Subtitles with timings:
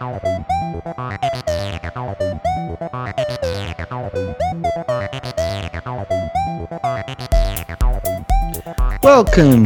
[0.00, 0.44] Welcome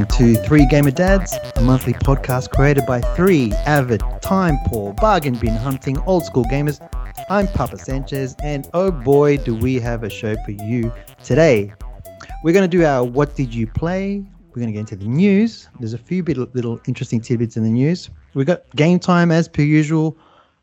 [0.07, 5.55] to Three Gamer Dads, a monthly podcast created by three avid, time poor, bargain bin
[5.55, 6.81] hunting old school gamers.
[7.29, 10.91] I'm Papa Sanchez, and oh boy, do we have a show for you
[11.23, 11.75] today.
[12.43, 14.25] We're going to do our What Did You Play?
[14.49, 15.69] We're going to get into the news.
[15.79, 18.09] There's a few bit, little interesting tidbits in the news.
[18.35, 20.17] We've got game time as per usual,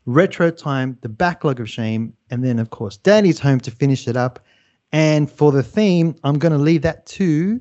[0.06, 4.16] retro time, the backlog of shame, and then, of course, Daddy's home to finish it
[4.16, 4.44] up.
[4.92, 7.60] And for the theme, I'm going to leave that to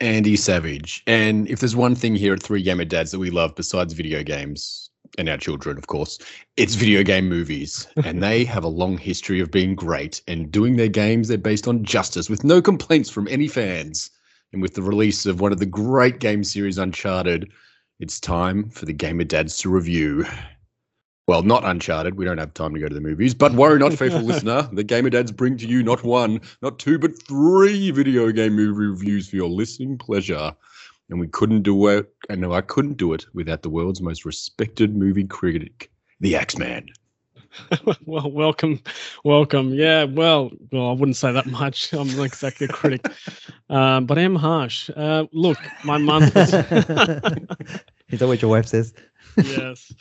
[0.00, 1.02] Andy Savage.
[1.06, 4.22] And if there's one thing here at Three Gamer Dads that we love besides video
[4.22, 6.18] games and our children, of course,
[6.56, 7.86] it's video game movies.
[8.04, 11.28] and they have a long history of being great and doing their games.
[11.28, 14.10] They're based on justice with no complaints from any fans.
[14.52, 17.50] And with the release of one of the great game series, Uncharted,
[18.02, 20.26] it's time for the Gamer Dads to review.
[21.28, 22.16] Well, not Uncharted.
[22.16, 23.32] We don't have time to go to the movies.
[23.32, 24.68] But worry not, faithful listener.
[24.72, 28.86] The Gamer Dads bring to you not one, not two, but three video game movie
[28.86, 30.52] reviews for your listening pleasure.
[31.10, 34.24] And we couldn't do it, and no, I couldn't do it without the world's most
[34.24, 36.88] respected movie critic, the Axeman.
[38.06, 38.80] well, welcome,
[39.24, 39.72] welcome.
[39.74, 41.92] Yeah, well, well, I wouldn't say that much.
[41.92, 43.10] I'm not exactly a critic,
[43.68, 44.90] um, but I am harsh.
[44.94, 46.36] Uh, look, my month.
[46.36, 46.50] Is
[48.18, 48.92] that what your wife says?
[49.38, 49.92] yes,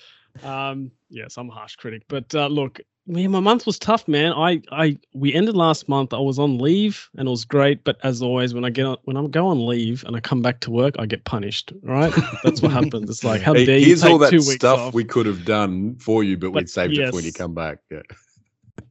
[0.43, 2.03] um, yes, I'm a harsh critic.
[2.07, 4.33] But uh, look, man, my month was tough, man.
[4.33, 6.13] I, I, we ended last month.
[6.13, 7.83] I was on leave, and it was great.
[7.83, 10.41] But as always, when I get on, when I go on leave and I come
[10.41, 11.73] back to work, I get punished.
[11.83, 12.13] Right?
[12.43, 13.09] That's what happens.
[13.09, 14.93] It's like how Hey, dare you Here's take all that two weeks stuff off?
[14.93, 17.79] we could have done for you, but, But we'd saved it when you come back.
[17.89, 18.01] Yeah.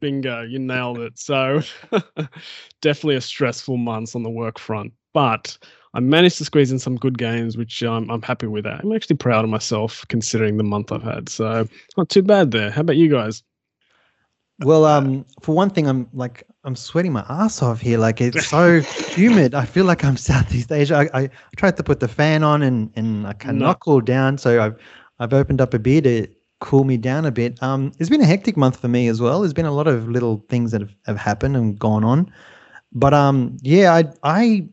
[0.01, 1.19] Bingo, you nailed it.
[1.19, 1.61] So
[2.81, 5.59] definitely a stressful month on the work front, but
[5.95, 8.65] I managed to squeeze in some good games, which um, I'm happy with.
[8.65, 11.29] That I'm actually proud of myself considering the month I've had.
[11.29, 12.71] So not too bad there.
[12.71, 13.43] How about you guys?
[14.61, 17.99] Well, um, for one thing, I'm like I'm sweating my ass off here.
[17.99, 19.55] Like it's so humid.
[19.55, 20.97] I feel like I'm Southeast Asia.
[20.97, 23.75] I, I tried to put the fan on and and I cannot No.
[23.81, 24.39] cool down.
[24.39, 24.77] So I've
[25.19, 26.29] I've opened up a beer to
[26.61, 27.61] cool me down a bit.
[27.63, 29.41] Um, it's been a hectic month for me as well.
[29.41, 32.31] There's been a lot of little things that have, have happened and gone on.
[32.93, 34.69] But um, yeah, I I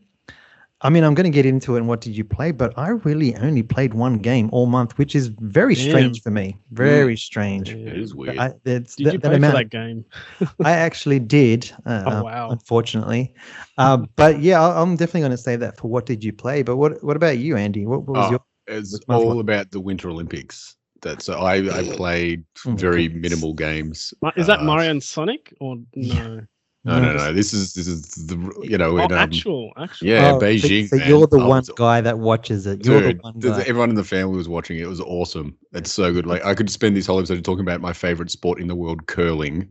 [0.80, 1.78] I mean, I'm going to get into it.
[1.78, 2.52] And what did you play?
[2.52, 6.56] But I really only played one game all month, which is very strange for me.
[6.70, 7.70] Very strange.
[7.70, 8.38] It is weird.
[8.38, 10.04] I, it's Did that- you that play amount- that game?
[10.64, 11.70] I actually did.
[11.84, 12.50] Uh, Oh, wow.
[12.50, 13.34] Unfortunately,
[13.76, 16.62] uh, but yeah, I- I'm definitely going to say that for what did you play?
[16.62, 17.84] But what what about you, Andy?
[17.84, 18.40] What, what was Oh, your?
[18.68, 20.76] It's Which month all was- about the Winter Olympics.
[21.02, 23.30] That's I I played Oh very goodness.
[23.30, 24.12] minimal games.
[24.36, 26.40] Is that Uh, Mario and Sonic or no?
[26.84, 27.32] No, no, this- no.
[27.32, 30.06] This is this is the you know Oh, in, um, actual, actual.
[30.08, 30.88] yeah Oh, Beijing.
[30.88, 31.08] So, man.
[31.08, 32.84] you're the one was- guy that watches it.
[32.86, 33.60] You're Dude, the one guy.
[33.62, 34.82] everyone in the family was watching it.
[34.82, 35.56] It was awesome.
[35.72, 36.24] It's so good.
[36.26, 39.06] Like I could spend this whole episode talking about my favorite sport in the world,
[39.06, 39.68] curling.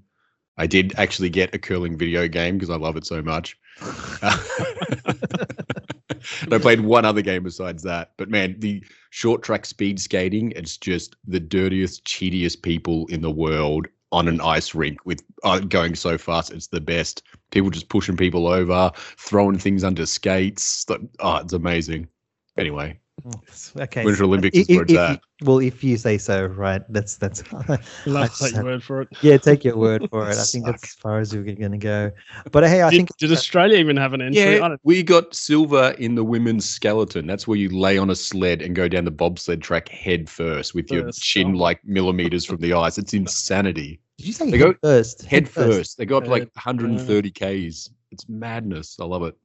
[0.57, 3.57] I did actually get a curling video game because I love it so much.
[6.41, 8.13] and I played one other game besides that.
[8.17, 13.31] But man, the short track speed skating, it's just the dirtiest, cheatiest people in the
[13.31, 16.51] world on an ice rink with uh, going so fast.
[16.51, 17.23] It's the best.
[17.51, 20.89] People just pushing people over, throwing things under skates.
[20.89, 22.07] Like, Oh, it's amazing.
[22.57, 23.81] Anyway, Mm.
[23.81, 24.05] okay.
[24.05, 25.21] Winter Olympics i- is where i- it's if at.
[25.43, 26.81] well, if you say so, right?
[26.89, 27.43] That's that's.
[28.05, 29.09] Love I take your word for it.
[29.21, 30.37] yeah, take your word for it.
[30.37, 32.11] I think that's as far as we're going to go.
[32.51, 34.41] But hey, I did, think did Australia even have an entry?
[34.41, 37.25] I Yeah, don't, we got silver in the women's skeleton.
[37.25, 40.75] That's where you lay on a sled and go down the bobsled track head first
[40.75, 41.57] with your First, chin oh.
[41.57, 42.97] like millimeters from the ice.
[42.99, 43.99] It's insanity.
[44.19, 45.25] did you say They head go first?
[45.25, 45.97] Head first.
[45.97, 46.51] They go up to like Head
[46.81, 47.89] 130 Ks.
[48.11, 48.97] It's madness.
[49.01, 49.35] I love it.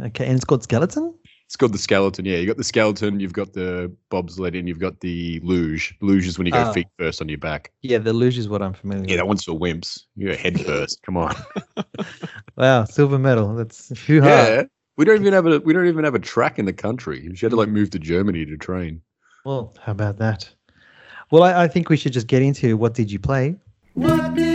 [0.00, 1.14] Okay, and it's called skeleton.
[1.52, 2.24] It's called the skeleton.
[2.24, 5.94] Yeah, you got the skeleton, you've got the bobsled, and you've got the luge.
[6.00, 6.72] Luge is when you go Oh.
[6.72, 7.70] feet first on your back.
[7.82, 9.04] Yeah, the luge is what I'm familiar.
[9.06, 10.04] Yeah, that one's for wimps.
[10.16, 11.02] You go head first.
[11.02, 11.34] Come on.
[12.56, 13.54] Wow, silver medal.
[13.54, 14.26] That's hoo-ha.
[14.26, 14.62] Yeah.
[14.96, 17.28] We don't even have a we don't even have a track in the country.
[17.34, 19.02] She had to like move to Germany to train.
[19.44, 20.48] Well, how about that?
[21.30, 23.56] Well, I, I think we should just get into what did you play?
[23.92, 24.51] What did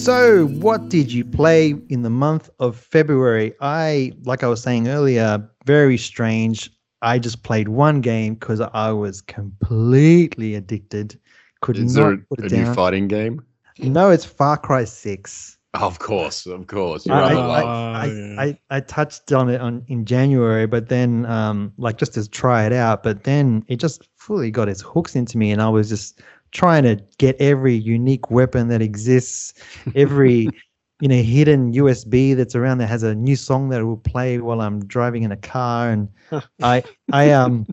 [0.00, 3.52] So, what did you play in the month of February?
[3.60, 6.70] I, like I was saying earlier, very strange.
[7.02, 11.20] I just played one game because I was completely addicted.
[11.60, 13.44] Could Is not there a, put a it new fighting game?
[13.78, 15.58] No, it's Far Cry Six.
[15.74, 17.06] Of course, of course.
[17.06, 17.34] I.
[17.34, 18.34] I, I, yeah.
[18.40, 22.64] I, I touched on it on in January, but then um like just to try
[22.64, 25.88] it out, but then it just fully got its hooks into me, and I was
[25.90, 29.54] just trying to get every unique weapon that exists,
[29.94, 30.48] every
[31.00, 34.60] you know hidden USB that's around that has a new song that will play while
[34.60, 36.08] I'm driving in a car, and
[36.62, 36.82] I
[37.12, 37.66] I um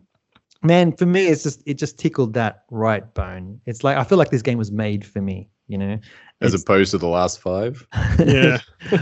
[0.62, 3.60] man for me it's just it just tickled that right bone.
[3.66, 5.98] It's like I feel like this game was made for me, you know.
[6.40, 7.86] As It's- opposed to the last five.
[8.18, 8.58] Yeah.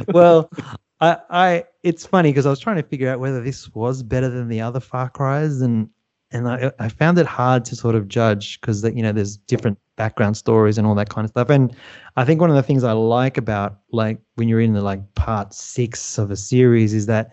[0.08, 0.50] well,
[1.00, 4.31] I, I, it's funny because I was trying to figure out whether this was better
[4.31, 5.90] than the other Far Cries, and
[6.32, 9.37] and I, I found it hard to sort of judge because that you know there's
[9.37, 11.49] different background stories and all that kind of stuff.
[11.50, 11.75] And
[12.17, 15.14] I think one of the things I like about like when you're in the like
[15.14, 17.32] part six of a series is that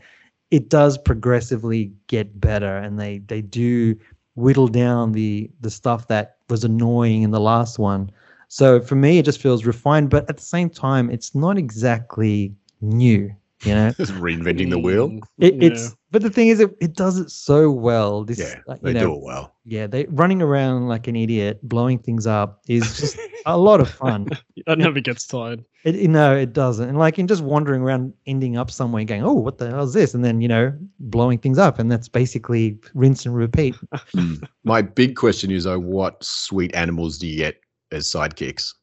[0.51, 3.97] it does progressively get better, and they they do
[4.35, 8.11] whittle down the the stuff that was annoying in the last one.
[8.47, 12.53] So for me, it just feels refined, but at the same time, it's not exactly
[12.81, 13.33] new.
[13.65, 15.19] You know, Just reinventing the wheel.
[15.39, 15.67] It, yeah.
[15.67, 18.23] it's but the thing is, it, it does it so well.
[18.23, 19.55] This, Yeah, uh, you they know, do it well.
[19.65, 23.89] yeah, they running around like an idiot, blowing things up is just a lot of
[23.89, 24.27] fun.
[24.67, 25.63] that never gets tired.
[25.85, 29.07] It, you know, it doesn't, and like in just wandering around, ending up somewhere, and
[29.07, 31.91] going, "Oh, what the hell is this?" And then you know, blowing things up, and
[31.91, 33.75] that's basically rinse and repeat.
[34.15, 34.47] Mm.
[34.63, 37.59] My big question is, oh, what sweet animals do you get
[37.91, 38.73] as sidekicks?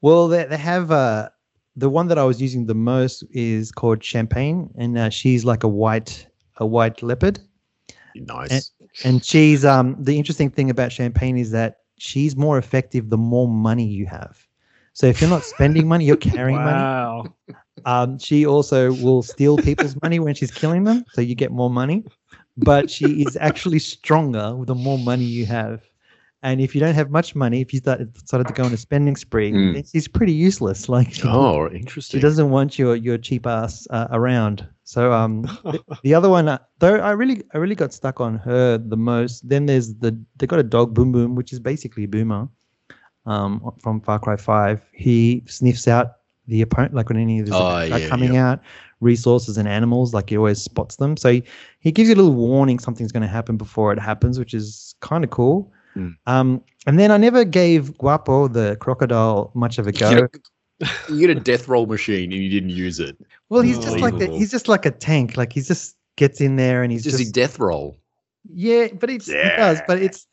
[0.00, 1.30] Well, they, they have uh,
[1.76, 5.64] the one that I was using the most is called Champagne, and uh, she's like
[5.64, 6.26] a white
[6.58, 7.40] a white leopard.
[8.14, 8.72] Nice.
[9.04, 13.48] And she's um the interesting thing about Champagne is that she's more effective the more
[13.48, 14.46] money you have.
[14.92, 16.78] So if you're not spending money, you're carrying money.
[16.78, 17.34] Wow.
[17.84, 21.70] Um, she also will steal people's money when she's killing them, so you get more
[21.70, 22.04] money.
[22.56, 25.82] But she is actually stronger the more money you have.
[26.44, 28.76] And if you don't have much money, if you start started to go on a
[28.76, 29.88] spending spree, Mm.
[29.92, 30.88] she's pretty useless.
[30.96, 31.68] Like she, oh,
[32.00, 34.66] she doesn't want your your cheap ass uh, around.
[34.84, 38.38] So um, the, the other one, uh, though, I really I really got stuck on
[38.38, 39.48] her the most.
[39.48, 42.48] Then there's the they got a dog Boom Boom, which is basically Boomer,
[43.26, 44.80] um, from Far Cry Five.
[44.92, 46.14] He sniffs out
[46.48, 48.50] the opponent, like when any of the Oh, are yeah, coming yeah.
[48.50, 48.60] out,
[49.00, 50.12] resources and animals.
[50.12, 51.16] Like he always spots them.
[51.16, 51.44] So he,
[51.78, 54.96] he gives you a little warning something's going to happen before it happens, which is
[55.00, 55.72] kind of cool.
[55.96, 56.16] Mm.
[56.26, 60.10] Um, and then I never gave Guapo the crocodile much of a go.
[60.10, 60.40] You get,
[60.80, 63.16] a, you get a death roll machine and you didn't use it.
[63.48, 65.36] Well, he's just like a, he's just like a tank.
[65.36, 67.98] Like he just gets in there and he's Just, just, a death roll.
[68.52, 70.26] yeah, but it's he does, but it's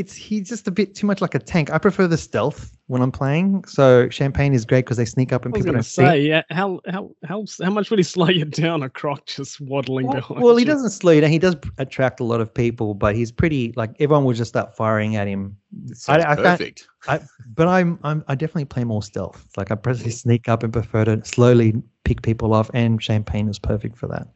[0.00, 1.70] it's he's just a bit too much like a tank.
[1.70, 3.64] I prefer the stealth when I'm playing.
[3.66, 5.88] So champagne is great because they sneak up and I was people going don't to
[5.88, 6.02] see.
[6.02, 8.82] say, yeah, how how how how much would he slow you down?
[8.82, 10.42] A croc just waddling Well, behind.
[10.42, 11.30] well, he doesn't slow you down.
[11.30, 14.76] He does attract a lot of people, but he's pretty like everyone will just start
[14.76, 15.56] firing at him.
[15.92, 16.88] Sounds I perfect.
[17.06, 17.20] I,
[17.54, 19.46] but I'm, I'm I definitely play more stealth.
[19.56, 21.74] Like I prefer sneak up and prefer to slowly
[22.04, 24.26] pick people off, and champagne is perfect for that.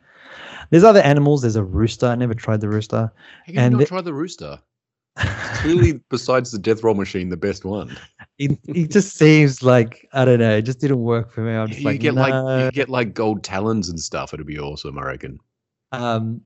[0.71, 1.43] There's other animals.
[1.43, 2.07] There's a rooster.
[2.07, 3.11] I never tried the rooster.
[3.47, 4.59] How can and you not the- try the rooster?
[5.57, 7.97] Clearly, besides the death roll machine, the best one.
[8.39, 10.57] it, it just seems like I don't know.
[10.57, 11.55] It just didn't work for me.
[11.55, 14.35] I'm just You like, get like you get like gold talons and stuff.
[14.35, 15.39] It'd be awesome, I reckon.
[15.93, 16.41] um,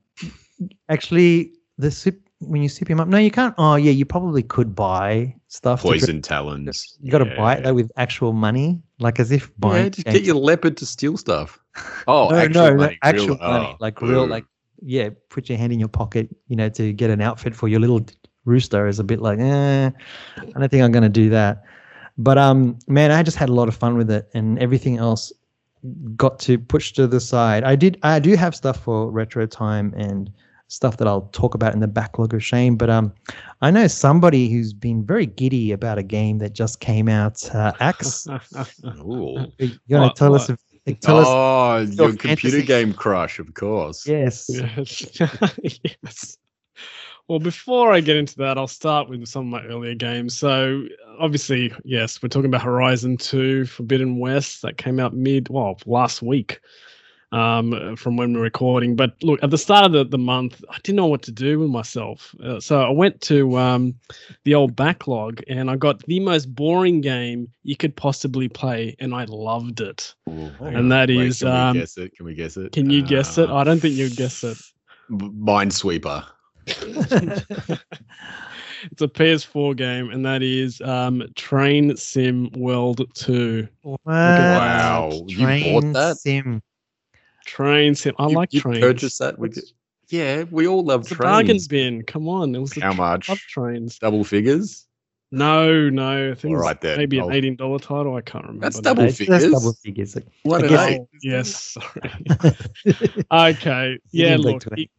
[0.89, 3.07] actually, the sip when you sip him up.
[3.07, 3.53] No, you can't.
[3.57, 5.81] Oh yeah, you probably could buy stuff.
[5.81, 6.97] Poison talons.
[7.01, 9.85] You got to buy it though with actual money, like as if buying.
[9.85, 11.59] Yeah, just get your leopard to steal stuff.
[12.07, 14.45] Oh, no, actual no, no, money, actual real- money, oh, like real, like
[14.81, 15.09] yeah.
[15.29, 18.05] Put your hand in your pocket, you know, to get an outfit for your little
[18.49, 19.89] rooster is a bit like, eh,
[20.37, 21.63] I don't think I'm gonna do that.
[22.17, 25.31] But um, man, I just had a lot of fun with it, and everything else
[26.17, 27.63] got to push to the side.
[27.63, 30.29] I did, I do have stuff for retro time and
[30.67, 32.75] stuff that I'll talk about in the backlog of shame.
[32.75, 33.13] But um,
[33.61, 37.49] I know somebody who's been very giddy about a game that just came out.
[37.55, 38.27] Uh, Axe,
[38.99, 39.47] Ooh.
[39.57, 40.49] you gonna What- tell us?
[40.49, 40.59] what?
[40.85, 42.65] If, tell us, Oh, your computer fantasy.
[42.65, 44.05] game crush, of course.
[44.07, 44.49] yes.
[44.49, 45.17] Yes.
[46.03, 46.37] yes.
[47.29, 50.35] Well, before I get into that, I'll start with some of my earlier games.
[50.35, 50.85] So,
[51.19, 56.23] obviously, yes, we're talking about Horizon 2 Forbidden West that came out mid, well, last
[56.23, 56.59] week
[57.31, 58.95] um, from when we we're recording.
[58.95, 61.59] But look, at the start of the, the month, I didn't know what to do
[61.59, 62.33] with myself.
[62.43, 63.93] Uh, so, I went to um,
[64.43, 69.13] the old backlog and I got the most boring game you could possibly play, and
[69.13, 70.15] I loved it.
[70.29, 72.15] Ooh, And that Wait, is, Can um, we guess it?
[72.15, 72.71] Can we guess it?
[72.71, 73.51] Can you guess it?
[73.51, 74.57] Uh, I don't think you'd guess it.
[75.11, 76.25] Minesweeper.
[78.91, 83.67] it's a PS4 game, and that is um, Train Sim World 2.
[84.05, 86.17] Wow, you bought Train that?
[86.17, 86.61] Sim.
[87.45, 88.13] Train Sim.
[88.19, 88.79] I You- like you trains.
[88.79, 89.73] purchased that with It's-
[90.09, 91.67] Yeah, we all love It's a bargain trains.
[91.67, 92.03] bin.
[92.03, 93.29] Come on, it was How tr- much?
[93.29, 93.97] love trains.
[93.99, 94.85] Double figures?
[95.31, 98.15] No, no, I think All it's right then, maybe an I'll- eighteen dollar title.
[98.15, 98.65] I can't remember.
[98.65, 99.41] That's double That's- figures.
[99.43, 100.17] That's double figures.
[100.43, 101.01] One I guess- eight.
[101.21, 102.11] Yes, sorry.
[103.31, 104.37] okay, yeah.
[104.37, 104.89] Look, it-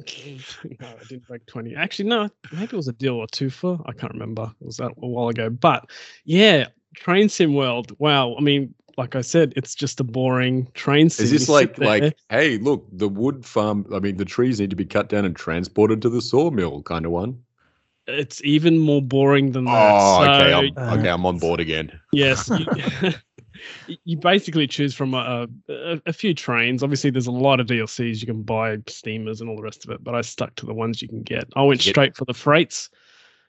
[0.80, 1.74] no, I didn't break twenty.
[1.74, 3.80] Actually, no, maybe it was a deal or two for.
[3.86, 4.52] I can't remember.
[4.60, 5.50] It was that a while ago.
[5.50, 5.90] But
[6.24, 7.94] yeah, Train Sim World.
[7.98, 8.34] Wow.
[8.36, 11.24] I mean, like I said, it's just a boring train sim.
[11.24, 13.86] Is this like like hey, look, the wood farm?
[13.94, 17.06] I mean, the trees need to be cut down and transported to the sawmill, kind
[17.06, 17.42] of one.
[18.06, 19.94] it's even more boring than that.
[19.94, 21.92] Oh, okay, So, I'm, Uh, okay, I'm on board again.
[22.12, 22.50] yes.
[22.50, 22.66] You,
[24.04, 26.82] you basically choose from a, a, a few trains.
[26.82, 29.90] Obviously, there's a lot of DLCs you can buy, steamers and all the rest of
[29.90, 30.02] it.
[30.04, 31.44] But I stuck to the ones you can get.
[31.56, 32.90] I went Get- straight for the freights.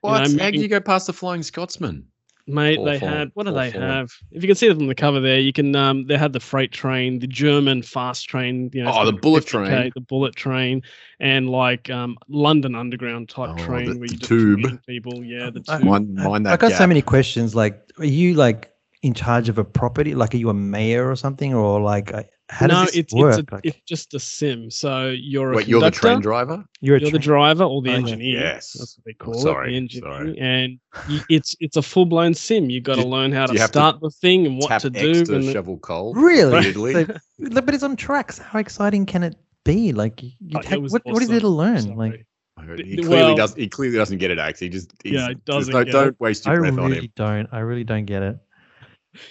[0.01, 0.11] What?
[0.11, 2.05] know, How can moving- you go past the Flying Scotsman?
[2.47, 3.83] Mate, Full they form, had what do full they form.
[3.83, 4.11] have?
[4.31, 6.39] If you can see it on the cover there, you can um they had the
[6.39, 9.91] freight train, the German fast train, you know, Oh, the bullet train.
[9.93, 10.81] the bullet train,
[11.19, 14.81] and like um London Underground type Oh, the- train where the you tube.
[14.87, 15.23] people.
[15.23, 15.85] Yeah, the I- tube.
[15.87, 16.79] Mind, mind that I got gap.
[16.79, 17.53] so many questions.
[17.53, 18.70] Like, are you like
[19.03, 20.13] in charge of a property?
[20.15, 23.13] Like, are you a mayor or something, or like, uh, how does no, this it's
[23.13, 23.39] work?
[23.39, 24.69] it's, a, like, it's just a sim.
[24.69, 26.63] So you're a Wait, you're the train driver?
[26.81, 28.39] you're You're the driver or the Oh, engineer.
[28.41, 28.75] Yes.
[28.77, 29.71] That's what they call sorry, it.
[29.71, 30.11] The engineer.
[30.11, 30.37] sorry.
[30.39, 32.69] And you, it's it's a full blown sim.
[32.69, 34.87] You've got to learn how to you have to start the thing and what to
[34.87, 35.25] X do.
[35.25, 36.13] to and the- shovel coal.
[36.13, 36.73] Really?
[36.73, 37.05] So-
[37.39, 38.37] but it's on tracks.
[38.37, 39.93] How exciting can it be?
[39.93, 41.81] Like, you, you Oh, it take, was what, what is there to learn?
[41.81, 41.95] Sorry.
[41.95, 42.25] Like,
[42.85, 43.55] He clearly well- does.
[43.55, 44.37] He clearly doesn't get it.
[44.39, 46.79] Actually, he just he's, Yeah, he doesn't no- get don't waste I your breath on
[46.79, 46.91] him.
[46.91, 47.47] really don't.
[47.53, 48.37] I really don't get it.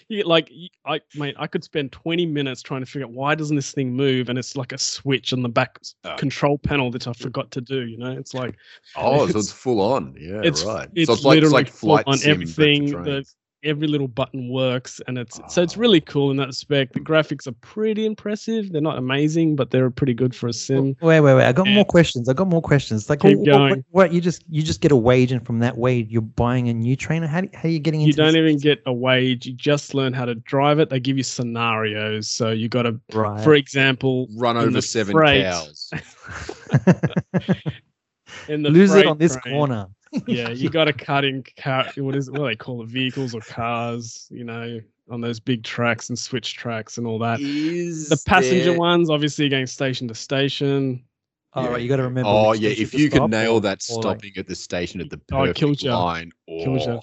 [0.08, 0.50] You, like
[0.84, 3.92] I mate, I could spend 20 minutes trying to figure out why doesn't this thing
[3.92, 6.14] move and it's like a switch on the back Oh.
[6.16, 8.10] control panel that I forgot to do, you know?
[8.12, 8.56] It's like
[8.96, 10.14] Oh, so It's- it's full on.
[10.18, 10.88] Yeah, it's- right.
[10.94, 13.24] it's so it's like it's literally like flight on everything, the-.
[13.62, 15.80] Every little button works and it's so it's Oh.
[15.80, 16.94] really cool in that respect.
[16.94, 18.72] The graphics are pretty impressive.
[18.72, 20.96] They're not amazing, but they're pretty good for a sim.
[21.02, 21.44] Wait, wait, wait.
[21.44, 21.74] I got Yeah.
[21.74, 22.28] more questions.
[22.28, 23.10] I got more questions.
[23.10, 23.84] Like, Keep what, what- going.
[23.90, 26.74] what, you just you just get a wage, and from that wage, you're buying a
[26.74, 27.26] new trainer.
[27.26, 28.08] How do, how are you getting into?
[28.08, 28.36] You don't this?
[28.36, 30.88] even get a wage, you just learn how to drive it.
[30.90, 32.30] They give you scenarios.
[32.30, 33.42] So you got to right.
[33.44, 35.90] for example, Run over seven freight- cows.
[38.50, 39.86] in the Lose it on this train, corner.
[40.26, 41.86] yeah, you got to cut in car.
[41.96, 42.88] What is what do they call it?
[42.88, 44.26] Vehicles or cars?
[44.30, 44.80] You know,
[45.10, 47.40] on those big tracks and switch tracks and all that.
[47.40, 51.04] Is The passenger there- ones, obviously, going station to station.
[51.52, 51.70] All Yeah.
[51.70, 52.28] right, you got to remember.
[52.30, 55.00] Oh yeah, if you can stop nail or- that or, like- stopping at the station
[55.00, 55.98] at the Oh, it perfect kills ya.
[56.00, 56.98] line, Kills ya.
[56.98, 57.00] oh,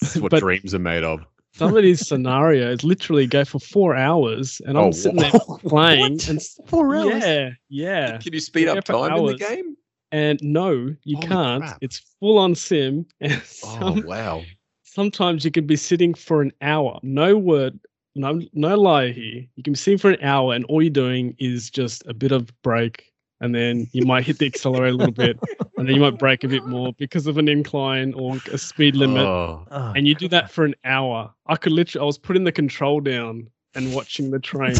[0.00, 1.20] that's what But- dreams are made of.
[1.52, 5.32] Some of these scenarios literally go for four hours, and I'm Oh, sitting there
[5.64, 6.28] playing, What?
[6.28, 7.22] and Four hours.
[7.22, 8.18] yeah, yeah.
[8.18, 9.76] Can you speed Yeah, up for time in the game?
[10.12, 11.62] And no, you Holy can't.
[11.62, 11.78] crap.
[11.80, 14.42] It's full on sim, and Oh wow!
[14.82, 16.98] sometimes you can be sitting for an hour.
[17.02, 17.78] No word,
[18.14, 19.46] no no lie here.
[19.54, 22.32] You can be sitting for an hour, and all you're doing is just a bit
[22.32, 25.38] of brake, and then you might hit the accelerator a little bit,
[25.78, 28.96] and then you might brake a bit more because of an incline or a speed
[28.96, 29.26] limit.
[29.26, 31.32] Oh, Oh, and you do that for an hour.
[31.46, 34.74] I could literally, I was putting the control down and watching the train.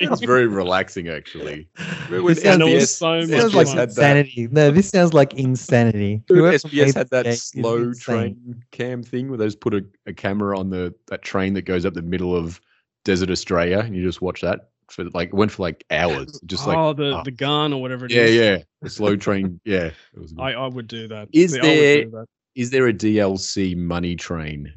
[0.00, 1.68] it's very relaxing actually.
[2.08, 3.76] This sounds, And it was so much sounds like fun.
[3.76, 4.48] had that, insanity.
[4.50, 6.22] No, this sounds like insanity.
[6.26, 9.60] Dude, Whoever SBS had this game that is slow train cam thing where they just
[9.60, 12.60] put a, a camera on the that train that goes up the middle of
[13.04, 16.66] desert Australia, and you just watch that for like it went for like hours, just
[16.66, 17.22] like oh, the oh.
[17.24, 18.34] the gun or whatever it yeah, is.
[18.34, 19.90] yeah, the slow train, yeah.
[20.14, 20.34] It was.
[20.38, 21.28] I, I would do that.
[21.32, 22.26] Is I would do there- that.
[22.54, 24.72] Is there a DLC money train?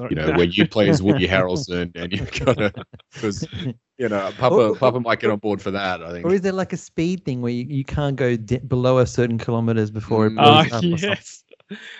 [0.00, 0.10] Sorry.
[0.10, 2.72] You know, where you play as Woody Harrelson and you've got to
[3.12, 3.46] because
[3.98, 6.02] you know Papa Or- Papa might get on board for that.
[6.02, 6.24] I think.
[6.24, 9.06] Or is there like a speed thing where you, you can't go de- below a
[9.06, 10.36] certain kilometers before it Mm.
[10.36, 11.44] blows Ah, up yes.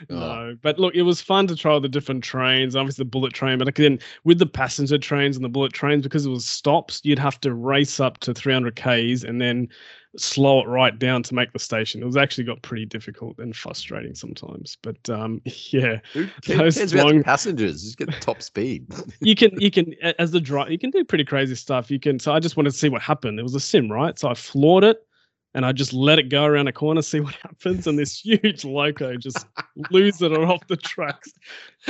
[0.09, 0.16] Oh.
[0.16, 2.75] No, but look, it was fun to try all the different trains.
[2.75, 6.26] Obviously, the bullet train, but again, with the passenger trains and the bullet trains, because
[6.26, 9.69] it was stops, you'd have to race up to 300 k's and then
[10.17, 12.02] slow it right down to make the station.
[12.02, 14.76] It was actually got pretty difficult and frustrating sometimes.
[14.83, 17.83] But um, yeah, Who those cares about the long- passengers?
[17.83, 18.87] Just get top speed.
[19.21, 21.90] you can you can as the driver you can do pretty crazy stuff.
[21.90, 22.19] You can.
[22.19, 23.38] So I just wanted to see what happened.
[23.38, 24.19] It was a sim, right?
[24.19, 25.07] So I floored it.
[25.52, 28.64] And I just let it go around a corner, see what happens, and this huge
[28.64, 29.47] loco just
[29.90, 31.33] lose it off the tracks,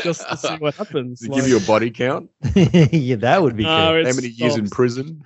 [0.03, 1.21] just to see what happens.
[1.21, 2.31] Does it give you a body count?
[2.55, 4.07] yeah, that would be No, good.
[4.07, 5.23] How many years in prison?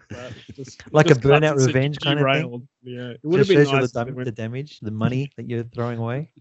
[0.53, 2.69] Just- Like a just cuts burnout revenge kind of thing?
[2.83, 3.93] Yeah, it would have Just been nice.
[3.93, 6.33] the, dam- the damage, the money that you're throwing away.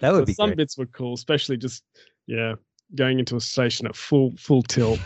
[0.00, 0.56] That would but be some great.
[0.56, 1.82] bits were cool, especially just
[2.26, 2.54] yeah,
[2.94, 5.00] going into a station at full full tilt.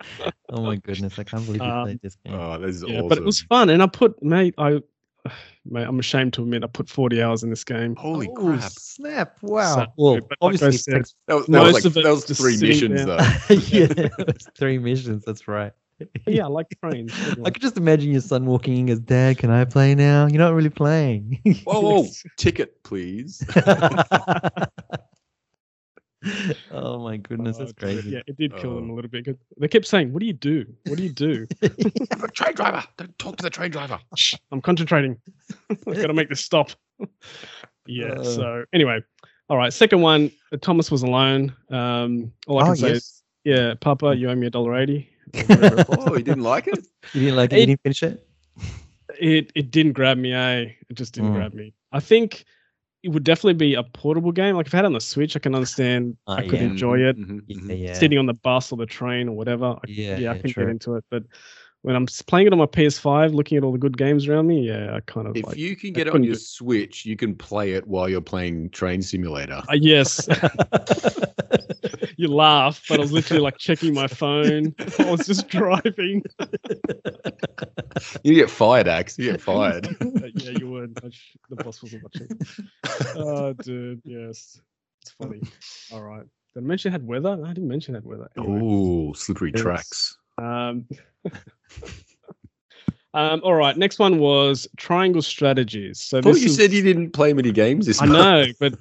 [0.50, 2.34] Oh my goodness, I can't believe you Um, played this game.
[2.34, 3.08] Oh, this is yeah, awesome.
[3.08, 4.80] but it was fun, and I put mate, I
[5.66, 7.94] mate, I'm ashamed to admit I put 40 hours in this game.
[7.96, 8.70] Holy Oh, crap!
[8.72, 9.36] snap!
[9.42, 9.74] Wow.
[9.74, 12.02] So- well, but like obviously, said, takes- That was, that Most was like of it
[12.04, 13.18] that was just three missions there.
[13.18, 13.54] though.
[13.54, 14.08] yeah,
[14.56, 15.24] three missions.
[15.26, 15.72] That's right.
[16.28, 17.12] Yeah, I like trains.
[17.44, 20.28] I could just imagine your son walking in as Dad, can I play now?
[20.28, 21.40] You're not really playing.
[21.64, 23.44] Whoa, whoa, ticket, please.
[26.72, 28.10] oh my goodness, Oh, that's crazy.
[28.10, 28.94] Yeah, it did kill them Oh.
[28.94, 29.24] a little bit.
[29.24, 30.66] 'cause They kept saying, "What do you do?
[30.86, 31.46] What do you do?"
[32.12, 32.82] I'm a train driver.
[32.96, 33.98] Don't talk to the train driver.
[34.16, 35.16] Shh, I'm concentrating.
[35.70, 36.70] I've got to make this stop.
[37.86, 38.06] yeah.
[38.14, 38.24] Uh.
[38.24, 39.00] So anyway,
[39.48, 40.30] All right, second one.
[40.60, 41.54] Thomas was alone.
[41.70, 42.96] Um, all I Oh, can say yes.
[42.96, 45.08] is, yeah, Papa, you owe me a dollar eighty.
[45.48, 46.86] Oh, you didn't like it?
[47.14, 47.56] You didn't like it?
[47.56, 48.24] It- You didn't finish it?
[49.20, 50.32] It it didn't grab me.
[50.32, 50.60] Eh?
[50.90, 51.34] It just didn't Mm.
[51.36, 51.72] grab me.
[51.92, 52.44] I think
[53.02, 54.56] it would definitely be a portable game.
[54.56, 56.16] Like if I had it on the Switch, I can understand.
[56.26, 56.66] Ah, I could yeah.
[56.66, 57.16] enjoy it.
[57.16, 57.78] Mhm, Yeah, mhm.
[57.86, 57.92] yeah.
[57.94, 59.66] sitting on the bus or the train or whatever.
[59.66, 60.64] I, Yeah, yeah, I can true.
[60.64, 61.04] get into it.
[61.10, 61.22] But
[61.82, 64.66] when I'm playing it on my PS5, looking at all the good games around me,
[64.66, 65.56] yeah, I kind of If like.
[65.56, 68.20] you can I get it on your do- Switch, you can play it while you're
[68.20, 69.62] playing Train Simulator.
[69.68, 70.28] Uh, yes,
[72.18, 74.74] you laugh, but I was literally like checking my phone.
[74.98, 76.22] I was just driving.
[78.24, 79.16] You get fired, Axe.
[79.18, 79.86] You get fired.
[80.18, 80.98] Uh, yeah, you would.
[81.04, 81.10] I
[81.48, 82.28] the boss wasn't watching.
[83.16, 84.60] Oh, dude, yes,
[85.00, 85.40] it's funny.
[85.92, 86.24] All right.
[86.54, 87.36] Did I mention it had weather?
[87.36, 88.28] No, I didn't mention it had weather.
[88.36, 88.60] Anyway.
[88.62, 89.62] Oh, slippery Yes.
[89.62, 90.18] tracks.
[90.38, 90.86] Um,
[93.14, 93.76] um, all right.
[93.76, 96.00] Next one was triangle strategies.
[96.00, 98.18] So I thought you is- said you didn't play many games this I month.
[98.18, 98.74] know, but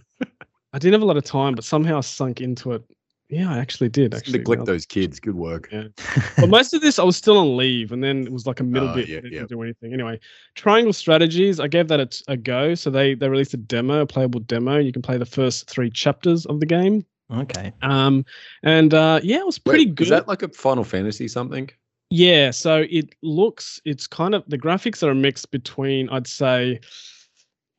[0.74, 1.54] I didn't have a lot of time.
[1.56, 2.84] But somehow I sunk into it.
[3.30, 4.14] Yeah, I actually did.
[4.16, 5.20] Actually, Neglect those kids.
[5.20, 5.68] Good work.
[5.72, 5.88] Yeah.
[6.38, 8.64] but most of this I was still on leave, and then it was like a
[8.64, 9.10] middle Oh, bit.
[9.10, 9.46] Yeah, didn't yeah.
[9.50, 9.94] do anything.
[9.94, 10.20] Anyway,
[10.56, 11.60] Triangle Strategies.
[11.60, 12.74] I gave that a go.
[12.74, 14.78] So they they released a demo, a playable demo.
[14.78, 17.06] You can play the first three chapters of the game.
[17.34, 17.74] okay.
[17.82, 18.26] Um,
[18.64, 20.04] and uh, yeah, it was pretty Wait, good.
[20.06, 21.70] Is that like a Final Fantasy something?
[22.10, 26.80] Yeah, so it looks it's kind of the graphics are a mix between I'd say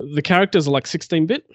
[0.01, 1.47] the characters are like 16-bit.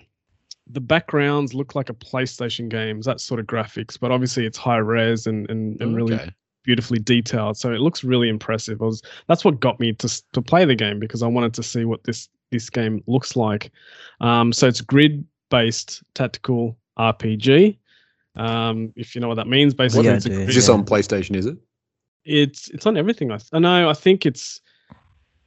[0.74, 4.78] The backgrounds look like a PlayStation games, that sort of graphics, but obviously it's high
[4.78, 6.32] res and and, and really Okay.
[6.64, 7.58] beautifully detailed.
[7.58, 8.82] So it looks really impressive.
[8.82, 11.64] I was that's what got me to to play the game because I wanted to
[11.64, 13.72] see what this this game looks like.
[14.22, 17.78] Um, so it's grid based tactical RPG.
[18.36, 20.36] Um, if you know what that means, basically Yeah, I it's a do.
[20.38, 20.74] grid- Just Yeah.
[20.76, 21.58] on PlayStation, is it?
[22.26, 23.32] it's it's on everything.
[23.32, 23.90] I, th- I know.
[23.90, 24.62] I think it's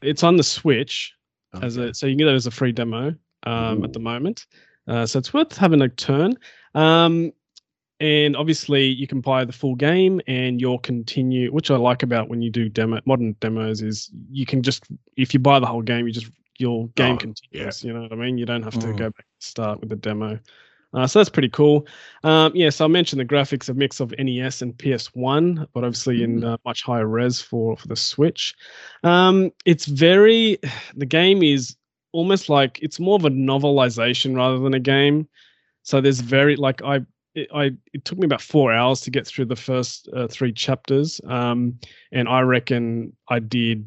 [0.02, 1.14] it's on the Switch
[1.62, 3.14] as a so you can get it as a free demo
[3.44, 4.46] um, at the moment.
[4.86, 6.36] Uh, so it's worth having a turn.
[6.74, 7.32] Um,
[7.98, 11.50] and obviously you can buy the full game and you'll continue.
[11.50, 14.84] Which I like about when you do demo modern demos is you can just
[15.16, 17.82] if you buy the whole game, you just your game Oh, continues.
[17.84, 18.38] You know what I mean?
[18.38, 18.96] You don't have to Mm.
[18.96, 20.38] go back to start with the demo.
[20.94, 21.86] Uh, so that's pretty cool.
[22.22, 26.22] Um, yeah, so I mentioned the graphics, a mix of NES and PS1, but obviously
[26.22, 28.54] in uh, much higher res for for the Switch.
[29.02, 30.58] Um, it's very,
[30.94, 31.76] the game is
[32.12, 35.28] almost like it's more of a novelization rather than a game.
[35.82, 37.00] So there's very like I.
[37.34, 40.52] It, I it took me about four hours to get through the first uh, three
[40.52, 41.78] chapters, um,
[42.10, 43.86] and I reckon I did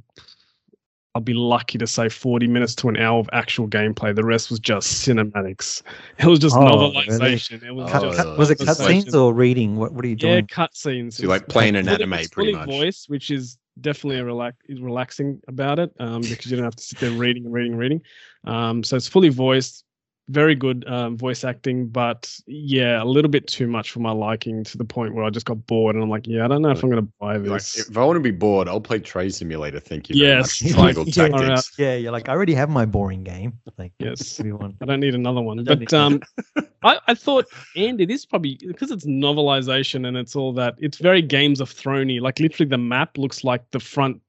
[1.15, 4.15] I'll be lucky to say 40 minutes to an hour of actual gameplay.
[4.15, 5.81] The rest was just cinematics.
[6.19, 7.35] It was just Oh, really?
[7.35, 7.63] novelization.
[7.63, 9.11] It was Oh, Cut, just cut, was it conversation.
[9.11, 9.75] cutscenes or reading?
[9.77, 10.31] What What are you doing?
[10.31, 10.47] yeah, doing?
[10.47, 11.13] cutscenes.
[11.13, 12.79] So you're like playing an anime it's pretty fully much.
[12.79, 16.99] voiced, which is definitely relax relaxing about it um, because you don't have to sit
[16.99, 18.01] there reading and reading and reading.
[18.45, 19.83] Um, so it's fully voiced,
[20.29, 24.63] very good um, voice acting, but yeah, a little bit too much for my liking
[24.63, 26.69] to the point where I just got bored and I'm like, yeah, I don't know
[26.69, 27.89] if I'm going to buy You're Like, this.
[27.89, 29.79] if I want to be bored, I'll play Train Simulator.
[29.79, 30.15] Thank you.
[30.19, 30.61] very Yes.
[30.61, 30.73] much.
[30.73, 31.27] Triangle Yeah.
[31.29, 31.71] Tactics.
[31.79, 33.59] Yeah, you're like, I already have my boring game.
[33.77, 34.39] Like, Yes.
[34.39, 35.59] I don't need another one.
[35.59, 36.21] I But need um,
[36.83, 40.75] I, I thought, and it is probably because it's novelization and it's all that.
[40.77, 42.21] It's very Games of Throney.
[42.21, 44.23] Like literally, the map looks like the front tr-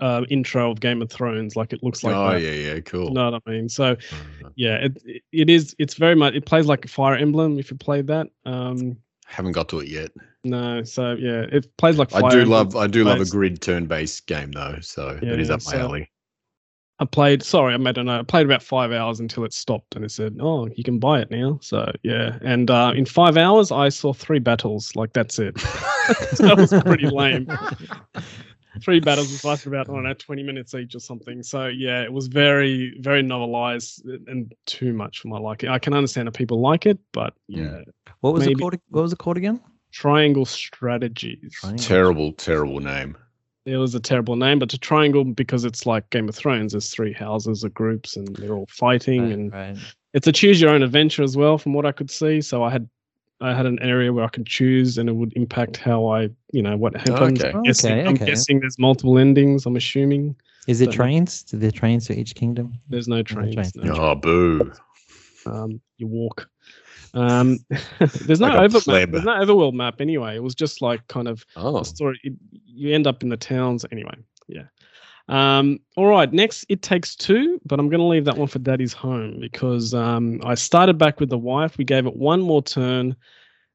[0.00, 1.56] uh, intro of Game of Thrones.
[1.56, 2.14] Like it looks like.
[2.14, 2.40] oh that.
[2.42, 3.08] yeah, yeah, cool.
[3.08, 3.68] You know what I mean?
[3.68, 5.74] So Uh, yeah, it it- it is.
[5.78, 6.34] It's very much.
[6.34, 7.58] It plays like Fire Emblem.
[7.58, 8.96] If you played that, um,
[9.26, 10.10] haven't got to it yet.
[10.44, 10.82] no.
[10.84, 12.10] So yeah, it plays like.
[12.10, 12.50] Fire I do Emblem.
[12.50, 15.72] love I do love a grid turn-based game though, so Yeah, it is up my
[15.72, 16.10] so- alley.
[16.98, 17.42] I played.
[17.42, 18.20] Sorry, I made a note.
[18.20, 21.20] I played about five hours until it stopped, and it said, "Oh, you can buy
[21.20, 24.96] it now." So yeah, and uh, in five hours, I saw three battles.
[24.96, 25.54] Like that's it.
[26.38, 27.48] that was pretty lame.
[28.80, 31.42] Three battles which lasted about I don't know twenty minutes each or something.
[31.42, 35.68] So yeah, it was very very novelized and too much for my liking.
[35.68, 37.80] I can understand that people like it, but yeah,
[38.20, 38.76] What was it called?
[38.90, 39.60] What was it called again?
[39.92, 41.52] Triangle Strategies.
[41.60, 41.84] Triangle.
[41.84, 43.16] Terrible, terrible name.
[43.64, 46.72] It was a terrible name, but to triangle because it's like Game of Thrones.
[46.72, 49.76] There's three houses or groups, and they're all fighting, Right, and right.
[50.12, 52.70] it's a choose your own adventure as well from what i could see so i
[52.70, 52.88] had
[53.40, 56.62] i had an area where i could choose and it would impact how i you
[56.62, 57.52] know what happens Okay.
[57.52, 58.26] I'm, guessing, Okay, I'm okay.
[58.26, 60.34] guessing there's multiple endings i'm assuming
[60.66, 61.42] Is it But- trains?
[61.44, 62.72] Do there trains for each kingdom?
[62.88, 64.72] there's no trains trains, no Oh boo.
[65.46, 66.48] um, you walk
[67.14, 67.58] um,
[68.26, 69.12] there's no Like a over pleb.
[69.12, 71.78] there's no overworld map anyway it was just like kind of Oh.
[71.80, 72.32] the story it,
[72.66, 74.14] you end up in the towns anyway
[74.48, 74.64] yeah
[75.28, 78.60] um all right next it takes two but i'm going to leave that one for
[78.60, 82.62] daddy's home because um i started back with the wife we gave it one more
[82.62, 83.14] turn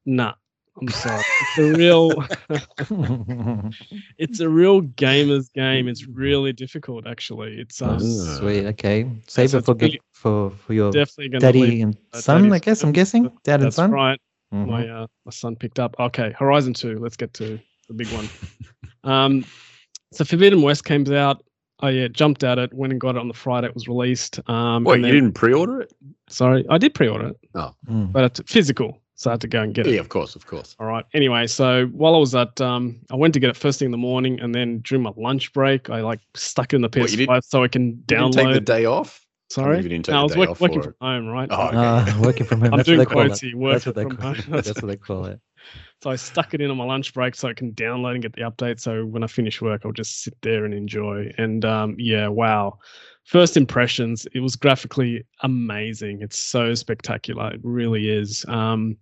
[0.06, 0.32] nah
[0.80, 1.22] I'm sorry.
[1.42, 2.24] It's a real
[4.18, 5.86] it's a real gamer's game.
[5.86, 7.60] It's really difficult actually.
[7.60, 8.00] It's um.
[8.00, 8.64] Sweet.
[8.66, 9.06] Okay.
[9.26, 12.50] Save so it for really- for for your definitely daddy and uh, son.
[12.50, 13.90] I guess I'm guessing dad and That's son.
[13.90, 14.18] right.
[14.52, 14.66] Mhm.
[14.66, 15.94] My uh, my son picked up.
[15.98, 16.98] Okay, Horizon Two.
[16.98, 18.28] Let's get to the big one.
[19.04, 19.44] um,
[20.12, 21.42] so Forbidden West came out.
[21.80, 22.72] Oh yeah, jumped at it.
[22.72, 24.38] Went and got it on the Friday it was released.
[24.48, 25.92] Um, Wait, and you didn't pre-order it?
[26.28, 28.12] Sorry, I did pre-order it, Mm.
[28.12, 29.94] but it's physical, so I had to go and get it.
[29.94, 30.76] Yeah, of course, of course.
[30.78, 31.04] All right.
[31.12, 33.92] Anyway, so while I was at, um, I went to get it first thing in
[33.92, 37.08] the morning, and then during my lunch break, I like stuck it in the What,
[37.10, 39.26] PS5 didn't- so I can You didn't take the day off?
[39.50, 41.48] Sorry, you didn't take no, I was day work, off working for from home, right?
[41.50, 41.76] Oh, okay.
[41.76, 42.72] Ah, working from home.
[42.72, 43.46] I'm That's doing what they call quotes it.
[43.54, 44.38] here, That's what they from call home.
[44.38, 44.46] it.
[44.64, 45.40] That's what they call it.
[46.02, 48.32] So I stuck it in on my lunch break so I can download and get
[48.32, 48.80] the update.
[48.80, 51.32] So when I finish work, I'll just sit there and enjoy.
[51.38, 52.78] And um, yeah, wow.
[53.22, 56.20] First impressions, it was graphically amazing.
[56.20, 57.52] It's so spectacular.
[57.54, 58.44] It really is.
[58.48, 58.96] Um,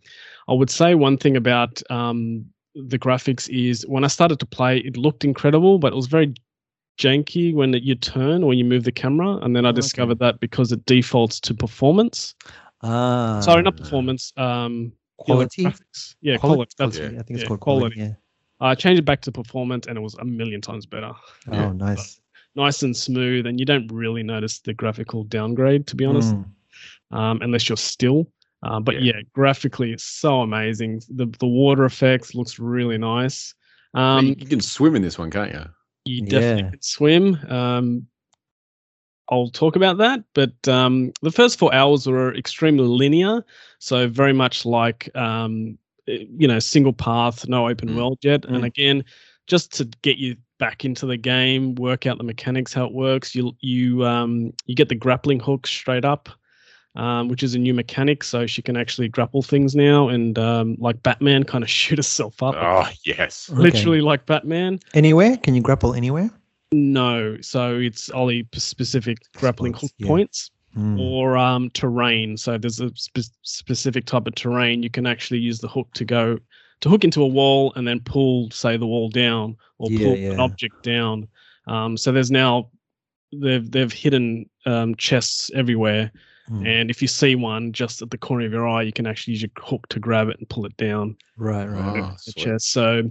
[0.46, 4.80] I would say one thing about um, the graphics is when I started to play,
[4.80, 6.34] it looked incredible, but it was very
[6.98, 9.36] janky when you turn or you move the camera.
[9.36, 9.86] And then I Oh, okay.
[9.86, 12.34] discovered that because it defaults to performance.
[12.82, 14.34] Ah, Sorry, not performance.
[14.36, 15.64] Um, Quality?
[15.64, 16.14] graphics.
[16.20, 16.56] Yeah, Quality.
[16.56, 16.74] quality.
[16.78, 17.96] That's quality, I think it's yeah, called quality.
[17.96, 18.16] quality.
[18.60, 21.12] I changed it back to performance, and it was a million times better.
[21.50, 21.66] Yeah.
[21.66, 22.20] Oh, nice.
[22.56, 26.44] Nice and smooth, and you don't really notice the graphical downgrade, to be honest, Mm.
[27.16, 28.30] um, unless you're still.
[28.62, 29.12] Uh, but Yeah.
[29.16, 29.22] yeah.
[29.32, 31.00] graphically, it's so amazing.
[31.08, 33.54] The the water effects looks really nice.
[33.94, 35.64] Um, you, you can swim in this one, can't you?
[36.06, 36.70] you definitely Yeah.
[36.70, 37.34] could swim.
[37.48, 38.06] Um,
[39.30, 43.44] I'll talk about that, but um, the first four hours were extremely linear,
[43.78, 47.94] so very much like um, eh, you know single path, no open Mm.
[47.96, 48.44] world yet.
[48.46, 48.66] And Mm.
[48.66, 49.04] again,
[49.46, 53.34] just to get you back into the game, work out the mechanics, how it works.
[53.34, 56.28] You you um, you get the grappling hook straight up.
[56.96, 60.74] Um, which is a new mechanic, so she can actually grapple things now, and um,
[60.80, 63.48] like Batman, kind of shoot herself up, Oh, yes.
[63.48, 63.62] Okay.
[63.62, 64.80] literally like Batman.
[64.92, 65.36] Anywhere?
[65.36, 66.30] Can you grapple anywhere?
[66.72, 70.06] No, so it's only specific grappling yeah.
[70.06, 71.00] points Mm.
[71.00, 72.36] or um, terrain.
[72.36, 76.04] So there's a spe- specific type of terrain you can actually use the hook to
[76.04, 76.38] go
[76.82, 80.16] to hook into a wall and then pull, say, the wall down or Yeah, pull
[80.16, 80.30] yeah.
[80.30, 81.26] an object down.
[81.66, 82.70] Um, so there's now
[83.32, 86.12] they've they've hidden um, chests everywhere,
[86.48, 86.66] Mm.
[86.68, 89.32] and if you see one just at the corner of your eye, you can actually
[89.34, 92.00] use your hook to grab it and pull it down Right, right.
[92.00, 92.36] Oh, the sweet.
[92.44, 92.70] chest.
[92.70, 93.10] So,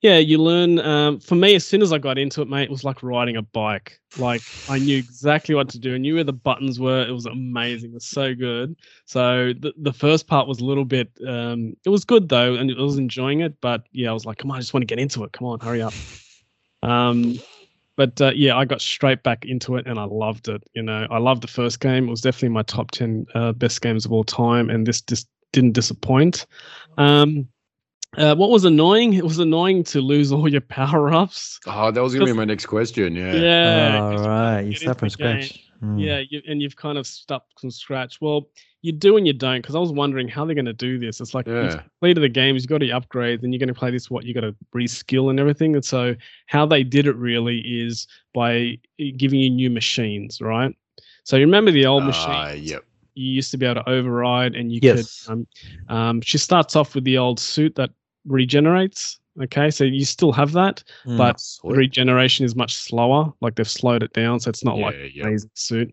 [0.00, 0.78] yeah, you learn.
[0.78, 3.36] Um, for me, as soon as I got into it, mate, it was like riding
[3.36, 3.98] a bike.
[4.16, 5.94] Like I knew exactly what to do.
[5.94, 7.06] I knew where the buttons were.
[7.06, 7.90] It was amazing.
[7.90, 8.76] It was so good.
[9.06, 11.10] So the the first part was a little bit.
[11.26, 13.60] Um, it was good though, and I was enjoying it.
[13.60, 15.32] But yeah, I was like, come on, I just want to get into it.
[15.32, 15.94] Come on, hurry up.
[16.82, 17.34] Um,
[17.96, 20.62] but uh, yeah, I got straight back into it and I loved it.
[20.74, 22.06] You know, I loved the first game.
[22.06, 25.28] It was definitely my top ten uh, best games of all time, and this just
[25.52, 26.46] didn't disappoint.
[26.98, 27.48] Um,
[28.16, 29.14] uh, what was annoying?
[29.14, 31.60] It was annoying to lose all your power ups.
[31.66, 33.14] Oh, that was going to be my next question.
[33.14, 33.32] Yeah.
[33.34, 34.60] Yeah, All 'cause Oh, right.
[34.62, 35.64] You start from scratch.
[35.82, 36.02] Mm.
[36.04, 38.20] yeah, you, and you've kind of stopped from scratch.
[38.20, 38.48] Well,
[38.82, 41.20] you do and you don't, because I was wondering how they're going to do this.
[41.20, 41.82] It's like you've Yeah.
[42.00, 44.10] completed the games, you've got to upgrade, then you're going to play this.
[44.10, 45.74] What you got to reskill and everything.
[45.76, 46.16] And so,
[46.46, 50.74] how they did it really is by eh, giving you new machines, right?
[51.24, 52.84] So you remember the old machine Ah, yep.
[53.18, 54.94] You used to be able to override and you Yes.
[55.26, 55.46] could um,
[55.96, 57.90] um she starts off with the old suit that
[58.26, 61.16] regenerates okay so you still have that Mm.
[61.18, 61.76] but Sweet.
[61.76, 65.10] regeneration is much slower like they've slowed it down so it's not like Yeah, an
[65.14, 65.24] yeah.
[65.26, 65.92] amazing suit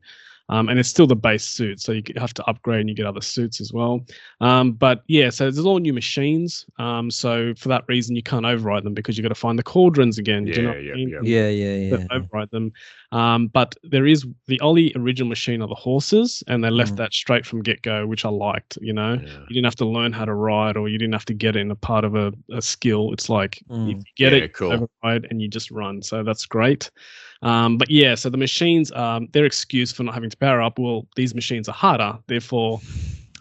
[0.50, 3.08] um, and it's still the base suit so you have to upgrade and you get
[3.08, 4.06] other suits as well
[4.42, 8.46] um, but yeah so there's all new machines um, so for that reason you can't
[8.46, 10.80] override them because you've got to find the cauldrons again do you know Yeah, what
[10.80, 11.10] I yeah, mean?
[11.10, 11.20] yeah.
[11.24, 12.08] yeah, yeah, yeah.
[12.12, 12.72] override them.
[13.12, 16.98] Um, but there is the Ollie original machine of the horses, and they left Mm.
[16.98, 18.78] that straight from get go, which I liked.
[18.82, 19.40] You know, Yeah.
[19.48, 21.72] you didn't have to learn how to ride, or you didn't have to get in
[21.72, 23.14] a part of a, a skill.
[23.14, 23.88] It's like if Mm.
[23.88, 24.88] you get Yeah, it, cool.
[25.04, 26.02] override, and you just run.
[26.02, 26.90] So that's great.
[27.42, 30.80] Um, but yeah, so the machines, um, their excuse for not having to power up,
[30.80, 32.80] well, these machines are harder, therefore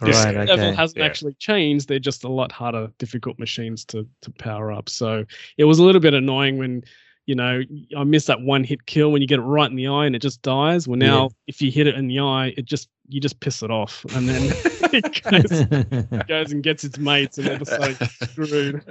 [0.02, 0.74] this Right, level okay.
[0.74, 1.06] hasn't Yeah.
[1.06, 1.88] actually changed.
[1.88, 4.88] They're just a lot harder, difficult machines to to power up.
[4.88, 5.24] So
[5.56, 6.82] it was a little bit annoying when,
[7.26, 7.62] you know,
[7.96, 10.14] I miss that one hit kill when you get it right in the eye and
[10.14, 10.86] it just dies.
[10.86, 13.70] Well, now if you hit it in the eye, it just you just piss it
[13.70, 14.44] off, and then
[14.92, 17.98] it goes, goes and gets its mates, and all of a sudden
[18.30, 18.84] screwed.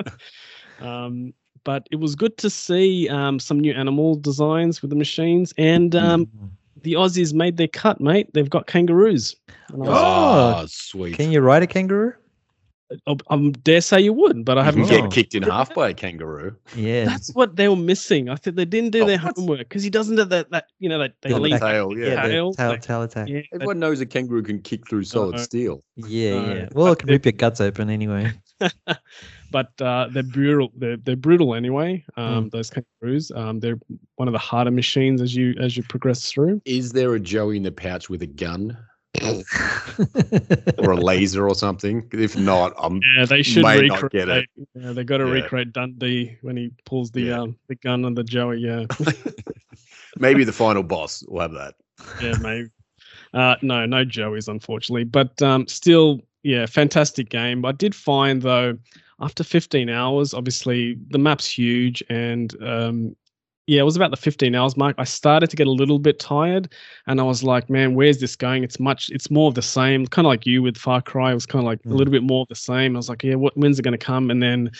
[0.80, 5.52] Um, but it was good to see um, some new animal designs with the machines,
[5.58, 6.50] and um, Mm.
[6.82, 8.28] the Aussies made their cut, mate.
[8.32, 9.36] They've got kangaroos.
[9.72, 11.16] And I was oh, sweet.
[11.16, 12.14] Can you ride a kangaroo?
[13.06, 14.86] I, I dare say you would, but I haven't.
[14.86, 15.02] can Oh.
[15.02, 16.56] get kicked in half by a kangaroo.
[16.74, 17.04] Yeah.
[17.04, 18.28] That's what they were missing.
[18.28, 19.36] I think they didn't do Oh, their what?
[19.36, 20.50] homework because he doesn't have that.
[20.50, 21.60] That you know that they The On the leap.
[21.60, 22.06] back- tail, yeah.
[22.06, 23.28] yeah, Tail, tail, like- tail attack.
[23.28, 25.42] Yeah, Yeah, they- Everyone knows a kangaroo can kick through solid Uh-oh.
[25.42, 25.82] steel.
[25.96, 26.40] yeah.
[26.40, 28.32] No, Well, it can rip your guts open anyway.
[29.50, 30.70] but uh, they're brutal.
[30.76, 32.04] They're, they're brutal anyway.
[32.16, 33.30] Um, Those kangaroos.
[33.34, 33.78] Um, they're
[34.16, 36.60] one of the harder machines as you as you progress through.
[36.64, 38.76] Is there a Joey in the pouch with a gun
[40.78, 42.08] or a laser or something?
[42.12, 44.12] If not, I'm Yeah, they should May not recreate.
[44.12, 44.50] get it.
[44.74, 45.30] Yeah, they got to Yeah.
[45.32, 47.40] recreate Dundee when he pulls the Yeah.
[47.40, 48.58] um the gun on the Joey.
[48.60, 48.86] Yeah,
[50.18, 51.74] maybe the final boss will have that.
[52.20, 52.68] yeah, maybe.
[53.32, 57.64] Uh, no, no Joey's unfortunately, but um, still, yeah, fantastic game.
[57.64, 58.76] I did find though,
[59.20, 63.16] after 15 hours, obviously the map's huge, and um,
[63.70, 64.96] yeah, it was about the 15 hours mark.
[64.98, 66.72] I started to get a little bit tired,
[67.06, 68.64] and I was like, man, where's this going?
[68.64, 71.30] It's much, it's more of the same, kind of like you with Far Cry.
[71.30, 71.92] It was kind of like Mm.
[71.92, 72.96] a little bit more of the same.
[72.96, 74.30] I was like, yeah, what, when's it going to come?
[74.32, 74.72] And then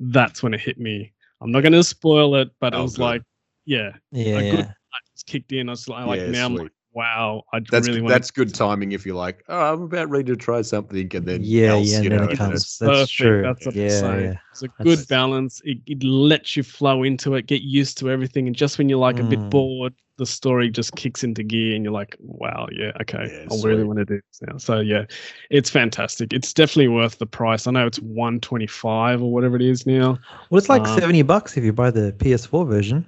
[0.00, 1.12] that's when it hit me.
[1.42, 3.02] I'm not going to spoil it, but it Oh, was good.
[3.02, 3.22] like,
[3.66, 4.72] yeah, yeah, a good- yeah.
[5.12, 5.68] it's kicked in.
[5.68, 8.54] I was like, like Yeah, now I'm like, wow, I That's really want that's good
[8.54, 11.88] timing if you're like, oh, I'm about ready to try something, and then yeah, else,
[11.88, 12.50] yeah, you then know, it comes.
[12.62, 13.12] it's- That's perfect.
[13.12, 13.42] true.
[13.42, 14.24] That's what I'm yeah, saying.
[14.24, 14.34] yeah.
[14.52, 15.60] It's a That's- good balance.
[15.64, 18.98] It, it lets you flow into it, get used to everything, and just when you're
[18.98, 19.50] like a bit Mm.
[19.50, 23.62] bored, the story just kicks into gear, and you're like, "Wow, yeah, okay, Yeah, I
[23.64, 25.04] really want to do this now." So yeah,
[25.50, 26.32] it's fantastic.
[26.32, 27.68] It's definitely worth the price.
[27.68, 30.18] I know it's 125 or whatever it is now.
[30.50, 33.06] Well, it's like Um, seventy bucks if you buy the PS4 version,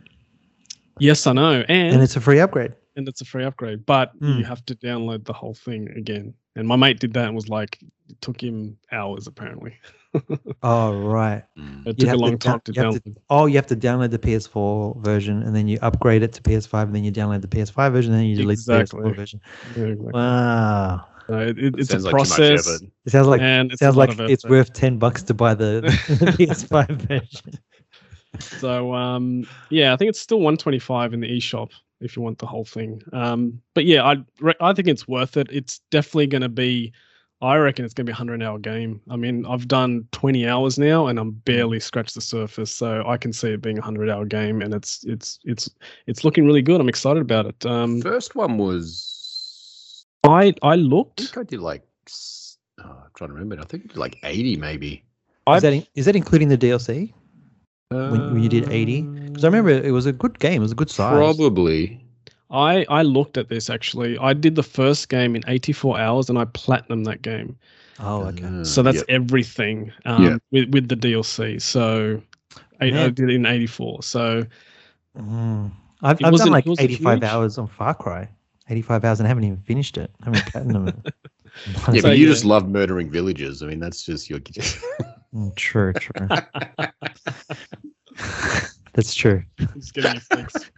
[1.00, 2.74] Yes, I know, and and it's a free upgrade.
[2.96, 4.38] And it's a free upgrade, but Mm.
[4.38, 6.34] you have to download the whole thing again.
[6.56, 9.76] And my mate did that and was like, it took him hours apparently.
[10.64, 11.44] Oh right.
[11.56, 11.86] Mm.
[11.86, 13.16] It You took a have to long down- time to you have to- download.
[13.30, 16.82] Oh, you have to download the PS4 version, and then you upgrade it to PS5,
[16.82, 19.02] and then you download the PS5 version, and then you delete Exactly.
[19.04, 19.40] the PS4 version.
[19.76, 20.12] Yeah, exactly.
[20.12, 21.06] Wow.
[21.28, 22.68] So it, it- it's a Sounds like process.
[22.68, 22.82] effort.
[23.06, 24.50] It sounds like and it's sounds like of it's effort.
[24.50, 27.60] worth ten bucks to buy the, the PS5 version.
[28.40, 31.70] So um, yeah, I think it's still 125 in the eShop
[32.00, 33.02] if you want the whole thing.
[33.12, 34.16] Um, but yeah, I
[34.60, 35.48] I think it's worth it.
[35.50, 36.92] It's definitely going to be.
[37.42, 39.00] I reckon it's going to be a hundred hour game.
[39.08, 42.70] I mean, I've done 20 hours now, and I'm barely scratched the surface.
[42.70, 45.70] So I can see it being a hundred hour game, and it's it's it's
[46.06, 46.80] it's looking really good.
[46.80, 47.64] I'm excited about it.
[47.64, 51.20] Um, First one was, I I looked.
[51.20, 51.20] I looked.
[51.20, 51.82] think I did like,
[52.84, 53.58] oh, I'm trying to remember.
[53.58, 55.04] I think I did like 80 maybe.
[55.48, 57.12] Is that, in, is that including the DLC
[57.90, 59.02] when, when you did 80?
[59.02, 60.56] Because I remember it was a good game.
[60.56, 61.12] It was a good size.
[61.16, 62.00] Probably.
[62.50, 64.18] I I looked at this actually.
[64.18, 67.56] I did the first game in 84 hours, and I platinumed that game.
[68.00, 68.44] Oh, okay.
[68.44, 69.06] Uh, So that's yep.
[69.08, 70.38] everything um, Yeah.
[70.50, 71.60] with with the DLC.
[71.60, 72.20] So
[72.80, 74.02] I, I did it in '84.
[74.02, 74.46] So
[75.18, 75.70] Mm.
[76.02, 77.24] I've, I've done like 85 huge.
[77.24, 78.28] hours on Far Cry.
[78.68, 80.10] 85 hours and I haven't even finished it.
[80.22, 81.14] I haven't platinum it.
[81.66, 82.32] Yeah, So, but you yeah.
[82.32, 83.62] just love murdering villagers.
[83.62, 84.38] I mean, that's just your.
[85.34, 86.28] Mm, true, true.
[88.92, 89.42] That's true.
[89.74, 90.70] just getting your fix.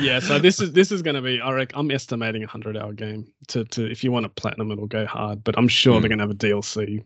[0.00, 0.18] Yeah.
[0.18, 1.40] So this is this is going to be.
[1.40, 3.26] I reckon I'm estimating a hundred hour game.
[3.48, 5.44] To to if you want a platinum, it'll go hard.
[5.44, 6.00] But I'm sure Mm.
[6.02, 7.04] they're going to have a DLC.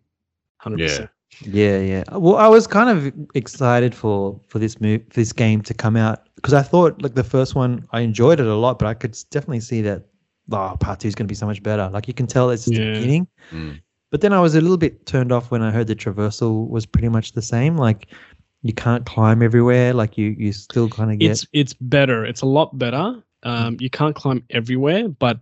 [0.59, 1.11] Hundred percent.
[1.43, 2.05] Yeah, yeah.
[2.13, 5.97] Well, I was kind of excited for for this move, for this game to come
[5.97, 8.95] out because I thought like the first one, I enjoyed it a lot, but I
[8.95, 10.07] could definitely see that
[10.51, 11.91] oh, part two is going to be so much better.
[11.93, 13.29] Like you can tell it's just the beginning.
[13.53, 13.83] Mm.
[14.11, 16.87] But then I was a little bit turned off when I heard the traversal was
[16.87, 17.77] pretty much the same.
[17.77, 18.09] Like
[18.63, 19.93] you can't climb everywhere.
[19.93, 22.25] Like you you still kind of get It's it's better.
[22.25, 23.23] It's a lot better.
[23.45, 25.39] Um, you can't climb everywhere, but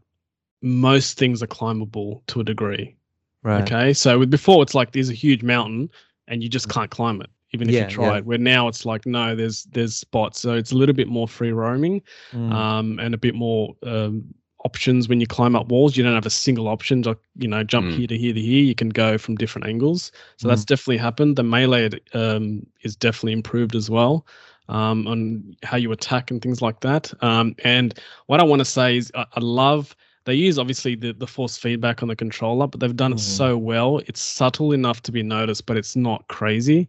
[0.63, 2.97] most things are climbable to a degree.
[3.43, 3.63] right.
[3.63, 5.89] Okay, so with before it's like there's a huge mountain
[6.29, 8.17] and you just can't climb it, even if Yeah, you try yeah.
[8.19, 8.27] it.
[8.27, 11.53] Where now it's like no, there's there's spots, so it's a little bit more free
[11.53, 12.03] roaming,
[12.33, 12.53] Mm.
[12.53, 14.25] um, and a bit more um,
[14.67, 15.97] options when you climb up walls.
[15.97, 17.97] You don't have a single option, to, you know, jump Mm.
[17.97, 18.63] here to here to here.
[18.71, 21.37] You can go from different angles, so that's definitely happened.
[21.37, 24.27] The melee um, is definitely improved as well.
[24.69, 27.05] Um, on how you attack and things like that.
[27.23, 27.95] Um, and
[28.27, 31.57] what I want to say is, I, I love they use obviously the, the force
[31.57, 33.39] feedback on the controller, but they've done it Mhm.
[33.39, 34.01] so well.
[34.09, 36.89] It's subtle enough to be noticed, but it's not crazy.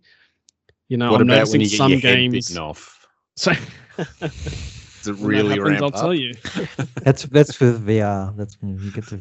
[0.89, 2.57] You know, what I'm noticing some games.
[2.57, 3.05] off?
[3.35, 3.51] So
[5.07, 5.93] Does it when that really happens, ramp I'll up?
[5.95, 6.33] tell you.
[7.03, 8.35] That's that's for VR.
[8.37, 9.19] That's when you get to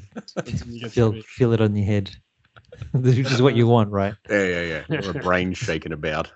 [0.66, 2.10] you get feel be- feel it on your head,
[2.92, 4.14] which is what you want, right?
[4.28, 5.06] Yeah, yeah, yeah.
[5.06, 6.30] Or a brain shaking about.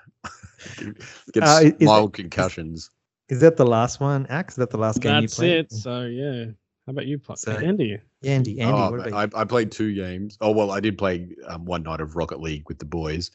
[1.33, 2.91] Get Uh, is- mild concussions.
[3.29, 4.55] Is that the last one, Axe?
[4.55, 5.65] Is that the last game That's you played?
[5.67, 5.81] That's it.
[5.83, 6.45] So yeah.
[6.87, 7.99] How about you, Pla- So- Andy?
[8.25, 10.37] Andy, Andy, Oh, what about I, I played two games.
[10.41, 13.31] Oh well, I did play um, one night of Rocket League with the boys,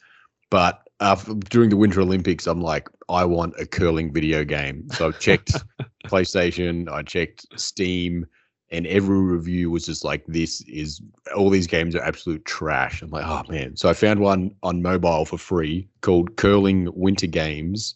[0.50, 1.16] but uh,
[1.50, 4.88] during the Winter Olympics, I'm like, I want a curling video game.
[4.92, 5.52] So I've checked
[6.06, 8.26] PlayStation, I checked Steam,
[8.70, 11.00] and every review was just like, "This is
[11.36, 13.76] all these games are absolute trash." I'm like, oh man.
[13.76, 17.94] So I found one on mobile for free called Curling Winter Games.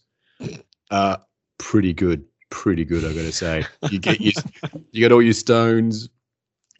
[0.90, 1.16] Uh,
[1.58, 3.04] pretty good, pretty good.
[3.04, 4.32] I gotta say, you get your,
[4.92, 6.08] you get all your stones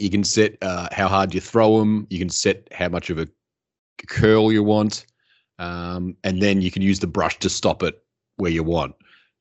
[0.01, 2.07] you can set uh, how hard you throw them.
[2.09, 3.29] You can set how much of a
[4.09, 5.05] curl you want.
[5.61, 8.03] Um, and then you can use the brush to stop it
[8.37, 8.95] where you want.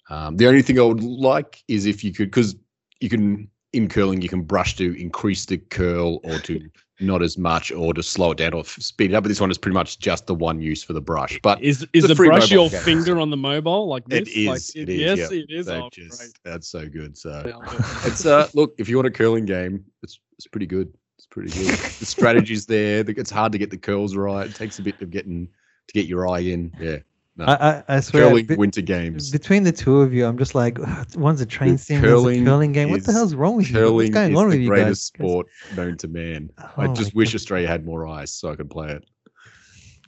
[0.10, 2.56] Um, the only thing I would like is if you could, because
[3.00, 6.60] you can in curling, you can brush to increase the curl or to
[7.00, 9.24] not as much or to slow it down or speed it up.
[9.24, 11.40] But this one is pretty much just the one use for the brush.
[11.42, 12.82] But Is is a the brush your game.
[12.82, 14.22] finger on the mobile like this?
[14.22, 15.38] it is, Like, it is, Yes, yeah.
[15.40, 15.66] it is.
[15.68, 17.18] They've Oh, just- that's so good.
[17.18, 17.86] So Yeah, I'll do it.
[18.12, 20.92] it's uh look if you want a curling game, it's it's pretty good.
[21.18, 21.70] It's pretty good.
[22.00, 23.06] the strategy's there.
[23.08, 24.50] It's hard to get the curls right.
[24.50, 25.48] It takes a bit of getting
[25.90, 26.72] to get your eye in.
[26.80, 26.98] Yeah,
[27.40, 29.32] I, I, I swear, curling be- winter games.
[29.32, 30.78] between the two of you, I'm just like,
[31.16, 32.92] one's a train sim, one's a curling curling game.
[32.92, 33.76] What the hell's wrong with you?
[33.94, 35.28] What's Curling going is on the with you greatest guys?
[35.28, 36.50] sport known to man.
[36.78, 37.36] I Oh just wish God.
[37.36, 39.06] Australia had more ice so I could play it.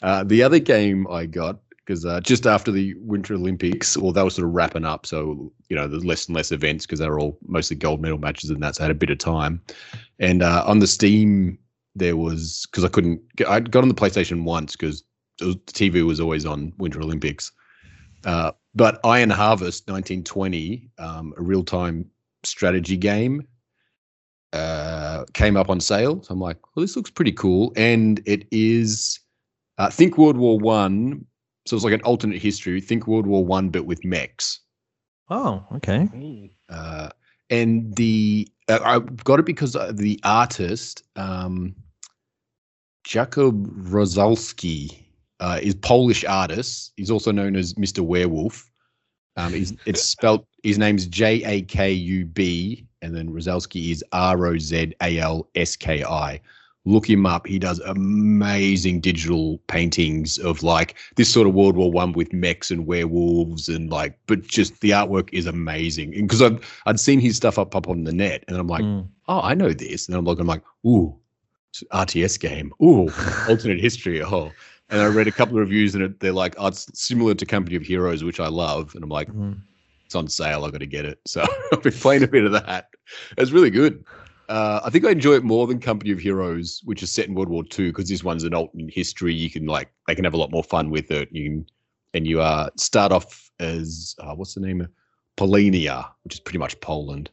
[0.03, 4.23] Uh, the other game I got because uh, just after the Winter Olympics, well, they
[4.23, 7.09] were sort of wrapping up, so you know there's less and less events because they
[7.09, 8.75] were all mostly gold medal matches and that.
[8.75, 9.61] So I had a bit of time,
[10.19, 11.57] and uh, on the Steam
[11.95, 13.21] there was because I couldn't.
[13.47, 15.03] I got on the PlayStation once because
[15.41, 17.51] the TV was always on Winter Olympics.
[18.25, 22.09] Uh, but Iron Harvest 1920, um, a real time
[22.43, 23.47] strategy game,
[24.53, 26.21] uh, came up on sale.
[26.23, 27.73] So I'm like, well, this looks pretty cool.
[27.75, 29.19] And it is,
[29.77, 31.25] uh, think World War One.
[31.65, 32.81] So it's like an alternate history.
[32.81, 34.59] Think World War One, but with mechs.
[35.29, 36.09] Oh, okay.
[36.69, 37.09] Uh,
[37.49, 41.75] and the uh, I got it because uh, the artist, um,
[43.05, 44.97] Jakub Rozalski,
[45.41, 46.93] uh, is Polish artist.
[46.95, 47.99] He's also known as Mr.
[47.99, 48.69] Werewolf.
[49.37, 50.45] Um, he's, it's spelled.
[50.63, 55.17] His name's J A K U B, and then Rozalski is R O Z A
[55.19, 56.39] L S K I.
[56.85, 57.45] Look him up.
[57.45, 62.71] He does amazing digital paintings of like this sort of World War One with mechs
[62.71, 66.11] and werewolves and like, but just the artwork is amazing.
[66.11, 69.07] Because I've I'd seen his stuff up up on the net, and I'm like, Mm.
[69.27, 70.07] oh, I know this.
[70.07, 71.15] And I'm like, I'm like, ooh,
[71.93, 72.73] RTS game.
[72.81, 73.09] Ooh,
[73.47, 74.21] alternate history.
[74.23, 74.51] Oh.
[74.91, 77.45] And I read a couple of reviews and it, they're like, oh, it's similar to
[77.45, 78.93] Company of Heroes, which I love.
[78.93, 79.59] And I'm like, Mm.
[80.05, 80.65] it's on sale.
[80.65, 81.19] I've got to get it.
[81.25, 82.89] So I've been playing a bit of that.
[83.37, 84.03] It's really good.
[84.49, 87.35] Uh, I think I enjoy it more than Company of Heroes, which is set in
[87.35, 89.33] World War II, because this one's an alternate history.
[89.33, 91.29] You can like, they can have a lot more fun with it.
[91.31, 91.65] You can,
[92.13, 94.81] and you uh, start off as uh, what's the name?
[94.81, 94.89] of
[95.37, 97.31] Polania, which is pretty much Poland.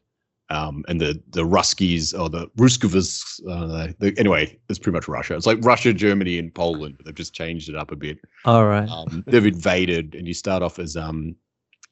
[0.51, 5.37] Um, and the the Ruskies or the Ruskovas, uh, the, anyway, it's pretty much Russia.
[5.37, 6.97] It's like Russia, Germany, and Poland.
[6.97, 8.89] But they've just changed it up a bit All right.
[8.89, 11.37] um, they've invaded, and you start off as um,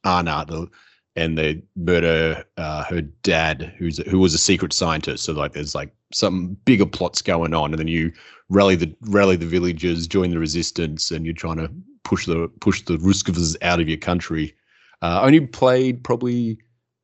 [0.04, 0.68] Anna, the,
[1.16, 5.24] and they murder uh, her dad, who's who was a secret scientist.
[5.24, 8.10] So like, there's like some bigger plots going on, and then you
[8.48, 11.70] rally the rally the villagers, join the resistance, and you're trying to
[12.04, 14.54] push the push the Ruskovas out of your country.
[15.02, 16.58] Uh, I only played probably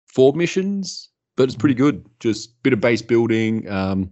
[0.06, 2.04] four missions, but it's pretty good.
[2.20, 3.68] Just bit of base building.
[3.70, 4.10] Um,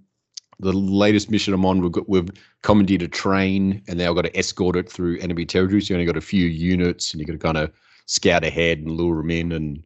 [0.59, 2.31] the latest mission I'm on, we've got we've
[2.63, 5.81] commandeered a train, and now I've got to escort it through enemy territory.
[5.81, 7.73] So you only got a few units, and you got to kind of
[8.07, 9.83] scout ahead and lure them in, and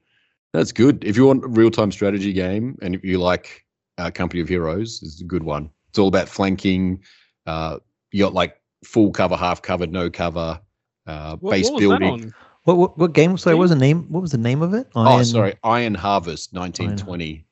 [0.52, 1.04] that's good.
[1.04, 3.64] If you want a real time strategy game, and if you like
[3.98, 5.70] uh, Company of Heroes, it's a good one.
[5.90, 7.02] It's all about flanking.
[7.46, 7.78] Uh,
[8.10, 10.60] you got like full cover, half cover, no cover,
[11.06, 12.32] uh, What, base what building.
[12.66, 12.78] That on?
[12.78, 13.36] What, what what game?
[13.36, 13.58] Sorry, Steam?
[13.58, 14.06] what was the name?
[14.10, 14.88] What was the name of it?
[14.94, 17.46] Oh, sorry, Iron Harvest, 1920.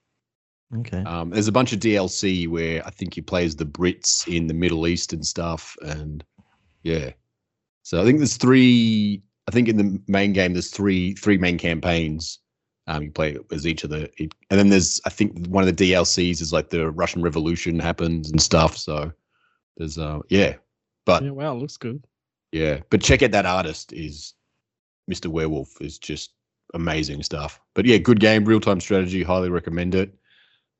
[0.78, 1.02] Okay.
[1.04, 4.46] Um, there's a bunch of DLC where I think you play as the Brits in
[4.46, 6.24] the Middle East and stuff, and
[6.82, 7.10] yeah.
[7.82, 9.22] So I think there's three.
[9.48, 12.38] I think in the main game there's three three main campaigns.
[12.88, 15.92] Um, you play as each of the, and then there's I think one of the
[15.92, 18.76] DLCs is like the Russian Revolution happens and stuff.
[18.76, 19.12] So
[19.76, 20.54] there's uh yeah,
[21.04, 22.04] but Yeah, wow, looks good.
[22.50, 24.34] yeah, but check out that artist is
[25.10, 25.26] Mr.
[25.26, 26.32] Werewolf is just
[26.74, 27.60] amazing stuff.
[27.74, 29.22] But yeah, good game, real time strategy.
[29.22, 30.14] Highly recommend it.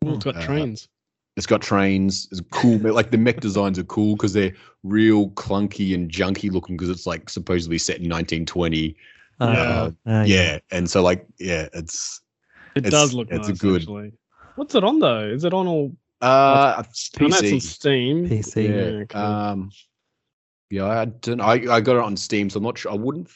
[0.05, 0.89] Ooh, it's got Uh, trains.
[1.37, 2.29] It's got trains.
[2.31, 2.79] It's cool.
[2.79, 7.07] like the mech designs are cool because they're real clunky and junky looking because it's
[7.07, 8.97] like supposedly set in 1920.
[9.41, 12.21] Uh, uh, yeah, and so like yeah, it's
[12.75, 14.13] It it's- does look it's a good- actually.
[14.57, 15.25] What's it on though?
[15.29, 15.97] Is it on all?
[16.21, 17.63] uh I know it's on PC.
[17.63, 18.29] Steam.
[18.29, 18.69] PC.
[18.69, 18.99] Yeah.
[18.99, 19.21] Yeah, cool.
[19.21, 19.71] Um.
[20.71, 21.41] Yeah, I don't.
[21.41, 22.93] I I got it on Steam, so I'm not sure.
[22.93, 23.29] I wouldn't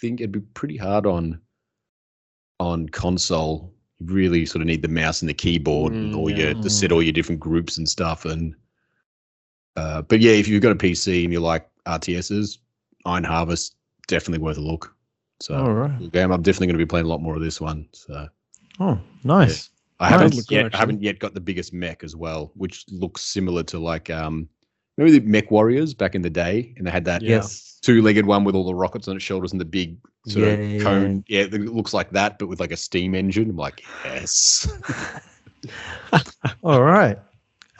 [0.00, 1.40] think it'd be pretty hard on
[2.60, 3.72] on console.
[4.00, 6.36] You really sort of need the mouse and the keyboard and Mm, all yeah.
[6.38, 8.24] your to set all your different groups and stuff.
[8.24, 8.54] And
[9.76, 12.58] uh, but yeah, if you've got a PC and you like RTSs,
[13.06, 14.94] Iron Harvest definitely worth a look.
[15.40, 16.12] So All right.
[16.12, 16.32] game.
[16.32, 17.88] I'm definitely going to be playing a lot more of this one.
[17.92, 18.28] So
[18.80, 19.70] Oh, nice.
[20.00, 20.20] I Nice.
[20.20, 20.74] haven't good, yet.
[20.74, 24.48] I haven't yet got the biggest mech as well, which looks similar to like um,
[24.96, 28.44] remember the Mech Warriors back in the day, and they had that Yes two-legged one
[28.44, 31.24] with all the rockets on its shoulders and the big sort yeah, of cone.
[31.26, 31.40] Yeah.
[31.40, 33.50] yeah, it looks like that, but with like a steam engine.
[33.50, 34.70] I'm like, yes.
[36.62, 37.18] all right.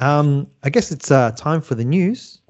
[0.01, 2.40] Um, I guess it's uh, time for the news.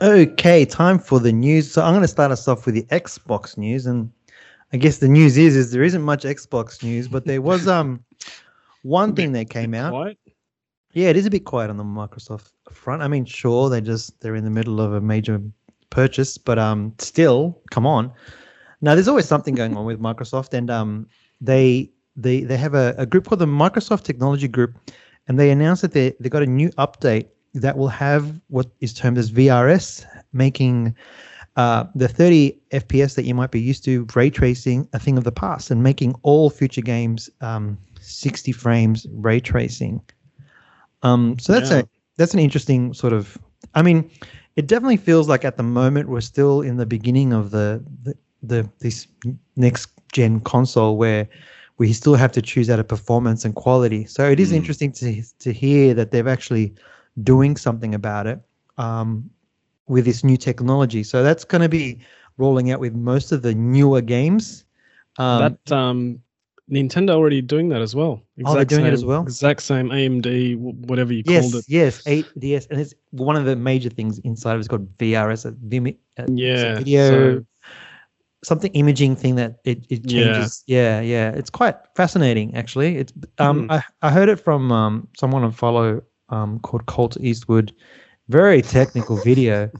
[0.00, 1.70] Okay, time for the news.
[1.70, 4.12] So I'm going to start us off with the Xbox news, and
[4.72, 8.04] I guess the news is is there isn't much Xbox news, but there was um
[8.82, 9.92] one thing that came out.
[9.92, 10.18] Quiet.
[10.92, 13.02] Yeah, it is a bit quiet on the Microsoft front.
[13.02, 15.40] I mean, sure, they just they're in the middle of a major
[15.90, 18.12] purchase, but um, still, come on.
[18.80, 21.08] Now, there's always something going on with Microsoft, and um,
[21.40, 24.76] they they they have a, a group called the Microsoft Technology Group,
[25.28, 28.92] and they announced that they they got a new update that will have what is
[28.92, 30.94] termed as VRS, making
[31.58, 35.24] uh, the 30 FPS that you might be used to ray tracing a thing of
[35.24, 40.00] the past, and making all future games um, 60 frames ray tracing.
[41.02, 41.80] Um, so that's Yeah.
[41.80, 43.36] a that's an interesting sort of.
[43.74, 44.08] I mean,
[44.54, 48.14] it definitely feels like at the moment we're still in the beginning of the the,
[48.42, 49.08] the this
[49.56, 51.28] next gen console where
[51.78, 54.04] we still have to choose out of performance and quality.
[54.04, 54.56] So it is Mm.
[54.56, 56.74] interesting to to hear that they've actually
[57.24, 58.40] doing something about it
[58.78, 59.28] um,
[59.88, 61.02] with this new technology.
[61.02, 61.98] So that's going to be
[62.36, 64.64] rolling out with most of the newer games.
[65.18, 66.18] Um, that um,
[66.70, 68.22] Nintendo already doing that as well.
[68.44, 69.22] Oh, they're doing it as well?
[69.22, 71.64] Exact same AMD, whatever you yes, called it.
[71.68, 75.52] yes, 8DS, and it's one of the major things inside of it's called VRS, a
[75.52, 77.44] vimi- uh, it's a video, so-
[78.44, 80.20] something imaging thing that it, it Yeah.
[80.20, 80.62] changes.
[80.66, 81.00] Yeah.
[81.00, 82.96] yeah, It's quite fascinating, actually.
[82.96, 83.70] It's um, Mhm.
[83.70, 87.72] I, I heard it from um someone I follow um called Colt Eastwood.
[88.28, 89.70] Very technical video.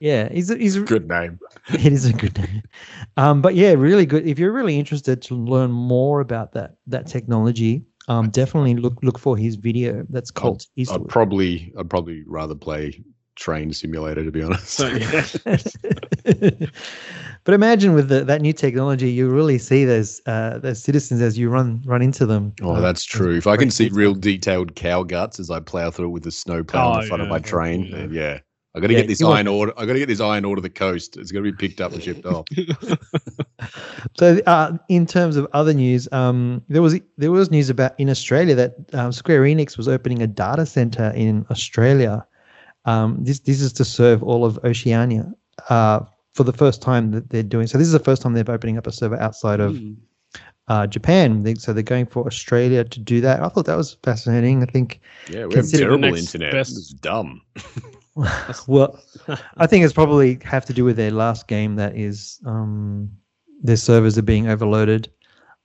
[0.00, 1.38] Yeah, he's a- he's a- Good name.
[1.72, 2.62] it is a good name.
[3.16, 4.26] Um, but yeah, really good.
[4.26, 9.18] If you're really interested to learn more about that that technology, um, definitely look look
[9.18, 10.06] for his video.
[10.10, 11.08] That's Colt I'd Eastwood.
[11.08, 13.02] probably I'd probably rather play
[13.38, 14.68] Train Simulator to be honest.
[14.68, 15.24] So yeah,
[17.44, 21.38] but imagine with the, that new technology, you really see those uh, those citizens as
[21.38, 22.52] you run run into them.
[22.62, 23.36] Oh, Uh, that's true.
[23.36, 26.64] If I can see real detailed cow guts as I plow through with the snow
[26.64, 27.96] plow in Oh, the front of my train, Yeah.
[27.96, 28.38] then yeah.
[28.74, 29.72] I got to Yeah, get this you want- iron ore.
[29.78, 31.16] I got to get this iron ore to the coast.
[31.16, 32.44] It's going to be picked up and shipped off.
[34.16, 38.08] So, uh, in terms of other news, um, there was there was news about in
[38.08, 42.24] Australia that um, Square Enix was opening a data center in Australia.
[42.90, 45.24] Um, this this is to serve all of Oceania
[45.68, 46.00] uh,
[46.36, 47.66] for the first time that they're doing.
[47.70, 49.96] So this is the first time they're opening up a server outside of Mm.
[50.72, 51.42] uh, Japan.
[51.44, 53.36] They, so they're going for Australia to do that.
[53.44, 54.62] I thought that was fascinating.
[54.62, 55.00] I think
[55.34, 56.52] Yeah, we have terrible internet.
[56.52, 57.30] best- It's dumb.
[58.66, 58.98] well,
[59.58, 63.10] I think it's probably have to do with their last game that is um,
[63.62, 65.10] their servers are being overloaded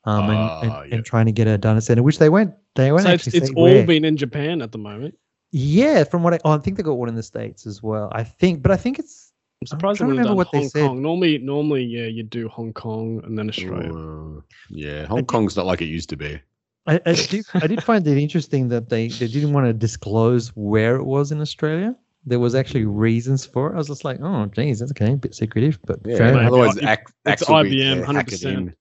[0.05, 2.53] um, and, and, Ah, and trying to get a data center, which they went.
[2.76, 3.86] They won't so it's, actually it's say all where.
[3.86, 5.15] been in Japan at the moment.
[5.56, 8.10] Yeah, from what I, oh, I think they got one in the states as well.
[8.12, 9.32] I think, but I think it's
[9.62, 10.88] I'm surprised trying they to remember done what they Hong said.
[10.88, 11.01] Kong.
[11.04, 13.93] Normally, normally, yeah, you do Hong Kong and then Australia.
[13.93, 14.41] Uh,
[14.72, 16.39] yeah, Hong Kong's not like it used to be.
[16.88, 20.49] I, I, did, I did find it interesting that they, they didn't want to disclose
[20.56, 21.95] where it was in Australia.
[22.26, 23.76] There was actually reasons for it.
[23.76, 26.47] I was just like, oh, geez, that's okay, a bit secretive, but Yeah, fair Maybe
[26.47, 28.74] otherwise, it- Ac- it's Axel will be IBM, there, hack it 100%.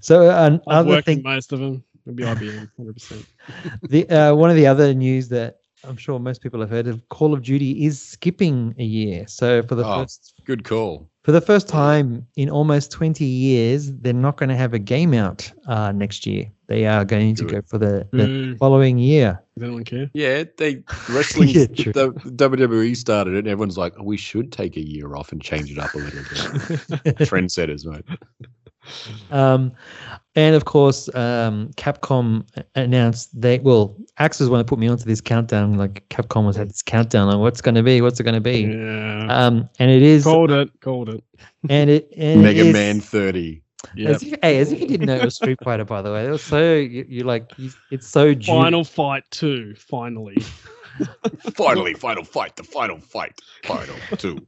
[0.00, 1.82] So uh, I've other worked thing, most of them.
[2.06, 3.26] It'd be IBM, 100%.
[3.90, 7.06] the uh, one of the other news that I'm sure most people have heard of,
[7.10, 9.26] Call of Duty is skipping a year.
[9.28, 10.02] So for the Oh.
[10.02, 11.08] first Good call.
[11.24, 15.14] for the first time in almost 20 years, they're not going to have a game
[15.14, 16.50] out uh, next year.
[16.68, 19.40] They are going to go for the, the Mm, following year.
[19.56, 20.10] does anyone care?
[20.14, 21.48] Yeah, they wrestling.
[21.50, 25.40] Yeah, the WWE started it, and everyone's like, "We should take a year off and
[25.40, 26.38] change it up a little bit."
[27.28, 28.04] Trendsetters, mate.
[29.30, 29.72] Um,
[30.34, 35.04] and of course, um, Capcom announced they well, Axe is one that put me onto
[35.04, 35.76] this countdown.
[35.78, 38.40] Like Capcom was had this countdown on what's going to be, what's it going to
[38.40, 38.60] be.
[38.62, 39.26] Yeah.
[39.30, 40.70] Um, and it is, called it.
[40.80, 41.24] Called it.
[41.68, 43.62] and it and Mega is- Man 30.
[43.94, 44.10] Yeah.
[44.10, 46.26] As if, hey, as if you didn't know it was Street Fighter, by the way.
[46.26, 49.74] It was so you, you like you, it's so ju- Final fight two.
[49.76, 50.36] Finally.
[51.54, 52.56] Finally, final fight.
[52.56, 53.38] The final fight.
[53.64, 54.46] Final two.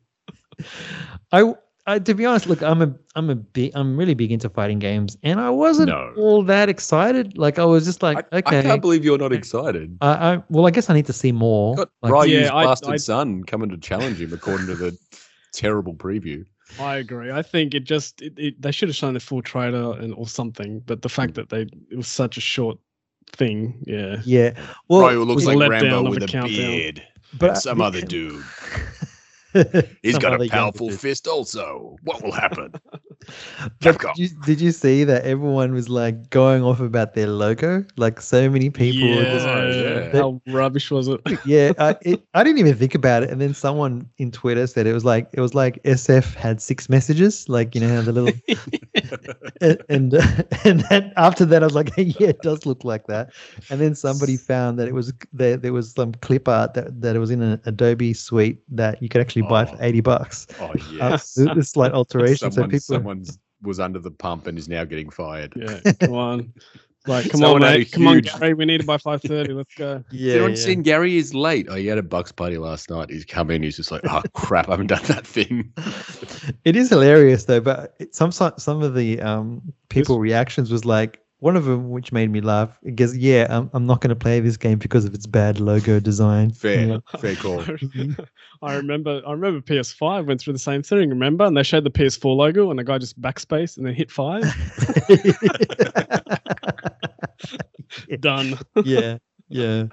[1.31, 1.55] I,
[1.89, 4.79] I to be honest, look, I'm a I'm a big I'm really big into fighting
[4.79, 6.13] games, and I wasn't No.
[6.19, 7.39] all that excited.
[7.39, 9.97] Like I was just like, I, okay, I can't believe you're not excited.
[10.03, 11.77] I, I well, I guess I need to see more.
[11.77, 14.99] Got Like, Ryu's Yeah, bastard I- son coming to challenge him, according to the
[15.53, 16.45] terrible preview.
[16.79, 17.31] I agree.
[17.31, 20.29] I think it just it, it, they should have shown a full trailer and or
[20.29, 20.81] something.
[20.81, 21.37] But the fact mm.
[21.37, 22.79] that they it was such a short
[23.33, 24.21] thing, yeah.
[24.25, 24.53] yeah,
[24.89, 27.03] well, Ryu looks like letdown Rambo with a a beard.
[27.39, 28.45] but and some other dude.
[30.03, 31.97] He's got a powerful fist also.
[32.03, 32.73] What will happen?
[33.81, 37.85] But did you, did you see that everyone was like going off about their logo?
[37.97, 40.13] Like so many people were just yeah.
[40.13, 41.21] How rubbish was it?
[41.45, 44.87] yeah, I, it, I didn't even think about it, and then someone in Twitter said
[44.87, 48.13] it was like it was like SF had six messages, like you know how the
[48.13, 48.33] little
[49.61, 50.15] and and,
[50.65, 53.31] and then after that I was like, yeah, it does look like that.
[53.71, 55.57] And then somebody found that it was there.
[55.57, 59.09] There was some clip art that, that it was in an Adobe suite that you
[59.09, 59.85] could actually buy for Oh.
[59.85, 60.47] eighty bucks.
[60.61, 61.35] Oh Uh, yes.
[61.35, 63.18] th- this slight alteration, so Someone, people.
[63.25, 65.53] Someone's was under the pump and is now getting fired.
[65.57, 66.53] Yeah, come on.
[67.07, 67.91] Like, come Someone on, mate.
[67.91, 68.55] Come on, Gary.
[68.55, 69.53] We need it by five thirty.
[69.53, 70.05] Let's go.
[70.13, 70.57] yeah, Everyone yeah.
[70.57, 71.67] seen Gary is late.
[71.69, 73.11] Oh, he had a Bucks party last night.
[73.11, 73.63] He's come in.
[73.63, 75.73] He's just like, oh crap, I haven't done that thing.
[76.65, 80.85] it is hilarious though but it, some some some of the um people reactions was
[80.85, 84.17] like one of them which made me laugh because yeah i'm, I'm not going to
[84.17, 86.99] play this game because of its bad logo design Fair, Yeah.
[87.21, 87.63] fair call.
[88.63, 89.23] I remember.
[89.25, 91.11] I remember PS5 went through the same thing.
[91.11, 94.11] Remember, and they showed the PS4 logo, and the guy just backspace and then hit
[94.11, 94.43] five.
[98.21, 98.59] Done.
[98.85, 99.19] yeah
[99.49, 99.85] yeah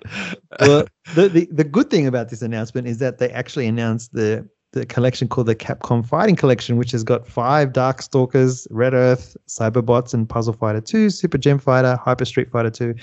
[0.59, 4.47] well the, the the good thing about this announcement is that they actually announced the
[4.75, 10.13] the collection called the Capcom Fighting Collection, which has got five Darkstalkers, Red Earth, Cyberbots,
[10.13, 12.93] and Puzzle Fighter 2, Super Gem Fighter, Hyper Street Fighter 2,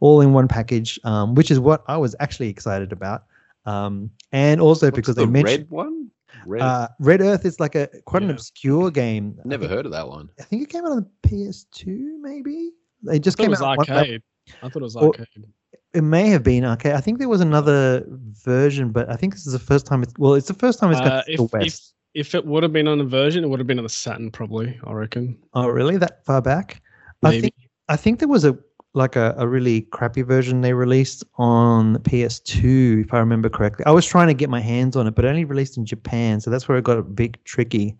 [0.00, 3.24] all in one package, um, which is what I was actually excited about.
[3.64, 6.10] Um, and also What's because the they mentioned red one.
[6.44, 6.62] Red.
[6.62, 9.36] uh, Red Earth is like a quite an obscure game.
[9.44, 10.28] I Never think- heard of that one.
[10.38, 12.70] I think it came out on the PS2, maybe.
[13.04, 13.78] They just I thought it came was out.
[13.78, 14.22] one- arcade.
[14.62, 15.46] I thought it was Or- arcade.
[15.94, 16.92] It may have been arcade.
[16.92, 20.02] I think there was another version, but I think this is the first time.
[20.02, 21.94] It's well, it's the first time it's Uh, got to if, the West.
[22.14, 24.30] if it would have been on a version, it would have been on the Saturn,
[24.30, 24.78] probably.
[24.84, 25.38] I reckon.
[25.54, 25.96] Oh, really?
[25.96, 26.80] That far back?
[27.22, 27.54] I think
[27.88, 28.58] I think there was a
[28.94, 33.86] like a, a really crappy version they released on the PS2, if I remember correctly.
[33.86, 36.40] I was trying to get my hands on it, but it only released in Japan,
[36.40, 37.96] so that's where it got a bit tricky.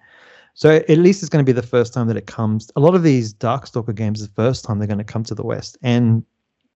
[0.55, 2.71] So at least it's going to be the first time that it comes.
[2.77, 5.45] A lot of these Darkstalker games, the first time they're going to come to the
[5.45, 6.23] West, and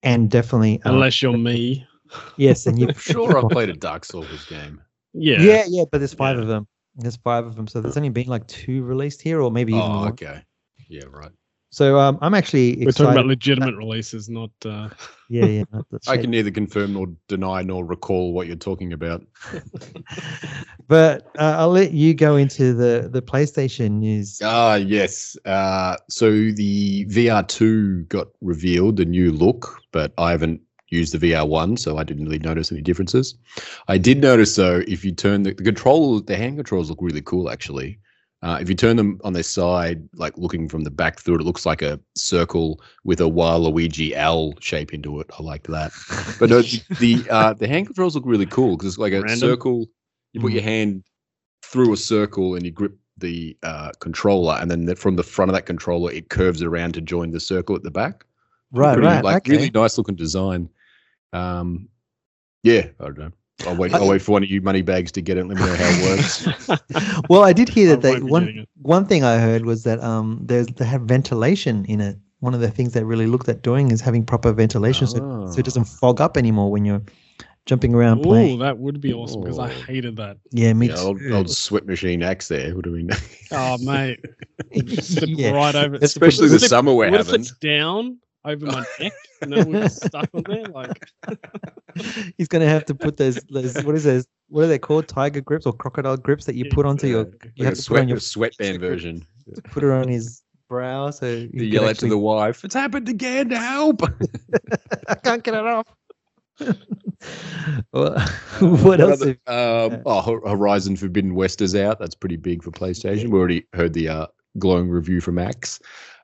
[0.03, 1.87] and definitely um, Unless you're me.
[2.37, 4.81] yes, and you I'm sure I played a Darkstalkers game.
[5.13, 5.43] Yeah.
[5.43, 6.43] Yeah, yeah, but there's five Yeah.
[6.43, 6.67] of them.
[6.97, 9.85] There's five of them, so there's only been like two released here, or maybe even
[9.85, 10.09] Oh, more.
[10.09, 10.43] okay.
[10.89, 11.31] Yeah, right.
[11.77, 14.49] So um, I'm actually We're talking about legitimate releases, not.
[14.65, 14.89] Uh,
[15.29, 15.65] yeah, yeah.
[15.71, 19.23] no, that's I can neither confirm nor deny nor recall what you're talking about.
[20.89, 24.41] but uh, I'll let you go into the the PlayStation news.
[24.43, 25.37] Ah, yes.
[25.45, 31.79] Uh, so the VR2 got revealed, the new look, but I haven't used the VR1,
[31.79, 33.35] so I didn't really notice any differences.
[33.89, 37.21] I did notice, though, if you turn the, the control, the hand controls look really
[37.21, 37.99] cool, actually.
[38.43, 41.41] Uh, if you turn them on their side, like looking from the back through it,
[41.41, 45.31] it looks like a circle with a Waluigi L shape into it.
[45.39, 45.93] I like that.
[46.39, 49.23] But no, the the, uh, the hand controls look really cool because it's like a
[49.23, 49.39] Random.
[49.39, 49.87] circle.
[50.33, 51.05] You put your hand
[51.63, 55.51] through a circle and you grip the uh, controller, and then the, from the front
[55.51, 58.27] of that controller, it curves around to join the circle at the back.
[58.71, 59.25] Right, Pretty, right.
[59.25, 59.53] Like okay.
[59.53, 60.69] really nice looking design.
[61.33, 61.89] Um,
[62.63, 63.33] yeah, I don't know.
[63.65, 63.93] I'll wait.
[63.95, 65.47] I'll wait for one of you money bags to get it.
[65.47, 67.23] Let me know how it works.
[67.29, 70.67] well, I did hear that they one one thing I heard was that um there's
[70.67, 72.19] they have ventilation in it.
[72.41, 75.59] One of the things they really looked at doing is having proper ventilation, so, so
[75.59, 77.03] it doesn't fog up anymore when you're
[77.65, 78.59] jumping around Ooh, playing.
[78.59, 79.81] that would be awesome because I Oh.
[79.87, 80.37] hated that.
[80.53, 81.33] Yeah, me Yeah, old, too.
[81.33, 82.75] old sweat machine axe there.
[82.77, 83.17] What do we know?
[83.53, 84.21] Oh, mate.
[85.01, 85.51] Slip Yeah.
[85.53, 85.97] right over.
[86.03, 89.13] Especially the Slip- summer we're What if it's down over my neck?
[89.43, 90.65] and know, with it stuck on there?
[90.65, 91.11] Like,
[92.39, 95.41] He's gonna have to put those those what is those what are they called tiger
[95.41, 98.01] grips or crocodile grips that you put onto your you Like have a to put
[98.01, 99.25] on your sweatband version.
[99.71, 102.75] put it on his brow so you You can yell out to the wife, "It's
[102.75, 103.51] happened again!
[103.51, 104.03] Help!"
[105.09, 105.87] I can't get it off.
[107.93, 108.19] well,
[108.61, 109.23] what else?
[109.23, 111.99] other- have- um, oh, Horizon Forbidden West is out.
[111.99, 113.31] That's pretty big for PlayStation.
[113.31, 114.27] We already heard the uh,
[114.59, 115.81] glowing review from Max.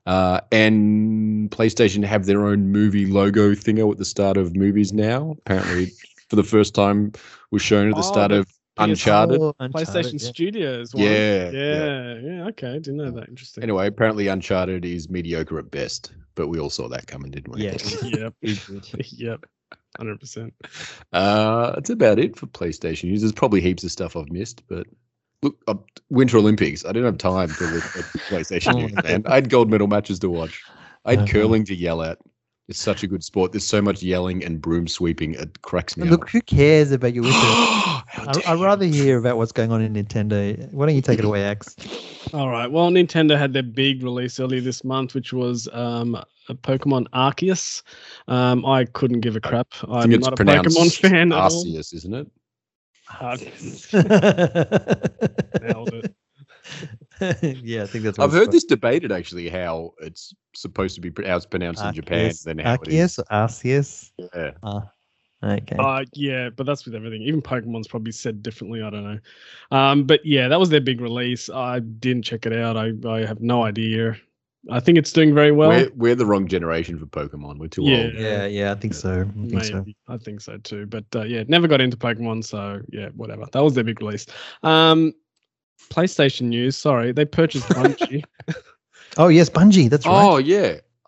[0.06, 5.36] Uh, and PlayStation have their own movie logo thingo at the start of movies now.
[5.38, 5.92] Apparently,
[6.28, 7.12] for the first time,
[7.50, 9.40] was shown at the Oh, start the of Uncharted.
[9.40, 10.28] Oh, Uncharted, PlayStation yeah.
[10.28, 10.94] Studios.
[10.94, 11.04] One.
[11.04, 12.46] Yeah, Yeah, yeah.
[12.48, 12.72] Okay.
[12.74, 13.28] Didn't know that.
[13.28, 13.62] Interesting.
[13.62, 17.62] Anyway, apparently Uncharted is mediocre at best, but we all saw that coming, didn't we?
[17.62, 17.76] Yeah.
[18.02, 18.34] Yep.
[19.12, 19.44] Yep.
[20.00, 20.52] 100%.
[21.12, 23.20] Uh, that's about it for PlayStation news.
[23.20, 24.86] There's probably heaps of stuff I've missed, but
[25.42, 25.74] look, uh,
[26.10, 26.84] Winter Olympics.
[26.84, 29.22] I didn't have time to look at PlayStation Oh news, man.
[29.26, 30.62] I had gold medal matches to watch.
[31.04, 31.28] I had Uh-huh.
[31.32, 32.18] curling to yell at.
[32.68, 33.52] It's such a good sport.
[33.52, 35.34] There's so much yelling and broom sweeping.
[35.34, 36.30] It cracks me Look, up.
[36.30, 37.38] who cares about your winter?
[37.38, 40.72] I, dare I'd rather hear about what's going on in Nintendo.
[40.72, 41.74] Why don't you take it away, Axe?
[42.32, 42.70] All right.
[42.70, 46.14] Well, Nintendo had their big release earlier this month, which was um,
[46.48, 47.82] a Pokemon Arceus.
[48.28, 49.68] Um, I couldn't give a crap.
[49.88, 51.64] I I'm not a Pokemon fan at all.
[51.64, 52.30] Arceus, isn't it?
[53.20, 53.36] Uh,
[55.60, 56.14] nailed it.
[57.62, 58.18] yeah, I think that's.
[58.18, 58.54] what I've heard called.
[58.54, 62.58] this debated actually how it's supposed to be how it's pronounced in Japan Arceus, than
[62.58, 63.16] how it is.
[63.16, 64.30] Arceus, Arceus.
[64.34, 64.50] Yeah.
[64.62, 64.90] Ah,
[65.44, 65.76] okay.
[65.78, 67.22] Uh, yeah, but that's with everything.
[67.22, 68.82] Even Pokemon's probably said differently.
[68.82, 69.18] I don't know.
[69.76, 71.50] Um, but yeah, that was their big release.
[71.50, 72.76] I didn't check it out.
[72.76, 74.16] I, I have no idea.
[74.70, 75.70] I think it's doing very well.
[75.70, 77.58] we're, we're the wrong generation for Pokemon.
[77.58, 78.04] We're too Yeah.
[78.04, 78.14] old.
[78.14, 79.22] yeah, yeah, I think so.
[79.28, 79.84] I think so.
[80.08, 80.86] I think so too.
[80.86, 83.44] But uh, yeah, never got into Pokemon, so yeah, whatever.
[83.52, 84.26] That was their big release.
[84.62, 85.12] Um,
[85.90, 86.76] PlayStation news.
[86.76, 88.22] Sorry, they purchased Bungie.
[89.18, 89.90] Oh yes, Bungie.
[89.90, 90.24] That's right.
[90.24, 90.58] Oh yeah,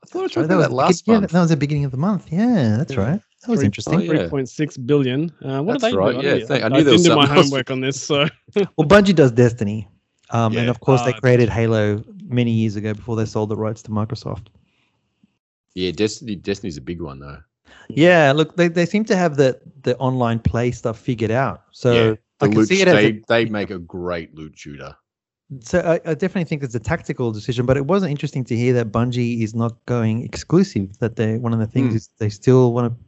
[0.02, 0.44] I thought I That's talked right.
[0.44, 1.30] about that was last yeah, month.
[1.30, 2.26] that was the beginning of the month.
[2.30, 3.00] Yeah, that's Yeah.
[3.00, 3.20] right.
[3.42, 3.94] That was Three- interesting.
[3.94, 4.18] Oh, yeah.
[4.20, 5.30] Three point six billion.
[5.42, 6.26] Uh, what That's do they right, do?
[6.26, 8.28] yeah, don't- I I, knew there was didn't do my homework on this, so
[8.76, 9.88] Well, Bungie does Destiny,
[10.30, 13.56] um, and of course they Ah, created Halo many years ago before they sold the
[13.56, 14.48] rights to Microsoft.
[15.74, 16.36] Yeah, Destiny.
[16.36, 17.38] Destiny's a big one though.
[17.88, 21.64] Yeah, look, they, they seem to have the the online play stuff figured out.
[21.72, 24.56] So yeah, I can loot, see it as they a, they make a great loot
[24.58, 24.94] shooter.
[25.60, 28.72] so I, I definitely think it's a tactical decision, but it wasn't interesting to hear
[28.74, 30.98] that Bungie is not going exclusive.
[30.98, 31.96] That they one of the things Hmm.
[31.96, 33.04] is they still want to,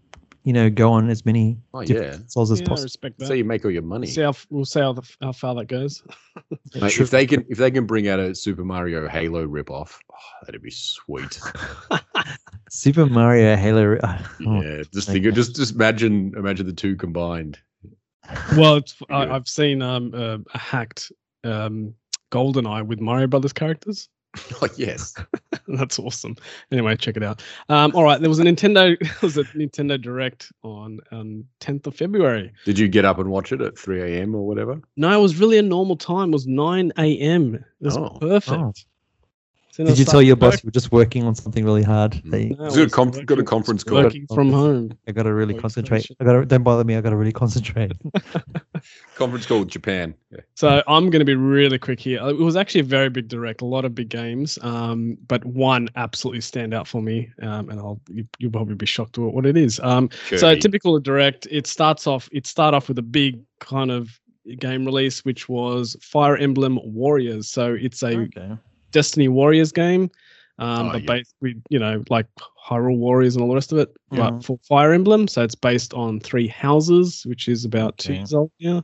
[0.46, 2.84] you know, go on as many Oh different yeah, consoles as yeah, I possible.
[2.84, 4.06] respect so you make all your money.
[4.06, 6.04] See how we'll see how, the, how far that goes.
[6.76, 7.02] Mate, True.
[7.02, 10.62] if they can if they can bring out a Super Mario Halo ripoff, oh, that'd
[10.62, 11.40] be sweet.
[12.70, 13.96] Super Mario Halo.
[13.96, 17.58] uh, oh, yeah, just think just just imagine imagine the two combined.
[18.56, 21.10] well, it's, I, I've seen um, uh, a hacked
[21.42, 21.92] um,
[22.30, 24.08] GoldenEye with Mario Brothers characters.
[24.62, 25.14] Oh yes,
[25.68, 26.36] That's awesome.
[26.70, 27.42] Anyway, check it out.
[27.68, 31.86] Um, all right, there was a Nintendo there was a Nintendo Direct on um, 10th
[31.88, 32.52] of February.
[32.64, 34.34] did you get up and watch it at three a.m.
[34.34, 34.80] or whatever?
[34.96, 36.28] No, it was really a normal time.
[36.30, 37.54] It was 9 a.m.
[37.56, 38.16] It was Oh.
[38.20, 38.50] perfect.
[38.60, 38.72] Oh.
[39.76, 41.62] So then I Did you tell your boss work- you were just working on something
[41.62, 42.12] really hard?
[42.12, 42.30] Mm.
[42.30, 44.04] They, No, I It's got a was conf- got a conference call.
[44.04, 44.96] Working from home.
[45.06, 45.98] I got to really Work concentrate.
[46.00, 46.16] station.
[46.18, 46.96] I got to don't bother me.
[46.96, 47.92] I got to really concentrate.
[49.16, 50.14] Conference call with Japan.
[50.30, 50.40] Yeah.
[50.54, 52.20] So I'm going to be really quick here.
[52.22, 55.44] Uh, It was actually a very big direct, a lot of big games, um, but
[55.44, 59.24] one absolutely stand out for me, um, and I'll you, you'll probably be shocked at
[59.24, 59.78] what it is.
[59.80, 60.60] Um, so Kirby.
[60.60, 62.30] typical direct, it starts off.
[62.32, 64.18] It start off with a big kind of
[64.58, 67.48] game release, which was Fire Emblem Warriors.
[67.48, 68.56] So it's a okay.
[68.96, 70.10] Destiny Warriors game,
[70.58, 71.06] um, Oh, but yeah.
[71.06, 72.26] basically, you know, like
[72.66, 74.30] Hyrule Warriors and all the rest of it, Yeah.
[74.30, 75.28] but for Fire Emblem.
[75.28, 78.18] So it's based on Three Houses, which is about two Okay.
[78.20, 78.78] years old now,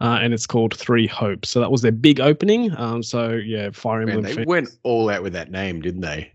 [0.00, 1.48] uh, and it's called Three Hopes.
[1.48, 2.76] So that was their big opening.
[2.76, 4.24] Um, so yeah, Fire Man, Emblem.
[4.24, 6.32] they fans- went all out with that name, didn't they?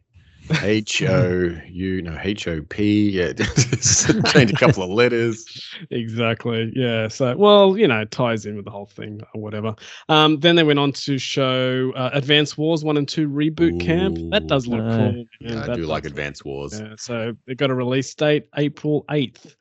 [0.62, 3.10] H O U no H O P.
[3.10, 5.46] Yeah, just changed a couple of letters.
[5.90, 6.72] Exactly.
[6.76, 7.08] Yeah.
[7.08, 9.76] So, well, you know, it ties in with the whole thing or whatever.
[10.10, 14.18] Um, then they went on to show uh, Advance Wars 1 and 2 Reboot Camp.
[14.32, 14.90] That does look Ooh.
[14.90, 14.98] cool.
[14.98, 15.26] man.
[15.40, 16.80] Yeah, I do like does look Advance Wars.
[16.80, 19.56] Yeah, so they got a release date April 8th.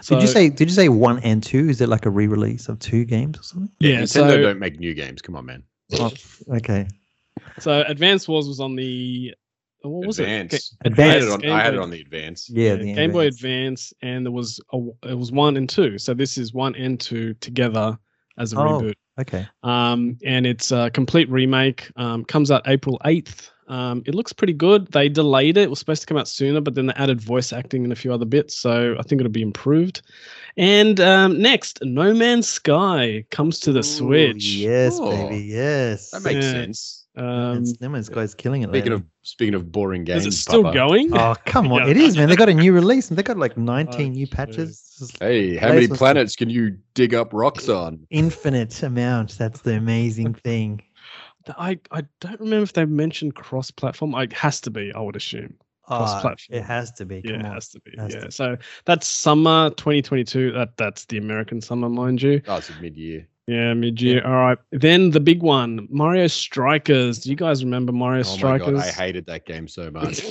[0.00, 0.48] So, did you say?
[0.48, 1.68] Did you say one and two?
[1.68, 3.70] Is it like a re-release of two games or something?
[3.80, 5.20] Yeah, Nintendo so, don't make new games.
[5.22, 5.64] Come on, man.
[5.94, 6.12] Oh,
[6.50, 6.86] okay.
[7.58, 9.34] so Advance Wars was on the
[9.82, 10.52] what was Advance.
[10.54, 10.62] it?
[10.84, 11.24] I had Advance.
[11.24, 11.44] it on.
[11.58, 12.48] I had it on the Advance.
[12.50, 13.92] Yeah, Yeah, the Game Boy Advance.
[13.92, 14.78] Advance, and there was a,
[15.08, 15.98] it was one and two.
[15.98, 17.98] So this is one and two together
[18.38, 18.80] as a Oh.
[18.80, 18.94] reboot.
[19.20, 19.46] Okay.
[19.62, 21.90] Um, and it's a complete remake.
[21.96, 23.50] Um, comes out April eighth.
[23.68, 24.90] Um, it looks pretty good.
[24.92, 25.62] They delayed it.
[25.62, 27.96] It was supposed to come out sooner, but then they added voice acting and a
[27.96, 28.56] few other bits.
[28.56, 30.02] So I think it'll be improved.
[30.56, 34.44] And um, next, No Man's Sky comes to the Ooh, Switch.
[34.44, 35.10] Yes, Oh.
[35.10, 35.44] baby.
[35.44, 36.10] Yes.
[36.10, 36.52] That makes Yeah.
[36.52, 37.01] sense.
[37.14, 38.70] Um, no Man's Sky's killing it.
[38.70, 38.96] Speaking lately.
[38.96, 41.12] of speaking of boring games, is it still Papa, going?
[41.12, 41.88] Oh come on!
[41.88, 42.28] It is, man.
[42.28, 45.12] They got a new release, and they got like 19 new patches.
[45.20, 48.06] Hey, how many planets can you dig up rocks on?
[48.10, 49.36] Infinite amount.
[49.36, 50.82] That's the amazing thing.
[51.58, 54.14] I, I don't remember if they mentioned cross-platform.
[54.14, 55.54] It has to be, I would assume.
[55.82, 56.56] Cross-platform.
[56.56, 57.20] it has to be.
[57.24, 57.92] Yeah, Come it has to be.
[57.98, 58.20] Has yeah.
[58.20, 58.30] to.
[58.30, 60.52] So that's summer 2022.
[60.52, 62.40] That that's the American summer, mind you.
[62.46, 62.60] Oh,
[63.46, 63.68] it's mid year.
[63.68, 64.24] Yeah, mid year.
[64.26, 64.58] All right.
[64.70, 67.18] Then the big one, Mario Strikers.
[67.20, 68.66] Do you guys remember Mario Oh my Strikers?
[68.72, 70.22] god, I hated that game so much.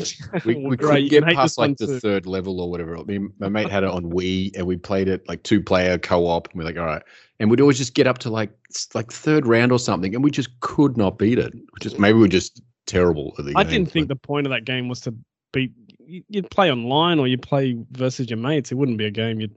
[0.46, 2.00] We, Well, we great, couldn't you get past like the too.
[2.00, 2.98] third level or whatever.
[2.98, 5.98] I mean, my mate had it on Wii, and we played it like two player
[5.98, 6.48] co op.
[6.52, 7.02] And we're like, all right,
[7.40, 8.52] and we'd always just get up to like
[8.94, 11.54] like third round or something, and we just could not beat it.
[11.82, 13.72] Just maybe we're just terrible at the I game.
[13.84, 15.14] didn't think the point of that game was to
[15.52, 15.72] beat.
[16.00, 18.72] you- You'd play online or you'd play versus your mates.
[18.72, 19.40] It wouldn't be a game.
[19.40, 19.56] You'd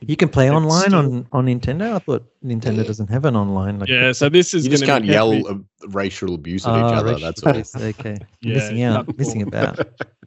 [0.00, 1.94] You can play online still- on on Nintendo.
[1.94, 3.78] I thought Nintendo doesn't have an online.
[3.78, 4.12] Like yeah.
[4.12, 5.60] So this is you just can't be yell heavy.
[5.88, 7.12] racial abuse at Ah, each other.
[7.14, 7.50] racial That's all.
[7.50, 9.78] abuse, Okay, Yeah, missing out, not missing about.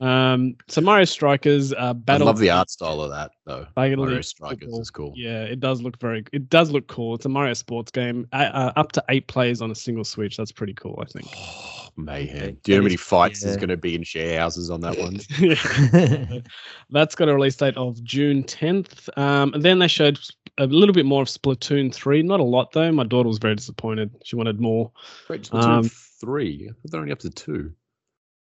[0.01, 2.28] Um, so Mario Strikers, uh, battle.
[2.28, 3.68] I love the art style of that though.
[3.76, 4.82] Battle Mario of Strikers Football.
[4.82, 5.13] is cool.
[5.15, 6.24] Yeah, it does look very.
[6.34, 7.15] It does look cool.
[7.15, 8.28] It's a Mario sports game.
[8.34, 10.38] Uh, uh, up to eight players on a single Switch.
[10.38, 10.97] That's pretty cool.
[11.01, 11.28] I think.
[11.36, 12.38] Oh, mayhem.
[12.38, 13.59] Okay, Do you know how many fights there's yeah.
[13.59, 15.20] going to be in share houses on that one?
[15.39, 16.39] Yeah.
[16.89, 19.09] That's got a release date of June 10th.
[19.18, 20.20] Um, and then they showed
[20.58, 22.24] a little bit more of Splatoon 3.
[22.24, 22.91] Not a lot though.
[22.91, 24.12] My daughter was very disappointed.
[24.24, 24.91] She wanted more.
[25.30, 25.89] Wait, Splatoon Um,
[26.20, 26.68] three.
[26.70, 27.74] I thought they're only up to two.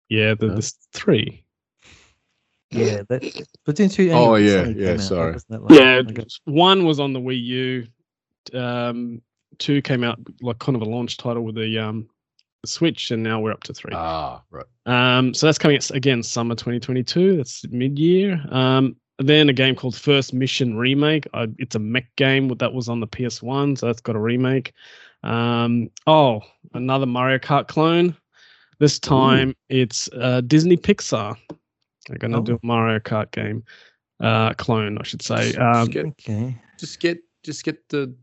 [0.09, 0.53] Yeah, the, No.
[0.53, 1.43] there's three.
[2.71, 3.21] Yeah, that
[3.67, 4.09] Splatoon two.
[4.11, 5.35] Oh, anyway, yeah, yeah, came out, sorry.
[5.49, 6.25] like- Yeah, okay.
[6.45, 7.87] one was on the Wii U.
[8.59, 9.21] Um,
[9.59, 12.07] two came out like kind of a launch title with the um
[12.61, 13.93] the Switch, and now we're up to three.
[13.93, 14.65] Ah, right.
[14.85, 17.37] Um, so that's coming at, again summer 2022.
[17.37, 18.43] That's mid year.
[18.49, 21.27] Um, then a game called First Mission Remake.
[21.33, 24.73] Uh, it's a mech game that was on the PS1, so that's got a remake.
[25.23, 26.41] Um, oh,
[26.73, 28.15] another Mario Kart clone.
[28.79, 31.37] This time it's uh, Disney Pixar.
[32.07, 32.43] They're gonna Oh.
[32.43, 33.63] do a Mario Kart game
[34.19, 35.53] uh, clone, I should say.
[35.55, 36.57] Um, just get Okay.
[36.79, 38.13] just get just get the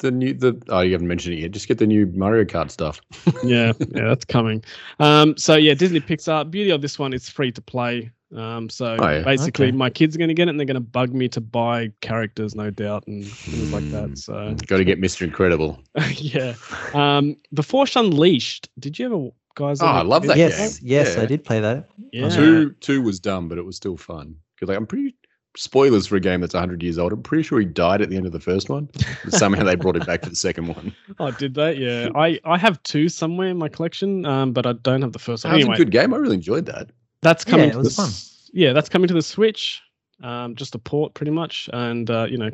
[0.00, 1.52] the new the oh you haven't mentioned it yet.
[1.52, 3.00] Just get the new Mario Kart stuff.
[3.44, 4.62] yeah, yeah, that's coming.
[4.98, 6.50] Um, so yeah, Disney Pixar.
[6.50, 8.10] Beauty of this one, it's free to play.
[8.36, 9.22] Um, so Oh, yeah.
[9.22, 9.76] basically, Okay.
[9.76, 11.90] my kids are going to get it, and they're going to bug me to buy
[12.00, 14.18] characters, no doubt, and things like that.
[14.18, 15.22] So Got to get Mr.
[15.22, 15.80] Incredible.
[16.14, 16.54] yeah.
[16.94, 18.68] Um, The Force Unleashed.
[18.78, 19.82] Did you ever guys?
[19.82, 20.88] Oh, ever I love that yes, game.
[20.90, 21.22] yes, Yeah.
[21.22, 21.88] I did play that.
[22.12, 22.28] Yeah.
[22.28, 24.36] Two two was dumb, but it was still fun.
[24.54, 25.16] Because like I'm pretty
[25.56, 27.12] spoilers for a game that's 100 years old.
[27.12, 28.88] I'm pretty sure he died at the end of the first one.
[29.24, 30.94] But somehow they brought it back for the second one.
[31.18, 31.74] Oh, did they?
[31.74, 32.08] Yeah.
[32.14, 35.44] I I have two somewhere in my collection, um, but I don't have the first
[35.44, 35.50] one.
[35.52, 36.14] That was Anyway, a good game.
[36.14, 36.90] I really enjoyed that.
[37.22, 37.68] That's Yeah, coming.
[37.70, 38.10] it to was the, fun.
[38.52, 39.80] Yeah, that's coming to the Switch.
[40.22, 42.50] Um, just a port, pretty much, and uh, you know,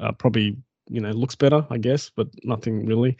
[0.00, 0.56] uh, probably
[0.88, 3.16] you know looks better, I guess, but nothing really.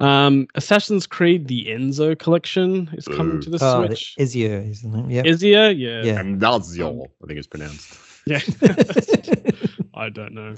[0.00, 3.42] Um, Assassin's Creed: The Enzo Collection is coming Ooh.
[3.42, 4.14] to the Oh, Switch.
[4.18, 5.10] Ezio, isn't it?
[5.10, 5.24] Yep.
[5.26, 6.20] Ezio, yeah, Yeah.
[6.20, 7.98] And that's your, I think it's pronounced.
[8.26, 8.40] yeah.
[9.94, 10.54] I don't know.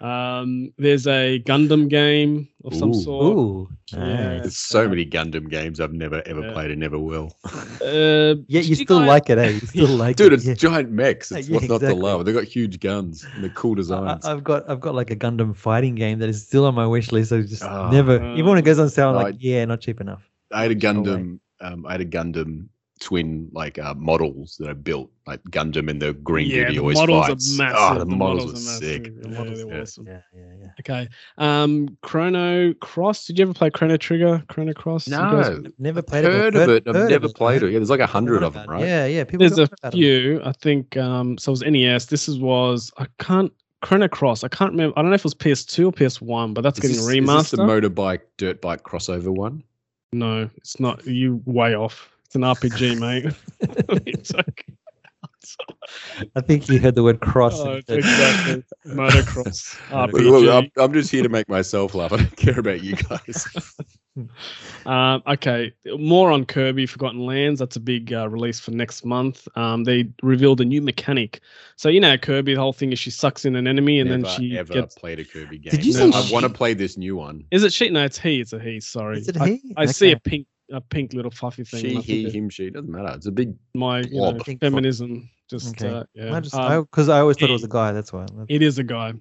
[0.00, 3.02] Um, there's a Gundam game of some Ooh.
[3.02, 3.24] sort.
[3.36, 4.38] Ooh, Yeah.
[4.40, 6.52] There's so many Gundam games I've never ever Yeah.
[6.52, 7.34] played and never will.
[7.44, 9.48] Uh, Yeah, you still guys- like it, eh?
[9.50, 10.36] You still like Dude, it.
[10.36, 10.54] it's yeah.
[10.54, 11.30] giant mechs.
[11.32, 12.24] It's Yeah, what's not to love.
[12.24, 14.24] They've got huge guns and they're cool designs.
[14.24, 17.12] I've got I've got like a Gundam fighting game that is still on my wish
[17.12, 17.32] list.
[17.32, 17.90] I just Ah.
[17.90, 20.28] never even when it goes on sale, I'm No, like, I- yeah, not cheap enough.
[20.52, 21.38] I had a Gundam.
[21.60, 22.68] Um, I had a Gundam
[23.04, 26.80] twin like uh, models that are built, like Gundam and the green yeah, duty the
[26.80, 27.54] always models fights.
[27.54, 27.78] are massive.
[27.78, 28.78] Oh, the, models, were massive.
[28.78, 29.22] sick.
[29.22, 29.80] The models Yeah, are yeah.
[29.82, 30.06] awesome.
[30.06, 30.66] Yeah, yeah, yeah.
[30.80, 31.08] Okay.
[31.38, 33.26] Um, Chrono Cross.
[33.26, 34.42] Did you ever play Chrono Trigger?
[34.48, 35.06] Chrono Cross?
[35.08, 36.28] You guys- No, Never I've played it.
[36.28, 36.88] but heard of it.
[36.88, 37.70] I've never of played it.
[37.72, 38.80] Yeah, there's like a hundred of them, right?
[38.84, 39.24] Yeah, yeah.
[39.24, 39.92] People There's a about 'em.
[39.92, 40.40] few.
[40.44, 40.96] I think.
[40.96, 42.06] Um, so it was NES.
[42.06, 43.52] This is was I can't
[43.82, 44.44] Chrono Cross.
[44.44, 44.98] I can't remember.
[44.98, 47.36] I don't know if it was PS2 or PS1, but that's Is getting this, remastered.
[47.42, 49.62] is this the motorbike, dirt bike crossover one?
[50.14, 51.04] no, it's not.
[51.06, 52.08] You way off.
[52.34, 53.32] It's an RPG, mate.
[54.06, 54.74] it's okay.
[56.34, 57.60] I think you heard the word cross.
[57.60, 58.64] Oh, exactly.
[58.86, 59.78] Motocross.
[59.92, 60.42] Look, Look, RPG.
[60.44, 62.12] look, I'm, I'm just here to make myself laugh.
[62.12, 63.46] I don't care about you guys.
[64.86, 67.58] Um, okay, more on Kirby Forgotten Lands.
[67.58, 69.48] That's a big uh, release for next month.
[69.56, 71.40] Um, they revealed a new mechanic.
[71.74, 74.22] So you know Kirby, the whole thing is she sucks in an enemy and Never
[74.22, 74.94] then she ever gets.
[74.94, 75.72] played a Kirby game.
[75.72, 77.42] Did you say I she- want to play this new one.
[77.50, 77.90] Is it she?
[77.90, 78.40] No, it's he.
[78.40, 78.78] It's a he.
[78.78, 79.18] Sorry.
[79.18, 79.74] Is it I, he?
[79.76, 81.96] I see a pink, a pink little fluffy thing.
[81.96, 82.70] and She, he, it- him, she.
[82.70, 83.14] Doesn't matter.
[83.14, 83.54] It's a big.
[83.74, 84.44] my you know, blob.
[84.44, 85.28] Pink feminism.
[85.50, 85.88] Just Okay.
[85.94, 86.32] uh, yeah.
[86.32, 86.36] I
[86.76, 87.92] Um, because I, always thought it was a guy.
[87.92, 88.22] That's why.
[88.22, 89.12] That's- it is a guy.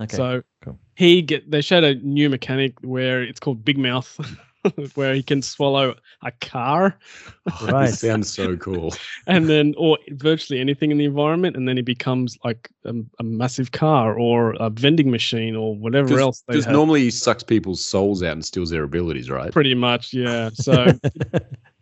[0.00, 0.16] Okay.
[0.16, 0.78] So cool.
[0.96, 4.18] he get they showed a new mechanic where it's called Big Mouth,
[4.94, 6.98] where he can swallow a car
[7.62, 7.88] Right.
[7.92, 8.94] Sounds so cool.
[9.26, 13.22] and then or virtually anything in the environment, and then he becomes like a, a
[13.22, 18.22] massive car or a vending machine or whatever else Because normally he sucks people's souls
[18.22, 19.52] out and steals their abilities, right?
[19.52, 20.48] Pretty much, yeah.
[20.54, 20.86] So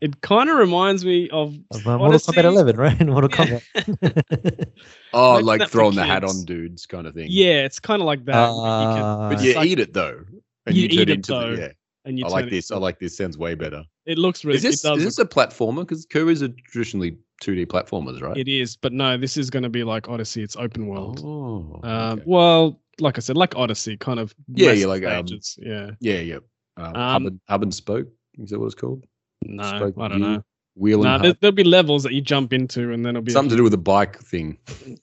[0.01, 3.07] it kind of reminds me of Of, uh, Mortal Kombat 11, right?
[3.07, 3.61] Mortal Yeah.
[3.76, 4.66] Kombat.
[5.12, 7.28] Oh, Imagine like throwing the hat on dudes kind of thing.
[7.30, 8.49] yeah, it's kind of like that.
[8.51, 10.24] where you can- Uh, But you suck- eat it though.
[10.66, 11.68] And You you, turn eat it, into though, the, yeah.
[12.05, 12.71] And you I like this.
[12.71, 13.17] I like this.
[13.17, 13.85] Sounds way better.
[14.07, 14.57] It looks really.
[14.57, 15.81] Is this it does is look a platformer?
[15.81, 18.37] Because Kirby's are traditionally 2D platformers, right?
[18.37, 20.43] It is, but no, this is going to be like Odyssey.
[20.43, 21.21] It's open world.
[21.25, 22.23] Oh, Um, okay.
[22.27, 24.35] Well, like I said, like Odyssey, kind of.
[24.49, 25.27] Yeah, less yeah, like, um,
[25.59, 25.91] yeah.
[26.01, 26.39] yeah, yeah.
[26.77, 28.09] Uh, Um, hub, and, hub and spoke.
[28.39, 29.05] Is that what it's called?
[29.45, 30.45] No, Spoke I don't view, know.
[30.77, 31.39] Wheel No, and there, hub.
[31.41, 33.63] there'll be levels that you jump into, and then it'll be a Something to do
[33.65, 34.57] with the bike thing.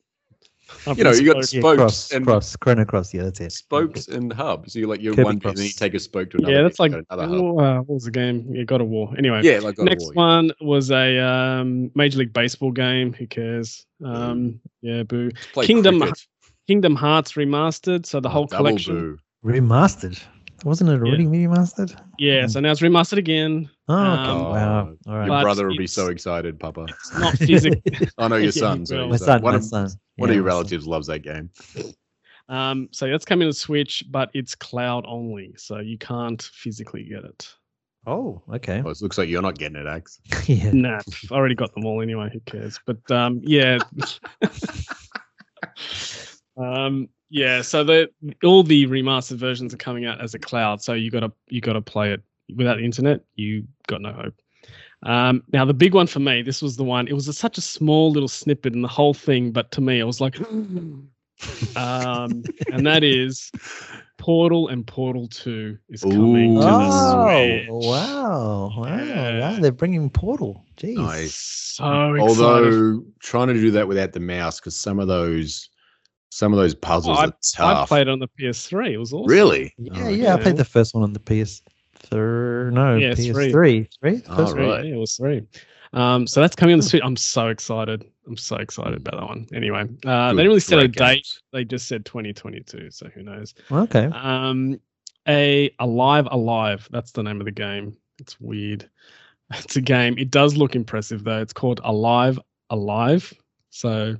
[0.85, 1.53] hub You know, you got spoke.
[1.53, 3.13] yeah, spokes cross, and cross, Chrono Cross.
[3.13, 3.51] Yeah, that's it.
[3.51, 4.69] spokes and hub.
[4.69, 6.53] So you like you're Kirby one bit, and then you take a spoke to another.
[6.53, 7.43] Yeah, bit, that's like you got another hub.
[7.45, 8.47] oh, uh, what was the game?
[8.53, 9.13] Yeah, God of War.
[9.17, 10.21] Anyway, Yeah, like God of next War, yeah.
[10.21, 13.13] one was a um, Major League Baseball game.
[13.13, 13.85] Who cares?
[14.03, 15.31] Um, yeah, boo.
[15.61, 16.25] Kingdom cricket.
[16.67, 18.95] Kingdom Hearts remastered, so the Oh, whole double collection.
[18.95, 19.17] boo.
[19.49, 20.21] Remastered.
[20.65, 21.95] Wasn't it already remastered?
[22.17, 22.51] Yeah, Mm.
[22.51, 23.69] so now it's remastered again.
[23.89, 24.31] Oh, okay.
[24.31, 24.89] Um, wow.
[25.07, 25.27] Oh, All right.
[25.27, 26.85] Your brother will be so excited, Papa.
[26.89, 27.81] It's not physical.
[28.19, 28.79] I know your Yeah, son.
[28.81, 29.89] he So my son, one my of, son.
[30.17, 30.57] one Yeah, of your my son.
[30.57, 31.49] relatives loves that game.
[32.49, 37.23] Um, so that's coming to Switch, but it's cloud only, so you can't physically get
[37.23, 37.47] it.
[38.07, 38.81] Oh, okay.
[38.81, 40.19] Well, it looks like you're not getting it, Axe.
[40.47, 40.71] yeah.
[40.71, 42.29] Nah, I've already got them all anyway.
[42.31, 42.79] Who cares?
[42.85, 43.79] But um, yeah,
[46.57, 47.61] um, yeah.
[47.61, 48.09] So the
[48.43, 50.81] all the remastered versions are coming out as a cloud.
[50.81, 52.21] So you gotta you gotta play it
[52.55, 53.21] without the internet.
[53.35, 54.35] You got no hope.
[55.03, 57.07] Um, now the big one for me, this was the one.
[57.07, 60.01] It was a, such a small little snippet in the whole thing, but to me,
[60.01, 60.37] I was like,
[61.75, 63.51] um, and that is
[64.17, 66.59] Portal and Portal Two is coming Ooh.
[66.59, 67.67] to the Oh, Switch.
[67.69, 68.71] wow.
[68.75, 68.97] Wow.
[69.05, 69.39] Yeah.
[69.51, 69.59] wow.
[69.59, 70.65] They're bringing Portal.
[70.77, 70.95] Jeez.
[70.97, 71.35] Nice.
[71.35, 72.21] So excited.
[72.29, 75.69] Although trying to do that without the mouse, because some of those,
[76.29, 77.83] some of those puzzles I- are tough.
[77.83, 78.91] I played on the PS3.
[78.91, 79.29] It was awesome.
[79.31, 79.73] Really?
[79.77, 80.33] Yeah, Oh, yeah.
[80.35, 81.19] I played the first one on the
[82.03, 82.71] PS3.
[82.73, 83.33] No, Yeah, PS3.
[83.33, 83.51] three.
[83.51, 83.89] Three.
[84.01, 84.23] Three?
[84.29, 84.85] Oh, Three, right.
[84.85, 85.43] Yeah, it was three.
[85.93, 87.01] Um, so that's coming on the Switch.
[87.03, 88.05] I'm so excited.
[88.27, 89.47] I'm so excited about that one.
[89.53, 91.15] Anyway, uh, Good, they didn't really set a date.
[91.15, 91.41] games.
[91.51, 92.91] They just said 2022.
[92.91, 93.55] So who knows?
[93.71, 94.05] Okay.
[94.05, 94.79] Um,
[95.27, 96.87] a Alive Alive.
[96.91, 97.97] That's the name of the game.
[98.19, 98.89] It's weird.
[99.51, 100.15] It's a game.
[100.19, 101.41] It does look impressive though.
[101.41, 102.37] It's called Alive
[102.69, 103.33] Alive.
[103.71, 104.15] So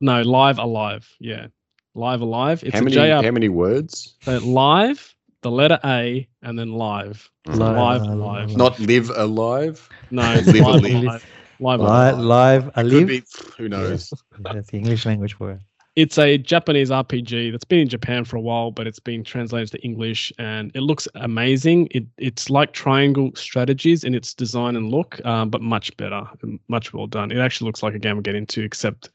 [0.00, 1.08] no, Live Alive.
[1.18, 1.48] Yeah,
[1.96, 2.62] Live Alive.
[2.62, 2.94] It's how a many?
[2.94, 3.24] JR.
[3.24, 4.14] How many words?
[4.22, 5.12] So live,
[5.42, 7.28] the letter A, and then live.
[7.46, 8.48] Live, Live, live, live.
[8.48, 8.56] live.
[8.56, 9.88] Not live alive.
[10.10, 10.84] No, Live live, Alive.
[10.94, 11.26] alive.
[11.60, 12.18] Live Alive.
[12.18, 12.70] live.
[12.76, 13.08] I live.
[13.08, 13.22] be.
[13.58, 14.12] Who knows?
[14.40, 15.60] That's the English language for it.
[15.94, 19.70] It's a Japanese RPG that's been in Japan for a while, but it's been translated
[19.72, 21.88] to English, and it looks amazing.
[21.90, 26.22] It it's like Triangle Strategies in its design and look, um, but much better,
[26.68, 27.30] much well done.
[27.30, 29.10] It actually looks like a game I get into, except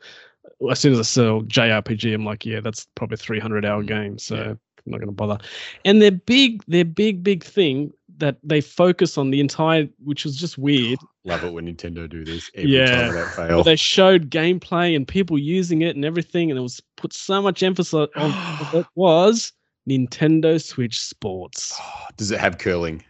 [0.69, 4.19] as soon as I saw JRPG, I'm like, yeah, that's probably a 300 hour game,
[4.19, 4.53] so Yeah.
[4.87, 5.37] I'm not going to bother.
[5.85, 10.37] And their big, their big, big thing that they focus on the entire, which was
[10.37, 10.99] just weird.
[11.25, 12.85] Love it when Nintendo do this every Yeah.
[12.85, 13.63] time that fail.
[13.63, 17.61] they showed gameplay and people using it and everything, and it was put so much
[17.63, 18.33] emphasis on
[18.73, 19.51] it was
[19.89, 21.77] Nintendo Switch Sports.
[21.81, 23.03] Oh, does it have curling?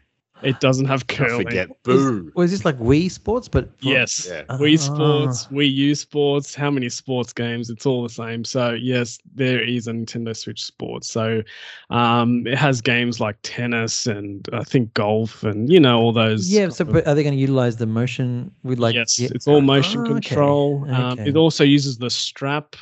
[0.44, 1.46] It doesn't have I curling.
[1.48, 1.70] forget.
[1.84, 2.32] Boo.
[2.36, 3.48] Was this like Wii Sports?
[3.48, 4.44] But for- Yes, Yeah.
[4.58, 4.82] Wii Ah.
[4.82, 6.54] Sports, Wii U Sports.
[6.54, 7.70] How many sports games?
[7.70, 8.44] It's all the same.
[8.46, 11.10] So yes, there is a Nintendo Switch Sports.
[11.10, 11.42] So
[11.90, 16.50] um, it has games like tennis and I think golf and you know all those.
[16.52, 16.70] Yeah.
[16.70, 18.96] So, of- but are they going to utilize the motion with like?
[18.96, 20.86] yes, yeah- it's all motion Oh, okay, control.
[20.90, 21.30] Um, okay.
[21.30, 22.76] it also uses the strap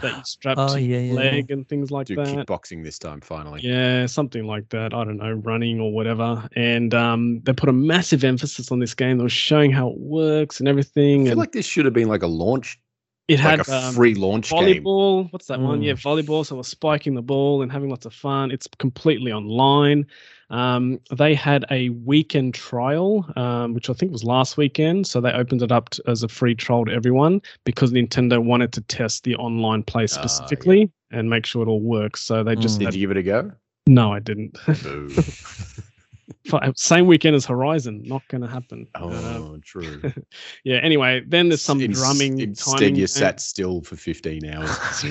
[0.00, 1.30] that you strap Oh, to yeah, your yeah, yeah.
[1.32, 2.14] leg and things like that.
[2.16, 2.46] Do that.
[2.46, 3.60] kickboxing this time finally.
[3.62, 4.94] Yeah, something like that.
[4.94, 6.48] I don't know, running or whatever.
[6.56, 9.18] And um, they put a massive emphasis on this game.
[9.18, 11.24] They were showing how it works and I everything.
[11.24, 12.78] feel And like this should have been like a launch,
[13.28, 14.84] it like had a um, free launch game.
[14.84, 15.32] volleyball.
[15.32, 15.80] What's that one?
[15.80, 15.84] Mm.
[15.84, 16.46] Yeah, volleyball.
[16.46, 18.50] So we're spiking the ball and having lots of fun.
[18.50, 20.06] It's completely online.
[20.50, 25.06] Um, they had a weekend trial, um, which I think was last weekend.
[25.06, 28.72] So they opened it up t- as a free trial to everyone because Nintendo wanted
[28.74, 30.06] to test the online play yeah.
[30.06, 32.20] specifically and make sure it all works.
[32.20, 32.84] So they just Mm.
[32.86, 33.52] Did you give it a go?
[33.86, 34.58] no, I didn't.
[36.26, 36.34] Boo.
[36.50, 38.86] Fi- Same weekend as Horizon, not going to happen.
[38.94, 40.00] Uh, oh, true.
[40.64, 40.76] yeah.
[40.76, 42.40] Anyway, then there's some In- drumming.
[42.40, 43.06] Instead, timing you game.
[43.06, 44.70] sat still for 15 hours.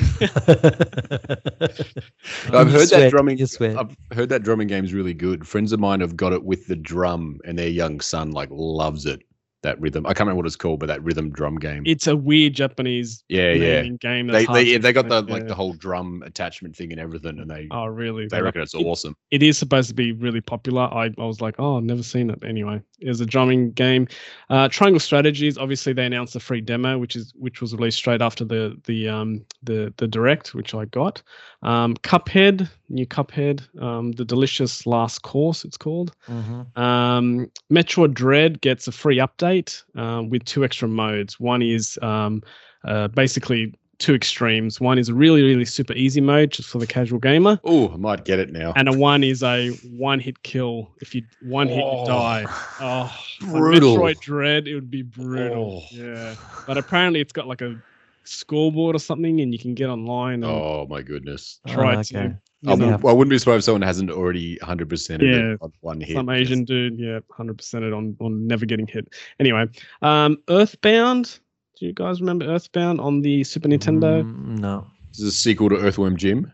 [2.47, 3.37] I've I've heard that drumming.
[3.37, 3.47] You.
[3.61, 5.47] I've heard that drumming game's really good.
[5.47, 9.05] Friends of mine have got it with the drum, and their young son like loves
[9.05, 9.21] it.
[9.65, 10.05] That rhythm.
[10.05, 11.81] I can't remember what it's called, but that rhythm drum game.
[11.87, 13.81] It's a weird Japanese yeah, yeah.
[13.99, 14.27] game.
[14.27, 17.39] They they to they got the explain, like the whole drum attachment thing and everything,
[17.39, 18.27] and they Oh, really?
[18.27, 19.15] they reckon it's It- awesome.
[19.31, 20.83] it is supposed to be really popular.
[20.83, 22.43] I, I was like, oh, I've never seen it.
[22.43, 24.07] Anyway, it's a drumming game.
[24.51, 25.57] Uh, Triangle Strategies.
[25.57, 29.07] Obviously, they announced a free demo, which is which was released straight after the the
[29.09, 31.23] um the the direct, which I got.
[31.63, 35.65] Um, Cuphead, new Cuphead, um, the delicious last course.
[35.65, 36.13] It's called.
[36.29, 36.77] Mhm.
[36.77, 39.54] Um, Metroid Dread gets a free update
[39.95, 41.39] um, with two extra modes.
[41.39, 42.41] One is um,
[42.83, 44.81] uh, basically two extremes.
[44.81, 47.95] One is a really, really super easy mode just for the casual gamer, Oh, I
[47.95, 48.73] might get it now.
[48.75, 50.91] and a one is a one hit kill.
[51.01, 52.05] If you one hit, you Oh.
[52.05, 52.43] die.
[52.81, 53.95] Oh, Brutal.
[53.97, 55.83] Metroid Dread, it would be brutal.
[55.83, 55.95] Oh.
[55.95, 56.35] Yeah,
[56.67, 57.81] but apparently it's got like a
[58.25, 61.59] scoreboard or something, and you can get online and Oh my goodness.
[61.67, 62.17] try Oh, to.
[62.17, 62.35] okay.
[62.61, 62.95] you I, know, Yeah.
[62.97, 65.53] would, I wouldn't be surprised if someone hasn't already 100% Yeah.
[65.53, 66.15] it on one hit.
[66.15, 69.07] some Just- Asian dude, yeah, hundred percent on on never getting hit.
[69.39, 69.67] Anyway,
[70.01, 71.39] um, Earthbound.
[71.79, 74.23] Do you guys remember Earthbound on the Super Nintendo?
[74.23, 74.87] Mm, no.
[75.09, 76.51] This is a sequel to Earthworm Jim.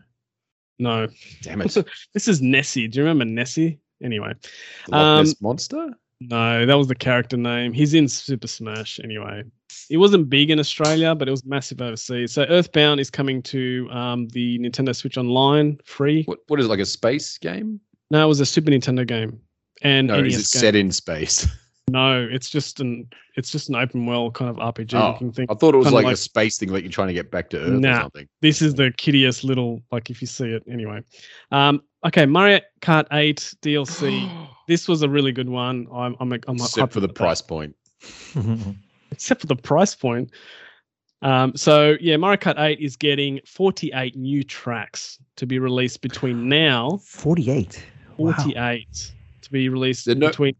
[0.78, 1.06] No,
[1.42, 1.76] Damn it.
[2.14, 2.88] this is Nessie.
[2.88, 3.78] Do you remember Nessie?
[4.02, 4.32] Anyway,
[4.86, 5.90] The Loch Ness Um, Monster?
[6.28, 7.72] No, that was the character name.
[7.72, 9.00] He's in Super Smash.
[9.02, 9.42] Anyway,
[9.90, 12.32] it wasn't big in Australia, but it was massive overseas.
[12.32, 16.24] So Earthbound is coming to um, the Nintendo Switch Online free.
[16.24, 17.80] What, what is it, like a space game?
[18.10, 19.40] No, it was a Super Nintendo game.
[19.82, 21.46] And No, NES is it set in space?
[21.90, 25.46] No, it's just an it's just an open world kind of RPG Oh, looking thing.
[25.50, 27.50] I thought it was like, like- a space thing, like you're trying to get back
[27.50, 28.28] to Earth or something.
[28.40, 31.02] this is the kiddiest little like if you see it anyway
[31.50, 36.56] um okay mario kart 8 dlc this was a really good one i'm i'm, I'm
[36.56, 37.14] Except for the hyped about that.
[37.14, 37.76] price point.
[39.12, 40.30] except for the price point
[41.20, 46.48] um so yeah mario kart 8 is getting 48 new tracks to be released between
[46.48, 47.84] now 48.
[48.16, 48.32] Wow.
[48.32, 49.12] 48
[49.42, 50.54] to be released Did no- between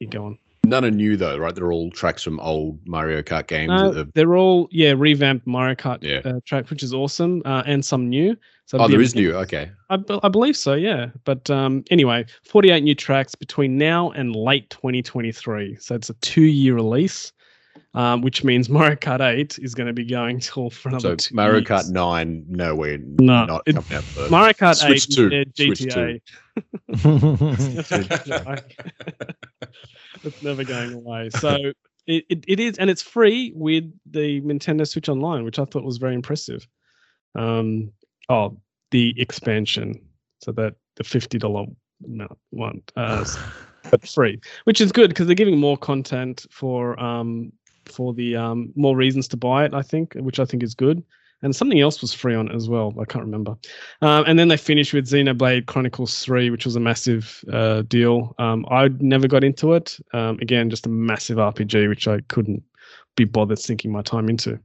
[0.00, 1.54] you go on None are new though, right?
[1.54, 3.68] They're all tracks from old Mario Kart games.
[3.68, 6.20] No, that have- they're all yeah revamped Mario Kart Yeah.
[6.24, 8.36] uh, track, which is awesome, uh, and some new.
[8.66, 9.34] So oh, it'll be there a is new.
[9.36, 9.70] Okay.
[9.90, 11.08] I, I believe so, yeah.
[11.24, 15.76] But um, anyway, 48 new tracks between now and late 2023.
[15.80, 17.30] So it's a two year release,
[17.92, 21.16] um, which means Mario Kart 8 is going to be going till for another So
[21.16, 21.68] two Mario years.
[21.68, 24.30] Kart Nine, no, we're No, not it- coming out first.
[24.30, 26.20] Mario Kart Switch 8 two, yeah, Switch GTA.
[28.26, 28.56] yeah,
[30.22, 31.30] it's never going away.
[31.30, 31.56] So
[32.06, 35.84] it, it, it is, and it's free with the Nintendo Switch Online, which I thought
[35.84, 36.66] was very impressive.
[37.34, 37.90] Um,
[38.28, 38.58] oh,
[38.90, 40.00] the expansion,
[40.42, 41.66] so that the fifty dollar
[42.50, 43.24] one, uh,
[43.90, 47.52] but free, which is good because they're giving more content for um
[47.86, 49.74] for the um more reasons to buy it.
[49.74, 51.02] I think, which I think is good.
[51.44, 52.94] And something else was free on it as well.
[52.98, 53.54] I can't remember.
[54.00, 58.34] Um, and then they finished with Xenoblade Chronicles 3, which was a massive uh, deal.
[58.38, 59.98] Um, I never got into it.
[60.14, 62.62] Um, again, just a massive RPG, which I couldn't
[63.14, 64.58] be bothered sinking my time into.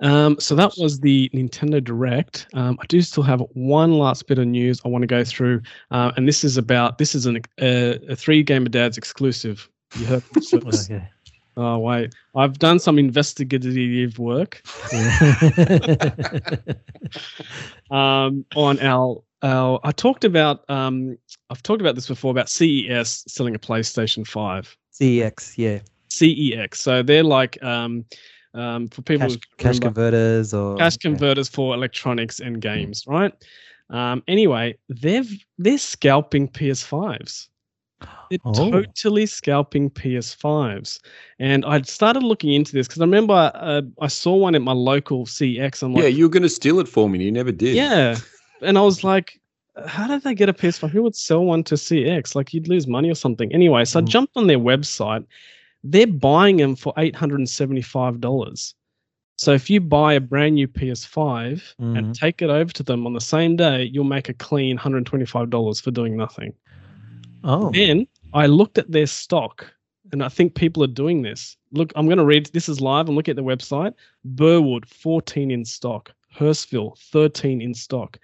[0.00, 2.46] Um, so that was the Nintendo Direct.
[2.54, 5.60] Um, I do still have one last bit of news I want to go through,
[5.90, 9.68] uh, and this is about this is an, uh, a three gamer dads exclusive.
[9.98, 10.22] You heard
[10.90, 11.08] okay.
[11.62, 14.62] Oh wait, I've done some investigative work
[17.90, 19.78] um, on our our.
[19.84, 21.18] I talked about um,
[21.50, 24.74] I've talked about this before about CES selling a PlayStation Five.
[24.98, 25.80] CEX, yeah.
[26.08, 28.06] CEX, so they're like um,
[28.54, 31.10] um, for people Cash, cash converters or cash yeah.
[31.10, 33.34] converters for electronics and games, right?
[33.90, 37.48] Um, anyway, they've they're scalping PS5s.
[38.30, 38.54] They're Oh.
[38.54, 41.00] totally scalping PS5s,
[41.38, 44.72] and I started looking into this because I remember uh, I saw one at my
[44.72, 45.82] local CX.
[45.82, 47.74] I'm like, yeah, you were going to steal it for me, and you never did.
[47.74, 48.16] yeah,
[48.62, 49.40] and I was like,
[49.86, 50.90] how did they get a PS5?
[50.90, 52.34] Who would sell one to CX?
[52.34, 53.52] Like you'd lose money or something.
[53.52, 54.08] Anyway, so I Mm.
[54.08, 55.24] jumped on their website.
[55.82, 58.74] They're buying them for eight hundred and seventy-five dollars.
[59.38, 61.96] So if you buy a brand new PS5 Mhm.
[61.98, 64.98] and take it over to them on the same day, you'll make a clean hundred
[64.98, 66.52] and twenty-five dollars for doing nothing.
[67.44, 69.72] Oh, Then I looked at their stock,
[70.12, 71.56] and I think people are doing this.
[71.72, 72.46] Look, I'm going to read.
[72.52, 73.08] This is live.
[73.08, 73.94] I'm looking at the website.
[74.24, 76.12] Burwood, 14 in stock.
[76.36, 78.18] Hurstville, 13 in stock.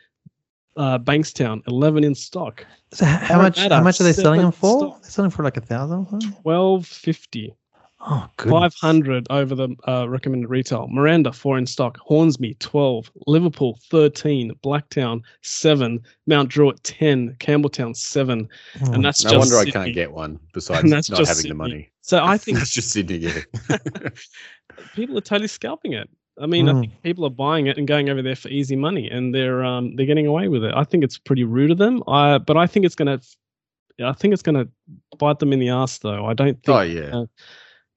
[0.76, 2.66] Uh, Bankstown, 11 in stock.
[2.92, 3.58] so h- how much?
[3.58, 4.78] How much are they selling them for?
[4.80, 5.02] stock.
[5.02, 6.06] They're selling for like a thousand.
[6.06, 6.36] or something?
[8.06, 8.10] 1250.
[8.10, 8.50] Oh, good.
[8.50, 10.86] 500 over the uh, recommended retail.
[10.88, 11.98] Miranda, 4 in stock.
[11.98, 13.10] Hornsby, 12.
[13.26, 14.52] Liverpool, 13.
[14.64, 16.00] Blacktown, 7.
[16.26, 17.36] Mount Druitt, 10.
[17.40, 18.48] Campbelltown, 7.
[18.80, 20.38] And that's No just wonder I can't get one.
[20.52, 21.48] Besides that's not just having Sydney.
[21.50, 21.92] the money.
[22.02, 23.16] So I think that's just Sydney.
[23.18, 23.40] Yeah.
[24.94, 26.08] people are totally scalping it.
[26.40, 26.80] I mean, I Mm.
[26.80, 29.96] think people are buying it and going over there for easy money, and they're um,
[29.96, 30.74] they're getting away with it.
[30.76, 32.02] I think it's pretty rude of them.
[32.06, 33.18] I but I think it's gonna,
[34.04, 34.68] I think it's gonna
[35.18, 36.26] bite them in the ass though.
[36.26, 36.68] I don't think.
[36.68, 37.24] oh yeah.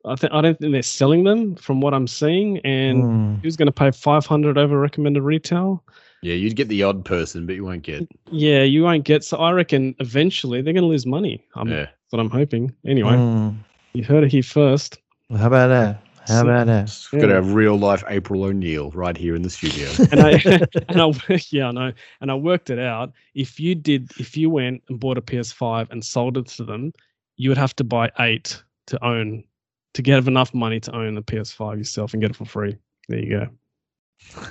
[0.05, 2.59] I think I don't think they're selling them from what I'm seeing.
[2.59, 3.43] And Mm.
[3.43, 5.83] who's going to pay 500 over recommended retail?
[6.21, 8.07] Yeah, you'd get the odd person, but you won't get.
[8.31, 9.23] Yeah, you won't get.
[9.23, 11.45] So I reckon eventually they're going to lose money.
[11.55, 11.85] I'm, yeah.
[11.85, 12.73] That's what I'm hoping.
[12.85, 13.55] Anyway, Mm.
[13.93, 14.97] you heard it here first.
[15.35, 16.01] How about that?
[16.27, 17.07] How about that?
[17.11, 17.39] We've got to Yeah.
[17.39, 19.89] have real life April O'Neil right here in the studio.
[20.11, 20.31] and I
[20.89, 21.91] and I yeah I know
[22.21, 23.13] and I worked it out.
[23.33, 26.93] If you did, if you went and bought a PS5 and sold it to them,
[27.37, 29.43] you would have to buy eight to own
[29.93, 32.77] to get enough money to own the PS5 yourself and get it for free.
[33.07, 33.47] There you go.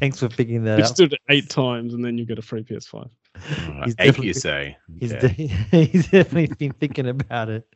[0.00, 0.96] Thanks for picking that Just up.
[0.96, 2.94] do it eight times and then you get a free PS5.
[2.94, 4.76] All right, He's Eight, definitely- you say?
[5.00, 5.28] He's, Okay.
[5.28, 5.46] de-
[5.86, 7.66] he's definitely been thinking about it.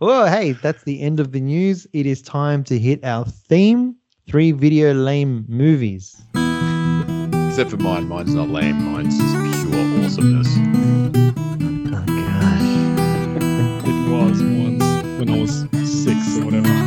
[0.00, 1.86] Well, hey, that's the end of the news.
[1.92, 3.96] It is time to hit our theme
[4.28, 6.20] three video lame movies.
[6.34, 8.08] Except for mine.
[8.08, 8.76] Mine's not lame.
[8.92, 10.69] Mine's just pure awesomeness.
[15.50, 16.68] Was six or whatever.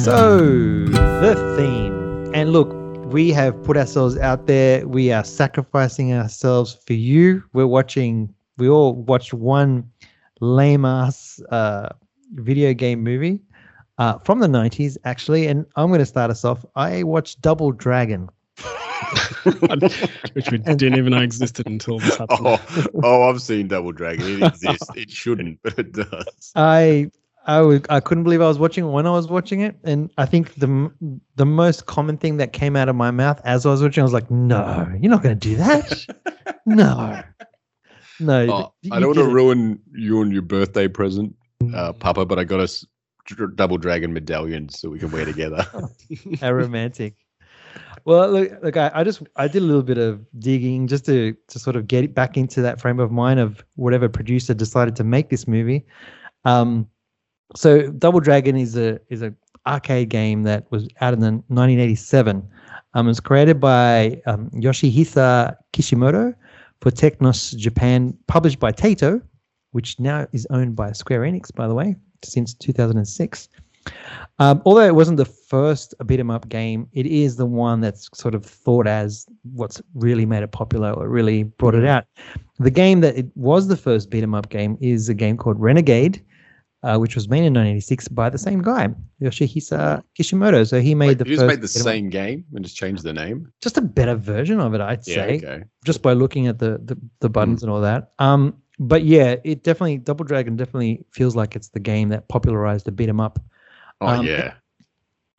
[0.00, 0.38] So,
[0.86, 2.34] the theme.
[2.34, 2.72] And look,
[3.12, 4.88] we have put ourselves out there.
[4.88, 7.44] We are sacrificing ourselves for you.
[7.52, 9.90] We're watching, we all watched one
[10.40, 11.90] lame ass uh,
[12.32, 13.42] video game movie
[13.98, 15.46] uh, from the 90s, actually.
[15.48, 16.64] And I'm going to start us off.
[16.76, 18.30] I watched Double Dragon.
[20.32, 22.40] Which we didn't even know existed until this happened.
[22.42, 24.42] Oh, oh, I've seen Double Dragon.
[24.42, 24.90] It exists.
[24.94, 26.52] it shouldn't, but it does.
[26.54, 27.10] I
[27.46, 30.10] I was I couldn't believe I was watching it when I was watching it, and
[30.18, 30.90] I think the
[31.36, 34.04] the most common thing that came out of my mouth as I was watching, I
[34.04, 36.60] was like, "No, you're not going to do that.
[36.66, 37.22] no,
[38.20, 41.34] no." Oh, you I don't want to ruin you and your birthday present,
[41.74, 42.84] uh, Papa, but I got us
[43.54, 45.64] Double Dragon medallions so we can wear together.
[46.40, 47.14] How romantic.
[48.04, 51.36] Well, look, look I, I just I did a little bit of digging just to
[51.48, 55.04] to sort of get back into that frame of mind of whatever producer decided to
[55.04, 55.84] make this movie.
[56.44, 56.88] Um,
[57.54, 59.34] so Double Dragon is a is a
[59.66, 62.48] arcade game that was out in the 1987.
[62.94, 66.34] Um, it was created by um, Yoshihisa Kishimoto
[66.80, 69.22] for Technos Japan, published by Taito,
[69.72, 71.94] which now is owned by Square Enix, by the way,
[72.24, 73.48] since 2006.
[74.38, 78.08] Um, although it wasn't the first beat 'em up game, it is the one that's
[78.14, 82.04] sort of thought as what's really made it popular or really brought it out.
[82.58, 85.60] The game that it was the first beat 'em up game is a game called
[85.60, 86.22] Renegade,
[86.82, 88.88] uh, which was made in 1986 by the same guy,
[89.20, 90.64] Yoshihisa Kishimoto.
[90.64, 92.44] So he made Wait, the you first just made the beat 'em up- same game
[92.54, 93.52] and just changed the name.
[93.62, 95.64] just a better version of it, I'd Yeah, say okay.
[95.84, 98.12] just by looking at the the, the buttons and all that.
[98.18, 102.86] Um, but yeah, it definitely Double Dragon definitely feels like it's the game that popularized
[102.86, 103.38] the beat 'em up.
[104.00, 104.54] Oh Um, yeah.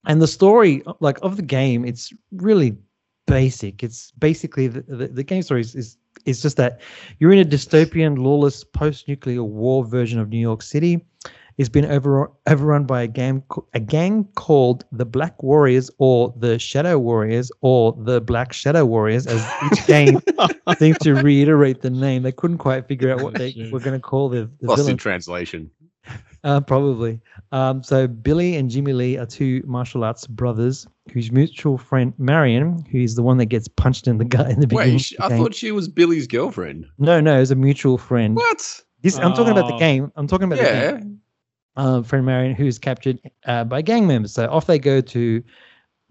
[0.06, 2.76] And the story, like of the game, it's really
[3.28, 3.84] basic.
[3.84, 6.82] It's basically the the, the game story is, is is just that
[7.20, 11.06] you're in a dystopian, lawless, post-nuclear war version of New York City.
[11.58, 13.44] It's been over overrun by a gang
[13.74, 19.28] a gang called the Black Warriors or the Shadow Warriors or the Black Shadow Warriors,
[19.28, 20.20] as each game
[20.80, 22.24] seems to reiterate the name.
[22.24, 24.98] They couldn't quite figure out what they were going to call the, the Lost in
[24.98, 25.70] translation.
[26.44, 27.20] Uh, probably.
[27.52, 32.84] Um, so Billy and Jimmy Lee are two martial arts brothers whose mutual friend Marion,
[32.92, 34.94] who's the one that gets punched in the gut in the beginning.
[34.96, 36.86] Wait, sh- the I game- thought she was Billy's girlfriend.
[36.98, 38.36] no, no, it's a mutual friend.
[38.36, 38.82] What?
[39.02, 39.80] This I'm talking about the Oh.
[39.80, 40.12] game.
[40.16, 41.20] I'm talking about the game.
[41.78, 44.34] Um, friend Marion, who is captured uh, by gang members.
[44.34, 45.44] So off they go to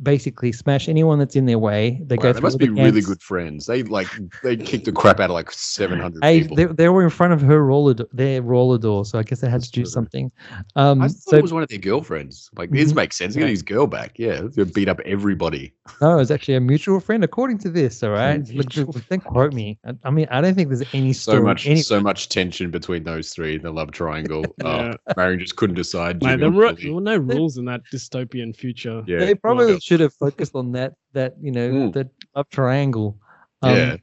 [0.02, 2.00] basically smash anyone that's in their way.
[2.06, 3.66] They Wow, go they must all be the really good friends.
[3.66, 4.08] They like
[4.42, 6.56] they kicked the crap out of like seven hundred people.
[6.56, 9.40] they, they were in front of her roller, do- their roller door, so I guess
[9.40, 9.90] they had to do true.
[9.90, 10.30] something.
[10.76, 12.50] Um, I thought so it was one of their girlfriends.
[12.56, 12.96] Like this Mhm.
[12.96, 13.34] makes sense.
[13.34, 14.18] He got his girl back.
[14.18, 15.74] Yeah, they beat up everybody.
[16.00, 18.02] No, it's actually a mutual friend, according to this.
[18.02, 18.68] All right, Look,
[19.08, 19.78] don't quote me.
[19.86, 23.04] I, I mean, I don't think there's any So much, any, so much tension between
[23.04, 23.58] those three.
[23.58, 24.44] The love triangle.
[24.62, 24.94] Yeah.
[25.08, 26.22] Oh, Marion just couldn't decide.
[26.22, 29.02] Mate, there were, there were no rules in that dystopian future.
[29.06, 29.78] yeah, they probably yeah.
[29.90, 30.94] Should have focused on that.
[31.14, 31.92] That you know, Mm.
[31.94, 33.18] that love triangle.
[33.62, 33.96] Um, yeah.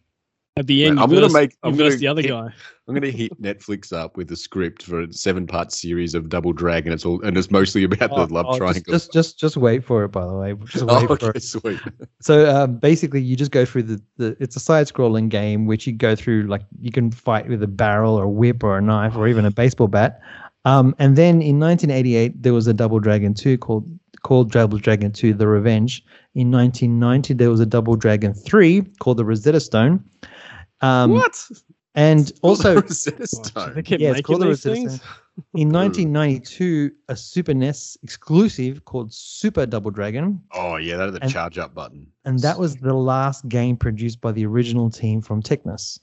[0.58, 2.52] At the end, Mate, I'm gonna make- I'm gonna the other hit- guy.
[2.88, 6.92] I'm gonna hit Netflix up with a script for a seven-part series of Double Dragon.
[6.92, 8.92] It's all and it's mostly about oh, the love oh, triangle.
[8.92, 10.10] Just, just, just wait for it.
[10.10, 11.44] By the way, just wait oh, for it.
[11.44, 11.80] sweet.
[12.22, 14.36] So um, basically, you just go through the, the.
[14.42, 18.16] It's a side-scrolling game which you go through like you can fight with a barrel
[18.16, 20.20] or a whip or a knife or even a baseball bat.
[20.66, 23.88] Um, and then in 1988, there was a Double Dragon 2 called
[24.28, 26.04] called Double Dragon 2: The Revenge.
[26.36, 30.04] In 1990, there was a Double Dragon 3 called the Rosetta Stone.
[30.82, 31.42] Um, what?
[31.96, 33.74] And also, Rosetta Stone.
[33.76, 34.96] they Yeah, it's called the Rosetta things.
[34.96, 35.46] Stone.
[35.56, 41.24] in 1992, a Super NES exclusive called Super Double Dragon Oh yeah, that had the
[41.24, 42.06] And- charge up button.
[42.26, 46.00] and that was the last game produced by the original team from Technos.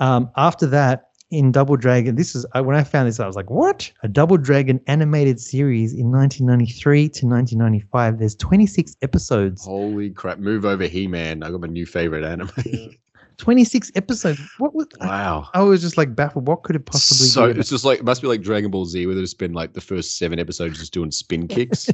[0.00, 3.50] Um, after that, in Double Dragon, this is when I found this, I was like,
[3.50, 3.90] "What?
[4.02, 8.18] A Double Dragon animated series in 1993 to 1995?
[8.18, 9.64] There's 26 episodes.
[9.64, 10.38] Holy crap!
[10.38, 11.42] Move over, He Man.
[11.42, 12.96] I got my new favorite anime.
[13.38, 14.40] 26 episodes.
[14.58, 14.86] What was?
[15.00, 15.48] wow.
[15.54, 16.46] I was just like baffled.
[16.46, 17.58] What could it possibly So be?
[17.60, 19.80] it's just like it must be like Dragon Ball Z, where they spend like the
[19.80, 21.88] first seven episodes just doing spin kicks.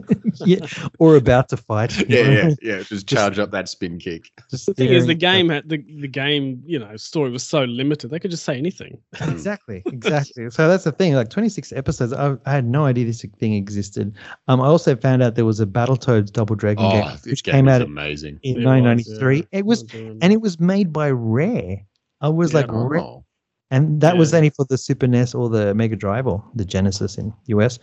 [0.45, 0.67] yeah,
[0.99, 1.97] or about to fight.
[2.09, 2.83] yeah, yeah, yeah.
[2.83, 4.31] Just charge up that spin kick.
[4.51, 7.65] Just The thing is, the game had the, the game, you know, story was so
[7.65, 8.11] limited.
[8.11, 8.99] They could just say anything.
[9.23, 13.25] exactly exactly so that's the thing like 26 episodes I, I had no idea this
[13.39, 14.15] thing existed
[14.49, 17.53] um i also found out there was a battletoads double dragon Oh, game which game
[17.55, 18.39] came out amazing.
[18.43, 19.43] in It was, 1993 yeah.
[19.53, 21.77] it was um, and it was made by rare
[22.21, 23.01] i was Yeah, like Rare.
[23.01, 23.25] Oh,
[23.71, 27.19] and that was only for the super nes or the mega drive or the genesis
[27.19, 27.79] in us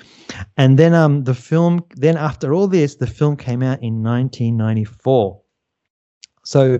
[0.57, 5.39] and then um the film then after all this the film came out in 1994
[6.43, 6.79] so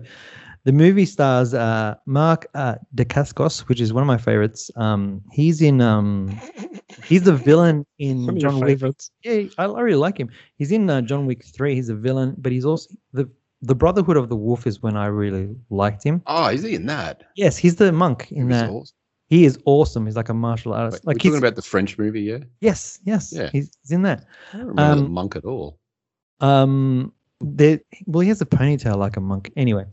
[0.66, 4.72] the movie stars uh, Mark uh, Dacascos, which is one of my favorites.
[4.76, 6.40] Um, he's in um,
[7.06, 8.82] he's the villain in one of your John Wick.
[9.24, 10.30] Yeah, I, I really like him.
[10.58, 11.76] He's in uh, John Wick three.
[11.76, 13.30] He's a villain, but he's also the
[13.66, 16.22] the Brotherhood of the Wolf is when I really liked him.
[16.28, 17.24] oh, is he in that?
[17.36, 18.70] Yes, he's the monk in He's that.
[18.70, 18.96] awesome.
[19.28, 20.06] He is awesome.
[20.06, 21.04] He's like a martial artist.
[21.04, 22.38] Wait, like we're he's, talking about the French movie, yeah?
[22.62, 23.50] yes, yes, Yeah.
[23.52, 24.26] he's, he's in that.
[24.54, 25.80] I don't remember the Um, monk at all.
[26.42, 27.12] Um,
[27.42, 29.52] there, well, he has a ponytail like a monk.
[29.56, 29.86] Anyway,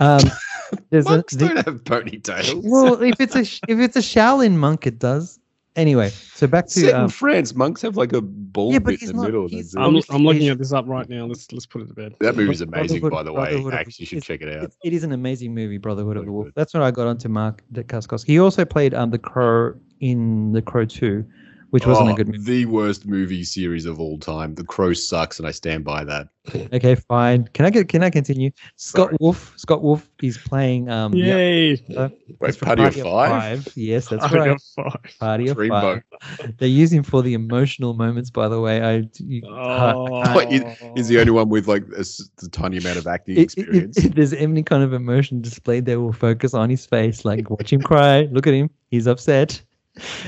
[0.00, 0.20] um,
[0.90, 2.60] there's Monks a the- don't have ponytails.
[2.64, 5.38] well, if it's a if it's a Shaolin monk, it does.
[5.74, 9.00] Anyway, so back to Set in um, France, monks have like a ball Yeah, bit
[9.00, 9.48] in the not- middle.
[9.48, 9.80] he's- That's it.
[10.10, 11.24] I'm, I'm looking at this up right now.
[11.24, 12.14] Let's let's put it to bed.
[12.20, 13.50] that movie's amazing, Brotherhood- by the way.
[13.52, 14.64] Brotherhood Actually, you should it's- check it out.
[14.64, 16.48] it, it is an amazing movie, Brotherhood of the Wolf.
[16.54, 18.22] That's when I got onto Mark Dacascos.
[18.26, 21.24] He also played um the Crow in The Crow Two,
[21.72, 22.38] which wasn't a Oh, good movie.
[22.44, 24.54] The worst movie series of all time.
[24.54, 26.28] The Crow sucks, and I stand by that.
[26.74, 27.48] Okay, fine.
[27.54, 27.88] Can I get?
[27.88, 28.50] Can I continue?
[28.76, 29.16] Scott Sorry.
[29.20, 29.52] Wolf.
[29.56, 30.88] Scott Wolf is playing.
[30.90, 31.76] Um, yeah, Yay!
[31.76, 33.68] that's Wait, from Party, of Five?
[33.76, 34.50] Yes, that's Party right.
[34.50, 35.18] of Five.
[35.20, 36.02] Party of Dreamboat.
[36.20, 36.56] Five.
[36.58, 38.28] They use him for the emotional moments.
[38.30, 39.08] By the way, I.
[39.18, 40.40] You, Oh,
[40.96, 43.58] He's the only one with like a, s- a tiny amount of acting if, if-
[43.58, 43.96] experience.
[43.98, 47.24] if there's any kind of emotion displayed, they will focus on his face.
[47.24, 48.22] Like, watch him cry.
[48.32, 48.68] Look at him.
[48.90, 49.62] He's upset.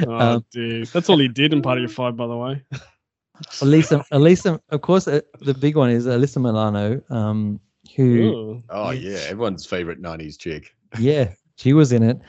[0.06, 0.88] Oh, Um, dude.
[0.88, 2.62] That's all he did in Party of Five, by the way.
[3.62, 7.58] Elisa, Elisa, of course, uh, the big one is Alyssa Milano, um,
[7.96, 8.62] who, Ooh.
[8.70, 10.74] oh yeah, everyone's favorite '90s chick.
[10.98, 12.20] yeah, she was in it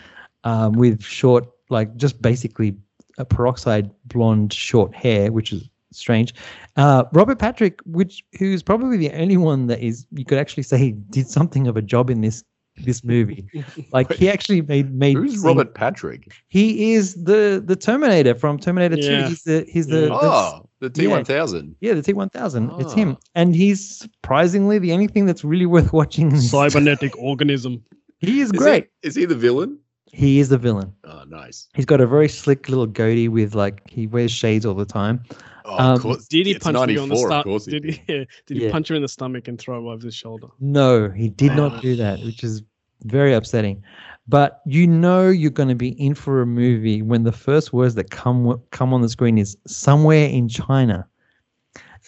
[0.43, 2.75] um, with short, like just basically
[3.17, 6.33] a peroxide blonde short hair, which is strange.
[6.75, 10.91] Uh, Robert Patrick, which who's probably the only one that is you could actually say
[10.91, 12.43] did something of a job in this
[12.83, 13.45] this movie.
[13.91, 16.33] Like he actually made made Who's scenes- Robert Patrick?
[16.47, 19.23] He is the the Terminator from Terminator Yeah.
[19.23, 19.29] Two.
[19.29, 20.07] He's the he's the, Yeah.
[20.07, 20.89] the Oh, the.
[20.89, 21.75] T1000.
[21.81, 22.71] yeah the T one thousand.
[22.79, 26.35] It's him, and he's surprisingly the only thing that's really worth watching.
[26.37, 27.83] Cybernetic organism.
[28.19, 28.87] He is Is great.
[29.01, 29.77] He, is he the villain?
[30.11, 30.93] He is the villain.
[31.03, 31.67] Oh, nice.
[31.75, 35.23] He's got a very slick little goatee with like he wears shades all the time.
[35.67, 36.27] Oh, Um, of course.
[36.27, 37.43] Did he It's punch you on the stomach?
[37.45, 38.01] course he Did he?
[38.07, 38.23] Yeah.
[38.45, 38.71] Did he Yeah.
[38.71, 40.47] punch you in the stomach and throw over his shoulder?
[40.59, 41.55] No, he did Ah.
[41.55, 42.61] not do that, which is
[43.03, 43.81] very upsetting.
[44.27, 47.95] But you know you're going to be in for a movie when the first words
[47.95, 51.07] that come come on the screen is somewhere in China,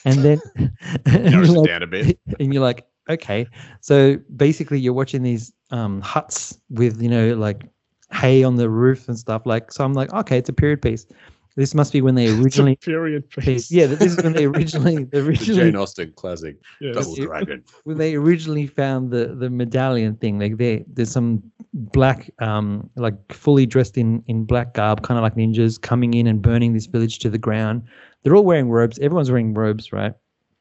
[0.05, 0.39] and then
[1.05, 2.19] and you're like- a bit.
[2.39, 3.45] and you're like, okay.
[3.81, 7.63] So basically, you're watching these um, huts with you know like
[8.11, 9.45] hay on the roof and stuff.
[9.45, 11.05] Like, so I'm like, okay, it's a period piece.
[11.57, 12.75] This must be when they It's a originally.
[12.77, 13.45] period piece.
[13.45, 13.71] piece.
[13.71, 16.95] Yeah, this is when they originally The originally Jane Austen classic, Yes.
[16.95, 17.63] Double it- Dragon.
[17.83, 21.43] when they originally found the the medallion thing like there there's some
[21.73, 26.25] black um like fully dressed in in black garb kind of like ninjas coming in
[26.27, 27.81] and burning this village to the ground
[28.23, 30.13] they're all wearing robes everyone's wearing robes right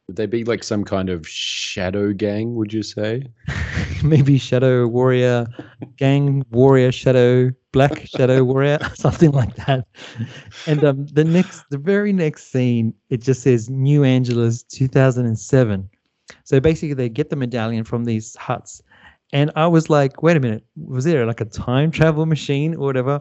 [0.08, 3.12] Would they be like some kind of shadow gang, would you say?
[4.02, 5.46] maybe shadow warrior
[5.96, 9.86] gang warrior shadow black shadow warrior something like that.
[10.66, 15.90] And um the next the very next scene it just says new angeles 2007
[16.44, 18.82] so basically they get the medallion from these huts.
[19.32, 22.86] And i was like wait a minute was there like a time travel machine or
[22.86, 23.20] whatever?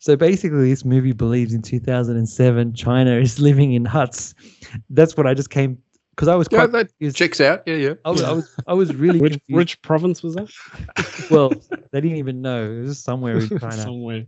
[0.00, 4.34] So basically this movie believes in 2007 china is living in huts.
[4.90, 5.78] That's what i just came
[6.14, 7.16] because i was Yeah, quite that confused.
[7.16, 7.62] checks out.
[7.66, 7.94] Yeah, yeah.
[8.04, 9.56] I was, I was I was really Which confused.
[9.56, 10.48] which province was that?
[11.30, 11.62] well,
[11.92, 12.70] they didn't even know.
[12.70, 13.76] It was somewhere in China.
[13.76, 14.24] Somewhere.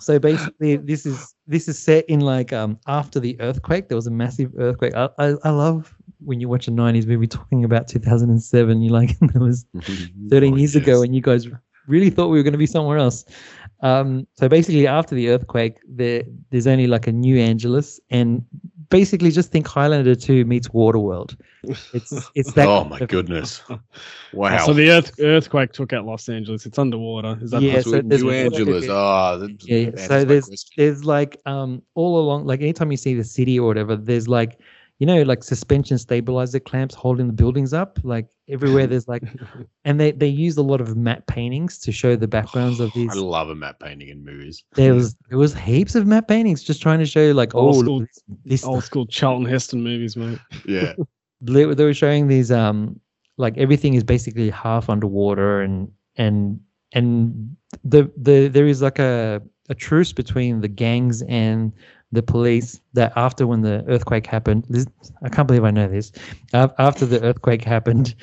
[0.00, 3.88] So basically, this is this is set in like um after the earthquake.
[3.88, 4.94] There was a massive earthquake.
[4.94, 5.94] I I, I love
[6.24, 8.80] when you watch a '90s movie talking about 2007.
[8.82, 9.66] You like it was
[10.30, 11.48] 13 Oh, years ago, and you guys
[11.88, 13.24] really thought we were going to be somewhere else.
[13.80, 18.44] Um, so basically, after the earthquake, there there's only like a New Angeles, and
[18.90, 21.36] basically just think Highlander 2 meets Waterworld.
[21.92, 22.66] It's it's that.
[22.68, 23.62] Oh my goodness!
[24.34, 24.66] Wow.
[24.66, 26.66] So the earth, earthquake took out Los Angeles.
[26.66, 27.38] It's underwater.
[27.40, 28.86] Is that Yeah, so New water Angeles.
[28.86, 28.94] there.
[28.94, 30.06] Oh, Yeah, yeah.
[30.06, 30.74] So there's question.
[30.76, 34.60] there's like um all along like anytime you see the city or whatever, there's like
[34.98, 37.98] you know like suspension stabilizer clamps holding the buildings up.
[38.02, 39.22] Like everywhere there's like
[39.84, 43.10] and they they use a lot of matte paintings to show the backgrounds of these.
[43.10, 44.64] I love a matte painting in movies.
[44.74, 47.60] There was there was heaps of matte paintings just trying to show you like oh
[47.60, 50.38] Old look, school- this, this old school Charlton Heston movies, mate?
[50.66, 50.94] Yeah.
[51.40, 52.98] they, they were showing these um
[53.36, 56.60] like everything is basically half underwater and and
[56.92, 61.72] and the the there is like a a truce between the gangs and
[62.12, 64.86] the police that after when the earthquake happened this,
[65.22, 66.10] i can't believe i know this
[66.54, 68.14] after the earthquake happened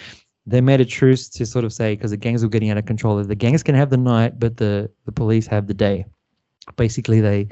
[0.47, 2.85] they made a truce to sort of say because the gangs were getting out of
[2.85, 6.05] control the gangs can have the night but the the police have the day
[6.77, 7.47] basically they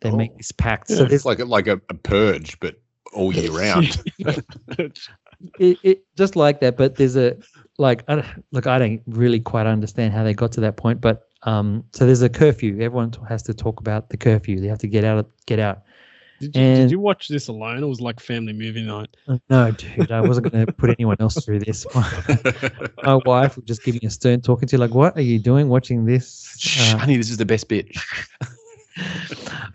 [0.00, 0.36] they make Oh.
[0.36, 2.76] this pact so so it's like a, like a, a purge, but
[3.12, 4.02] all year round.
[4.18, 7.36] it, it just like that but there's a
[7.78, 11.27] like I, look i don't really quite understand how they got to that point but
[11.44, 14.88] um so there's a curfew everyone has to talk about the curfew they have to
[14.88, 15.82] get out of, get out
[16.40, 17.82] Did you, And- did you watch this alone?
[17.82, 19.16] It was like family movie night.
[19.28, 21.86] Uh, no dude i wasn't going to put anyone else through this
[23.04, 26.04] my wife was just giving a stern talking to like what are you doing watching
[26.04, 27.86] this Shh, Uh, honey, this is the best bit.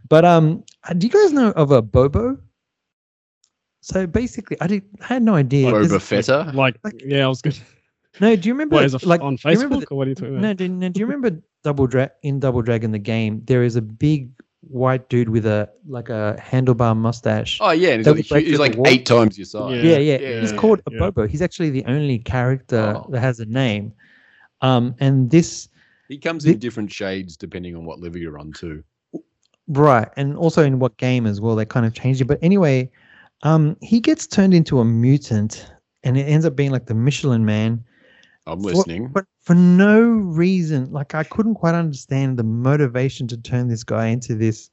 [0.09, 2.37] but um uh, do you guys know of Abobo
[3.81, 6.53] so basically i did I had no idea Boba This- Fetta.
[6.53, 7.57] Like, Like- yeah, I was good.
[8.21, 10.07] no do you remember What is it like on do you remember Facebook or what
[10.07, 10.57] are you talking No, about?
[10.57, 13.41] do, no, do you remember Double drag in Double Dragon the game?
[13.45, 14.29] There is a big
[14.69, 17.57] white dude with a like a handlebar mustache.
[17.61, 18.87] Oh yeah, and he's like, he's like the wall.
[18.87, 19.83] eight times your size.
[19.83, 20.99] yeah, yeah, yeah, He's called a yeah.
[20.99, 21.27] Bobo.
[21.27, 23.07] He's actually the only character Oh.
[23.11, 23.93] that has a name.
[24.61, 25.69] Um, and this
[26.09, 28.83] He comes The- in different shades depending on what level you're on too.
[29.69, 32.25] Right, and also in what game as well, they kind of changed it.
[32.25, 32.91] But anyway,
[33.43, 35.71] um, he gets turned into a mutant,
[36.03, 37.83] and it ends up being like the Michelin Man.
[38.45, 39.07] I'm for- listening.
[39.07, 40.91] but for no reason.
[40.91, 44.69] Like I couldn't quite understand the motivation to turn this guy into this.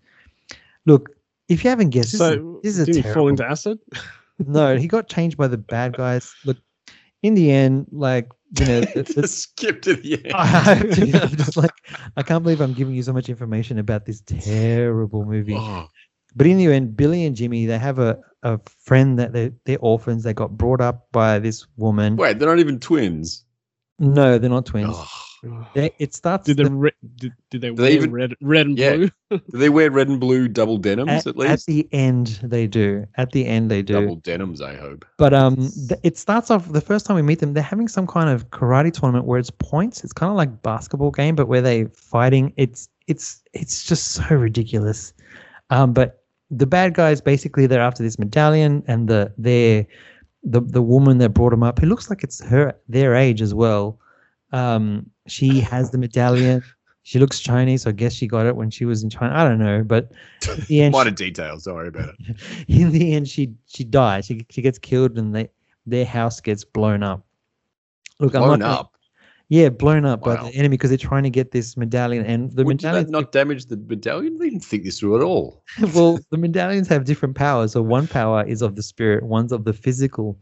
[0.87, 1.11] Look,
[1.49, 3.79] if you haven't guessed, this is, this is a did he fall into acid?
[4.39, 6.33] no, he got changed by the bad guys.
[6.45, 6.59] Look,
[7.23, 8.29] in the end, like
[8.59, 10.33] you know, the, the, Just skip to the end.
[10.35, 11.73] I have to, I'm just like,
[12.17, 15.55] I can't believe I'm giving you so much information about this terrible movie.
[15.57, 15.89] Oh,
[16.35, 19.79] But in the end, Billy and Jimmy, they have a, a friend that they they're
[19.81, 20.25] orphans.
[20.25, 22.17] They got brought up by this woman.
[22.17, 23.45] wait, they're not even twins.
[24.01, 24.97] No, they're not twins.
[25.75, 28.67] They, it starts Did the- the re- did, did they they wear even- red red
[28.67, 28.97] and Yeah.
[28.97, 29.11] blue?
[29.31, 33.07] do they wear red and blue double denims at, at at the end they do.
[33.17, 33.95] At the end they do.
[33.95, 35.07] Double denims, I hope.
[35.17, 35.57] But um,
[35.89, 37.55] th- it starts off the first time we meet them.
[37.55, 40.03] They're having some kind of karate tournament where it's points.
[40.05, 42.53] It's kind of like basketball game, but where they're fighting.
[42.59, 45.15] It's it's it's just so ridiculous.
[45.71, 49.87] Um, but the bad guys basically they're after this medallion, and the their
[50.43, 53.55] the the woman that brought him up, who looks like it's her their age as
[53.55, 53.99] well.
[54.53, 56.63] Um, she has the medallion.
[57.03, 59.35] She looks Chinese, so I guess she got it when she was in China.
[59.35, 60.13] I don't know, but
[60.49, 61.65] at the end, Minor details.
[61.65, 62.37] Don't worry about it.
[62.69, 65.49] in the end she she dies she, she gets killed and they
[65.87, 67.25] their house gets blown up
[68.19, 68.90] look i'm Blown not up.
[69.51, 72.65] Yeah blown up by the enemy because they're trying to get this medallion and the
[72.65, 74.39] Well, that not damage the medallion?
[74.39, 75.63] They didn't think this through at all.
[75.95, 77.73] well the medallions have different powers.
[77.73, 80.39] So one power is of the spirit one's of the physical.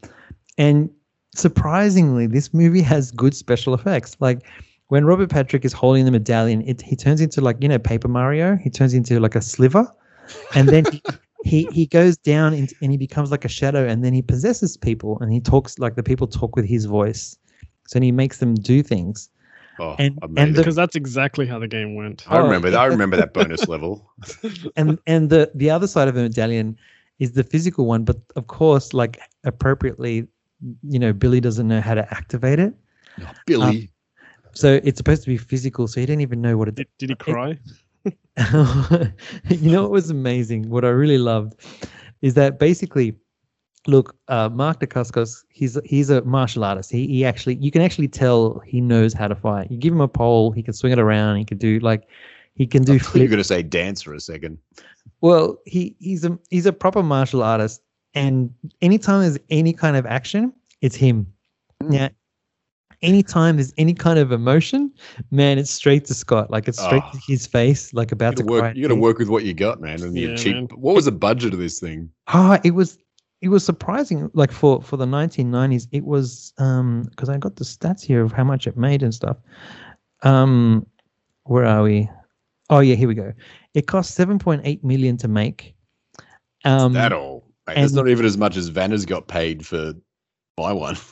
[0.59, 0.91] And
[1.35, 4.17] surprisingly this movie has good special effects.
[4.21, 4.43] Like
[4.89, 8.09] when robert patrick is holding the medallion it, he turns into like you know paper
[8.09, 8.57] mario?
[8.57, 9.91] He turns into like a sliver.
[10.55, 11.03] And then he,
[11.45, 13.89] he he goes down in, and he becomes like a shadow.
[13.89, 17.39] And then he possesses people and he talks like the people talk with his voice
[17.89, 19.29] so he makes them do things
[19.81, 22.25] Oh, And- and the- Because that's exactly how the game went.
[22.29, 22.69] I Oh, remember.
[22.71, 22.81] that.
[22.81, 24.11] I remember that bonus level.
[24.77, 26.77] and and the the other side of the medallion
[27.21, 30.27] is the physical one but of course like appropriately
[30.95, 32.75] you know billy doesn't know how to activate it
[33.21, 33.65] Oh, Billy.
[33.67, 33.89] Um,
[34.53, 37.11] so it's supposed to be physical so he didn't even know what it Did, did
[37.11, 37.51] he cry?
[39.63, 41.55] you know what was amazing what i really loved
[42.23, 43.15] is that basically
[43.89, 48.07] look uh mark dacascos he's he's a martial artist he, he actually you can actually
[48.09, 50.99] tell he knows how to fight you give him a pole he can swing it
[50.99, 52.03] around he can do like
[52.55, 54.59] he can do I You're going to say dance for a second.
[55.21, 57.81] Well, he he's a he's a proper martial artist,
[58.15, 58.53] and
[58.83, 60.53] anytime there's any kind of action,
[60.83, 61.27] it's him.
[61.81, 61.91] Hmm.
[61.93, 62.09] Now,
[63.01, 64.93] anytime there's any kind of emotion,
[65.31, 66.51] man, it's straight to Scott.
[66.51, 67.13] Like it's straight Oh.
[67.13, 68.61] to his face, like You about got to to work.
[68.63, 68.73] cry.
[68.75, 70.03] You got to work with what you got, man.
[70.03, 70.55] And you Yeah, cheap.
[70.55, 70.69] man.
[70.75, 72.11] What was the budget of this thing?
[72.27, 72.99] Ah, it was
[73.41, 74.31] it was surprising.
[74.35, 78.33] Like for for the 1990s, it was um because I got the stats here of
[78.33, 79.37] how much it made and stuff.
[80.23, 80.87] Um,
[81.45, 82.11] where are we?
[82.71, 83.33] Oh yeah, here we go.
[83.75, 85.75] It cost 7.8 million to make.
[86.65, 87.47] Um, that all.
[87.67, 89.95] Mate, that's not even as much as Vanna's got paid for
[90.57, 90.97] buy one.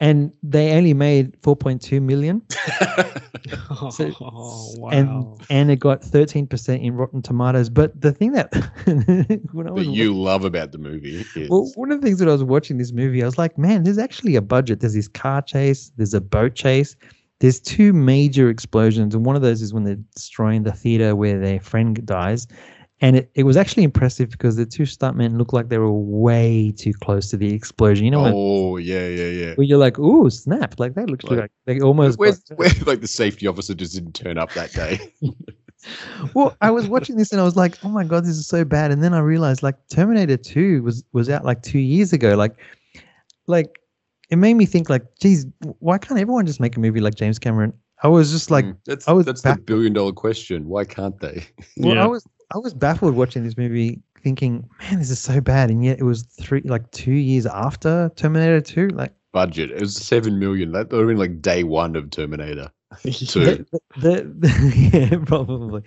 [0.00, 2.42] and they only made 4.2 million.
[3.90, 4.88] So- oh, wow.
[4.90, 8.52] and and it got 13% in rotten tomatoes but the thing that
[9.52, 12.18] when I that was you love about the movie is well, one of the things
[12.18, 14.80] that I was watching this movie, I was like, man, there's actually a budget.
[14.80, 16.96] There's this car chase, there's a boat chase,
[17.40, 21.38] there's two major explosions, and one of those is when they're destroying the theater where
[21.38, 22.46] their friend dies.
[23.00, 26.72] And it, it was actually impressive because the two stuntmen looked like they were way
[26.76, 28.04] too close to the explosion.
[28.04, 29.54] You know, when, oh yeah, yeah, yeah.
[29.54, 30.80] where you're like, ooh, snap!
[30.80, 32.18] Like they look Like, like they almost.
[32.18, 35.12] Where's, where, like the safety officer just didn't turn up that day.
[36.34, 38.64] well, I was watching this and I was like, oh my god, this is so
[38.64, 38.90] bad.
[38.90, 42.34] And then I realized like Terminator 2 was was out like two years ago.
[42.34, 42.56] Like
[43.46, 43.78] like
[44.30, 45.46] it made me think like, geez,
[45.78, 47.72] why can't everyone just make a movie like James Cameron?
[48.02, 50.66] I was just like Mm, that's I was that's back- the billion dollar question.
[50.66, 51.44] Why can't they?
[51.76, 52.04] well, Yeah.
[52.04, 55.70] I was I was baffled watching this movie thinking, man, this is so bad.
[55.70, 58.88] And yet it was three like two years after Terminator 2.
[58.88, 59.70] Like Budget.
[59.70, 60.72] It was seven million.
[60.72, 62.70] That would have been like day one of Terminator.
[63.02, 63.44] Two.
[63.44, 65.82] the, the, the, yeah, probably.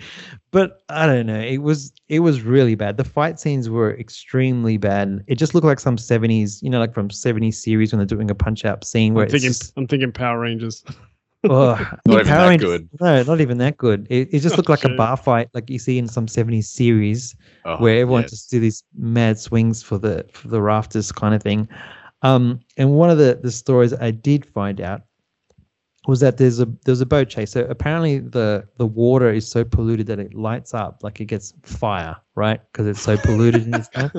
[0.52, 1.40] But I don't know.
[1.40, 2.98] It was it was really bad.
[2.98, 5.24] The fight scenes were extremely bad.
[5.26, 8.30] It just looked like some seventies, you know, like from seventies series when they're doing
[8.30, 10.84] a punch out scene where I'm it's thinking, just, I'm thinking Power Rangers.
[11.50, 12.90] oh, Not even that good.
[13.00, 14.08] No, not even that good.
[14.10, 17.36] It, it just looked like a bar fight, like you see in some seventies series
[17.66, 18.32] Oh, where everyone yes.
[18.32, 21.68] just do these mad swings for the for the rafters kind of thing.
[22.24, 25.02] Um, and one of the the stories I did find out
[26.08, 27.52] was that there's a there's a boat chase.
[27.52, 31.54] So apparently the the water is so polluted that it lights up, like it gets
[31.64, 32.60] fire, right?
[32.72, 34.12] Because it's so polluted in this stuff.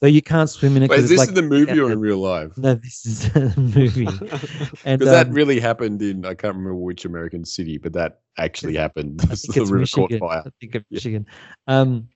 [0.00, 0.90] So you can't swim in it.
[0.90, 2.56] Wait, 'cause is it's this like, in the movie or in real life?
[2.56, 4.06] No, this is a movie.
[4.84, 8.20] And Because that um, really happened in I can't remember which American city, but that
[8.38, 9.20] actually happened.
[9.24, 10.18] I the think it's river Michigan.
[10.18, 10.42] caught fire.
[10.46, 10.96] I think of Yeah.
[10.96, 11.26] Michigan.
[11.66, 12.08] Um,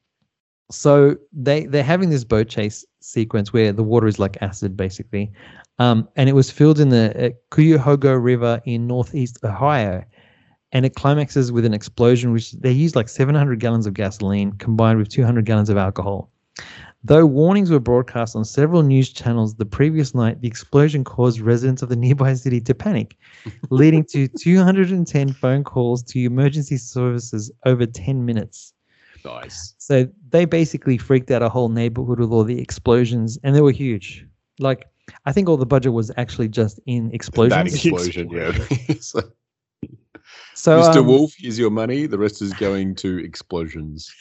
[0.70, 5.33] so they they're having this boat chase sequence where the water is like acid, basically,
[5.79, 10.05] um, and it was filled in the uh, Cuyahoga River in northeast Ohio,
[10.73, 14.99] and it climaxes with an explosion, which they used like 700 gallons of gasoline combined
[14.99, 16.31] with 200 gallons of alcohol.
[17.03, 21.81] Though warnings were broadcast on several news channels the previous night, the explosion caused residents
[21.81, 23.17] of the nearby city to panic,
[23.71, 28.75] leading to 210 phone calls to emergency services over 10 minutes.
[29.25, 29.75] Nice.
[29.79, 33.73] So they basically freaked out a whole neighborhood with all the explosions, and they were
[33.73, 34.27] huge.
[34.59, 34.87] Like,
[35.27, 37.51] I think all the budget was actually just in explosions.
[37.51, 38.53] That explosion, yeah.
[39.01, 39.21] so,
[40.55, 40.99] So Mr.
[40.99, 42.07] um, Wolf, here's your money.
[42.07, 44.13] The rest is going to explosions.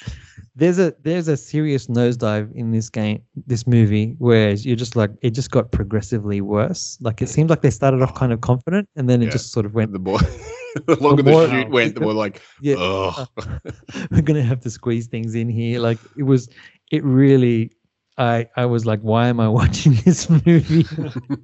[0.56, 5.12] there's a there's a serious nosedive in this game, this movie, where you're just like
[5.22, 6.98] it just got progressively worse.
[7.02, 9.32] Like it seemed like they started off kind of confident, and then it Yeah.
[9.32, 10.20] just sort of went, The more
[10.86, 13.28] the longer the, more- shoot went, the more like, yeah, oh,
[14.12, 15.80] we're gonna have to squeeze things in here.
[15.80, 16.50] Like it was,
[16.91, 17.72] it really.
[18.18, 20.86] I I was like, why am I watching this movie?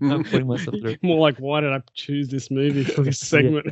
[0.02, 0.98] I'm putting myself through.
[1.04, 3.68] More like, why did I choose this movie for this segment?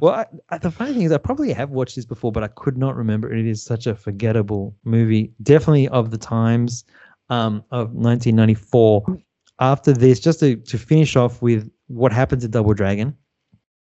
[0.00, 2.48] Well, I, I, the funny thing is, I probably have watched this before, but I
[2.48, 3.32] could not remember.
[3.32, 5.32] It is such a forgettable movie.
[5.44, 6.84] Definitely of the times
[7.30, 9.18] um, of 1994.
[9.60, 13.16] After this, just to, to finish off with what happened to Double Dragon.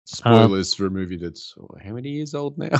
[0.08, 2.68] Spoilers for a movie that's oh, how many years old now?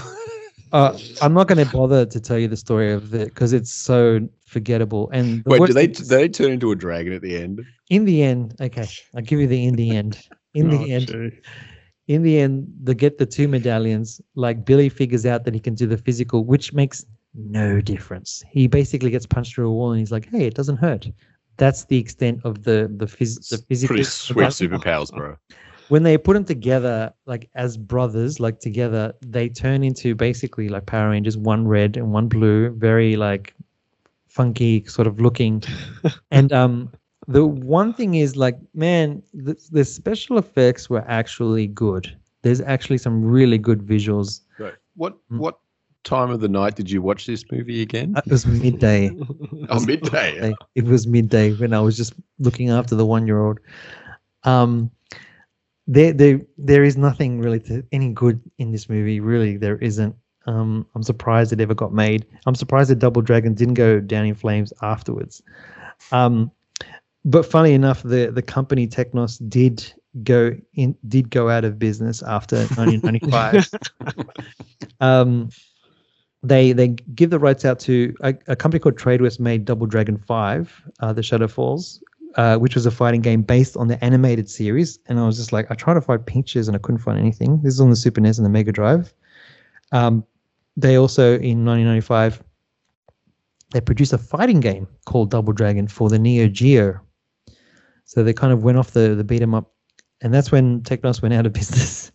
[0.70, 3.72] Uh, I'm not going to bother to tell you the story of it because it's
[3.72, 5.08] so forgettable.
[5.14, 7.64] And Wait, do they do they turn into a dragon at the end?
[7.88, 8.86] in the end, okay,
[9.16, 10.20] I'll give you the in the end.
[10.52, 11.30] In Oh, the end, gee.
[12.08, 14.20] in the end, they get the two medallions.
[14.34, 17.02] Like Billy figures out that he can do the physical, which makes
[17.34, 18.42] no difference.
[18.50, 21.06] He basically gets punched through a wall, and he's like, "Hey, it doesn't hurt."
[21.56, 23.94] That's the extent of the the, phys- the physical.
[23.94, 25.36] Pretty sweet superpowers, bro.
[25.88, 30.86] When they put them together, like as brothers, like together, they turn into basically like
[30.86, 33.54] Power Rangers, one red and one blue, very like
[34.26, 35.62] funky sort of looking.
[36.30, 36.92] and um,
[37.26, 42.14] the one thing is like, man, the, the special effects were actually good.
[42.42, 44.40] There's actually some really good visuals.
[44.58, 44.74] Right.
[44.94, 45.38] What Mm.
[45.38, 45.58] what
[46.04, 48.14] time of the night did you watch this movie again?
[48.16, 49.10] It was midday.
[49.68, 50.32] oh, midday.
[50.40, 50.54] Midday.
[50.74, 53.58] It was midday when I was just looking after the one-year-old.
[54.44, 54.90] Um,
[55.88, 59.20] there, there, there is nothing really to, any good in this movie.
[59.20, 60.14] Really, there isn't.
[60.46, 62.26] Um, I'm surprised it ever got made.
[62.46, 65.42] I'm surprised that Double Dragon didn't go down in flames afterwards.
[66.12, 66.50] Um,
[67.24, 69.92] but funny enough, the the company Technos did
[70.22, 73.68] go in did go out of business after 1995.
[75.00, 75.48] um,
[76.42, 80.18] they they give the rights out to a, a company called TradeWest made Double Dragon
[80.18, 82.02] Five, uh, the Shadow Falls,
[82.36, 84.98] uh, which was a fighting game based on the animated series.
[85.06, 87.60] And I was just like, I tried to find pictures and I couldn't find anything.
[87.62, 89.14] This is on the Super NES and the Mega Drive.
[89.92, 90.24] Um,
[90.76, 92.42] they also in 1995
[93.72, 97.00] they produced a fighting game called Double Dragon for the Neo Geo.
[98.04, 99.74] So they kind of went off the the beat 'em up,
[100.22, 102.10] and that's when Technos went out of business.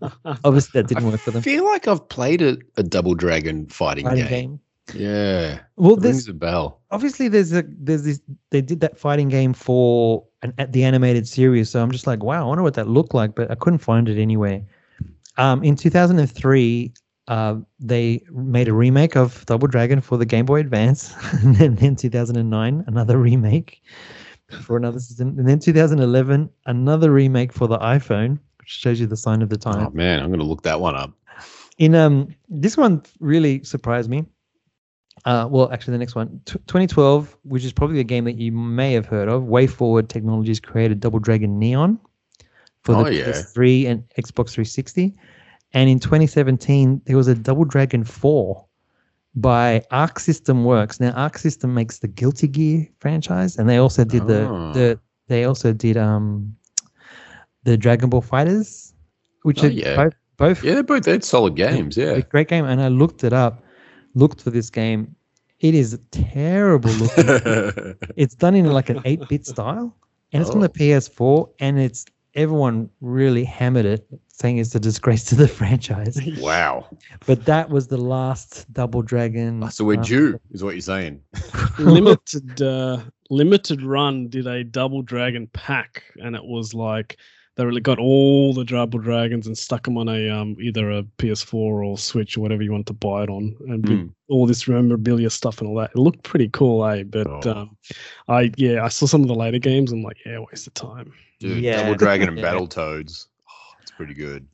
[0.44, 1.40] Obviously, that didn't work for them.
[1.40, 4.30] I feel like I've played a, a Double Dragon fighting, Fighting game.
[4.30, 4.60] game.
[4.92, 5.60] Yeah.
[5.76, 6.80] Well, there's a bell.
[6.90, 8.20] obviously there's a there's this
[8.50, 12.22] they did that fighting game for an at the animated series so i'm just like
[12.22, 14.60] wow i wonder what that looked like but i couldn't find it anywhere
[15.38, 16.92] um in 2003
[17.28, 21.78] uh they made a remake of double dragon for the game boy advance and then
[21.78, 23.82] in 2009 another remake
[24.62, 29.16] for another system and then 2011 another remake for the iphone which shows you the
[29.16, 31.10] sign of the time Oh man, I'm gonna look that one up.
[31.78, 34.24] in um this one really surprised me
[35.24, 38.52] uh well actually the next one T- 2012 which is probably a game that you
[38.52, 41.98] may have heard of way forward technologies created double dragon neon
[42.82, 43.30] for Oh, the yeah.
[43.30, 45.14] ps3 and xbox 360
[45.72, 48.64] and in 2017 there was a double dragon 4
[49.36, 54.04] by arc system works now arc system makes the guilty gear franchise and they also
[54.04, 54.72] did the Oh.
[54.74, 56.54] the they also did um
[57.64, 58.92] the dragon ball fighters
[59.42, 59.96] which Oh, are yeah.
[59.96, 61.96] both both Yeah, they're both they're solid games.
[61.96, 62.20] a Yeah.
[62.20, 63.63] great game, and I looked it up,
[64.14, 65.14] looked for this game.
[65.60, 67.94] It is terrible looking.
[68.16, 69.96] it's done in like an 8-bit style,
[70.32, 70.72] and it's on the Oh.
[70.72, 72.04] PS4, and it's
[72.34, 76.20] everyone really hammered it, saying it's a disgrace to the franchise.
[76.38, 76.86] wow.
[77.26, 79.62] But that was the last Double Dragon.
[79.62, 81.20] Oh, So we're uh, due, is what you're saying.
[81.78, 82.98] limited uh
[83.30, 87.16] limited run did a double dragon pack and it was like
[87.56, 91.02] they really got all the Double Dragons and stuck them on a um either a
[91.18, 94.10] PS4 or Switch or whatever you want to buy it on, and Mm.
[94.28, 95.90] all this memorabilia stuff and all that.
[95.90, 97.04] It looked pretty cool, eh?
[97.04, 97.50] But Oh.
[97.52, 97.76] um,
[98.28, 99.92] I yeah, I saw some of the later games.
[99.92, 101.12] I'm like, yeah, waste of time.
[101.40, 101.82] Dude, Yeah.
[101.82, 102.52] Double Dragon and Yeah.
[102.54, 103.26] Battletoads.
[103.48, 104.46] Oh, it's pretty good.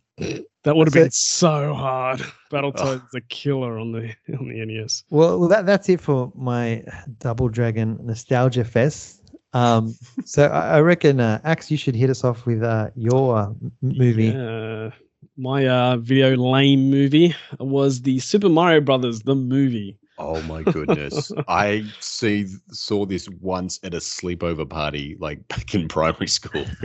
[0.64, 2.20] That would have So- been so hard.
[2.52, 5.04] Battletoads is a killer on the on the NES.
[5.08, 6.84] Well, well that, that's it for my
[7.18, 9.19] Double Dragon Nostalgia Fest.
[9.52, 9.94] Um,
[10.24, 13.52] so I, I reckon, uh, Axe, you should hit us off with uh, your uh,
[13.82, 14.26] movie.
[14.26, 14.90] Yeah.
[15.36, 19.96] My uh, video lame movie was the Super Mario Brothers the movie.
[20.18, 21.32] Oh my goodness.
[21.48, 26.66] I see saw this once at a sleepover party, like back in primary school.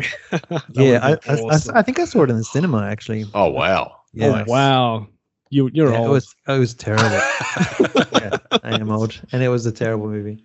[0.73, 3.25] Yeah, I, would've I, I, think I saw it in the cinema actually.
[3.33, 3.95] Oh wow.
[4.13, 4.27] Yeah.
[4.27, 5.07] Oh wow,
[5.49, 6.07] you you're Yeah, old.
[6.07, 7.03] it was it was terrible.
[8.11, 10.43] yeah, I am old, and it was a terrible movie.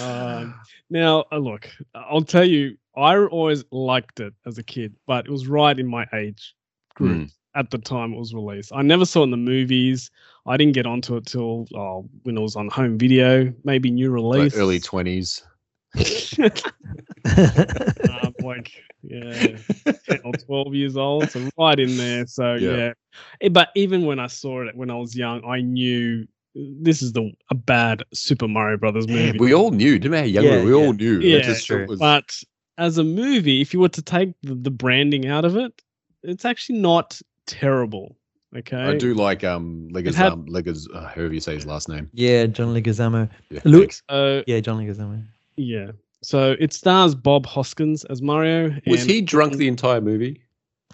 [0.00, 0.54] Um,
[0.90, 5.30] now, uh, look, I'll tell you, I always liked it as a kid, but it
[5.30, 6.54] was right in my age
[6.94, 8.72] group at the time it was released.
[8.74, 10.10] I never saw it in the movies.
[10.46, 14.10] I didn't get onto it till oh, when it was on home video, maybe new
[14.16, 14.54] Like release.
[14.56, 15.42] early twenties.
[18.08, 18.72] um, like
[19.02, 19.56] yeah,
[20.04, 22.26] 10 or 12 years old, so right in there.
[22.26, 22.76] So Yeah.
[22.76, 22.92] yeah.
[23.40, 26.26] Eh, But even when I saw it when I was young, I knew
[26.80, 29.38] this is the a bad Super Mario Brothers Man, movie.
[29.38, 30.18] we all knew, didn't we?
[30.18, 30.86] How young Yeah, we, we yeah.
[30.86, 31.18] all knew.
[31.20, 31.86] Yeah, just true.
[31.86, 32.38] was- But
[32.78, 35.82] as a movie, if you were to take the, the branding out of it,
[36.22, 38.16] it's actually not terrible.
[38.56, 38.76] Okay.
[38.76, 42.08] I do like um Legaz had- um, Legaz uh, however you say his last name.
[42.14, 43.28] yeah, John Leguizamo.
[43.50, 44.02] Yeah, Lu- thanks.
[44.08, 45.22] Uh, Yeah, John Leguizamo.
[45.56, 45.90] yeah.
[46.22, 48.74] So it stars Bob Hoskins as Mario.
[48.86, 50.40] Was and he drunk the entire movie?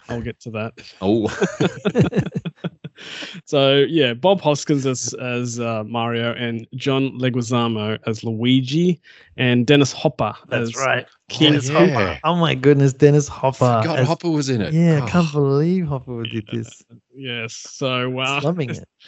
[0.08, 0.72] I'll get to that.
[1.00, 1.28] Oh
[3.44, 9.00] so yeah, Bob Hoskins as as uh, Mario and John Leguizamo as Luigi
[9.36, 10.72] and Dennis Hopper as
[11.28, 11.86] King Dennis yeah.
[11.86, 12.20] Hopper.
[12.24, 13.82] Oh my goodness, Dennis Hopper.
[13.84, 14.72] God, as- Hopper was in it.
[14.72, 15.06] Yeah, I Oh.
[15.06, 16.82] can't believe Hopper did this.
[17.14, 17.54] Yes.
[17.54, 18.84] So uh, Loving it.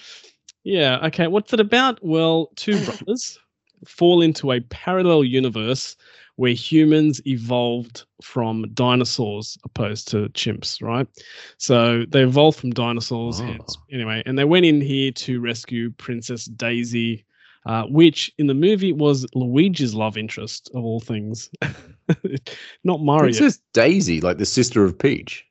[0.66, 0.98] Yeah.
[1.08, 1.26] Okay.
[1.26, 1.98] What's it about?
[2.02, 3.38] Well, two brothers
[3.86, 5.94] fall into a parallel universe
[6.36, 11.06] where humans evolved from dinosaurs opposed to chimps, right?
[11.58, 13.38] So they evolved from dinosaurs.
[13.40, 13.66] and- Oh.
[13.92, 17.24] anyway, and they went in here to rescue Princess Daisy,
[17.66, 21.48] uh, which in the movie was Luigi's love interest of all things,
[22.84, 23.24] not Mario.
[23.32, 25.44] Princess Daisy, like the sister of Peach.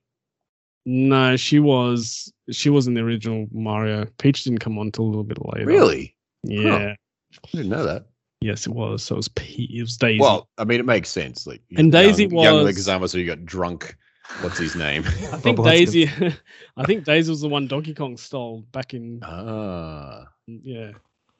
[0.86, 4.06] No, she was she was in the original Mario.
[4.18, 5.66] Peach didn't come on until a little bit later.
[5.66, 6.14] Really?
[6.44, 6.94] Yeah.
[7.42, 8.06] I didn't know that.
[8.44, 9.03] Yes, it was.
[9.03, 9.70] So it was P.
[9.74, 10.20] It was Daisy.
[10.20, 11.48] Well, I mean, it makes sense.
[11.48, 13.95] Like, And Daisy young, young was- Leguizamo, so you got drunk.
[14.41, 15.03] What's his name?
[15.32, 16.10] I think Daisy.
[16.78, 20.91] I think Daisy was the one Donkey Kong stole back in ah, yeah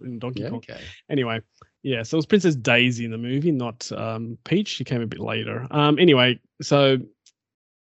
[0.02, 0.58] in Donkey yeah, Kong.
[0.58, 0.80] okay.
[1.10, 1.42] Anyway,
[1.82, 2.04] yeah.
[2.04, 4.70] So it was Princess Daisy in the movie, not um, Peach.
[4.70, 5.68] She came a bit later.
[5.72, 6.00] Um.
[6.00, 6.98] Anyway, so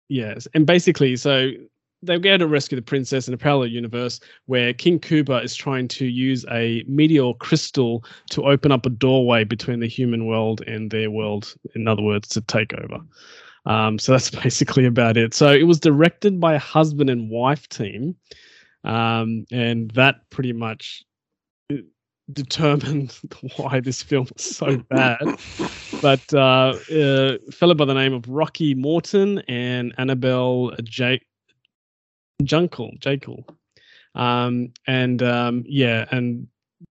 [0.09, 1.51] yes, and basically, so
[2.05, 5.87] they go to rescue the princess in a parallel universe where King Koopa is trying
[5.89, 10.91] to use a meteor crystal to open up a doorway between the human world and
[10.91, 11.55] their world.
[11.75, 12.99] In other words, to take over.
[13.65, 15.33] Um, so that's basically about it.
[15.33, 18.15] So it was directed by a husband and wife team,
[18.83, 21.03] um, and that pretty much
[21.71, 21.77] uh,
[22.31, 23.17] determined
[23.57, 25.39] why this film was so bad.
[26.01, 31.21] But uh, a fellow by the name of Rocky Morton and Annabelle J-
[32.43, 33.43] Junkel, Jakel,
[34.13, 36.47] um, and um, yeah, and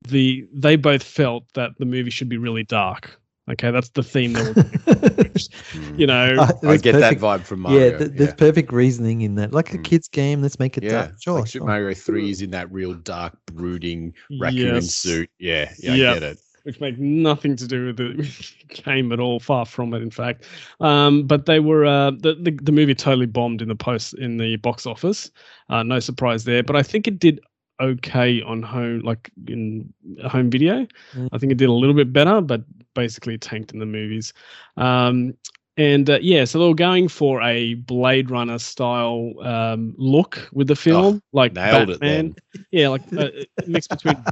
[0.08, 3.18] the they both felt that the movie should be really dark.
[3.50, 4.54] Okay, that's the theme they were.
[4.54, 5.98] Mm.
[5.98, 7.98] you know, Uh, I get perfect- that vibe from Yeah, Mario.
[7.98, 9.52] th- there's perfect reasoning in that.
[9.52, 9.84] Like a Mm.
[9.84, 11.14] kid's game, let's make it yeah, dark.
[11.22, 11.38] Sure.
[11.40, 11.66] like Super sure.
[11.66, 14.94] Mario Three is in that real dark, brooding raccoon Yes.
[14.94, 15.30] suit.
[15.38, 16.10] Yeah, yeah, Yeah.
[16.10, 16.38] I get it.
[16.64, 19.40] Which make nothing to do with the game at all.
[19.40, 20.44] Far from it, in fact.
[20.80, 24.36] Um, but they were uh, the, the the movie totally bombed in the post in
[24.36, 25.30] the box office.
[25.68, 26.62] Uh, no surprise there.
[26.62, 27.40] But I think it did
[27.80, 29.92] okay on home, like in
[30.26, 30.86] home video.
[31.14, 31.28] Mm.
[31.32, 32.62] I think it did a little bit better, but
[32.94, 34.32] basically tanked in the movies.
[34.76, 35.34] Um,
[35.80, 40.66] and uh, yeah, so they were going for a Blade Runner style um, look with
[40.66, 42.34] the film, like Oh, Nailed it Batman.
[42.54, 42.64] then.
[42.72, 43.28] Yeah, like uh,
[43.66, 44.22] mix between.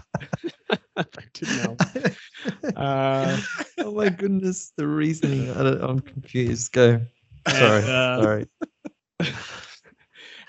[0.97, 2.16] They did nail it.
[2.77, 3.39] Uh,
[3.79, 5.51] oh my goodness, the reasoning.
[5.53, 6.73] I don't, I'm confused.
[6.73, 7.01] Go.
[7.49, 7.83] Sorry.
[7.83, 8.47] And, uh, Sorry.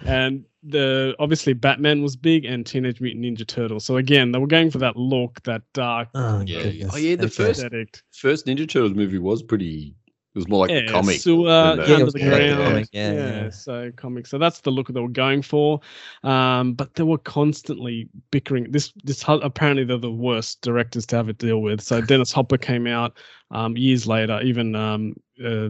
[0.05, 3.85] and the obviously Batman was big and Teenage Mutant Ninja Turtles.
[3.85, 6.63] So again, they were going for that look, that dark Oh, Yeah.
[6.63, 6.91] goodness.
[6.93, 7.65] Oh, yeah, the first-
[8.13, 9.95] First Ninja Turtles movie was pretty.
[10.39, 11.19] It was more like yeah, a comic.
[11.19, 12.63] sewer than Yeah, under the more like a ground.
[12.63, 13.49] comic, yeah, yeah.
[13.49, 14.25] so comic.
[14.25, 15.81] So that's the look that they were going for.
[16.23, 18.71] Um, but they were constantly bickering.
[18.71, 21.81] This this apparently they're the worst directors to have to deal with.
[21.81, 23.17] So Dennis Hopper came out
[23.51, 24.39] um, years later.
[24.41, 25.69] Even um, uh,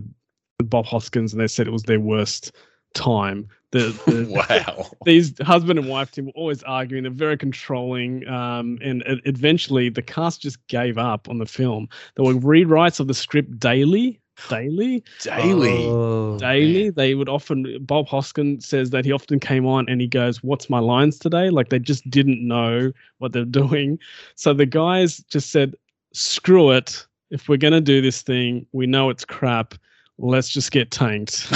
[0.63, 2.51] Bob Hoskins, and they said it was their worst
[2.93, 3.47] time.
[3.71, 4.87] The, the wow.
[5.05, 7.03] these husband and wife team were always arguing.
[7.03, 11.87] They're very controlling, um, and eventually the cast just gave up on the film.
[12.15, 15.85] There were rewrites of the script daily, daily, Daily.
[15.87, 16.89] Oh, daily.
[16.89, 17.77] They would often.
[17.81, 21.49] Bob Hoskins says that he often came on and he goes, "What's my lines today?"
[21.49, 23.99] Like they just didn't know what they're doing.
[24.35, 25.75] So the guys just said,
[26.13, 27.05] "Screw it.
[27.31, 29.75] If we're gonna do this thing, we know it's crap.
[30.21, 31.55] Let's just get tanked." Uh,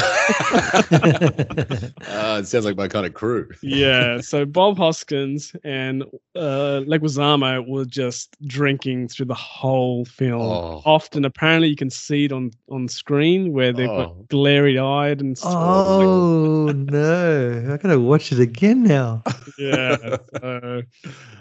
[2.39, 3.49] it sounds like my kind of crew.
[3.61, 4.21] yeah.
[4.33, 6.03] So Bob Hoskins and
[6.35, 10.41] uh, Leguizamo were just drinking through the whole film.
[10.41, 10.81] Oh.
[10.85, 13.97] Often, apparently, you can see it on on screen where they've Oh.
[14.05, 15.53] got glary eyed and stuff.
[15.55, 17.69] oh no!
[17.73, 19.23] I gotta watch it again now.
[19.57, 19.97] yeah.
[20.41, 20.81] So,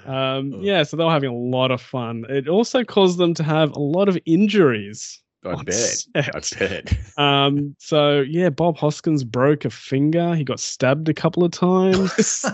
[0.07, 0.61] um, Oh.
[0.61, 0.83] yeah.
[0.83, 2.25] So they were having a lot of fun.
[2.29, 5.21] It also caused them to have a lot of injuries.
[5.45, 6.07] I bet.
[6.15, 6.99] I bet.
[7.19, 10.35] Um, so yeah, Bob Hoskins broke a finger.
[10.35, 12.45] He got stabbed a couple of times.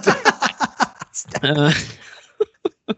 [1.42, 1.72] Uh,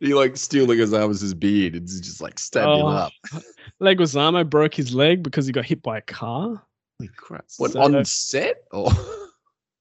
[0.00, 2.88] he like stealing his arms, his beard, and just like stabbed him Oh.
[2.88, 3.12] up.
[3.80, 6.62] Leguizamo broke his leg because he got hit by a car.
[6.98, 7.44] Holy crap!
[7.58, 8.64] What So- on set?
[8.72, 8.90] Or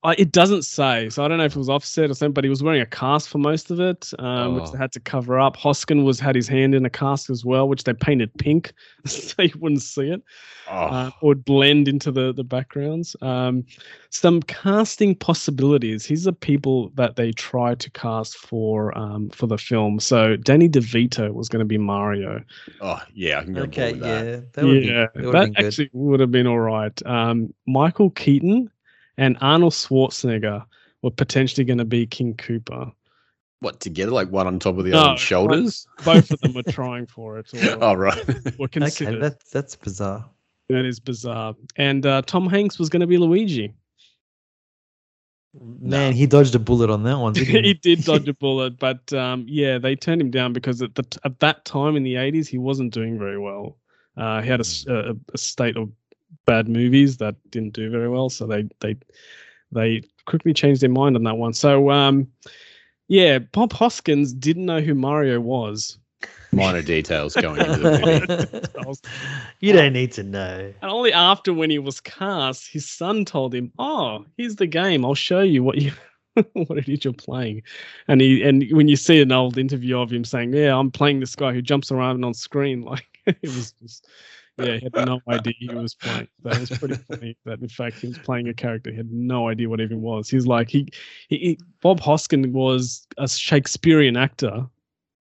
[0.08, 2.32] Uh, it doesn't say, so I don't know if it was offset or something.
[2.32, 4.72] But he was wearing a cast for most of it, um, which Oh.
[4.72, 5.58] they had to cover up.
[5.58, 8.72] Hoskin was had his hand in a cast as well, which they painted pink
[9.06, 10.24] so you wouldn't see it
[10.70, 13.18] oh, uh, or blend into the the backgrounds.
[13.22, 13.66] Um,
[14.10, 16.06] some casting possibilities.
[16.06, 20.00] These are people that they tried to cast for um, for the film.
[20.00, 22.42] So Danny DeVito was going to be Mario.
[22.80, 24.26] oh, yeah, I can go okay, with that.
[24.26, 25.66] yeah, that would yeah, be, that that have been good.
[25.66, 27.06] actually would have been all right.
[27.06, 28.72] Um, Michael Keaton
[29.18, 30.66] and Arnold Schwarzenegger
[31.02, 32.92] were potentially going to be King Koopa.
[33.60, 35.88] What together, like one on top of the No, other's shoulders?
[36.06, 37.52] Both of them were trying for it.
[37.54, 38.26] Or, oh, right.
[38.60, 39.22] were okay, considered.
[39.22, 40.30] that's that's bizarre.
[40.70, 41.56] that is bizarre.
[41.76, 43.74] And uh, Tom Hanks was going to be Luigi.
[45.60, 47.34] Man, he dodged a bullet on that one.
[47.34, 47.70] Didn't he?
[47.70, 51.20] he did dodge a bullet, but um, yeah, they turned him down because at the
[51.24, 53.78] at that time in the '80s, he wasn't doing very well.
[54.18, 55.92] Uh, he had a state of
[56.46, 58.96] bad movies that didn't do very well, so they they
[59.72, 61.54] they quickly changed their mind on that one.
[61.54, 62.28] So um,
[63.08, 65.98] yeah, Bob Hoskins didn't know who Mario was,
[66.52, 68.98] Minor details going into the movie.
[69.60, 70.74] You don't need to know.
[70.82, 75.04] and only after when he was cast, his son told him, "Oh, here's the game.
[75.04, 75.92] I'll show you what you."
[76.54, 77.64] what it is you're playing
[78.08, 81.20] and he and when you see an old interview of him saying yeah i'm playing
[81.20, 84.08] this guy who jumps around on screen like it was just
[84.60, 88.00] yeah he had no idea he was playing that was pretty funny that in fact
[88.00, 90.88] he was playing a character he had no idea what even was he's like he,
[91.30, 94.66] he, he bob hoskin was a shakespearean actor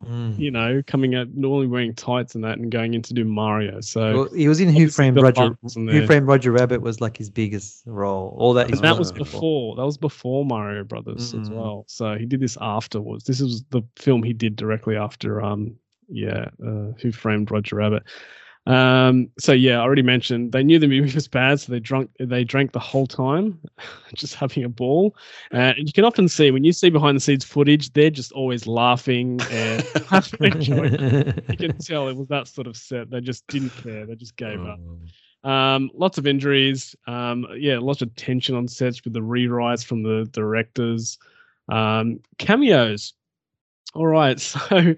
[0.04, 0.38] Mm.
[0.38, 3.80] you know coming out normally wearing tights and that and going in to do mario
[3.80, 5.56] so Well, he was in Who Framed Roger.
[5.62, 6.06] Who.
[6.06, 8.36] Framed Roger Rabbit was like his biggest role.
[8.38, 8.70] All that.
[8.70, 9.74] And that was before.
[9.74, 11.54] That was before Mario Brothers as Mm.
[11.54, 11.84] well.
[11.88, 13.24] So he did this afterwards.
[13.24, 15.74] This was the film he did directly after um
[16.10, 18.02] yeah, uh, Who Framed Roger Rabbit.
[18.66, 22.10] Um so yeah, I already mentioned they knew the movie was bad, so they drunk
[22.18, 23.60] they drank the whole time,
[24.14, 25.14] just having a ball.
[25.52, 28.32] Uh, and you can often see when you see behind the scenes footage, they're just
[28.32, 29.84] always laughing and.
[31.50, 33.10] You can tell it was that sort of set.
[33.10, 34.06] They just didn't care.
[34.06, 34.80] They just gave up.
[35.44, 36.96] Um, lots of injuries.
[37.06, 41.18] Um, yeah, lots of tension on sets with the rewrites from the directors.
[41.68, 43.14] Um, cameos.
[43.94, 44.94] All right, so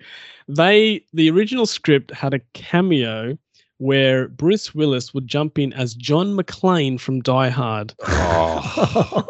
[0.48, 3.38] they the original script had a cameo
[3.78, 7.94] where Bruce Willis would jump in as John McClane from Die Hard.
[8.06, 9.28] Oh,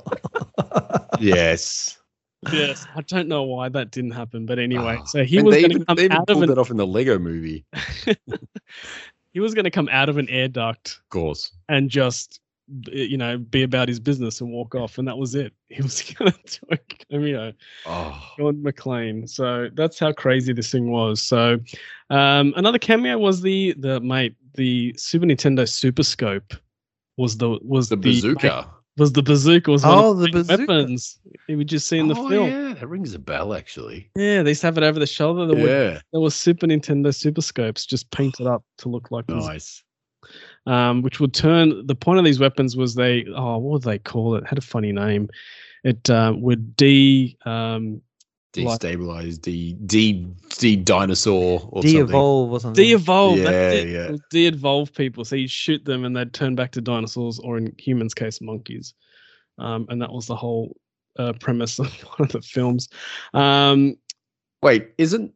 [1.20, 1.98] yes.
[2.52, 5.56] Yes, I don't know why that didn't happen, but anyway, Oh, so he and was
[5.56, 7.64] going to come they out of pulled an that off in the Lego movie.
[9.32, 11.52] he was going to come out of an air duct Of course.
[11.68, 12.47] and just b-
[12.92, 16.02] you know be about his business and walk off and that was it he was
[16.02, 17.52] gonna do a cameo
[17.86, 21.58] Oh, john mcclane so that's how crazy this thing was so
[22.10, 26.52] um another cameo was the the mate the super nintendo super scope
[27.16, 28.68] was the was the bazooka.
[28.98, 30.66] was the bazooka was one Oh, of the the bazooka.
[30.66, 31.18] weapons
[31.48, 34.10] you would just see in the oh, film yeah, that rings a bell, actually.
[34.14, 36.66] yeah they used to have it over the shoulder there, were, Yeah, there was super
[36.66, 39.82] nintendo super scopes just painted up to look like this nice.
[40.68, 43.98] Um, which would turn the point of these weapons was they oh what would they
[43.98, 44.42] call it?
[44.44, 45.28] it had a funny name
[45.84, 48.00] it uh, would de um,
[48.56, 50.26] Like- Destabilize, de de
[50.58, 52.06] de dinosaur or something.
[52.06, 52.82] De-evolve or something.
[52.84, 53.88] de-evolve Yeah, it.
[53.88, 54.16] yeah.
[54.30, 58.14] De-evolve people so you'd shoot them and they'd turn back to dinosaurs or in humans
[58.14, 58.94] case monkeys
[59.58, 60.76] um, and that was the whole
[61.18, 61.86] uh, premise of
[62.16, 62.88] one of the films
[63.34, 63.94] um,
[64.62, 65.32] Wait, isn't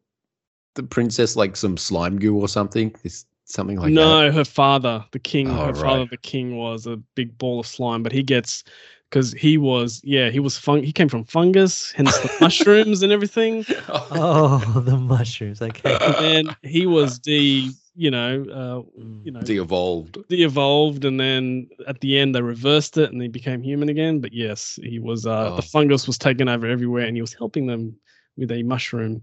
[0.74, 2.92] the princess like some slime goo or something?
[3.04, 3.92] This something like that?
[3.92, 7.66] no, her father, the king, Oh, her father, the king, was a big ball of
[7.66, 8.64] slime, but he gets
[9.10, 10.82] because he was, yeah, he was fun.
[10.82, 13.64] He came from fungus, hence the mushrooms and everything.
[13.88, 15.60] Oh, the mushrooms.
[15.60, 15.98] Okay.
[16.00, 16.14] And
[16.48, 19.26] then he was the you know, uh, Mm.
[19.26, 20.16] you know, De-evolved.
[20.28, 24.18] de-evolved, and then at the end they reversed it and he became human again.
[24.20, 25.26] But yes, he was.
[25.26, 25.56] Uh, Oh.
[25.56, 27.94] The fungus was taken over everywhere, and he was helping them
[28.38, 29.20] with a mushroom.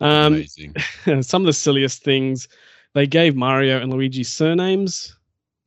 [0.00, 0.74] Um, Amazing.
[1.22, 2.48] some of the silliest things
[2.98, 5.16] they gave Mario and Luigi surnames.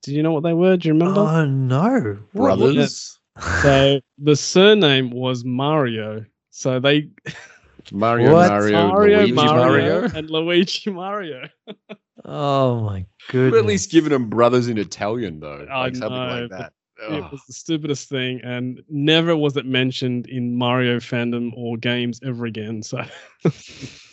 [0.04, 0.76] Did you know what they were?
[0.76, 1.22] Do you remember?
[1.22, 2.18] Oh no.
[2.34, 3.18] What- what- Brothers.
[3.62, 6.26] so the surname was Mario.
[6.50, 7.08] So they
[7.94, 8.50] Mario, What?
[8.50, 9.56] Mario, Mario, Luigi, Mario,
[10.02, 10.12] Mario.
[10.14, 11.48] and Luigi Mario.
[12.24, 13.04] Oh my
[13.34, 16.58] We're at least giving them brothers in Italian though, I like something know, like but
[16.60, 16.74] that.
[17.10, 22.20] It was the stupidest thing, and never was it mentioned in Mario fandom or games
[22.24, 22.84] ever again.
[22.84, 23.04] So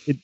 [0.07, 0.17] it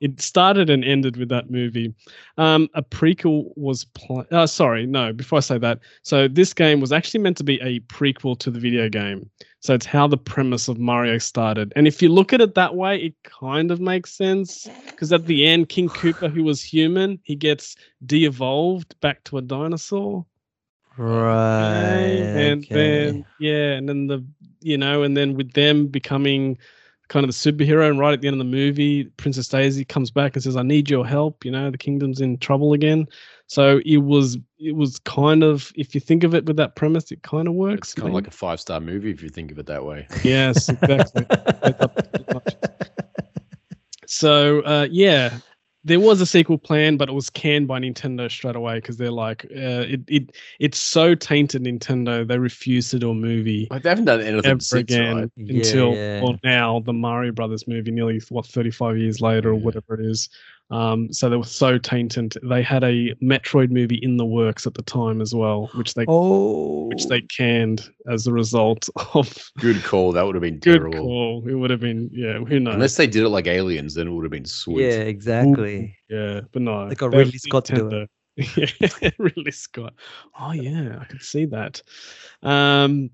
[0.00, 1.94] it started and ended with that movie.
[2.38, 5.12] Um, a prequel was pl- uh, sorry, no.
[5.12, 8.50] Before I say that, so this game was actually meant to be a prequel to
[8.50, 9.30] the video game.
[9.60, 11.72] So it's how the premise of Mario started.
[11.74, 15.26] And if you look at it that way, it kind of makes sense because at
[15.26, 17.74] the end, King Koopa, who was human, he gets
[18.04, 20.24] de-evolved back to a dinosaur.
[20.96, 22.22] right.
[22.36, 22.74] And okay.
[22.74, 24.24] then yeah, and then the
[24.60, 26.58] you know, and then with them becoming
[27.08, 30.10] kind of the superhero, and right at the end of the movie, Princess Daisy comes
[30.10, 33.06] back and says, "I need your help." You know, the kingdom's in trouble again.
[33.46, 37.12] So it was it was kind of if you think of it with that premise,
[37.12, 37.88] it kind of works.
[37.88, 40.06] It's kind of like a five star movie if you think of it that way.
[40.24, 41.26] yes, exactly.
[44.06, 45.38] so uh, yeah,
[45.86, 49.10] there was a sequel plan, but it was canned by Nintendo straight away because they're
[49.10, 52.26] like, uh, it it it's so tainted Nintendo.
[52.26, 55.30] They refuse to do a movie Like, they haven't done anything ever since, again right?
[55.36, 56.22] Until yeah.
[56.22, 59.60] well now the Mario Brothers movie, nearly what thirty five years later or Yeah.
[59.64, 60.28] whatever it is.
[60.70, 62.34] Um, so they were so tainted.
[62.42, 66.04] They had a Metroid movie in the works at the time as well, which they
[66.08, 66.88] oh.
[66.88, 70.10] which they canned as a result of Good call.
[70.10, 70.98] That would have been good terrible.
[70.98, 71.48] call.
[71.48, 72.74] It would have been yeah, who knows?
[72.74, 74.86] Unless they did it like aliens, then it would have been sweet.
[74.86, 75.96] Yeah, exactly.
[76.08, 76.88] Yeah, but no.
[76.88, 78.10] They got that Ridley Scott to do it.
[79.00, 79.94] yeah, Ridley Scott.
[80.38, 81.80] Oh yeah, I could see that.
[82.42, 83.10] Um,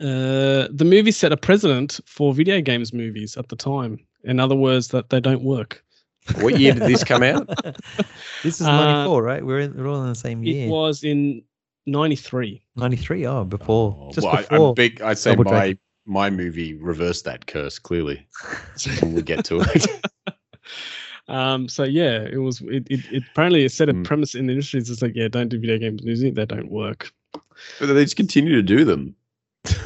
[0.00, 3.98] uh, the movie set a precedent for video games movies at the time.
[4.22, 5.82] In other words, that they don't work.
[6.40, 7.48] What year did this come out?
[8.42, 9.44] this is Uh, 94, right?
[9.44, 10.66] We're, in, we're all in the same year.
[10.66, 11.42] It was in
[11.86, 12.62] '93.
[12.76, 13.26] 93.
[13.26, 13.96] Oh, before.
[13.98, 14.70] Oh, just well, I- before.
[14.70, 15.78] I, big, I'd say Double my Dragon.
[16.06, 18.26] my movie reversed that curse clearly.
[19.00, 19.86] when we get to it.
[21.28, 22.60] Um, so yeah, it was.
[22.62, 24.04] It, it, it apparently it set a Mm.
[24.04, 24.80] premise in the industry.
[24.80, 26.34] It's like yeah, don't do video games music.
[26.34, 27.12] They don't work.
[27.32, 29.14] but they just continue to do them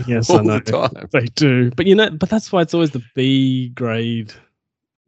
[0.07, 0.59] Yes, all I know.
[0.61, 1.09] the time.
[1.13, 4.33] They do, but you know, but that's why it's always the B grade.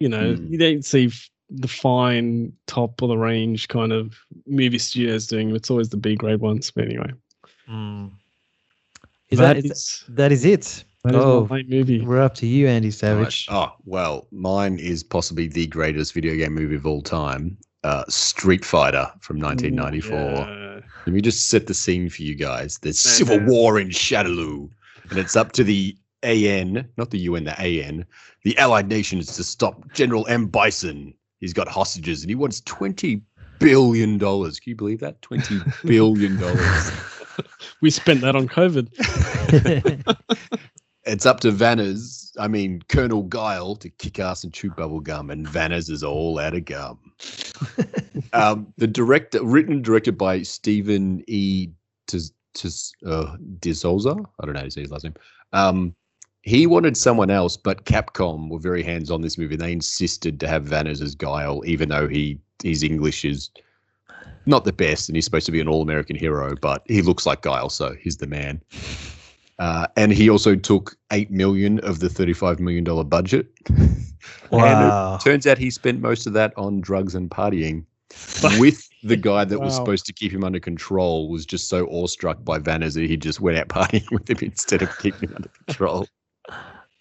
[0.00, 0.50] You know, Mm.
[0.50, 4.14] you don't see f- the fine top of the range kind of
[4.46, 5.50] movie studios doing.
[5.50, 5.54] it.
[5.56, 6.70] It's always the B grade ones.
[6.70, 7.12] But anyway,
[7.68, 8.10] Mm.
[9.30, 10.84] Is that, is that, is that is it?
[11.04, 12.00] that is oh, my movie.
[12.00, 12.94] we're up to you, Andy Right.
[12.94, 13.46] Savage.
[13.50, 17.56] Oh well, mine is possibly the greatest video game movie of all time.
[17.84, 20.18] Uh, Street Fighter from 1994.
[20.18, 20.80] Yeah.
[21.06, 22.78] Let me just set the scene for you guys.
[22.78, 24.68] There's No, civil war in Shadaloo,
[25.10, 25.96] and it's up to the
[26.26, 28.04] AN, not the UN, the AN,
[28.42, 30.46] the Allied nations to stop General M.
[30.46, 31.14] Bison.
[31.40, 33.20] He's got hostages, and he wants 20
[33.58, 34.58] billion dollars.
[34.58, 35.20] Can you believe that?
[35.22, 36.92] 20 billion dollars.
[37.82, 38.88] We spent that on COVID.
[41.04, 45.28] it's up to Vanners, I mean Colonel Guile, to kick ass and chew bubble gum,
[45.28, 46.98] and Vanners is all out of gum.
[48.32, 51.68] um, the director, written and directed by Steven E.
[53.04, 54.16] Uh, de Souza.
[54.40, 55.14] I don't know how to say his last name.
[55.52, 55.94] Um,
[56.46, 59.56] he wanted someone else, but Capcom were very hands on this movie.
[59.56, 63.50] They insisted to have Vanners as Guile, even though he his English is
[64.46, 67.26] not the best, and he's supposed to be an all American hero, but he looks
[67.26, 68.62] like Guile, so he's the man.
[69.58, 73.48] Uh, and he also took eight million of the thirty-five million dollar budget.
[74.50, 75.14] Wow.
[75.16, 77.84] And it turns out he spent most of that on drugs and partying.
[78.60, 82.44] with the guy that was supposed to keep him under control was just so awestruck
[82.44, 85.50] by Vanners that he just went out partying with him instead of keeping him under
[85.66, 86.06] control.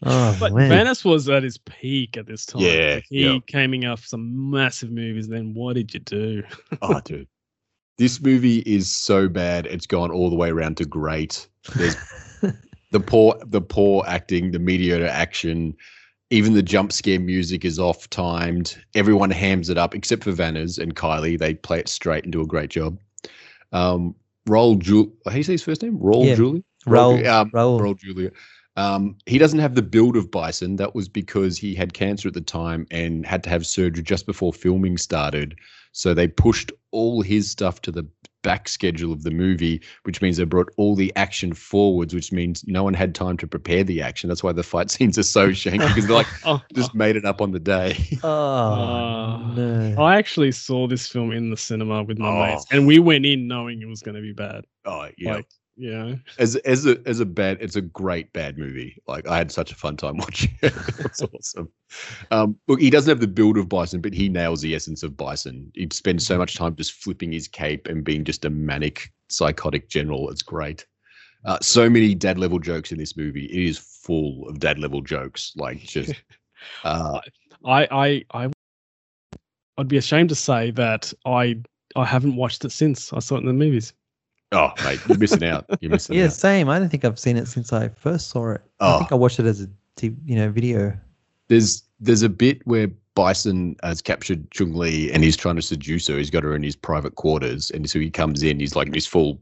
[0.05, 0.69] Oh, But man.
[0.71, 2.61] Vanners was at his peak at this time.
[2.61, 3.39] Yeah, Like, he yeah.
[3.47, 5.27] came in off some massive movies.
[5.27, 6.43] Then what did you do?
[6.81, 7.27] Oh, dude.
[7.97, 9.65] This movie is so bad.
[9.67, 11.47] It's gone all the way around to great.
[11.75, 11.95] There's
[12.91, 15.75] the poor, the poor acting, the mediocre action.
[16.29, 18.77] Even the jump scare music is off timed.
[18.95, 21.39] Everyone hams it up except for Vanners and Kylie.
[21.39, 22.99] They play it straight and do a great job.
[23.71, 24.13] Um,
[24.47, 25.97] Raul Jul, how do you say his first name?
[25.97, 26.63] Raul Yeah, Julie.
[26.85, 27.79] Raul, um, Raul.
[27.79, 28.31] Raul Julia.
[28.77, 30.75] Um, he doesn't have the build of Bison.
[30.75, 34.25] That was because he had cancer at the time and had to have surgery just
[34.25, 35.55] before filming started.
[35.93, 38.05] So they pushed all his stuff to the
[38.43, 42.63] back schedule of the movie, which means they brought all the action forwards, which means
[42.67, 44.27] no one had time to prepare the action.
[44.27, 47.23] That's why the fight scenes are so shanky because they're like Oh, just made it
[47.25, 47.95] up on the day.
[48.23, 49.95] Oh, Uh, no.
[50.03, 52.45] I actually saw this film in the cinema with my Oh.
[52.45, 54.65] mates, and we went in knowing it was going to be bad.
[54.85, 55.35] Oh yeah.
[55.35, 55.47] Like,
[55.77, 59.01] know, as as a as a bad it's a great bad movie.
[59.07, 60.73] Like i had such a fun time watching it.
[60.99, 61.69] It's awesome.
[62.31, 65.17] Um look he doesn't have the build of bison but he nails the essence of
[65.17, 65.71] bison.
[65.73, 69.89] He spends so much time just flipping his cape and being just a manic psychotic
[69.89, 70.29] general.
[70.29, 70.85] It's great.
[71.45, 73.45] Uh, so many dad level jokes in this movie.
[73.45, 75.53] It is full of dad level jokes.
[75.55, 76.13] Like just
[76.83, 77.19] uh
[77.65, 78.51] I, I, I,
[79.77, 81.61] I'd be ashamed to say that I,
[81.95, 83.93] I haven't watched it since I saw it in the movies.
[84.51, 86.19] Oh mate you're missing out you're missing out.
[86.19, 86.69] Yeah, out same.
[86.69, 88.61] I don't think I've seen it since I first saw it.
[88.79, 88.99] I Oh.
[88.99, 90.95] think I watched it as a t- you know video.
[91.47, 96.07] there's there's a bit where Bison has captured Chung Li and he's trying to seduce
[96.07, 96.17] her.
[96.17, 98.59] He's got her in his private quarters, and so he comes in.
[98.59, 99.39] He's like in his full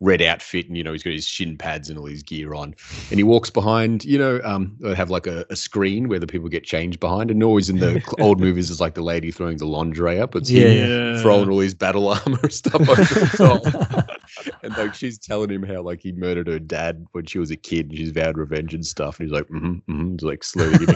[0.00, 2.74] red outfit, and you know he's got his shin pads and all his gear on,
[3.10, 4.04] and he walks behind.
[4.04, 7.30] You know, um, they have like a, a screen where the people get changed behind,
[7.30, 10.34] and always in the old movies is like the lady throwing the lingerie up.
[10.34, 10.68] It's Yeah.
[10.70, 14.10] him throwing all his battle armor and stuff over the top.
[14.62, 17.56] and like she's telling him how like he murdered her dad when she was a
[17.56, 19.18] kid and she's vowed revenge and stuff.
[19.18, 20.86] And he's like, mm-hmm, mm-hmm, he's like slowly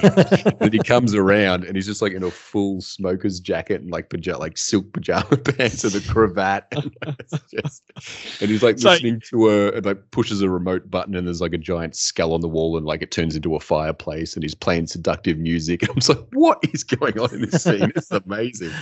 [0.61, 4.11] and he comes around and he's just like in a full smoker's jacket and like
[4.11, 6.67] pajama, like silk pajama pants and a cravat.
[6.73, 7.83] And, it's just,
[8.41, 11.41] and he's like So- listening to her and like pushes a remote button and there's
[11.41, 14.43] like a giant skull on the wall and like it turns into a fireplace and
[14.43, 15.83] he's playing seductive music.
[15.83, 17.93] And I'm just like, what is going on in this scene?
[17.97, 18.73] It's amazing.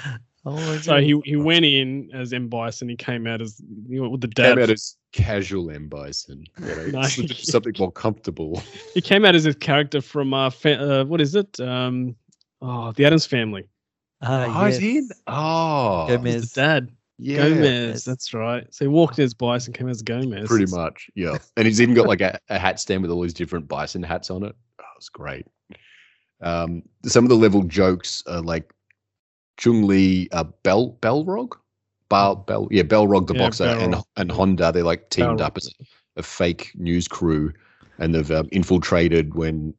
[0.45, 2.89] Oh So he, he went in as M Bison.
[2.89, 6.67] He came out as you know, with the Came out as casual M Bison, you
[6.67, 7.03] know, No.
[7.03, 8.63] something, something more comfortable.
[8.95, 11.59] he came out as a character from uh, fa- uh what is it?
[11.61, 12.17] Um,
[12.61, 13.69] oh, the Adams Family.
[14.23, 14.81] Ah, Oh, is yes.
[14.81, 15.09] he in?
[15.27, 16.51] Oh, He's Gomez.
[16.53, 16.91] the dad.
[17.19, 18.05] yeah, Gomez.
[18.05, 18.67] That's right.
[18.73, 20.47] So he walked in as Bison, came as Gomez.
[20.49, 21.11] pretty much.
[21.15, 24.03] Yeah, and he's even got like a, a hat stand with all these different bison
[24.03, 24.55] hats on it.
[24.81, 25.47] Oh, it's great.
[26.41, 28.73] Um, some of the level jokes are like
[29.57, 31.53] Chung Li, uh, Bell Belrog,
[32.09, 34.73] Bell Bell, yeah, Belrog the Yeah, boxer, and and Honda.
[34.73, 35.73] They're like teamed up as
[36.17, 37.53] a fake news crew,
[37.99, 39.75] and they've um, infiltrated when.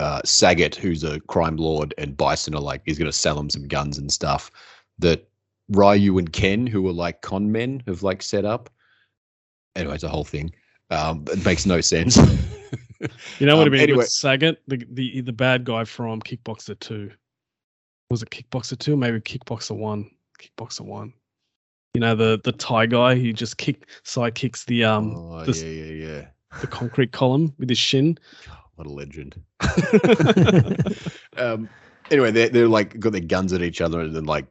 [0.00, 3.50] Uh, Sagat, who's a crime lord, and Bison are like, he's going to sell him
[3.50, 4.48] some guns and stuff.
[5.00, 5.28] That
[5.70, 8.70] Ryu and Ken, who are like con men, have like set up.
[9.74, 10.52] Anyway, it's a whole thing.
[10.90, 12.16] Um, it makes no sense.
[13.40, 13.80] You know what Um, I mean?
[13.80, 13.98] anyway.
[13.98, 17.10] With Sagat, the, the the bad guy from Kickboxer Two.
[18.10, 18.96] Was it Kickboxer Two?
[18.96, 20.10] Maybe Kickboxer One.
[20.38, 21.12] Kickboxer One.
[21.94, 25.62] You know the the Thai guy who just kick side kicks the um oh, this-
[25.62, 26.26] yeah, yeah, yeah.
[26.60, 28.18] the concrete column with his shin.
[28.76, 29.34] What a legend.
[31.36, 31.68] um,
[32.10, 34.46] anyway, they're, they're like got their guns at each other and then like,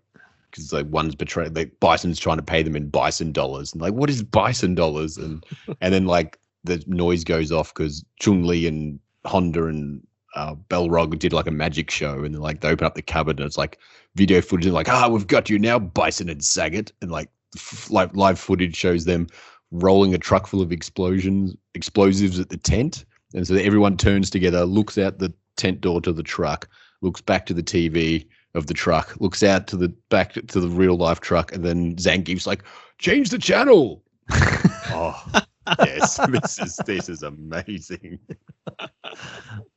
[0.52, 3.72] because like one's betrayed, like Bison's trying to pay them in bison dollars.
[3.72, 5.18] And like, what is bison dollars?
[5.18, 5.46] And
[5.80, 10.06] and then like the noise goes off because Chung Li and Honda and
[10.36, 12.24] uh, Belrog did like a magic show.
[12.24, 13.80] And then like they open up the cupboard and it's like
[14.16, 16.92] video footage and like, ah, we've got you now, Bison and Sagat.
[17.02, 19.28] And like, f- like live footage shows them
[19.72, 23.06] rolling a truck full of explosions, explosives at the tent.
[23.34, 26.70] And so everyone turns together, looks out the tent door to the truck,
[27.02, 28.26] looks back to the TV
[28.56, 31.96] of the truck, looks out to the back to the real life truck, and then
[31.96, 32.64] Zangief's like,
[32.98, 35.42] "Change the channel." oh,
[35.80, 38.20] yes, this is this is amazing.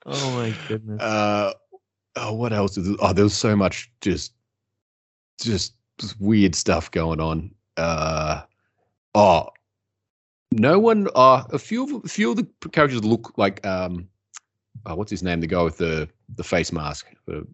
[0.07, 1.01] Oh my goodness.
[1.01, 1.53] Uh,
[2.17, 2.77] oh, what else?
[2.77, 4.33] Is, oh, there was so much just,
[5.39, 5.75] just
[6.19, 7.55] weird stuff going on.
[7.77, 8.43] Uh,
[9.15, 9.49] oh,
[10.53, 11.09] no one.
[11.15, 14.09] Uh, a few of a few of the characters look like um,
[14.87, 15.41] oh, what's his name?
[15.41, 17.07] The guy with the the face mask.
[17.27, 17.47] The,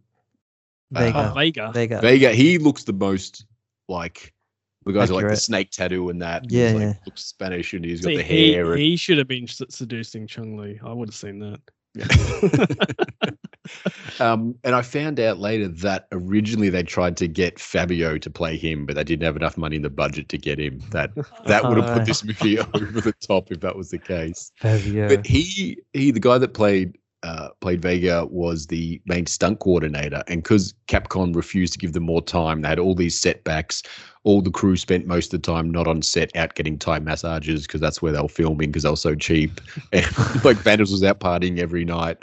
[0.93, 1.31] Vega.
[1.31, 1.71] Oh, Vega.
[1.73, 2.01] Vega.
[2.01, 2.33] Vega.
[2.33, 3.45] He looks the most
[3.89, 4.33] like
[4.87, 6.51] the guys with like the snake tattoo and that.
[6.51, 6.95] Yeah, He's, like, yeah.
[7.07, 8.73] Looks Spanish and he's got See, the he, hair.
[8.73, 10.81] and- he should have been seducing Chung Li.
[10.85, 11.61] I would have seen that.
[14.21, 18.57] um, and I found out later that originally they tried to get Fabio to play
[18.57, 20.81] him, but they didn't have enough money in the budget to get him.
[20.91, 21.11] That
[21.47, 24.53] that would have put this movie over the top if that was the case.
[24.57, 25.09] Fabio.
[25.09, 30.23] But he he the guy that played uh, played Vega was the main stunt coordinator,
[30.29, 33.83] and because Capcom refused to give them more time, they had all these setbacks.
[34.27, 37.67] All the crew spent most of the time not on set, out getting Thai massages
[37.67, 39.61] because that's where they were filming because they were so cheap.
[39.93, 40.05] And
[40.45, 42.19] like Vanners was out partying every night,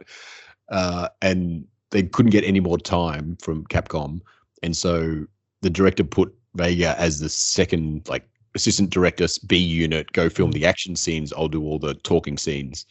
[0.69, 4.19] uh, and they couldn't get any more time from Capcom,
[4.61, 5.25] and so
[5.61, 10.65] the director put Vega as the second like assistant director B unit, go film the
[10.65, 11.31] action scenes.
[11.33, 12.85] I'll do all the talking scenes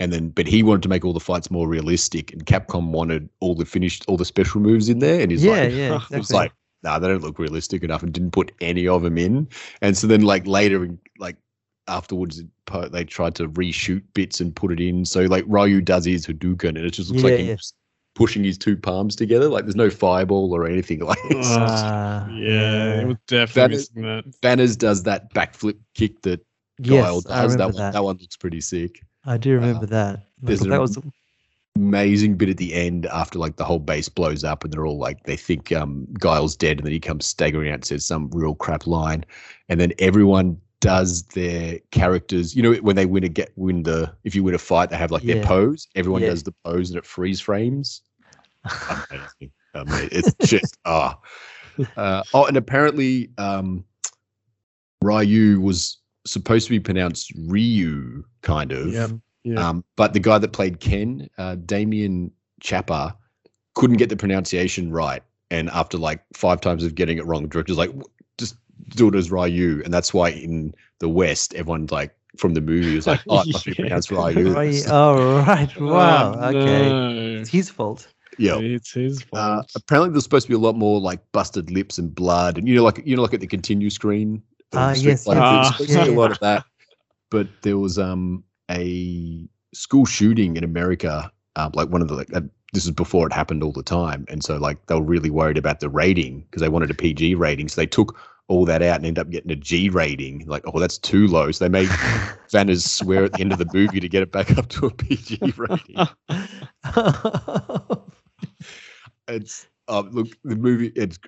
[0.00, 3.28] and then but he wanted to make all the fights more realistic, and Capcom wanted
[3.40, 6.18] all the finished all the special moves in there, and he's yeah, like, yeah, exactly.
[6.18, 6.52] was like,
[6.82, 9.48] nah, they don't look realistic enough, and didn't put any of them in.
[9.82, 10.88] And so then, like later,
[11.18, 11.36] like
[11.86, 12.42] afterwards,
[12.90, 15.04] they tried to reshoot bits and put it in.
[15.04, 17.52] So like Ryu does his Hadouken, and it just looks Yeah, like yeah.
[17.54, 17.72] he's
[18.14, 19.48] pushing his two palms together.
[19.48, 20.98] Like there's no fireball or anything.
[21.06, 24.24] Like it's Oh, Ah, yeah, it was definitely is- missing that.
[24.42, 26.40] Vanners does that backflip kick that
[26.82, 27.56] Guile yes, I does.
[27.56, 27.92] That remember one, that.
[27.94, 29.00] that one looks pretty sick.
[29.24, 30.20] I do remember that.
[30.42, 30.98] there's Like, a- that was
[31.78, 34.98] amazing bit at the end after like the whole base blows up and they're all
[34.98, 38.28] like they think um Guile's dead and then he comes staggering out and says some
[38.32, 39.24] real crap line.
[39.68, 44.12] And then everyone does their characters you know when they win a get win the
[44.24, 45.86] if you win a fight they have like their pose.
[45.94, 46.30] Everyone Yeah.
[46.30, 48.02] does the pose and it freeze frames.
[48.64, 49.52] Amazing.
[49.74, 51.18] Ama- it's just ah.
[51.96, 53.84] Uh, oh and apparently um
[55.02, 58.88] Ryu was supposed to be pronounced Ryu kind of.
[58.92, 59.10] Yep.
[59.52, 59.68] Yeah.
[59.68, 62.30] um, but the guy that played Ken, uh, Damian
[62.60, 63.16] Chapa,
[63.74, 65.22] couldn't get the pronunciation right.
[65.50, 67.90] And after like five times of getting it wrong, the director's like,
[68.38, 68.56] just
[68.90, 69.80] do it as Ryu.
[69.84, 73.52] And that's why in the West, everyone's like, from the movie, was like, oh, it
[73.52, 74.52] must be pronounced Ryu.
[74.52, 77.40] Right, oh right, wow, Oh, okay, no.
[77.40, 78.08] it's his fault.
[78.36, 78.58] Yeah.
[78.58, 79.70] It's his Uh, fault.
[79.74, 82.74] apparently, there's supposed to be a lot more like busted lips and blood, and you
[82.76, 84.42] know, like you know, like at the continue screen.
[84.72, 85.50] of Ah, Street yes, Fighter, yes.
[85.50, 86.16] there's Ah, supposed to be yeah.
[86.16, 86.64] a lot of that.
[87.30, 92.34] But there was um a school shooting in America, um, like one of the like
[92.34, 92.40] uh,
[92.72, 95.58] this is before it happened all the time, and so like they were really worried
[95.58, 98.18] about the rating because they wanted a PG rating, so they took
[98.48, 100.44] all that out and ended up getting a G rating.
[100.46, 101.88] Like, oh, that's too low, so they made
[102.50, 104.90] Vanners swear at the end of the movie to get it back up to a
[104.90, 105.96] PG rating.
[109.28, 111.18] it's um look the movie it's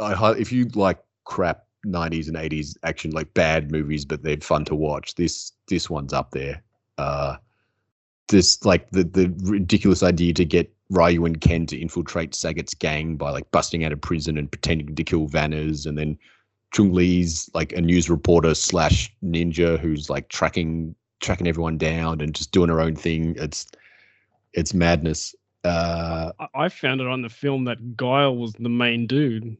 [0.00, 4.64] I if you like crap 90s and 80s action like bad movies but they're fun
[4.66, 6.62] to watch this this one's up there
[6.98, 7.36] uh
[8.28, 13.16] this like the the ridiculous idea to get Ryu and Ken to infiltrate Sagat's gang
[13.16, 16.18] by like busting out of prison and pretending to kill Vanners and then
[16.72, 22.34] Chung Li's like a news reporter slash ninja who's like tracking tracking everyone down and
[22.34, 23.66] just doing her own thing it's
[24.52, 25.34] it's madness
[25.64, 29.56] uh I- I found it on the film that Guile was the main dude.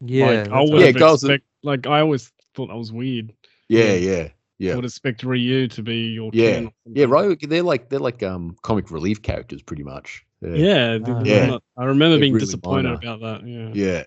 [0.00, 0.80] yeah, like, I that's would.
[0.80, 3.32] Yeah, have Guile's the- expect, like I always thought that was weird.
[3.68, 4.10] yeah Yeah.
[4.16, 4.32] yeah I
[4.62, 6.52] yeah would expect Ryu to be your Yeah.
[6.54, 7.10] Ken Yeah, something.
[7.10, 10.24] Ryu, they're like they're like um comic relief characters pretty much.
[10.40, 10.54] Yeah.
[10.54, 11.22] Yeah, they- Ah.
[11.24, 11.46] Yeah.
[11.46, 12.94] not- I remember They're being really disappointed minor.
[12.96, 13.46] about that.
[13.46, 13.70] Yeah.
[13.74, 14.02] Yeah.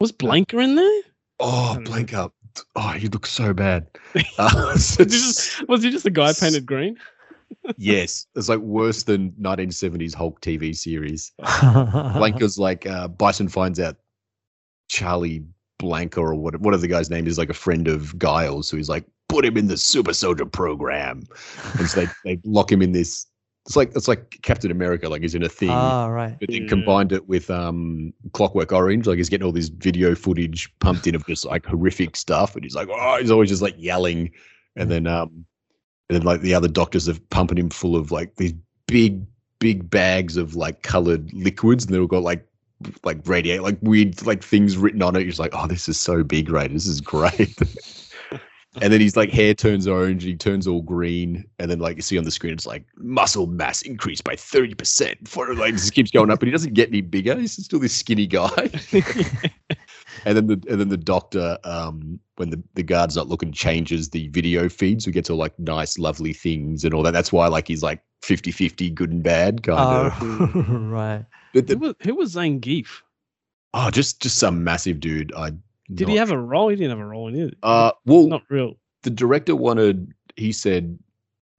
[0.00, 1.02] Was Blanka in there?
[1.40, 1.90] Oh, don't know.
[1.90, 2.32] blank up.
[2.74, 3.86] Oh, you look so bad.
[4.38, 6.96] Uh, it's- Was he just, was he just a guy painted green?
[7.78, 11.32] yes, it's like worse than 1970s Hulk TV series.
[11.42, 13.96] Blanka's like uh, Bison finds out
[14.88, 15.44] Charlie
[15.80, 18.88] Blanka or what what the guy's name is like a friend of Guile's, so he's
[18.88, 21.22] like put him in the Super Soldier program,
[21.78, 23.26] and so they they lock him in this.
[23.66, 25.70] It's like it's like Captain America, like he's in a thing.
[25.70, 26.36] Ah, right.
[26.38, 26.68] but then Yeah.
[26.68, 31.14] combined it with um Clockwork Orange, like he's getting all this video footage pumped in
[31.16, 34.30] of just like horrific stuff, and he's like, oh, he's always just like yelling,
[34.76, 35.44] and then um,
[36.08, 38.54] and then like the other doctors are pumping him full of like these
[38.86, 39.26] big
[39.58, 42.46] big bags of like colored liquids, and they've all got like
[43.02, 45.20] like radiate like weird like things written on it.
[45.20, 46.72] You're just like, oh, this is so big, right?
[46.72, 47.58] This is great.
[48.82, 52.02] And then he's like hair turns orange, he turns all green, and then like you
[52.02, 55.26] see on the screen, it's like muscle mass increased by thirty percent.
[55.28, 57.38] For like it just keeps going up, but he doesn't get any bigger.
[57.38, 58.70] He's still this skinny guy.
[60.24, 64.10] and then the and then the doctor, um, when the, the guard's not looking, changes
[64.10, 67.12] the video feed, so he gets all like nice, lovely things and all that.
[67.12, 70.12] That's why like he's like 50-50 good and bad kind of.
[70.20, 71.24] Oh, right.
[71.54, 73.00] But Who was, who was Zangief?
[73.74, 75.32] oh, just just some massive dude.
[75.34, 75.52] I
[75.94, 76.68] Did he have a role?
[76.68, 77.54] He didn't have a role in it.
[77.62, 78.74] Uh, well, not real.
[79.02, 80.98] the director wanted he said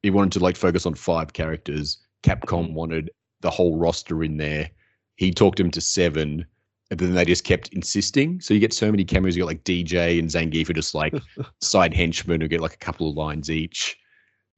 [0.04, 3.10] he wanted to like focus on five characters capcom wanted
[3.42, 4.70] the whole roster in there
[5.16, 6.46] he talked him to seven
[6.92, 9.64] and then they just kept insisting so you get so many cameos you got like
[9.64, 11.14] dj and zangief are just like
[11.62, 13.98] side henchmen who get like a couple of lines each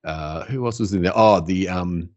[0.04, 2.10] uh who else was in there oh the um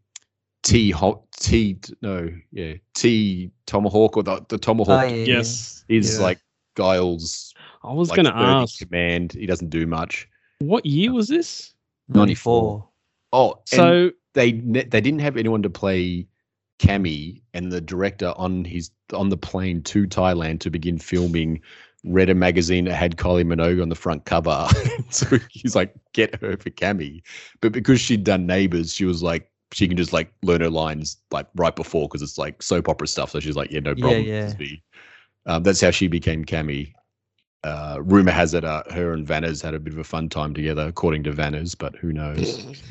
[0.63, 5.25] t Ho- t no yeah t tomahawk or the, the tomahawk Oh, yeah, yeah.
[5.37, 5.85] Yes.
[5.89, 6.23] is yeah.
[6.25, 6.39] like
[6.75, 10.27] Guile's I was like going to ask, command he doesn't do much
[10.67, 11.73] what year was this?
[12.09, 12.87] 94.
[13.31, 16.27] Oh, So, they they didn't have anyone to play
[16.79, 21.61] Cammy, and the director on his on the plane to Thailand to begin filming
[22.03, 24.67] read a magazine that had Kylie Minogue on the front cover.
[25.09, 27.21] so he's like, get her for Cammy.
[27.61, 31.17] But because she'd done Neighbours, she was like, she can just like learn her lines
[31.31, 33.31] like right before because it's like soap opera stuff.
[33.31, 34.23] So she's like, yeah, no problem.
[34.23, 34.45] yeah.
[34.45, 34.83] just be-
[35.45, 36.93] Um, that's how she became Cammy.
[37.63, 40.53] Uh, rumor has it uh, her and Vanners had a bit of a fun time
[40.53, 42.73] together, according to Vanners, but who knows?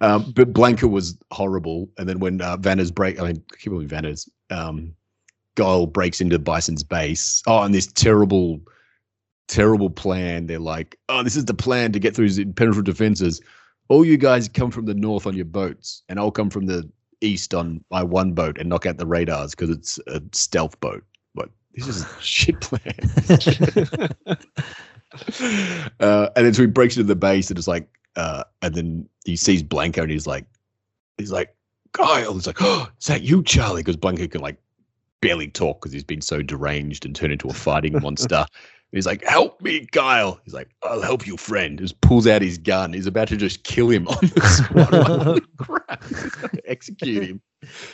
[0.00, 1.88] Um, but Blanka was horrible.
[1.98, 4.28] And then when uh, Vanna's break, I mean, keep on Vanners.
[4.50, 4.94] um,
[5.56, 7.42] Guile breaks into Bison's base.
[7.46, 8.60] Oh, and this terrible,
[9.46, 10.46] terrible plan.
[10.46, 13.40] They're like, oh, this is the plan to get through his impenetrable defenses.
[13.88, 16.88] All you guys come from the north on your boats, and I'll come from the
[17.24, 21.04] east on my one boat and knock out the radars because it's a stealth boat.
[21.34, 22.92] But this is a shit plan.
[26.00, 29.08] uh, and then so he breaks into the base and it's like, uh, and then
[29.24, 30.46] he sees Blanco and he's like,
[31.18, 31.54] he's like,
[31.92, 32.34] Kyle.
[32.34, 33.82] He's like, oh, is that you, Charlie?
[33.82, 34.58] Because Blanco can like
[35.20, 38.44] barely talk because he's been so deranged and turned into a fighting monster.
[38.94, 40.40] He's like, help me, Kyle.
[40.44, 41.78] He's like, I'll help you, friend.
[41.78, 42.92] Just pulls out his gun.
[42.92, 44.94] He's about to just kill him on the spot.
[45.08, 46.04] Holy crap.
[46.64, 47.42] Execute him.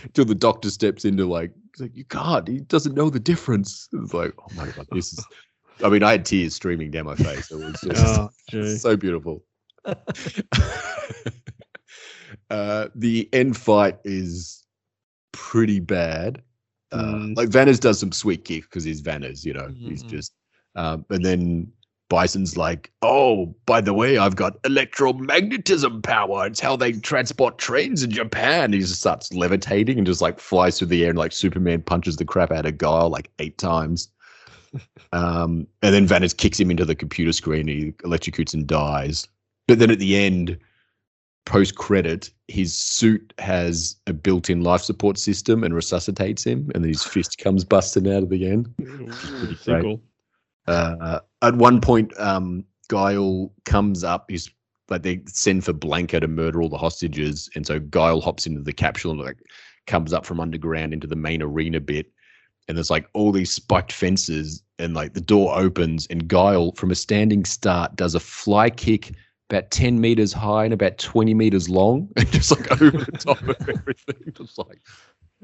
[0.02, 2.46] Until the doctor steps into like, he's like, you can't.
[2.46, 3.88] He doesn't know the difference.
[3.94, 5.24] It's like, oh my God, this is.
[5.82, 7.50] I mean, I had tears streaming down my face.
[7.50, 8.28] It was just oh,
[8.76, 9.42] so beautiful.
[12.50, 14.66] uh, the end fight is
[15.32, 16.42] pretty bad.
[16.92, 17.36] Uh, Mm.
[17.36, 19.68] Like Vanners does some sweet kick because he's Vanners, you know.
[19.74, 20.10] He's Mhm.
[20.10, 20.32] just,
[20.80, 21.72] um, and then
[22.08, 26.46] Bison's like, "Oh, by the way, I've got electromagnetism power.
[26.46, 30.78] It's how they transport trains in Japan." He just starts levitating and just like flies
[30.78, 34.08] through the air and like Superman punches the crap out of Guile like eight times.
[35.12, 37.68] um, and then Vanners kicks him into the computer screen.
[37.68, 39.28] He electrocutes and dies.
[39.68, 40.58] But then at the end,
[41.44, 46.88] post credit, his suit has a built-in life support system and resuscitates him, and then
[46.88, 48.74] his fist comes busting out of the end.
[48.78, 50.00] Pretty cool.
[50.66, 54.30] Uh, at one point, um, Guile comes up.
[54.30, 54.50] He's
[54.88, 58.60] like they send for Blanka to murder all the hostages, and so Guile hops into
[58.60, 59.38] the capsule and like
[59.86, 62.10] comes up from underground into the main arena bit.
[62.68, 66.90] And there's like all these spiked fences, and like the door opens, and Guile, from
[66.90, 69.12] a standing start, does a fly kick
[69.50, 73.42] about 10 meters high and about 20 meters long, and just like over the top
[73.48, 74.14] of everything.
[74.26, 74.80] It's like,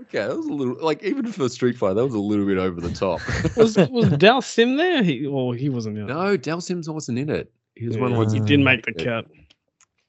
[0.03, 2.59] okay, that was a little like even for Street Fighter, that was a little bit
[2.59, 3.21] over the top.
[3.57, 5.03] Was was Dhalsim there?
[5.03, 6.05] He, well, he wasn't there.
[6.05, 7.51] No, Dhalsim's wasn't in it.
[7.75, 9.27] He was one Yeah, of he didn't make the cut.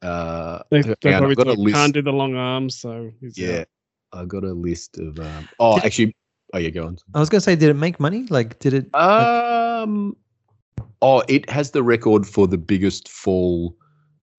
[0.02, 1.76] Uh, They, hang they on, probably I've got a thought, list.
[1.76, 3.68] can't do the long arms, so he's Yeah, out.
[4.14, 5.20] I got a list of.
[5.20, 6.16] Um, oh, Did it- actually,
[6.54, 6.98] oh yeah, go on.
[7.14, 8.26] I was gonna say, did it make money?
[8.30, 8.94] Like, did it?
[8.96, 10.16] Um,
[11.02, 13.76] oh, it has the record for the biggest fall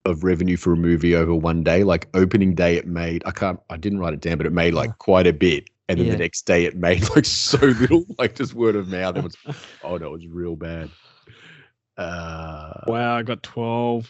[0.09, 1.83] of revenue for a movie over one day.
[1.83, 3.23] Like opening day, it made.
[3.25, 3.59] I can't.
[3.69, 5.69] I didn't write it down, but it made like quite a bit.
[5.87, 6.13] And then Yeah.
[6.13, 9.17] the next day, it made like so little, like just word of mouth.
[9.17, 9.35] It was.
[9.83, 10.89] Oh no, it was real bad.
[11.97, 14.09] Uh, Wow, I got twelve.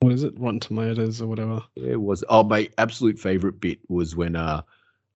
[0.00, 0.38] What is it?
[0.38, 1.62] Rotten Tomatoes or whatever.
[1.76, 2.24] It was.
[2.28, 4.62] Oh, my absolute favorite bit was when uh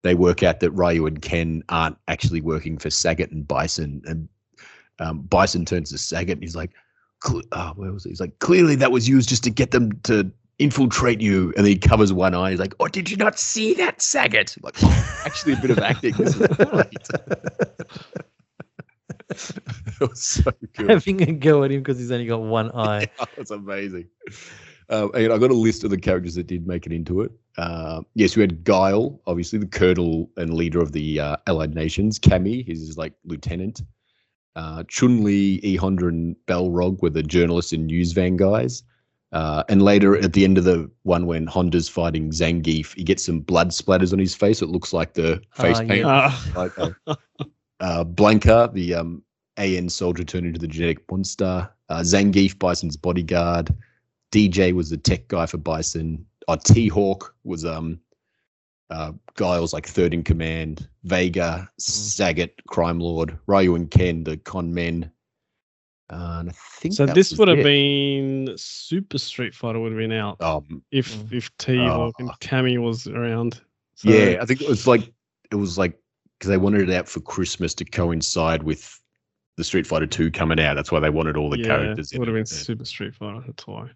[0.02, 4.28] they work out that Ryu and Ken aren't actually working for Sagat and Bison, and
[5.00, 6.72] um, Bison turns to Sagat and he's like,
[7.24, 8.10] "Cle- oh, where was it?
[8.10, 11.74] He's like, clearly that was used just to get them to infiltrate you, and then
[11.74, 12.52] he covers one eye.
[12.52, 14.62] He's like, oh, did you not see that, Sagat?
[14.62, 16.14] Like, oh, actually, a bit of acting.
[16.14, 17.08] This is great.
[19.30, 20.90] it was so good.
[20.90, 23.08] Having a go at him because he's only got one eye.
[23.36, 24.08] That's amazing.
[24.90, 27.32] Um, and I got a list of the characters that did make it into it.
[27.58, 32.20] Uh, yes, we had Guile, obviously the colonel and leader of the uh, Allied nations.
[32.20, 33.82] Cammy, he's his, like lieutenant.
[34.56, 38.84] Uh, Chun Li, E Honda, and Balrog were the journalists and news van guys.
[39.32, 43.26] Uh, and later at the end of the one when Honda's fighting Zangief, he gets
[43.26, 44.62] some blood splatters on his face.
[44.62, 46.06] It looks like the face Ah, paint.
[46.06, 47.16] Uh, Like, uh,
[47.80, 49.24] uh, Blanka, the um,
[49.58, 51.68] AN soldier turned into the genetic monster.
[51.90, 53.74] Uh, Zangief, Bison's bodyguard.
[54.32, 56.24] DJ was the tech guy for Bison.
[56.48, 58.00] Uh, T Hawk was um,
[58.90, 60.88] uh, Guile's like third in command.
[61.04, 63.38] Vega, Sagat, crime lord.
[63.48, 65.12] Ryu and Ken, the con men.
[66.10, 70.00] Uh, and I think so this was would have been Super Street Fighter would have
[70.00, 71.34] been out Um, if Mm.
[71.34, 72.30] if T Hawk and.
[72.40, 73.62] Cammy was around.
[73.96, 75.12] So, yeah, I think it was like
[75.52, 75.98] it was like
[76.38, 79.00] because they wanted it out for Christmas to coincide with
[79.56, 80.76] the Street Fighter Two coming out.
[80.76, 82.12] That's why they wanted all the yeah, characters.
[82.12, 83.42] It in would have been And, Super Street Fighter.
[83.48, 83.90] That's why.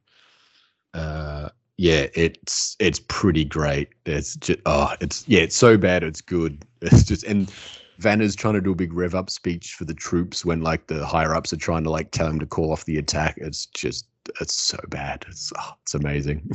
[0.94, 3.90] uh, yeah, it's it's pretty great.
[4.06, 6.04] It's just oh, it's yeah, it's so bad.
[6.04, 6.66] It's good.
[6.80, 7.52] It's just and
[8.00, 11.04] Vanna's trying to do a big rev up speech for the troops when like the
[11.04, 13.34] higher ups are trying to like tell him to call off the attack.
[13.38, 14.06] It's just
[14.40, 15.26] it's so bad.
[15.28, 16.52] It's oh, it's amazing.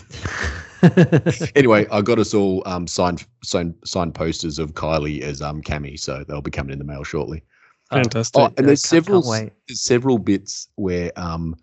[1.56, 5.98] anyway, I got us all um signed signed signed posters of Kylie as um Cammy,
[5.98, 7.42] so they'll be coming in the mail shortly.
[7.90, 8.40] Fantastic.
[8.40, 11.56] Oh, and there's Can't- can't several there's several bits where um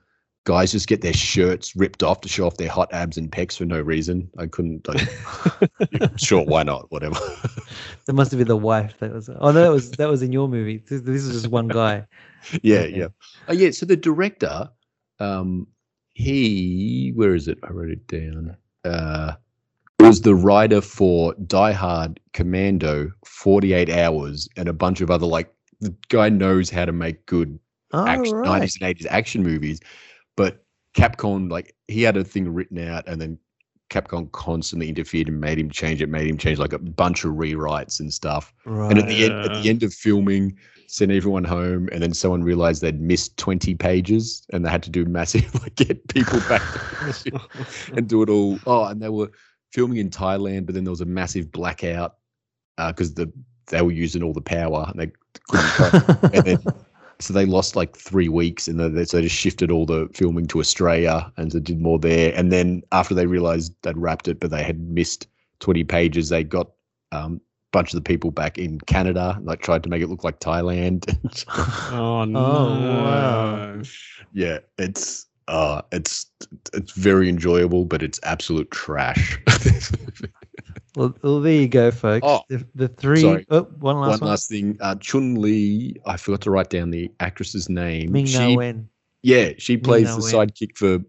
[0.50, 3.56] guys just get their shirts ripped off to show off their hot abs and pecs
[3.58, 4.28] for no reason.
[4.40, 4.88] I couldn't.
[4.88, 5.08] Like,
[6.20, 6.92] sure, why not?
[6.92, 7.16] Whatever.
[8.08, 8.96] That must have been the wife.
[9.00, 9.30] That was.
[9.30, 10.78] Oh no, that was that was in your movie.
[10.90, 12.08] This, this is just one guy.
[12.64, 12.98] yeah, Okay.
[12.98, 13.08] yeah.
[13.48, 13.70] Oh, yeah.
[13.70, 14.68] So the director,
[15.20, 15.68] um,
[16.16, 17.60] he where is it?
[17.64, 18.58] I wrote it down.
[18.84, 19.34] uh,
[20.00, 25.54] was the writer for Die Hard, Commando, 48 Hours, and a bunch of other like
[25.82, 27.60] the guy knows how to make good
[27.92, 28.62] Oh, action, right.
[28.64, 29.80] 90s and 80s action movies.
[30.40, 30.64] But
[30.96, 33.38] Capcom, like he had a thing written out, and then
[33.90, 37.34] Capcom constantly interfered and made him change it, made him change like a bunch of
[37.34, 38.54] rewrites and stuff.
[38.64, 38.90] right.
[38.90, 40.58] And at the end, at the end of filming,
[40.88, 44.90] sent everyone home, and then someone realized they'd missed 20 pages, and they had to
[44.90, 46.62] do massive like get people back
[47.98, 48.60] and do it all.
[48.66, 49.32] Oh, and they were
[49.74, 52.16] filming in Thailand, but then there was a massive blackout
[52.78, 53.30] uh, because the
[53.68, 55.12] they were using all the power, and they
[55.50, 56.24] couldn't.
[56.34, 56.64] and then
[57.20, 60.48] so they lost like three weeks, and they, so they just shifted all the filming
[60.48, 62.34] to Australia, and so did more there.
[62.36, 65.28] And then after they realized they'd wrapped it, but they had missed
[65.60, 66.72] twenty pages, they got
[67.12, 70.08] um, a bunch of the people back in Canada, and, like tried to make it
[70.08, 71.06] look like Thailand.
[71.92, 72.40] Oh no!
[72.40, 73.82] wow.
[74.34, 76.28] yeah, it's uh, it's
[76.74, 79.38] it's very enjoyable, but it's absolute trash.
[80.96, 82.26] well, well, there you go, folks.
[82.28, 83.22] Oh, the, the three.
[83.22, 83.46] sorry.
[83.50, 84.30] Oh, one last One one.
[84.30, 85.96] last thing, uh, Chun Li.
[86.06, 88.12] I forgot to write down the actress's name.
[88.12, 88.90] Ming Na Wen.
[89.22, 90.48] yeah, she plays the Wen.
[90.48, 91.00] sidekick for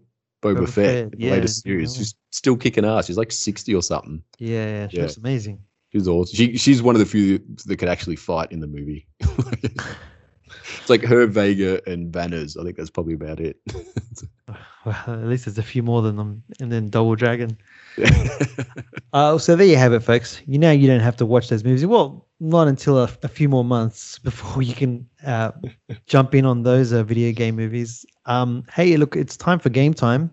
[0.41, 1.95] Boba, Boba Fett, Fett, in the yeah, latest series.
[1.95, 3.07] She's still kicking ass.
[3.07, 4.23] She's like sixty or something.
[4.39, 5.03] Yeah, yeah, she Yeah.
[5.03, 5.59] looks amazing.
[5.91, 6.35] She's awesome.
[6.35, 9.07] She she's one of the few that could actually fight in the movie.
[9.19, 12.59] it's like her, Vega, and Vanners.
[12.59, 13.57] I think that's probably about it.
[14.83, 17.55] Well, at least there's a few more than them, and then Double Dragon.
[19.13, 20.41] Uh, so there you have it, folks.
[20.45, 21.85] You know you don't have to watch those movies.
[21.85, 25.51] Well, not until a, a few more months before you can uh,
[26.07, 28.05] jump in on those uh, video game movies.
[28.25, 30.31] Um, hey, look, it's time for game time.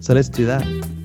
[0.00, 0.97] So let's do that.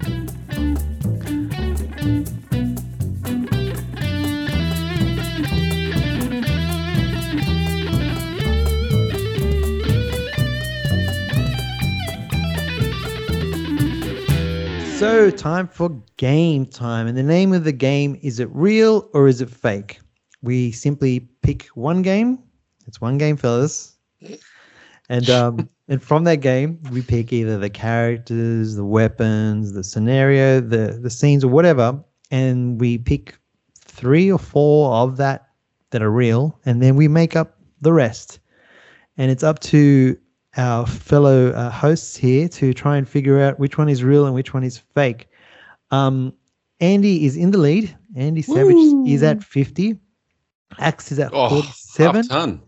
[15.03, 17.07] So, time for game time.
[17.07, 19.99] And the name of the game is it real or is it fake?
[20.41, 22.39] We simply pick one game.
[22.87, 23.97] It's one game, fellas.
[25.09, 30.61] And um, and from that game, we pick either the characters, the weapons, the scenario,
[30.61, 32.01] the the scenes, or whatever,
[32.31, 33.37] and we pick
[33.77, 35.49] three or four of that
[35.89, 38.39] that are real, and then we make up the rest.
[39.17, 40.17] And it's up to
[40.57, 44.35] our fellow uh, hosts here to try and figure out which one is real and
[44.35, 45.27] which one is fake.
[45.91, 46.33] Um,
[46.79, 47.95] Andy is in the lead.
[48.15, 48.75] Andy Savage
[49.07, 49.97] is at 50.
[50.79, 52.15] Axe is at oh, 47.
[52.15, 52.61] half ton.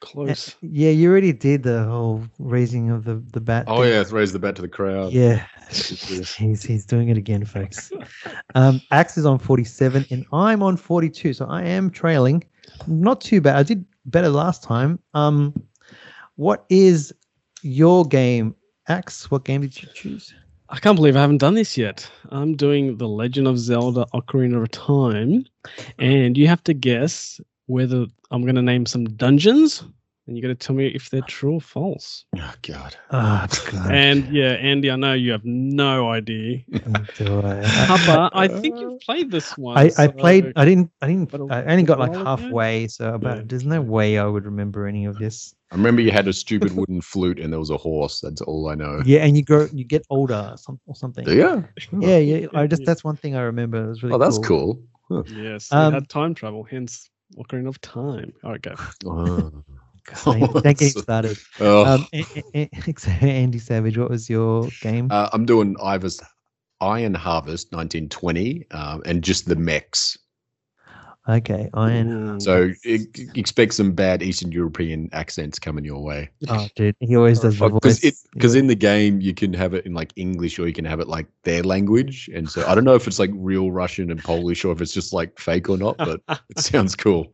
[0.00, 0.54] Close.
[0.62, 3.64] Yeah, you already did the whole raising of the, the bat.
[3.66, 3.92] Oh thing.
[3.92, 5.12] yeah, raise the bat to the crowd.
[5.12, 5.44] Yeah.
[5.70, 7.90] he's, he's doing it again, folks.
[8.54, 11.32] Um, Axe is on 47 and I'm on 42.
[11.32, 12.44] So I am trailing.
[12.86, 13.56] Not too bad.
[13.56, 14.98] I did better last time.
[15.14, 15.52] Um,
[16.36, 17.12] what is
[17.62, 18.54] your game,
[18.88, 19.30] Axe?
[19.30, 20.34] What game did you choose?
[20.68, 22.10] I can't believe I haven't done this yet.
[22.30, 25.44] I'm doing The Legend of Zelda Ocarina of Time,
[25.98, 29.84] and you have to guess whether I'm going to name some dungeons,
[30.26, 32.24] and you got to tell me if they're true or false.
[32.36, 32.96] Oh god.
[33.10, 33.92] Ah, oh, God.
[33.92, 36.62] And yeah, Andy, I know you have no idea.
[36.74, 37.62] Oh, do I?
[37.86, 39.76] Papa, I think you've played this one.
[39.76, 40.52] I, I played.
[40.56, 40.90] I didn't.
[41.02, 41.34] I didn't.
[41.50, 42.88] I only got like halfway.
[42.88, 43.36] So about.
[43.36, 43.42] Yeah.
[43.46, 45.54] There's no way I would remember any of this.
[45.72, 48.20] I remember you had a stupid wooden flute and there was a horse.
[48.20, 49.00] That's all I know.
[49.06, 49.68] Yeah, and you grow.
[49.72, 51.26] You get older, or some, or something.
[51.26, 51.62] Yeah.
[51.98, 52.46] Yeah, yeah.
[52.52, 53.82] I just that's one thing I remember.
[53.82, 54.14] It was really.
[54.14, 54.82] Oh, that's cool.
[55.34, 58.32] Yes, Um, had time travel, hence Ocarina of Time.
[58.44, 58.74] All right, go.
[59.06, 59.64] Oh.
[60.24, 61.38] Don't, don't get started.
[61.60, 61.84] Oh.
[61.84, 62.06] Um,
[63.20, 65.08] Andy Savage, what was your game?
[65.10, 66.20] Uh, I'm doing Ivar's
[66.80, 70.18] Iron Harvest 1920 um, and just the mechs.
[71.28, 72.36] Okay, Iron.
[72.36, 72.40] Ooh.
[72.40, 76.30] So expect some bad Eastern European accents coming your way.
[76.48, 78.26] Oh, dude, he always does the Because voice.
[78.32, 80.98] because in the game you can have it in like English or you can have
[80.98, 84.22] it like their language, and so I don't know if it's like real Russian and
[84.22, 87.32] Polish or if it's just like fake or not, but it sounds cool.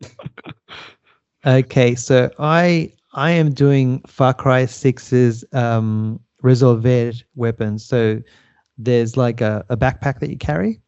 [1.47, 7.85] Okay, so I I am doing Far Cry 6's um Resolver weapons.
[7.87, 8.21] So
[8.77, 10.81] there's like a, a backpack that you carry.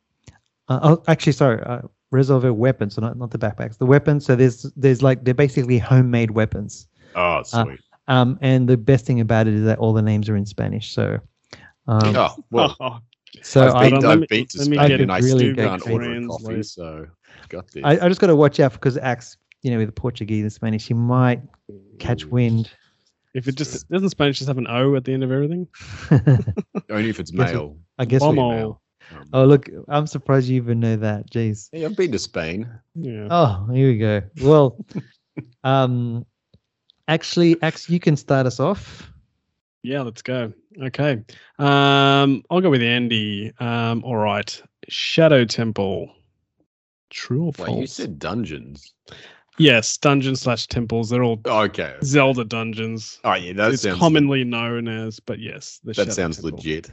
[0.69, 1.81] Uh, oh, actually, sorry, uh,
[2.13, 3.79] Resolver weapons, so not not the backpacks.
[3.79, 4.25] The weapons.
[4.27, 6.89] So there's there's like they're basically homemade weapons.
[7.15, 7.81] Oh, sweet.
[8.09, 10.93] Um, and the best thing about it is that all the names are in Spanish.
[10.93, 11.21] So,
[11.87, 12.99] um, oh, well, Oh,
[13.43, 15.13] so I've I, been, Hold on, let I've me- been to let Spain get and
[15.13, 17.07] I really still good can't order a coffee, like- so
[17.49, 17.83] got this.
[17.85, 20.53] I, I just got to watch out because Axe, you know, with the Portuguese and
[20.53, 21.41] Spanish, he might
[22.01, 22.71] catch wind.
[23.35, 25.69] if it just doesn't Spanish just have an O at the end of everything?
[26.91, 27.77] Only if it's male.
[27.99, 28.21] I guess.
[28.23, 28.79] we- Bomo.
[29.13, 29.21] Male.
[29.23, 31.31] Um, Oh, look, I'm surprised you even know that.
[31.31, 31.69] Jeez.
[31.73, 32.69] Hey, I've been to Spain.
[32.95, 33.29] Yeah.
[33.31, 34.23] Oh, here we go.
[34.43, 34.85] Well,
[35.65, 36.25] um,
[37.09, 39.11] actually, Axe, you can start us off.
[39.83, 40.53] Yeah, let's go.
[40.83, 41.23] Okay.
[41.59, 43.53] Um, I'll go with Andy.
[43.59, 44.63] Um, all right.
[44.89, 46.11] Shadow Temple.
[47.11, 47.69] True or false?
[47.71, 48.95] Wait, you said dungeons.
[49.59, 51.11] yes, dungeons slash temples.
[51.11, 51.95] They're all Okay.
[52.05, 53.19] Zelda dungeons.
[53.25, 56.59] Oh yeah, that it's sounds commonly known as, but yes, the that Shadow sounds Temple.
[56.59, 56.91] legit.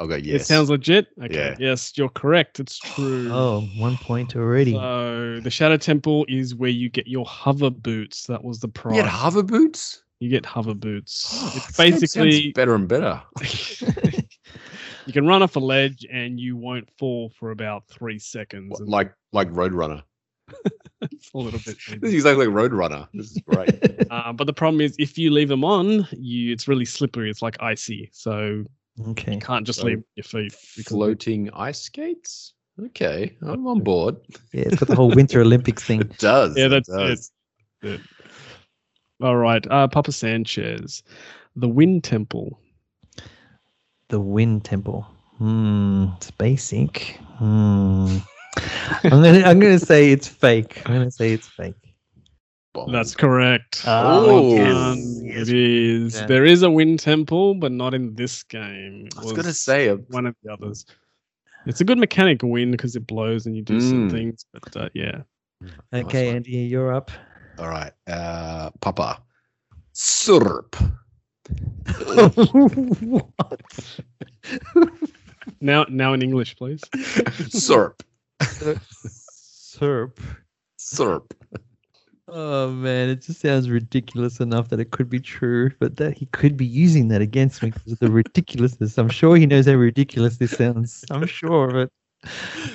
[0.00, 0.40] I'll go yes.
[0.40, 1.08] It sounds legit.
[1.22, 1.34] Okay.
[1.34, 1.56] Yeah.
[1.58, 2.58] Yes, you're correct.
[2.58, 3.30] It's true.
[3.30, 4.72] Oh, one point already.
[4.72, 8.24] So the Shadow Temple is where you get your hover boots.
[8.26, 8.96] That was the prize.
[8.96, 10.02] You get hover boots.
[10.18, 11.52] You get hover boots.
[11.54, 13.20] It's sounds basically better and better.
[15.06, 18.70] you can run off a ledge and you won't fall for about three seconds.
[18.70, 20.02] What, and like like Roadrunner.
[21.02, 21.76] it's a little bit.
[22.00, 23.06] This is exactly like Roadrunner.
[23.12, 23.68] This is great.
[24.10, 27.30] Uh, but the problem is, if you leave them on, you it's really slippery.
[27.30, 28.64] It's like icy, so
[29.08, 29.34] okay.
[29.34, 30.54] you can't just So, leave your feet.
[30.76, 32.54] because- Floating ice skates.
[32.86, 34.16] Okay, I'm on board.
[34.54, 36.00] Yeah, it's got the whole Winter Olympics thing.
[36.00, 36.56] It does.
[36.56, 37.30] Yeah, it does.
[37.82, 37.88] it.
[37.90, 38.00] It-
[39.22, 41.02] All right, uh, Papa Sanchez,
[41.56, 42.58] the Wind Temple.
[44.08, 45.02] The Wind Temple.
[45.38, 46.06] Hmm.
[46.16, 47.18] It's basic.
[47.36, 48.18] Hmm.
[49.04, 50.82] I'm gonna I'm gonna say it's fake.
[50.86, 51.89] I'm gonna say it's fake.
[52.72, 52.92] Bomb.
[52.92, 53.82] That's correct.
[53.86, 55.24] Oh, Well yes, done.
[55.24, 55.48] yes.
[55.48, 56.14] It is.
[56.14, 56.26] Yeah.
[56.26, 59.06] There is a Wind Temple, but not in this game.
[59.06, 60.86] It I was gonna say a one of the others.
[61.66, 64.10] It's a good mechanic wind because it blows and you do some Mm.
[64.10, 64.46] things.
[64.52, 65.22] But uh, yeah,
[65.92, 66.36] Okay, one.
[66.36, 67.10] Andy, you're up.
[67.58, 69.20] All right, uh, Papa.
[69.92, 70.76] Syrup.
[72.06, 72.34] what?
[75.60, 76.80] now now in English, please.
[77.48, 78.02] Syrup.
[79.08, 80.20] Syrup.
[80.76, 81.34] Syrup.
[82.32, 86.26] Oh man, it just sounds ridiculous enough that it could be true, but that he
[86.26, 88.98] could be using that against me because of the ridiculousness.
[88.98, 91.04] I'm sure he knows how ridiculous this sounds.
[91.10, 91.92] I'm sure of it.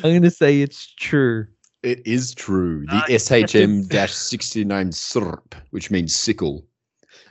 [0.04, 1.48] I'm gonna say it's true.
[1.84, 2.86] It is true.
[2.88, 6.66] The SHM 69 Serp, which means sickle.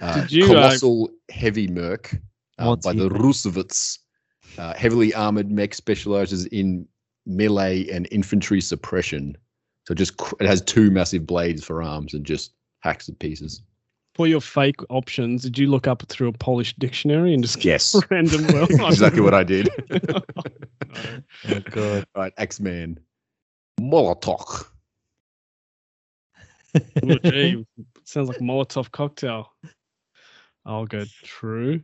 [0.01, 2.16] Uh, Did you, uh, colossal heavy merc
[2.59, 3.20] uh, by the think?
[3.20, 3.98] Rusovets.
[4.56, 6.86] Uh, heavily armored mech specializes in
[7.26, 9.36] melee and infantry suppression.
[9.86, 13.62] So just cr- it has two massive blades for arms and just hacks to pieces.
[14.15, 17.65] For your fake options, did you look up through a Polish dictionary and just get
[17.65, 18.47] Yes, random?
[18.52, 19.69] Well, exactly what I did.
[21.48, 22.06] Oh god.
[22.15, 23.01] All right, X Man.
[23.81, 24.66] Molotov.
[26.77, 27.66] Oh, gee,
[28.05, 29.52] sounds like a Molotov cocktail.
[30.65, 31.82] I'll go true.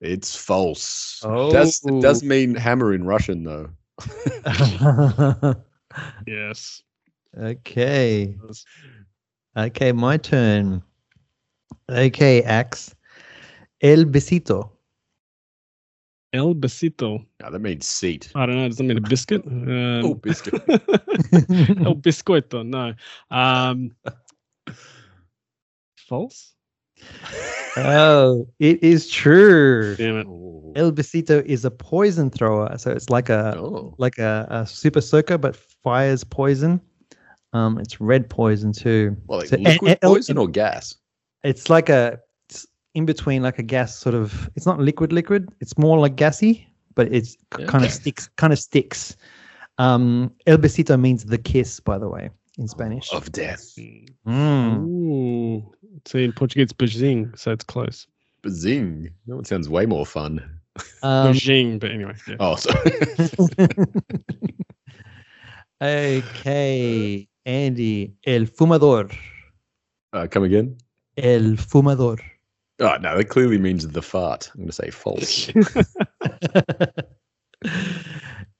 [0.00, 1.22] It's false.
[1.24, 3.70] It does, it does mean hammer in Russian though.
[6.26, 6.82] Yes.
[7.36, 8.36] Okay.
[9.56, 10.82] Okay, my turn.
[11.90, 12.94] Okay, Axe.
[13.80, 14.70] El besito.
[16.32, 17.24] El besito.
[17.40, 18.30] No, that means seat.
[18.34, 18.68] I don't know.
[18.68, 19.46] Does that mean a biscuit?
[19.46, 20.54] Um, Oh, biscuit.
[20.68, 22.64] El biscoito.
[22.66, 22.94] No.
[23.30, 23.92] Um,
[25.96, 26.54] false.
[27.78, 29.96] oh, it is true.
[29.96, 30.26] Damn it.
[30.28, 30.72] Oh.
[30.76, 33.94] El besito is a poison thrower, so it's like a Oh.
[33.98, 36.80] like a, a super soaker, but fires poison.
[37.58, 39.16] Um, it's red poison too.
[39.26, 40.94] Well, like So- liquid and- poison or gas?
[41.44, 42.18] It's like a
[42.48, 44.48] it's in between, like a gas sort of.
[44.56, 45.48] It's not liquid, liquid.
[45.60, 47.66] It's more like gassy, but it's Yeah.
[47.66, 48.28] kind of sticks.
[48.36, 49.16] Kind of sticks.
[49.78, 53.12] Um, El besito means the kiss, by the way, in Spanish.
[53.12, 53.62] Of death.
[54.26, 54.86] Mm.
[54.86, 55.72] Ooh.
[56.06, 58.06] See, in Portuguese, beijing, so it's close.
[58.42, 59.10] Bazing.
[59.26, 60.40] That one sounds way more fun.
[61.02, 62.14] Um, beijing, but anyway.
[62.26, 62.36] Yeah.
[62.40, 62.90] Oh, sorry.
[65.82, 69.10] okay, Andy, El fumador.
[70.12, 70.76] uh, come again?
[71.16, 72.20] El fumador.
[72.78, 74.50] Oh, no, that clearly means the fart.
[74.52, 75.48] I'm going to say false.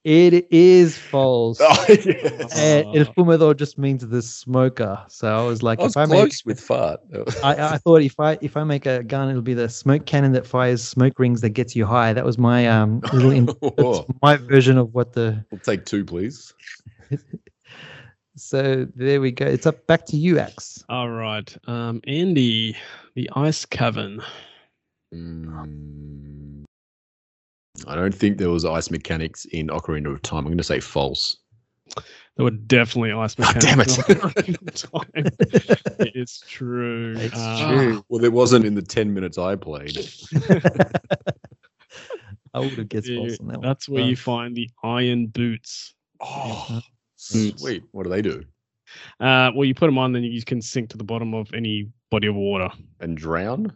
[0.03, 1.59] it is false.
[1.61, 2.57] oh, yes.
[2.57, 5.05] Uh, El fumador just means the smoker.
[5.07, 6.99] So I was like, I was if I close make, with fart.
[7.43, 10.31] I, I thought if I if I make a gun, it'll be the smoke cannon
[10.31, 12.13] that fires smoke rings that gets you high.
[12.13, 13.49] That was my um little in,
[14.23, 15.45] my version of what the.
[15.51, 16.55] We'll take two, please.
[18.39, 19.45] So there we go.
[19.45, 20.83] It's up back to you, Axe.
[20.89, 21.55] All right.
[21.67, 22.75] Um, Andy,
[23.15, 24.21] the ice cavern.
[25.13, 26.63] Mm,
[27.85, 30.39] I don't think there was ice mechanics in Ocarina of Time.
[30.39, 31.37] I'm going to say false.
[32.37, 33.97] There were definitely ice Ah, mechanics.
[33.97, 34.09] damn it.
[34.09, 34.17] in
[34.55, 35.25] Ocarina of Time.
[36.15, 37.15] it's true.
[37.17, 38.05] It's Uh, true.
[38.07, 39.97] Well, there wasn't in the 10 minutes I played.
[42.53, 43.67] I would have guessed yeah, false on that one.
[43.67, 45.93] That's where you find the iron boots.
[46.21, 46.85] Oh, Boots.
[47.19, 47.83] Sweet.
[47.91, 48.43] What do they do?
[49.19, 51.89] Uh, well, you put them on, then you can sink to the bottom of any
[52.09, 52.69] body of water.
[52.99, 53.73] And drown?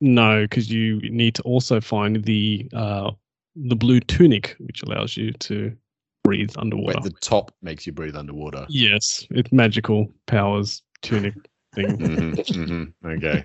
[0.00, 3.10] No, because you need to also find the uh,
[3.56, 5.76] the blue tunic, which allows you to
[6.24, 7.00] breathe underwater.
[7.00, 8.66] Wait, the top makes you breathe underwater.
[8.70, 11.34] Yes, it's magical powers tunic.
[11.74, 11.98] thing.
[11.98, 13.44] Mhm, mhm, Okay.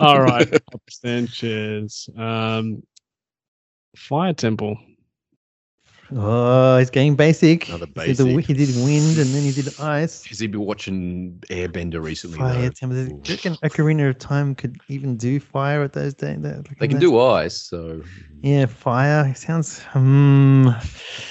[0.00, 0.48] All right,
[0.90, 2.08] Sanchez.
[2.16, 2.82] Um,
[3.96, 4.78] Fire Temple.
[6.16, 7.68] Oh, he's getting basic.
[7.68, 8.46] Another He did, the, basic.
[8.46, 10.24] he did wind and then he did ice.
[10.24, 12.38] Has he been watching Airbender recently?
[12.38, 12.88] Fire though?
[12.88, 16.40] Do you reckon Ocarina of Time could even do fire at those days?
[16.40, 18.02] That, like They can do ice, so
[18.42, 19.28] Yeah, fire.
[19.28, 19.80] It sounds.
[19.80, 20.70] Hmm.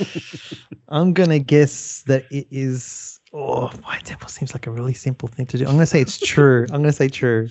[0.90, 3.20] I'm gonna guess that it is.
[3.34, 5.66] Oh, fire temple seems like a really simple thing to do.
[5.66, 6.66] I'm gonna say it's true.
[6.72, 7.48] I'm gonna say true.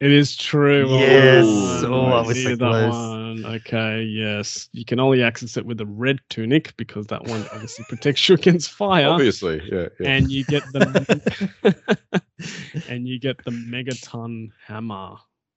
[0.00, 0.88] It is true.
[0.96, 1.46] Yes.
[1.82, 1.92] done.
[1.92, 2.92] Oh, I was so that close.
[2.92, 3.44] one.
[3.46, 4.68] Okay, yes.
[4.72, 8.36] You can only access it with the red tunic because that one obviously protects you
[8.36, 9.08] against fire.
[9.08, 9.88] obviously, yeah.
[9.98, 10.08] yeah.
[10.08, 11.76] And you get the
[12.88, 15.16] and you get the megaton hammer.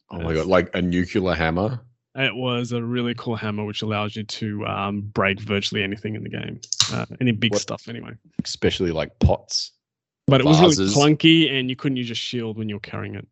[0.10, 1.80] oh my god, like a nuclear hammer.
[2.16, 6.24] It was a really cool hammer which allows you to um, break virtually anything in
[6.24, 6.60] the game.
[6.92, 8.12] Uh, any big What- stuff anyway.
[8.44, 9.72] especially like pots.
[10.28, 13.16] But it was really clunky and you couldn't use your shield when you were carrying
[13.16, 13.28] it.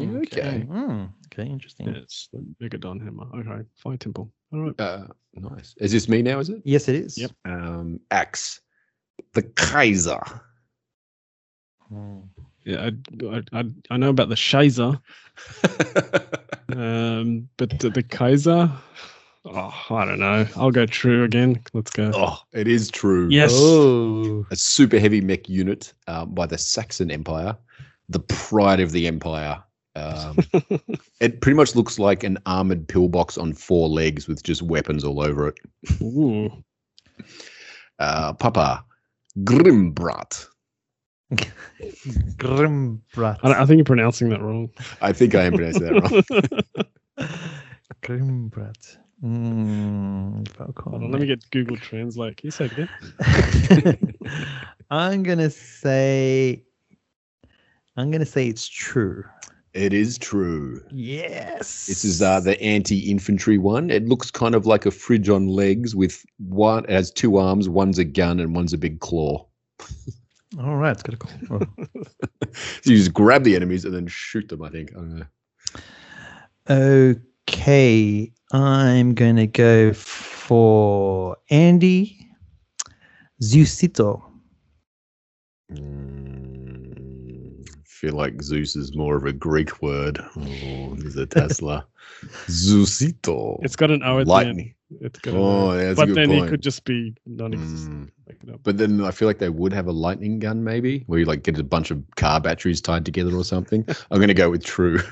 [0.00, 0.60] Okay.
[0.60, 1.48] Hmm, okay.
[1.48, 1.88] Interesting.
[1.88, 3.26] It's the Megaton hammer.
[3.34, 3.66] Okay.
[3.76, 4.32] Fire temple.
[4.52, 4.80] All right.
[4.80, 5.74] Uh, nice.
[5.78, 6.38] Is this me now?
[6.38, 6.62] Is it?
[6.64, 7.18] Yes, it is.
[7.18, 7.30] Yep.
[7.44, 8.60] Um, axe,
[9.34, 10.20] the Kaiser.
[11.88, 12.20] Hmm.
[12.64, 15.00] Yeah, I, I, I, I know about the Shazer,
[16.76, 18.68] um, but the, the Kaiser,
[19.44, 20.48] oh, I don't know.
[20.56, 21.62] I'll go true again.
[21.74, 22.10] Let's go.
[22.12, 23.28] oh, it is true.
[23.30, 23.52] Yes.
[23.54, 24.44] Oh.
[24.50, 27.56] a super heavy mech unit um, by the Saxon Empire,
[28.08, 29.62] the pride of the empire.
[29.96, 30.36] Um,
[31.20, 35.20] it pretty much looks like an armored pillbox on four legs with just weapons all
[35.22, 35.58] over it.
[36.02, 36.50] Ooh.
[37.98, 38.84] Uh, Papa,
[39.40, 40.46] Grimbrat.
[42.36, 43.38] Grimbrat.
[43.42, 44.70] I, I think you're pronouncing that wrong.
[45.00, 46.02] I think I am pronouncing that
[47.18, 47.28] wrong.
[48.02, 48.98] Grimbrat.
[49.24, 52.36] Mm, Hold on, let me get Google Translate.
[52.36, 54.14] Can you say it again?
[54.90, 56.62] I'm gonna say.
[57.96, 59.24] I'm gonna say it's true.
[59.76, 60.80] It is true.
[60.90, 61.86] Yes.
[61.86, 63.90] This is uh, the anti-infantry one.
[63.90, 66.84] It looks kind of like a fridge on legs with one.
[66.84, 67.68] It has two arms.
[67.68, 69.46] One's a gun and one's a big claw.
[70.58, 70.92] All right.
[70.92, 71.60] It's got a oh.
[72.54, 74.62] So you just grab the enemies and then shoot them.
[74.62, 74.92] I think.
[74.92, 75.26] I don't know.
[76.68, 82.30] Okay, I'm gonna go for Andy
[83.42, 84.22] Zeusito.
[85.70, 86.25] Mm,
[87.96, 90.18] feel like Zeus is more of a Greek word.
[90.36, 91.86] Oh, there's a Tesla.
[92.46, 93.58] Zeusito.
[93.62, 94.56] It's got an O at lightning.
[94.56, 94.72] the end.
[95.06, 95.76] It's got an Oh, O.
[95.76, 96.44] yeah, that's a but good then point.
[96.46, 98.06] it could just be non-existent.
[98.06, 101.04] Mm, Make it but then I feel like they would have a lightning gun, maybe,
[101.06, 103.84] where you like get a bunch of car batteries tied together or something.
[104.10, 105.00] I'm gonna go with true.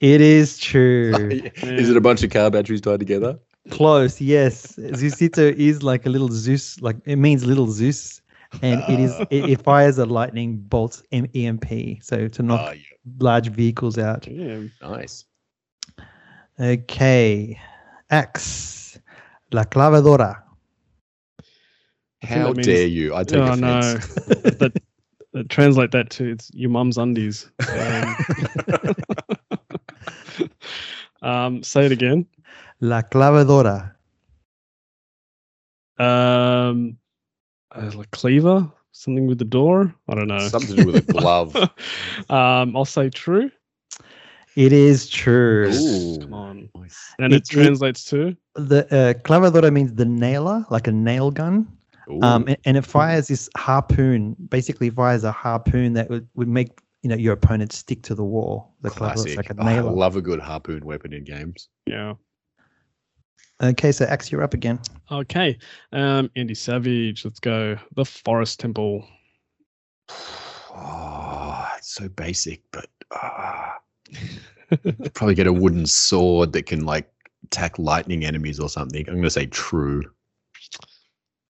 [0.00, 1.14] It is true.
[1.62, 3.38] is it a bunch of car batteries tied together?
[3.70, 4.74] Close, yes.
[4.76, 8.20] Zeusito is like a little Zeus, like it means little Zeus,
[8.62, 12.72] and it is it, it fires a lightning bolt M- EMP, so to knock Oh,
[12.72, 12.80] yeah.
[13.18, 14.26] large vehicles out.
[14.26, 14.60] Yeah.
[14.82, 15.24] Nice.
[16.58, 17.58] Okay,
[18.10, 18.98] Axe,
[19.52, 20.42] La Clavadora.
[22.22, 23.14] think How that means- dare you?
[23.14, 23.62] I take Oh offense.
[23.62, 24.34] no.
[24.34, 24.82] that,
[25.32, 27.50] that translate that to it's your mum's undies.
[27.68, 28.16] Um,
[31.22, 32.26] um, say it again.
[32.80, 33.92] La Clavadora.
[35.98, 36.96] Um,
[37.76, 39.94] uh, like cleaver, something with the door.
[40.08, 40.38] I don't know.
[40.48, 41.54] Something to do with a glove.
[42.30, 43.50] um, I'll say true.
[44.56, 45.68] It is true.
[45.70, 46.18] Ooh.
[46.20, 46.70] Come on.
[47.18, 51.30] And It- it, it- translates to The uh, clavadora means the nailer, like a nail
[51.30, 51.68] gun.
[52.22, 54.36] Um, and, and it fires this harpoon.
[54.48, 58.22] Basically, fires a harpoon that would, would make you know your opponent stick to the
[58.24, 58.74] wall.
[58.82, 59.36] The clavadora is Classic.
[59.36, 61.68] like a Oh, I love a good harpoon weapon in games.
[61.86, 62.14] yeah.
[63.62, 64.78] Okay, so Axe, you're up again.
[65.10, 65.58] Okay.
[65.92, 67.24] Um, Andy Savage.
[67.24, 67.76] Let's go.
[67.94, 69.06] The Forest Temple.
[70.10, 73.78] Oh, it's so basic, but ah.
[75.14, 77.10] probably get a wooden sword that can like
[77.44, 79.08] attack lightning enemies or something.
[79.08, 80.02] I'm gonna say true.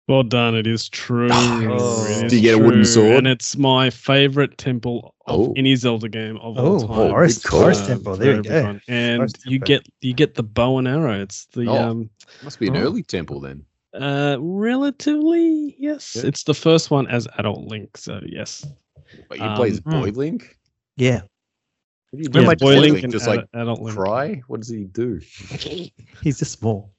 [0.08, 0.54] Well done.
[0.54, 1.28] It is true.
[1.32, 2.06] Oh.
[2.08, 3.16] It is Do you get a wooden sword?
[3.18, 5.54] And it's my favorite temple of Oh.
[5.56, 6.88] any Zelda game of Oh, all time.
[7.10, 7.60] Forest, good call.
[7.62, 8.16] Forest Temple.
[8.16, 8.50] There you go.
[8.50, 8.80] everyone.
[8.86, 9.66] And Forest you Temple.
[9.66, 11.20] get you get the bow and arrow.
[11.20, 11.76] It's the Oh.
[11.90, 12.10] um
[12.44, 12.80] Must be an Oh.
[12.82, 13.64] early temple then.
[13.94, 16.14] uh relatively yes.
[16.16, 16.26] Yeah.
[16.26, 17.96] It's the first one as adult Link.
[17.96, 18.64] So yes.
[19.28, 20.56] But you play as Um, Boy Link.
[20.96, 21.22] Yeah,
[22.10, 23.12] What do you When do my Boy Boy Link Link?
[23.12, 23.96] Just like adult Link.
[23.96, 24.40] cry?
[24.46, 25.20] What does he do?
[26.22, 26.92] he's just small.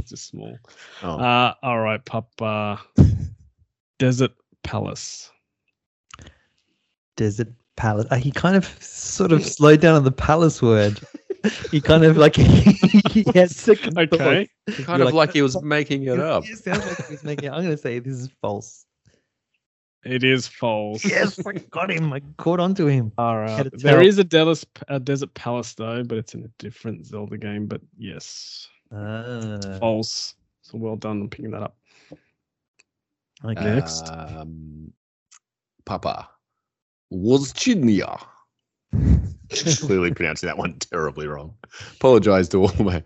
[0.00, 0.56] It's just small.
[1.02, 2.80] Oh, Uh all right, Papa.
[3.98, 4.32] Desert
[4.64, 5.30] Palace.
[7.16, 8.06] Desert palace.
[8.10, 10.98] Uh, he kind of sort of slowed down on the palace word.
[11.70, 14.12] he kind of like he second thoughts.
[14.14, 14.48] Okay.
[14.68, 16.44] kind you're of like- like he was making it up.
[16.46, 17.50] It sounds like he's making.
[17.50, 18.86] I'm going to say this is false.
[20.02, 21.04] It is false.
[21.04, 22.10] yes, I got him.
[22.10, 23.12] I caught onto him.
[23.18, 23.68] All right.
[23.74, 27.66] There is a Dallas, a Desert Palace though, but it's in a different Zelda game.
[27.66, 30.34] But yes, Ah, false.
[30.62, 31.76] So well done on picking that up.
[33.44, 33.64] okay.
[33.74, 34.08] Next.
[34.10, 34.92] Um,
[35.86, 36.28] Papa.
[37.12, 38.20] Wozchidnia.
[39.80, 41.54] Clearly pronouncing that one terribly wrong.
[41.96, 43.02] Apologize to all my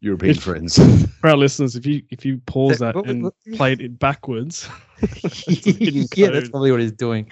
[0.00, 0.78] European If- friends.
[1.20, 4.68] For our listeners, if you if you pause That- that and what- played it backwards,
[5.02, 7.30] it's yeah, that's probably what he's doing.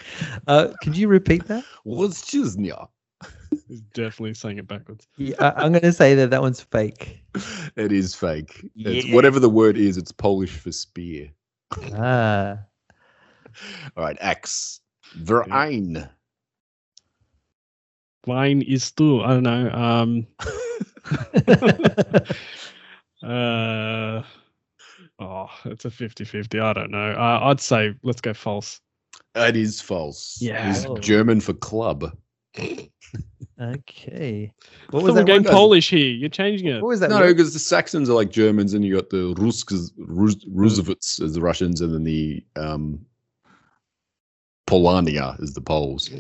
[0.48, 1.64] Uh, could you repeat that?
[1.86, 2.88] Wozchidnia.
[3.66, 5.06] He's definitely saying it backwards.
[5.16, 7.22] Yeah, I, I'm going to say that that one's fake.
[7.76, 8.64] It is fake.
[8.76, 9.14] It's, Yeah.
[9.14, 11.30] whatever the word is, it's Polish for spear.
[11.94, 12.58] Ah,
[13.96, 14.80] All right, X.
[15.16, 16.08] Verein.
[18.26, 19.70] Line is still I don't know.
[19.70, 20.26] Um,
[23.22, 24.22] uh,
[25.18, 26.60] oh, it's a 50-50.
[26.62, 27.12] I don't know.
[27.12, 28.80] Uh, I'd say let's go false.
[29.34, 30.38] It is false.
[30.40, 30.70] Yeah.
[30.70, 30.96] It's Oh.
[30.98, 32.12] German for club.
[33.60, 34.52] Okay.
[34.90, 35.44] What was Someone that going?
[35.44, 36.10] Polish here.
[36.10, 36.82] You're changing it.
[36.82, 37.10] What was that?
[37.10, 41.35] No, because the Saxons are like Germans, and you got the Ruskes, Rus, Rusovits as
[41.35, 43.05] the Russians, and then the um,
[44.66, 46.10] Polania is the Poles.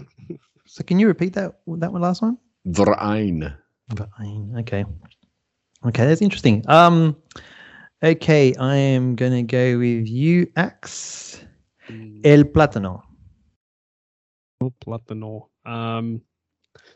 [0.66, 2.38] So can you repeat that that one last one?
[2.66, 3.54] Verein.
[3.96, 4.54] Fine.
[4.58, 4.84] Okay.
[5.86, 6.64] Okay, that's interesting.
[6.68, 7.16] Um,
[8.02, 11.44] okay, I am gonna go with you, Axe.
[11.88, 13.02] Mm, El plátano.
[14.60, 15.48] oh, Platano.
[15.64, 16.20] Um,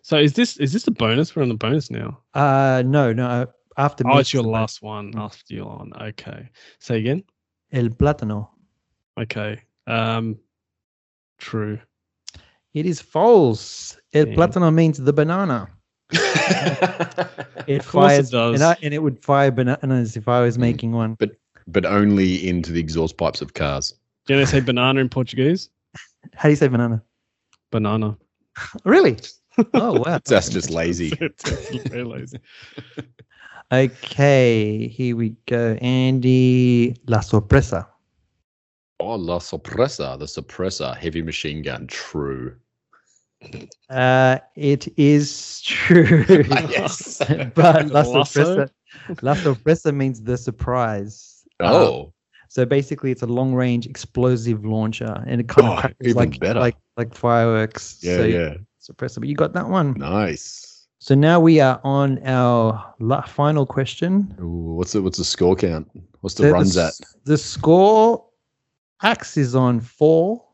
[0.03, 1.35] so is this is this the bonus?
[1.35, 2.19] We're on the bonus now.
[2.35, 3.27] Uh, no, no.
[3.27, 3.47] uh,
[3.77, 5.93] After Oh, it's your the last one after you're on.
[6.11, 6.49] Okay.
[6.81, 7.23] Say again.
[7.73, 8.49] El plátano.
[9.19, 9.61] Okay.
[9.87, 10.37] Um,
[11.39, 11.79] true.
[12.75, 13.97] It is false.
[14.13, 14.35] El Yeah.
[14.35, 15.69] plátano means the banana.
[17.69, 18.55] It Of course it fires, does.
[18.61, 20.61] And, I, and it would fire bananas if I was Mm.
[20.61, 21.15] making one.
[21.19, 21.31] but
[21.69, 23.95] but only into the exhaust pipes of cars.
[24.27, 25.71] Do you know they say banana in Portuguese?
[26.35, 27.03] How do you say banana?
[27.71, 28.17] Banana.
[28.85, 29.17] Really?
[29.75, 30.19] Oh wow.
[30.25, 31.13] That's just lazy.
[31.21, 32.39] it's, it's very lazy.
[33.73, 35.79] Okay, here we go.
[35.81, 37.89] Andy, la sorpresa.
[39.01, 41.87] Oh, La Suppressor, the suppressor, heavy machine gun.
[41.87, 42.55] True.
[43.89, 46.25] Uh, it is true.
[46.29, 47.19] yes.
[47.55, 48.23] but la Lasso?
[48.25, 48.71] sorpresa,
[49.23, 51.43] la sorpresa means the surprise.
[51.59, 52.13] Uh, Oh,
[52.49, 56.39] so basically, it's a long-range explosive launcher, and it kind Oh, of crackles even like
[56.39, 56.61] better.
[56.61, 57.99] like like fireworks.
[58.03, 58.55] yeah, so yeah.
[58.83, 59.93] Suppressor, but you got that one.
[59.95, 60.87] Nice.
[60.99, 64.35] So now we are on our la- final question.
[64.41, 65.89] Ooh, what's the what's the score count?
[66.21, 66.95] What's the The- runs the, at?
[67.25, 68.25] The score,
[69.03, 70.45] Axe is on four,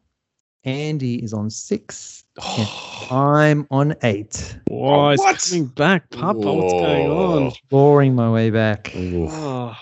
[0.64, 2.24] Andy is on six,
[2.58, 2.68] and
[3.10, 4.58] I'm on eight.
[4.68, 5.38] Why is what?
[5.48, 6.38] coming back, Papa?
[6.38, 7.52] What's going on?
[7.70, 8.92] Boring my way back.
[8.94, 9.76] Oh.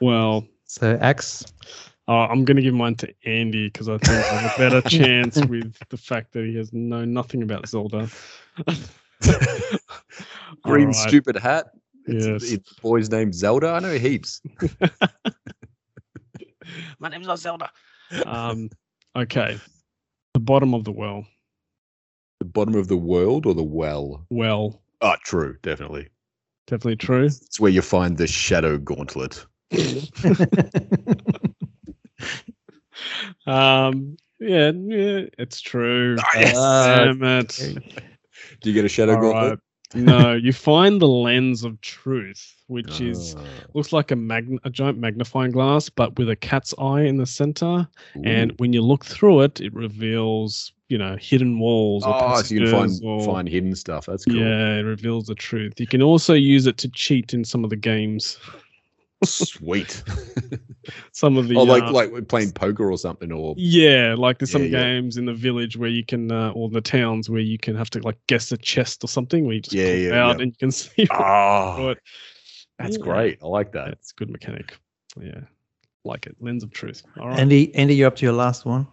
[0.00, 1.44] Well, So Axe,
[2.10, 4.80] uh, I'm going to give mine to Andy because I think I have a better
[4.88, 8.08] chance with the fact that he has known nothing about Zelda.
[10.64, 10.94] Green Alright.
[10.94, 11.66] stupid hat.
[12.06, 12.42] It's, Yes.
[12.52, 13.68] it's the boy's name Zelda.
[13.68, 14.40] I know heaps.
[16.98, 17.70] My name's not Zelda.
[18.26, 18.70] Um,
[19.14, 19.58] okay.
[20.34, 21.24] The bottom of the well.
[22.40, 24.26] The bottom of the world or the well?
[24.30, 26.08] Well, Oh, true, definitely.
[26.66, 27.24] definitely true.
[27.26, 29.46] It's where you find the shadow gauntlet.
[33.46, 36.16] Um, yeah, yeah, it's true.
[36.20, 36.54] Ah, yes.
[36.54, 38.02] Damn it.
[38.60, 39.50] Do you get a shadow All gauntlet?
[39.50, 39.58] right.
[39.94, 43.42] No, you find the lens of truth, which is Ah.
[43.74, 47.26] looks like a magn- a giant magnifying glass, but with a cat's eye in the
[47.26, 47.88] center.
[48.24, 52.04] And when you look through it, it reveals, you know, hidden walls.
[52.06, 54.06] Or oh, so you can find or- find hidden stuff.
[54.06, 54.36] That's cool.
[54.36, 55.78] Yeah, it reveals the truth.
[55.80, 58.38] You can also use it to cheat in some of the games.
[59.24, 60.02] Sweet.
[61.12, 64.38] Some of the oh, like uh, like we're playing poker or something, or yeah, like
[64.38, 64.82] there's some Yeah, yeah.
[64.84, 67.90] games in the village where you can, uh, or the towns where you can have
[67.90, 70.36] to like guess a chest or something where you just Yeah, pull it yeah, out
[70.38, 70.42] yeah.
[70.42, 71.04] and you can see.
[71.04, 71.98] what- oh, what-
[72.78, 73.02] that's Yeah.
[73.04, 73.38] great.
[73.42, 73.88] I like that.
[73.88, 74.74] It's a good mechanic.
[75.20, 75.40] Yeah,
[76.04, 76.36] like it.
[76.40, 77.02] Lens of truth.
[77.20, 77.38] All right.
[77.38, 78.86] Andy, Andy, you're up to your last one.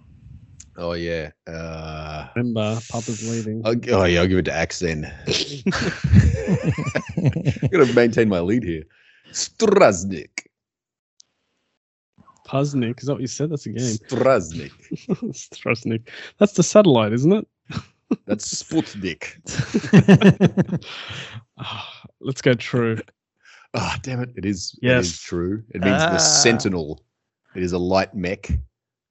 [0.76, 1.32] Oh yeah.
[1.48, 3.62] Uh, Remember, Papa's leaving.
[3.66, 5.06] I'll, oh yeah, I'll give it to Axe then.
[7.18, 8.84] I'm gonna maintain my lead here.
[9.32, 10.30] Straznik.
[12.48, 13.50] Puznik, is that what you said?
[13.52, 13.98] That's a game.
[13.98, 14.72] Straznik.
[15.34, 16.08] Strasnik.
[16.38, 17.48] That's the satellite, isn't it?
[18.26, 19.36] That's Sputnik.
[21.60, 23.00] Ah, let's go true.
[23.74, 24.30] Ah, damn it!
[24.36, 24.78] It is.
[24.82, 25.06] It Yes.
[25.08, 25.64] is true.
[25.72, 26.12] It means Ah.
[26.12, 27.04] the Sentinel.
[27.56, 28.52] It is a light mech,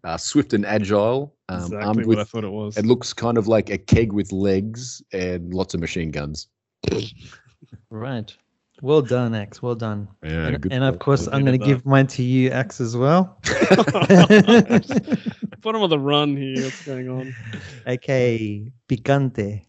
[0.05, 2.19] uh, swift and agile, um, exactly armed what with.
[2.21, 2.77] I thought it was.
[2.79, 6.47] It looks kind of like a keg with legs and lots of machine guns.
[7.91, 8.35] right.
[8.83, 9.63] Well done, X.
[9.63, 10.09] Well done.
[10.23, 11.05] Yeah, and, and of call.
[11.05, 13.39] course, Good I'm going to give mine to you, X, as well.
[15.67, 16.63] bottom of the run here.
[16.63, 17.35] What's going on?
[17.87, 19.65] Okay, picante.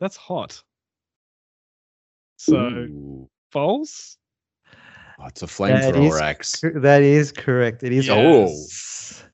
[0.00, 0.62] That's hot.
[2.38, 3.28] So Ooh.
[3.52, 4.18] false.
[5.18, 6.64] Oh, it's a That flamethrower is axe.
[6.74, 7.82] That is correct.
[7.82, 8.06] It is.
[8.06, 9.24] Yes.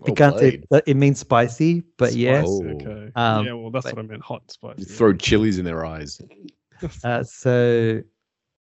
[0.00, 0.66] Well Picante.
[0.68, 0.82] played.
[0.86, 2.46] It means spicy, but yes.
[2.48, 2.64] Oh.
[2.64, 3.12] Okay.
[3.14, 4.22] Um, yeah, well, that's but- what I meant.
[4.22, 4.80] Hot and spicy.
[4.80, 6.20] You throw chilies in their eyes.
[7.04, 8.00] Uh, so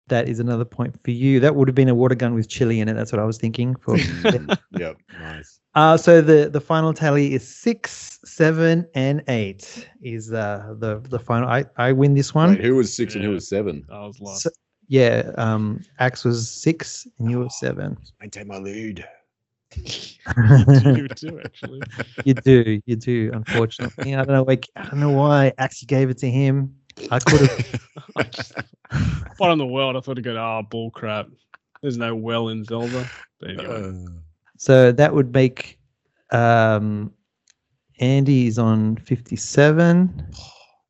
[0.09, 1.40] that is another point for you.
[1.40, 2.94] That would have been a water gun with chili in it.
[2.94, 3.74] That's what I was thinking.
[3.76, 3.97] For
[4.72, 5.60] yep, nice.
[5.74, 9.89] uh, so the the final tally is six, seven, and eight.
[10.02, 11.48] Is uh the the final?
[11.48, 12.51] I I win this one.
[12.51, 13.85] Wait, who was six and who was seven?
[13.90, 14.43] I was lost.
[14.43, 14.51] So-
[14.89, 15.31] yeah.
[15.39, 17.97] Um, Axe was six, and you were seven.
[18.20, 19.02] Maintain my lead.
[19.76, 21.81] you too, actually.
[22.24, 23.31] you do, you do.
[23.32, 24.43] Unfortunately, I don't know.
[24.43, 26.74] Like, I don't know why Axe gave it to him.
[27.10, 27.80] I could have.
[28.16, 28.54] I just,
[29.38, 31.28] bottom of the world, I thought he'd go, oh, bull crap.
[31.82, 33.08] There's no well in Zelda.
[33.40, 33.92] But anyway.
[34.06, 34.10] Uh,
[34.56, 35.78] So that would make
[36.30, 37.12] um,
[38.00, 40.26] Andy is on fifty-seven,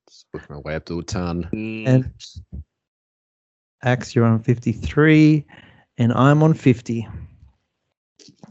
[0.09, 1.49] just working my way up to a ton.
[1.53, 2.13] And
[3.83, 5.45] Axe you're on fifty-three,
[5.99, 7.09] and I'm on fifty.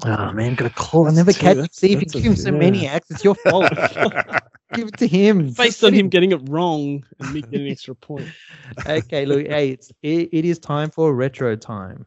[0.06, 1.08] Oh man, got a call.
[1.08, 2.94] I never catch that's- see if you give him so many yeah.
[2.96, 3.12] Axe.
[3.12, 3.72] It's your fault.
[4.74, 5.52] give it to him.
[5.58, 8.28] based on him getting it wrong and me getting an extra point.
[8.88, 12.06] okay, look, hey, it's it, it is time for retro time.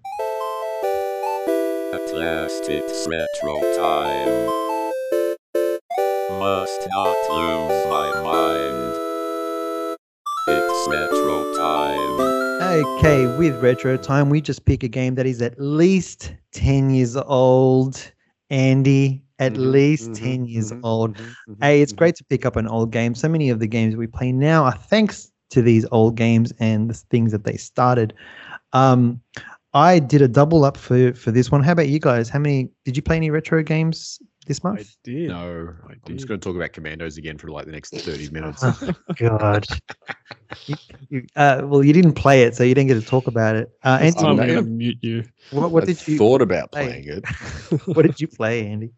[1.93, 4.47] At last it's retro time.
[6.39, 8.97] Must not lose my mind.
[10.49, 12.37] It's retro time.
[12.77, 17.17] Okay, with retro time, we just pick a game that is at least 10 years
[17.17, 18.13] old.
[18.51, 21.15] Andy, at Mhm, least mhm, 10 years mhm, old.
[21.15, 21.95] mhm, mhm, Hey, it's mhm.
[21.95, 23.15] great to pick up an old game.
[23.15, 26.91] So many of the games we play now are thanks to these old games and
[26.91, 28.15] the things that they started.
[28.73, 29.21] Um,
[29.75, 31.63] I did a double up for for this one.
[31.63, 32.29] How about you guys?
[32.29, 34.97] How many did you play any retro games this I month?
[35.05, 35.29] did.
[35.29, 38.29] No, I I'm just going to talk about Commandos again for like the next 30
[38.33, 38.63] minutes.
[38.65, 39.67] Oh, God.
[40.67, 40.77] You-
[41.11, 43.71] you- uh, well, you didn't play it, so you didn't get to talk about it.
[43.83, 45.25] Uh, This Andy, I'm I'm going to mute you.
[45.51, 46.87] what, what did you thought about play?
[47.03, 47.27] playing it.
[47.97, 48.91] what did you play, Andy?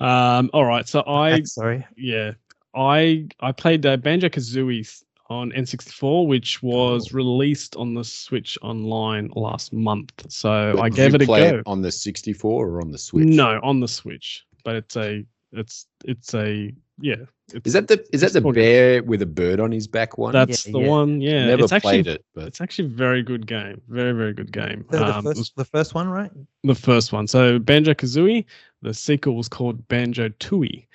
[0.00, 0.88] Um, all right.
[0.88, 1.86] So I, Ah, sorry.
[1.96, 2.32] yeah,
[2.74, 7.16] I I played uh, Banjo Kazooie on N64, which was Oh.
[7.16, 10.12] released on the Switch Online last month.
[10.28, 11.62] So But I gave you it a play go.
[11.66, 13.24] on the 64 or on the Switch?
[13.28, 17.16] No, on the Switch, but it's a it's it's a yeah.
[17.52, 20.16] It's, Is that the is that the called- bear with a bird on his back
[20.16, 20.32] one?
[20.32, 20.88] that's Yeah, the yeah.
[20.88, 21.20] one?
[21.20, 23.80] Yeah, Never it's actually, played it, but It's actually a very good game.
[23.88, 24.84] Very very good game.
[24.90, 26.30] The, the Um, it first, was the first one, right?
[26.64, 27.26] the first one.
[27.26, 28.44] So Banjo Kazooie.
[28.82, 30.86] The sequel was called Banjo Tooie.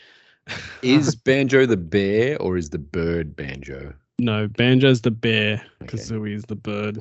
[0.82, 3.94] is Banjo the bear or is the bird Banjo?
[4.20, 5.96] No, Banjo's the bear, Okay.
[5.96, 6.98] Kazooie is the bird.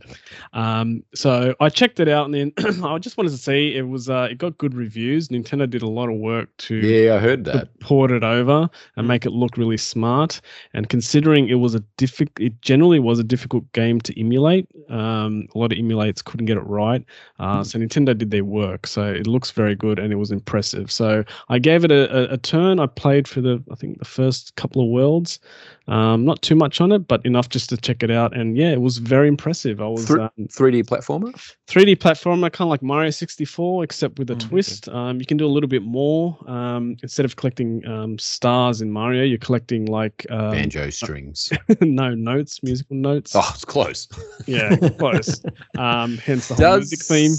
[0.52, 2.52] Um, so I checked it out, and then
[2.84, 5.28] I just wanted to see it was uh, it got good reviews.
[5.28, 7.68] Nintendo did a lot of work to, Yeah, I heard that.
[7.80, 10.43] port it over and make it look really smart.
[10.74, 14.68] And considering it was a difficult, it generally was a difficult game to emulate.
[14.90, 17.02] Um, a lot of emulates couldn't get it right.
[17.38, 18.86] Uh, so Nintendo did their work.
[18.86, 20.93] So it looks very good and it was impressive.
[20.93, 22.78] So I gave it a, a, a turn.
[22.78, 25.40] I played for the I think the first couple of worlds.
[25.89, 28.36] Um, not too much on it, but enough just to check it out.
[28.36, 29.81] And yeah, it was very impressive.
[29.81, 31.32] I was Thr- um, 3D platformer?
[31.68, 34.48] 3D platformer, kind of like Mario 64, except with a okay.
[34.48, 34.89] twist.
[34.89, 36.39] Um, you can do a little bit more.
[36.50, 41.52] Um, instead of collecting um, stars in Mario, you're collecting like um, Banjo strings.
[41.81, 43.32] no notes, musical notes.
[43.34, 44.08] Oh, it's close.
[44.47, 45.42] Yeah, close.
[45.78, 47.32] Um, hence the whole music theme.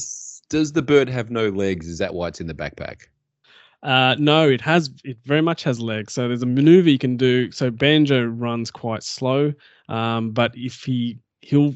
[0.50, 1.88] Does the bird have no legs?
[1.88, 3.08] Is that why it's in the backpack?
[3.88, 4.90] Uh, no, it has.
[5.06, 6.12] It very much has legs.
[6.14, 7.52] So there's a maneuver you can do.
[7.52, 9.54] So Banjo runs quite slow,
[9.88, 11.74] um, but if he he'll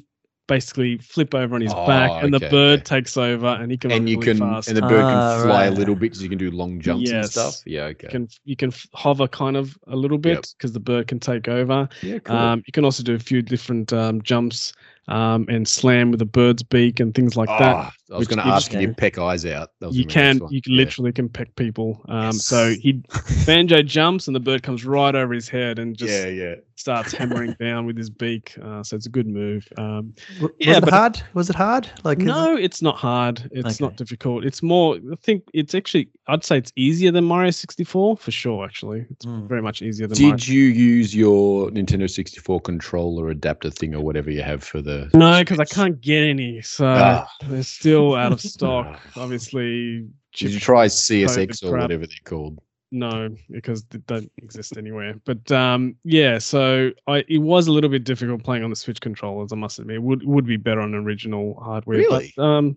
[0.47, 2.95] basically flip over on his Oh, back, and okay, the bird okay.
[2.97, 4.67] takes over, and he can run And you really can, fast.
[4.67, 7.09] and the bird Ah, can fly a little bit, so you can do long jumps
[7.09, 7.55] and stuff.
[7.65, 8.07] Yeah, okay.
[8.07, 10.45] you can you can hover kind of a little bit Yep.
[10.57, 11.87] because the bird can take over.
[12.01, 12.35] yeah, cool.
[12.35, 14.73] Um, you can also do a few different um, jumps
[15.07, 17.93] um, and slam with the bird's beak and things like that.
[18.13, 19.69] I was going to ask, can you you- peck eyes out?
[19.79, 20.77] You gonna be my next can you can Yeah.
[20.77, 22.01] literally can peck people.
[22.09, 23.01] Um, So he
[23.45, 26.55] banjo jumps and the bird comes right over his head and just yeah, yeah.
[26.75, 28.55] starts hammering down with his beak.
[28.61, 29.67] Uh, so it's a good move.
[29.77, 31.21] Um, W- Yeah, was it but- hard?
[31.33, 31.89] Was it hard?
[32.03, 33.47] Like is no, it's not hard.
[33.51, 33.83] It's Okay.
[33.85, 34.43] not difficult.
[34.45, 34.95] It's more.
[34.95, 36.09] I think it's actually.
[36.27, 38.63] I'd say it's easier than Mario 64 for sure.
[38.65, 39.47] Actually, it's Mm.
[39.47, 40.17] very much easier than.
[40.21, 44.81] Mario Did you use your Nintendo 64 controller adapter thing or whatever you have for
[44.81, 45.09] the?
[45.13, 46.61] No, because I can't get any.
[46.61, 47.27] So Ah.
[47.47, 48.99] they're still out of stock.
[49.15, 49.21] Ah.
[49.21, 51.81] Obviously, Did you try CSX or crap.
[51.83, 52.59] whatever they're called?
[52.93, 55.15] No, because they don't exist anywhere.
[55.23, 58.99] But um, yeah, so I it was a little bit difficult playing on the Switch
[58.99, 59.53] controllers.
[59.53, 61.99] I must admit, it would would be better on original hardware.
[61.99, 62.33] Really?
[62.35, 62.75] But, um,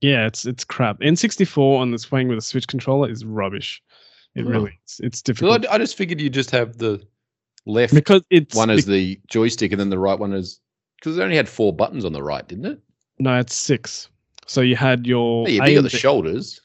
[0.00, 1.00] Yeah, it's it's crap.
[1.00, 3.82] N64 on this playing with a Switch controller is rubbish.
[4.36, 4.50] It Huh.
[4.50, 5.00] really is.
[5.02, 7.04] It's Well, difficult I, I just figured you just have the
[7.64, 10.60] left because it's one is the joystick and then the right one is
[11.00, 12.80] because it only had four buttons on the right, didn't it?
[13.18, 14.08] no, it's six.
[14.46, 16.60] So you had your yeah, A but you got and the B- shoulders.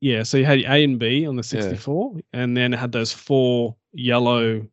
[0.00, 0.22] yeah.
[0.22, 1.62] So you had A and B on the Yeah.
[1.62, 4.66] 64, and then it had those four yellow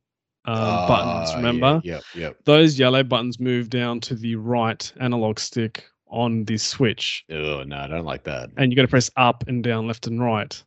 [0.45, 1.30] um, buttons.
[1.32, 1.82] Ah, Remember?
[1.84, 2.32] Yeah, yeah.
[2.45, 7.24] those yellow buttons move down to the right analog stick on the switch.
[7.30, 8.50] Oh no, I don't like that.
[8.58, 10.61] and you got to press up and down left and right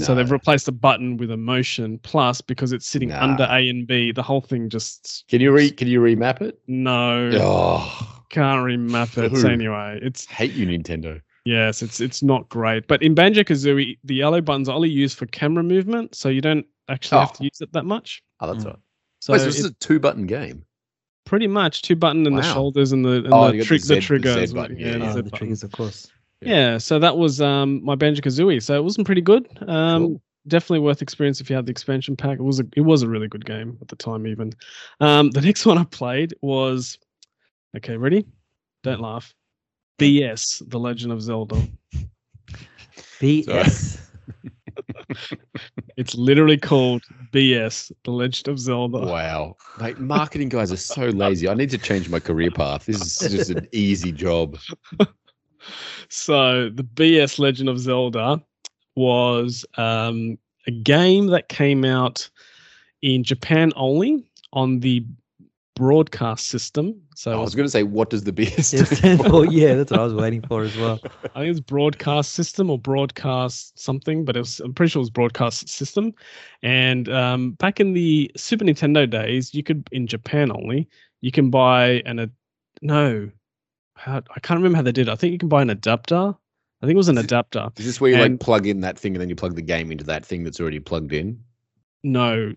[0.00, 3.86] so they've replaced the button with a motion plus because it's sitting under a and
[3.86, 6.58] b the whole thing just Can you re can you remap it?
[6.66, 11.20] no Oh, can't remap it anyway it's hate you, Nintendo.
[11.44, 15.16] yes it's it's not great but in banjo kazooie the yellow buttons are only used
[15.18, 17.36] for camera movement so you don't actually have Oh.
[17.38, 18.68] to use it that much Oh, that's Mm.
[18.68, 18.76] right.
[19.20, 20.64] so Wait, so this it- is a two button game.
[21.24, 23.80] pretty much two button and the shoulders and the, and Oh, the, you tri- the
[23.80, 25.10] the, Z- the trigger Z button, yeah, yeah, the yeah.
[25.10, 26.10] Oh, Z the triggers, of course.
[26.42, 26.48] Yeah.
[26.72, 28.62] Yeah, so that was um my Banjo Kazooie.
[28.62, 29.48] So it wasn't pretty good.
[29.66, 30.22] Um, Cool.
[30.48, 32.38] definitely worth experience if you had the expansion pack.
[32.38, 34.26] It was a it was a really good game at the time.
[34.26, 34.52] Even
[35.00, 36.98] um, the next one I played was
[37.76, 37.96] okay.
[37.96, 38.26] Ready?
[38.82, 39.34] Don't laugh.
[39.98, 41.60] BS: The Legend of Zelda.
[43.20, 44.00] BS.
[45.96, 48.98] It's literally called BS: The Legend of Zelda.
[48.98, 51.48] Wow, mate, marketing guys are so lazy.
[51.48, 52.86] I need to change my career path.
[52.86, 54.58] This is just an easy job.
[56.08, 58.42] So the BS Legend of Zelda
[58.96, 62.28] was um, a game that came out
[63.02, 65.04] in Japan only on the
[65.74, 67.00] broadcast system.
[67.16, 69.26] So I was going to say, what does the Yes, stand for?
[69.32, 71.00] oh, yeah, that's what I was waiting for as well.
[71.34, 75.04] I think it's broadcast system or broadcast something, but it was, I'm pretty sure it
[75.04, 76.12] was broadcast system.
[76.62, 80.88] And um, back in the Super Nintendo days, you could in Japan only
[81.20, 82.30] you can buy an a
[82.82, 83.30] no,
[83.96, 85.08] how, I can't remember how they did.
[85.08, 85.12] it.
[85.12, 86.34] I think you can buy an adapter.
[86.82, 87.70] I think it was an adapter.
[87.78, 89.62] Is this where you And- like plug in that thing and then you plug the
[89.62, 91.40] game into that thing that's already plugged in?
[92.04, 92.52] No,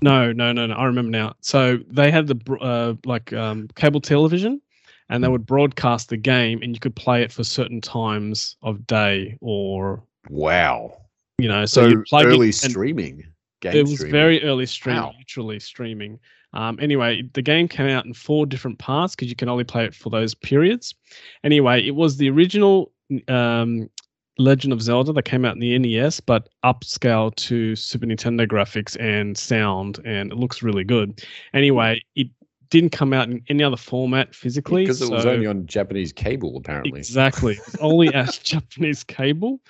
[0.00, 0.74] no, no, no, no.
[0.74, 1.34] I remember now.
[1.40, 4.62] So they had the uh, like um, cable television,
[5.08, 5.22] and Hmm.
[5.22, 9.36] they would broadcast the game, and you could play it for certain times of day,
[9.40, 10.96] or Wow.
[11.38, 11.66] you know.
[11.66, 13.24] So, So, you plug early it, streaming.
[13.60, 14.12] Game It was streaming.
[14.12, 15.14] very early stream, Wow.
[15.18, 16.18] literally streaming.
[16.52, 19.84] Um, anyway, the game came out in four different parts because you can only play
[19.84, 20.94] it for those periods.
[21.42, 22.92] Anyway, it was the original
[23.28, 23.90] um,
[24.38, 28.96] Legend of Zelda that came out in the NES, but upscale to Super Nintendo graphics
[28.98, 31.22] and sound, and it looks really good.
[31.52, 32.28] Anyway, it
[32.70, 36.56] didn't come out in any other format physically because it was only on Japanese cable,
[36.56, 36.98] apparently.
[36.98, 37.58] Exactly.
[37.80, 39.60] Only as Japanese cable.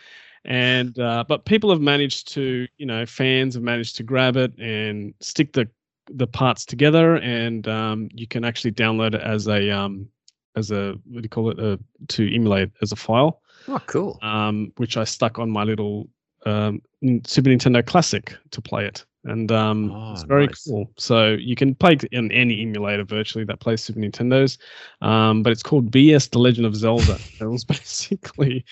[0.47, 4.59] And uh, but people have managed to, you know, fans have managed to grab it
[4.59, 5.69] and stick the
[6.07, 10.09] the parts together, and um, you can actually download it as a um,
[10.57, 11.59] as a what do you call it?
[11.59, 11.77] Uh,
[12.09, 14.19] to emulate as a file, Oh, cool.
[14.23, 16.09] um, which I stuck on my little
[16.47, 16.83] um,
[17.27, 20.67] Super Nintendo Classic to play it, and um, it's Oh, very nice.
[20.67, 20.91] cool.
[20.99, 24.59] So you can play in any emulator virtually that plays Super Nintendos,
[25.01, 27.19] um, but it's called BS: The Legend of Zelda.
[27.41, 28.65] it was basically,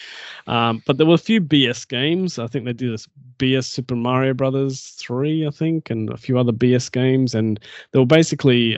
[0.46, 2.38] um, but there were a few BS games.
[2.38, 6.38] I think they did this BS Super Mario Brothers three, I think, and a few
[6.38, 7.58] other BS games, and
[7.92, 8.76] they were basically.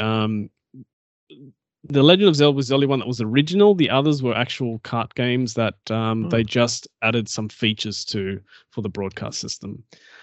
[1.88, 3.74] The Legend of Zelda was the only one that was original.
[3.74, 6.28] The others were actual cart games that um, Hmm.
[6.28, 8.40] they just added some features to
[8.70, 9.82] for the broadcast system.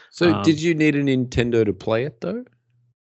[0.09, 2.43] So, um, did you need a Nintendo to play it though?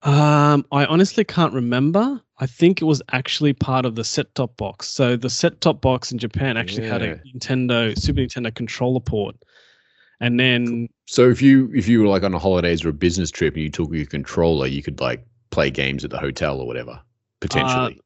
[0.03, 2.21] Um, I honestly can't remember.
[2.39, 4.89] I think it was actually part of the set-top box.
[4.89, 9.37] So the set-top box in Japan actually had a Nintendo Super Nintendo controller port,
[10.21, 13.31] and then So, if you if you were like on a holidays or a business
[13.31, 16.67] trip and you took your controller, you could like play games at the hotel or
[16.67, 17.01] whatever
[17.41, 18.01] potentially.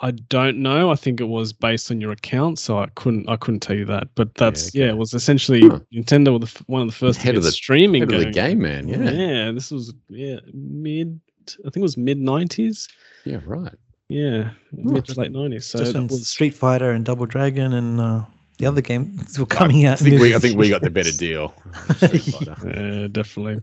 [0.00, 0.90] I don't know.
[0.92, 3.84] I think it was based on your account, so I couldn't I couldn't tell you
[3.86, 4.08] that.
[4.14, 4.90] But that's yeah, okay.
[4.90, 5.80] it was essentially Huh.
[5.92, 8.30] Nintendo were the, one of the first Head to of the- streaming Head of the
[8.30, 8.86] game, man.
[8.86, 9.10] Yeah.
[9.10, 11.20] yeah, this was yeah mid.
[11.60, 12.86] I think it was mid nineties.
[13.24, 13.40] Yeah.
[13.44, 13.74] Right.
[14.08, 15.66] Yeah, mid to late nineties.
[15.66, 18.24] So Just was Street Fighter and Double Dragon and uh,
[18.58, 20.00] the other games were coming out.
[20.00, 21.52] I think we I think we got the better deal.
[22.02, 23.62] Yeah, definitely.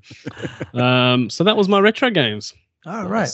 [0.73, 2.53] um, so that was my retro games.
[2.85, 3.29] All right.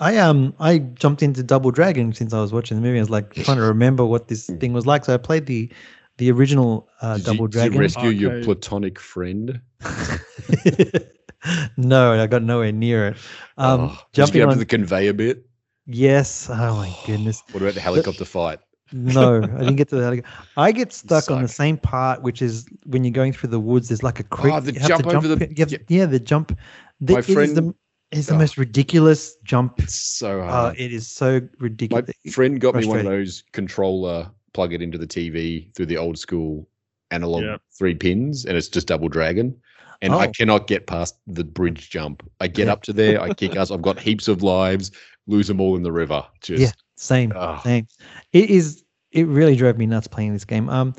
[0.00, 0.14] Nice.
[0.14, 2.98] I um I jumped into Double Dragon since I was watching the movie.
[2.98, 5.04] I was like trying to remember what this thing was like.
[5.04, 5.70] So I played the
[6.18, 7.78] the original uh, Did Double you, did you Dragon.
[7.80, 9.60] rescue your platonic friend?
[11.76, 13.16] no, I got nowhere near it.
[13.58, 15.46] Um, Oh, did you jumping get up on to the conveyor bit?
[15.86, 16.48] yes.
[16.50, 17.42] Oh my goodness.
[17.52, 18.60] What about the helicopter fight?
[18.94, 20.22] No, I didn't get to that.
[20.58, 23.88] I get stuck on the same part, which is when you're going through the woods.
[23.88, 24.52] There's like a creek.
[24.54, 25.78] Oh, the you have to jump over the- you have- yeah.
[25.88, 26.56] yeah, the jump.
[27.00, 27.74] The, My friend- the,
[28.12, 28.38] it's the Oh.
[28.38, 29.80] most ridiculous jump.
[29.80, 32.02] It's so Uh, it is so ridiculous.
[32.02, 32.34] My ridiculous.
[32.34, 36.18] friend got me one of those controller, plug it into the TV through the old
[36.18, 36.68] school
[37.10, 37.60] analog Yep.
[37.78, 39.54] three pins, and it's just Double Dragon.
[40.02, 40.32] And I Oh.
[40.36, 42.28] cannot get past the bridge jump.
[42.40, 42.72] I get Yeah.
[42.72, 43.70] up to there, I kick us.
[43.70, 44.90] I've got heaps of lives,
[45.28, 46.24] lose them all in the river.
[46.40, 46.70] Just Yeah.
[46.96, 47.60] Same, Ah.
[47.62, 47.86] same.
[48.32, 48.82] It is.
[49.12, 50.68] It really drove me nuts playing this game.
[50.70, 50.94] Um,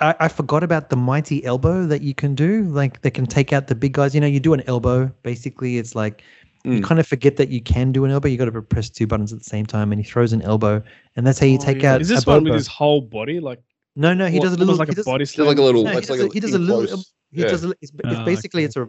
[0.00, 2.62] I, I forgot about the mighty elbow that you can do.
[2.64, 4.14] Like they can take out the big guys.
[4.14, 5.10] You know, you do an elbow.
[5.22, 6.22] Basically, it's like
[6.64, 6.84] you Mm.
[6.84, 8.28] kind of forget that you can do an elbow.
[8.28, 10.82] You got to press two buttons at the same time, and he throws an elbow,
[11.16, 11.94] and that's how you Oh, take yeah.
[11.94, 12.00] out.
[12.00, 13.40] Is this a one with his whole body?
[13.40, 13.60] Like
[13.96, 14.76] No, no, he what- does a little.
[14.76, 15.84] like a does, body It's like a little.
[15.84, 17.48] No, he does like a- he does a little- close- He yeah.
[17.48, 17.64] does.
[17.64, 18.88] A, it's, it's Ah, basically it's a.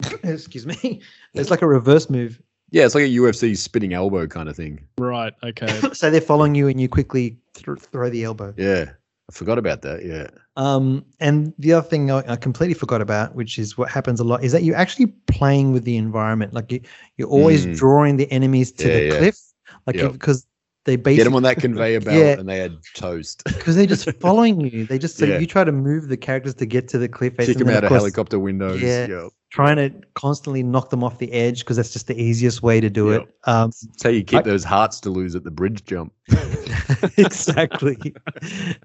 [0.22, 1.00] excuse me.
[1.34, 2.40] It's like a reverse move.
[2.70, 4.80] Yeah, it's like a UFC spinning elbow kind of thing.
[4.98, 5.32] Right.
[5.42, 5.80] Okay.
[5.94, 8.52] So they're following you, and you quickly th- throw the elbow.
[8.56, 8.90] Yeah,
[9.28, 10.04] I forgot about that.
[10.04, 10.28] Yeah.
[10.56, 14.24] Um, and the other thing I, I completely forgot about, which is what happens a
[14.24, 16.54] lot, is that you're actually playing with the environment.
[16.54, 16.80] Like you,
[17.18, 17.76] you're always Mm.
[17.76, 19.18] drawing the enemies to Yeah, the yeah.
[19.18, 19.38] cliff,
[19.86, 20.12] like Yep.
[20.12, 20.46] because
[20.86, 22.38] they Get basically them on that conveyor belt, Yeah.
[22.40, 23.42] and they had toast.
[23.44, 24.86] because they're just following you.
[24.86, 25.38] They just so Yeah.
[25.38, 27.76] you try to move the characters to get to the cliff face, Kick and them
[27.76, 28.80] out of course, helicopter windows.
[28.80, 29.06] Yeah.
[29.08, 29.28] Yeah.
[29.50, 32.90] Trying to constantly knock them off the edge because that's just the easiest way to
[32.90, 33.22] do Yep.
[33.22, 33.34] it.
[33.44, 36.12] Um, That's how you keep I- those hearts to lose at the bridge jump.
[37.16, 38.14] exactly.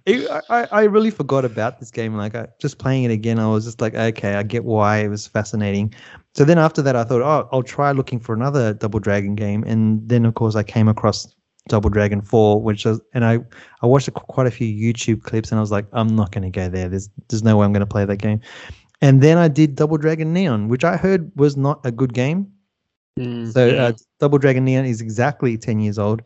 [0.05, 2.15] It- I, I- I really forgot about this game.
[2.15, 5.09] Like, I, just playing it again, I was just like, okay, I get why it
[5.09, 5.93] was fascinating.
[6.35, 9.63] So then after that, I thought, oh, I'll try looking for another Double Dragon game.
[9.65, 11.33] And then, of course, I came across
[11.69, 13.39] Double Dragon 4, which was, and I,
[13.81, 16.43] I watched a, quite a few YouTube clips and I was like, I'm not going
[16.43, 16.89] to go there.
[16.89, 18.41] There's, there's no way I'm going to play that game.
[19.03, 22.47] And then I did Double Dragon Neon, which I heard was not a good game.
[23.19, 26.21] Mm, So uh, Double Dragon Neon is exactly 10 years old.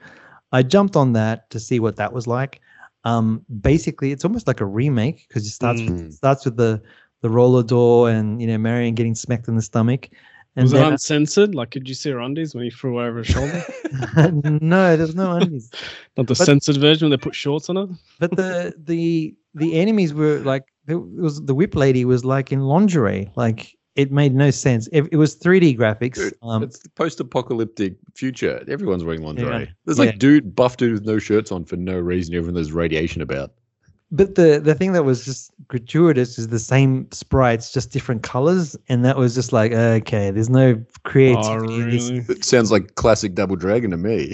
[0.52, 2.62] I jumped on that to see what that was like.
[3.04, 5.90] Um, basically, it's almost like a remake because it starts Mm.
[5.90, 6.82] with, starts with the
[7.22, 10.10] the roller door and you know Marian getting smacked in the stomach.
[10.56, 11.56] And was it uncensored?
[11.56, 13.64] Like, could you see her undies when he threw her over his shoulder?
[14.62, 15.72] no, there's no undies.
[16.18, 17.88] Not the But- censored version when they put shorts on her.
[18.20, 22.62] But the the the enemies were like it was the whip lady was like in
[22.62, 23.30] lingerie.
[23.36, 24.88] Like it made no sense.
[24.92, 26.16] It, it was 3D graphics.
[26.16, 28.64] Dude, Um, it's the post-apocalyptic future.
[28.68, 29.62] Everyone's wearing lingerie.
[29.64, 29.66] Yeah.
[29.86, 30.06] There's Yeah.
[30.06, 32.36] like dude, buff dude with no shirts on for no reason.
[32.36, 33.54] Everyone there's radiation about.
[34.10, 38.78] But the the thing that was just gratuitous is the same sprites, just different colors,
[38.88, 42.08] and that was just like okay, there's no creativity.
[42.08, 42.26] Oh, really?
[42.30, 44.32] It sounds like classic Double Dragon to me.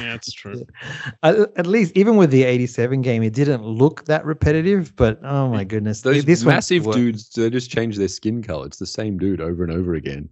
[0.00, 0.64] Yeah, it's true.
[1.24, 4.94] At, at least, even with the '87 game, it didn't look that repetitive.
[4.94, 8.66] But oh my goodness, Those this massive dudes, they just change their skin color.
[8.66, 10.28] It's the same dude over and over again.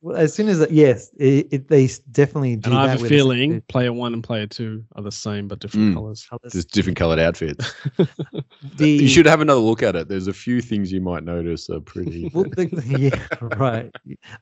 [0.00, 3.02] Well, as soon as it, yes, it, it, they definitely do And I have a
[3.02, 5.94] with the same feeling player one and player two are the same but different Mm.
[5.94, 6.26] colors.
[6.30, 6.52] Colours.
[6.52, 7.74] Just different colored outfits.
[8.76, 10.08] The- you should have another look at it.
[10.08, 12.30] There's a few things you might notice are pretty.
[12.34, 13.90] Well, the, yeah, right.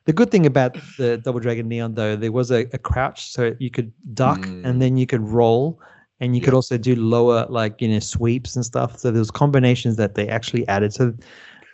[0.05, 3.53] The good thing about the Double Dragon Neon, though, there was a, a crouch, so
[3.59, 4.65] you could duck Mm.
[4.65, 5.79] and then you could roll,
[6.19, 8.99] and you could also do lower, like you know, sweeps and stuff.
[8.99, 10.93] So there was combinations that they actually added.
[10.93, 11.13] So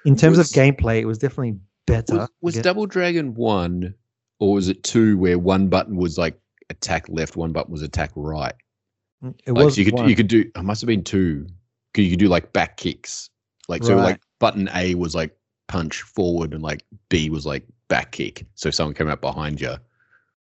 [0.05, 2.15] in terms Was- of gameplay, it was definitely better.
[2.15, 3.93] was, was Double Dragon one,
[4.39, 8.11] or was it two, where one button was like attack left, one button was attack
[8.15, 8.53] right?
[9.45, 10.09] it Like was so you could one.
[10.09, 10.41] you could do.
[10.55, 11.47] It must have been two.
[11.93, 13.29] 'Cause You could do like back kicks.
[13.67, 15.35] Like so, like button A was like
[15.67, 18.45] punch forward, and like B was like back kick.
[18.55, 19.75] So someone came out behind you.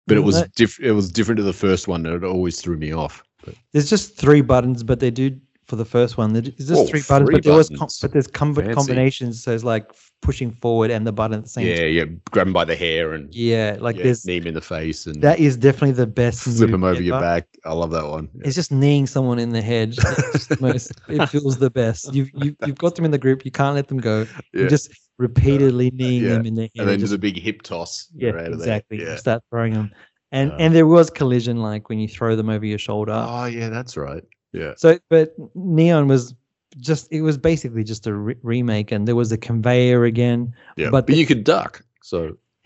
[0.07, 2.23] But it Mm, was that- diff- It was different to the first one, and it
[2.25, 3.23] always threw me off.
[3.45, 5.39] But There's just three buttons, but they do
[5.71, 6.33] for the first one.
[6.33, 7.99] There's just Oh, three buttons, three but there was buttons.
[8.01, 8.73] but there's com- Fancy.
[8.73, 9.41] combinations.
[9.41, 9.89] So it's like
[10.21, 11.93] pushing forward and the button at the same yeah, time.
[11.93, 15.07] yeah, grab him by the hair and Yeah, like yeah, there's knee in the face
[15.07, 16.43] and that is definitely the best.
[16.43, 17.47] flip him over your back.
[17.65, 18.29] I love that one.
[18.35, 18.41] Yeah.
[18.47, 19.93] It's just kneeing someone in the head.
[19.93, 22.13] Just the most, it feels the best.
[22.13, 23.43] You've you, you've got them in the group.
[23.45, 24.27] You can't let them go.
[24.53, 24.63] Yeah.
[24.63, 26.29] You just repeatedly kneeing Yeah.
[26.33, 26.71] them in the head.
[26.79, 28.07] and then just, just a big hip toss.
[28.13, 28.67] yeah, They're out of there.
[28.67, 28.99] exactly.
[28.99, 29.15] You Yeah.
[29.15, 29.91] start throwing them,
[30.31, 33.13] and Uh, and there was collision like when you throw them over your shoulder.
[33.27, 34.23] Oh yeah, that's right.
[34.53, 34.73] Yeah.
[34.77, 36.33] So, but Neon was
[36.79, 40.53] just it was basically just a re- remake, and there was a conveyor again.
[40.77, 40.89] Yeah.
[40.89, 41.83] But But, the- you could duck.
[42.01, 42.37] So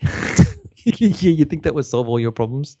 [0.84, 2.76] yeah, you think that would solve all your problems,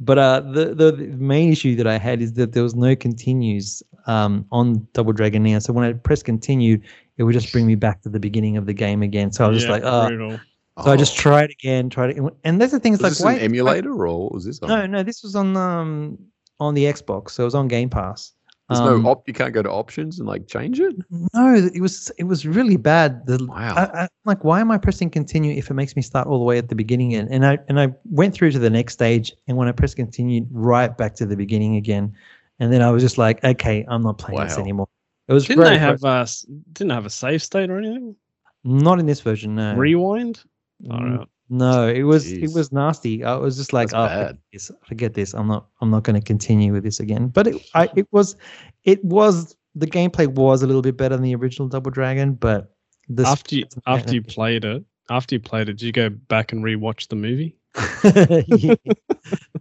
[0.00, 2.94] but uh, the, the the main issue that I had is that there was no
[2.96, 5.60] continues um on Double Dragon Neon.
[5.60, 6.80] So when I press continue,
[7.18, 9.30] it would just bring me back to the beginning of the game again.
[9.32, 10.38] So I was yeah, just like, oh.
[10.84, 11.20] So I just Oh.
[11.20, 12.94] tried again, tried it, and that's the thing.
[12.94, 14.68] It's Was like, an emulator or was this on?
[14.68, 16.16] No, no, this was on um
[16.58, 18.32] on the Xbox, so it was on Game Pass.
[18.70, 19.26] There's Um, no op.
[19.26, 20.94] You can't go to options and like change it.
[21.10, 23.26] No, it was it was really bad.
[23.26, 23.74] The, Wow.
[23.74, 26.44] I, I, like, why am I pressing continue if it makes me start all the
[26.44, 27.26] way at the beginning again?
[27.32, 30.46] And I and I went through to the next stage, and when I pressed continue,
[30.52, 32.14] right back to the beginning again,
[32.60, 34.86] and then I was just like, okay, I'm not playing this anymore.
[35.26, 38.14] It was Didn't they have frust- uh, didn't have a save state or anything?
[38.62, 39.56] not in this version?
[39.56, 40.44] No, Rewind?
[40.84, 41.28] Mm, Alright.
[41.50, 43.24] No, it was it was nasty.
[43.24, 45.34] I was just like, That's oh, forget this, forget this.
[45.34, 47.26] I'm not I'm not going to continue with this again.
[47.26, 48.36] But it I, it was
[48.84, 52.72] it was the gameplay was a little bit better than the original Double Dragon, but
[53.08, 56.52] the after you after you played it, after you played it, did you go back
[56.52, 57.56] and rewatch the movie?
[58.46, 58.74] Yeah.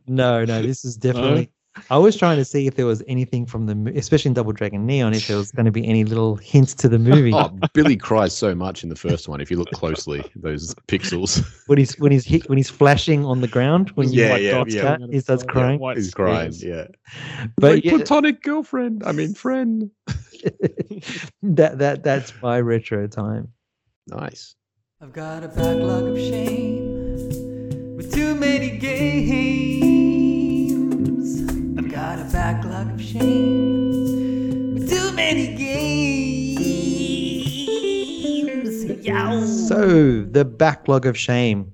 [0.08, 1.52] no, no, this is definitely.
[1.90, 4.86] I was trying to see if there was anything from the, especially in Double Dragon
[4.86, 7.34] Neon, if there was going to be any little hints to the movie.
[7.34, 9.42] Oh, Billy cries so much in the first one.
[9.42, 11.44] If you look closely, those pixels.
[11.68, 14.42] when he's when he's hit when he's flashing on the ground when you Yeah, like
[14.42, 14.82] yeah, dots yeah.
[14.98, 15.80] cut, he starts crying.
[15.80, 16.54] white He's crying.
[16.56, 16.88] Yeah.
[17.58, 19.04] But Like yeah, platonic girlfriend.
[19.06, 19.92] I mean, friend.
[21.42, 23.50] that that that's my retro time.
[24.08, 24.56] Nice.
[25.02, 29.79] I've got a backlog of shame with too many games.
[33.12, 36.66] Shame too many games.
[39.06, 39.44] Yow.
[39.46, 41.72] So the backlog of shame.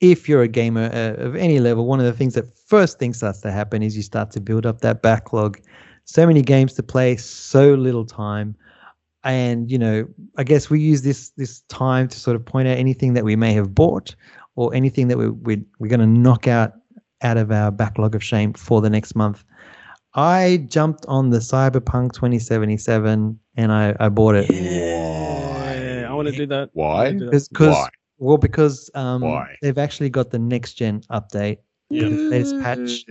[0.00, 3.12] If you're a gamer uh, of any level, one of the things that first thing
[3.14, 5.58] starts to happen is you start to build up that backlog.
[6.04, 8.56] So many games to play, so little time.
[9.24, 10.08] And you know,
[10.38, 13.36] I guess we use this this time to sort of point out anything that we
[13.36, 14.14] may have bought
[14.56, 16.72] or anything that we, we we're going to knock out
[17.22, 19.44] out of our backlog of shame for the next month.
[20.14, 24.50] I jumped on the Cyberpunk 2077 and I, I bought it.
[24.50, 26.70] Yeah, I want to do that.
[26.72, 27.04] Why?
[27.04, 27.26] wanna do that.
[27.26, 29.56] Because, because well, because um, Why?
[29.62, 31.58] they've actually got the next gen update,
[31.90, 32.08] Yeah.
[32.30, 33.04] latest patch.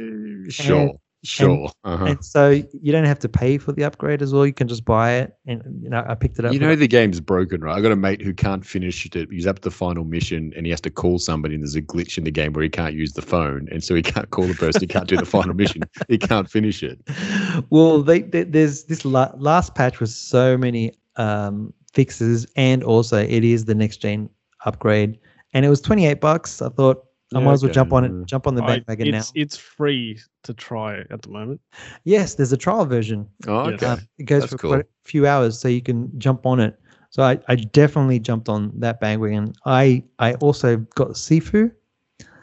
[0.50, 0.94] Sure.
[1.24, 1.70] Sure.
[1.84, 2.06] Uh-huh.
[2.06, 4.46] and so you don't have to pay for the upgrade as well.
[4.46, 6.54] You can just buy it, and you know I picked it up.
[6.54, 7.78] You know the game's broken, right?
[7.78, 9.30] I got a mate who can't finish it.
[9.30, 11.82] He's up to the final mission and he has to call somebody, and there's a
[11.82, 14.46] glitch in the game where he can't use the phone, and so he can't call
[14.46, 14.80] the person.
[14.82, 15.82] He can't do the final mission.
[16.08, 17.00] He can't finish it.
[17.70, 23.18] well, they, they there's this la- last patch with so many um, fixes, and also
[23.18, 24.30] it is the next gen
[24.66, 25.20] upgrade,
[25.54, 26.62] and it was 28 bucks.
[26.62, 29.12] I thought I Yeah, might as well jump on it, jump on the I- bandwagon
[29.12, 29.20] now.
[29.20, 31.62] it's it's free to try at the moment.
[32.04, 33.28] Yes, there's a trial version.
[33.48, 33.86] Oh, okay.
[33.86, 34.72] Um, it goes That's for cool.
[34.72, 36.80] quite a few hours, so you can jump on it.
[37.12, 39.54] So I, I definitely jumped on that bandwagon.
[39.66, 41.72] I I also got Sifu,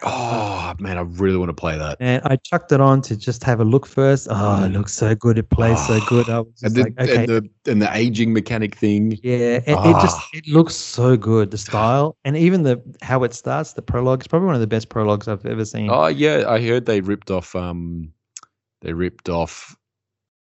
[0.02, 1.96] Oh man, I really want to play that.
[2.00, 4.28] and I chucked it on to just have a look first.
[4.30, 5.38] Oh, it looks so good.
[5.38, 6.28] It plays so good.
[6.28, 9.18] I was And just the, like, okay, and the and the aging mechanic thing.
[9.22, 9.60] yeah.
[9.66, 10.28] And it just Ah.
[10.34, 11.50] it looks so good.
[11.50, 13.72] The style and even the how it starts.
[13.72, 15.88] The prologue is probably one of the best prologues I've ever seen.
[15.90, 18.12] Oh yeah, I heard they ripped off um
[18.82, 19.74] they ripped off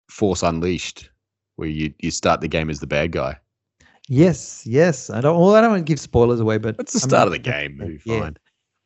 [0.09, 1.09] Force Unleashed,
[1.57, 3.37] where you, you start the game as the bad guy.
[4.09, 5.09] Yes, yes.
[5.09, 5.39] I don't.
[5.39, 7.79] Well, I don't want to give spoilers away, but it's the start of the game.
[7.81, 8.21] It'll Yeah.
[8.21, 8.37] fine.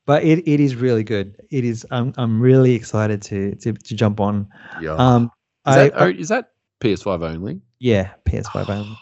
[0.07, 1.35] But it, it is really good.
[1.51, 1.85] It is.
[1.91, 4.47] I'm I'm really excited to to, to jump on.
[4.81, 4.95] Yeah.
[4.95, 5.25] Um,
[5.67, 7.61] is, I, that, oh, is that PS5 only?
[7.79, 8.97] yeah, PS5 only.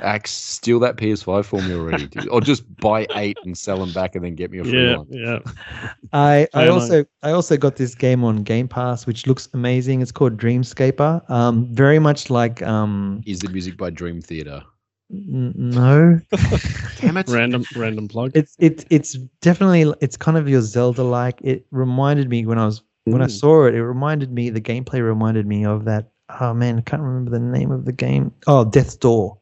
[0.00, 2.28] Axe, steal that PS5 for me already, dude.
[2.28, 4.96] or just buy eight and sell them back, and then get me a free Yeah,
[4.96, 5.06] one.
[5.10, 5.38] yeah.
[6.12, 10.00] I I I also I also got this game on Game Pass, which looks amazing.
[10.00, 11.28] It's called Dreamscaper.
[11.28, 14.62] Um, very much like um, Is the music by Dream Theater?
[15.12, 16.20] N- no,
[17.00, 17.28] Damn it!
[17.28, 18.32] Random random plug.
[18.34, 21.40] it's it's it's definitely it's kind of your Zelda like.
[21.42, 25.02] It reminded me when I was when I saw it, it reminded me the gameplay
[25.04, 26.10] reminded me of that.
[26.40, 28.32] Oh man, I can't remember the name of the game.
[28.46, 29.38] Oh, Death's Door.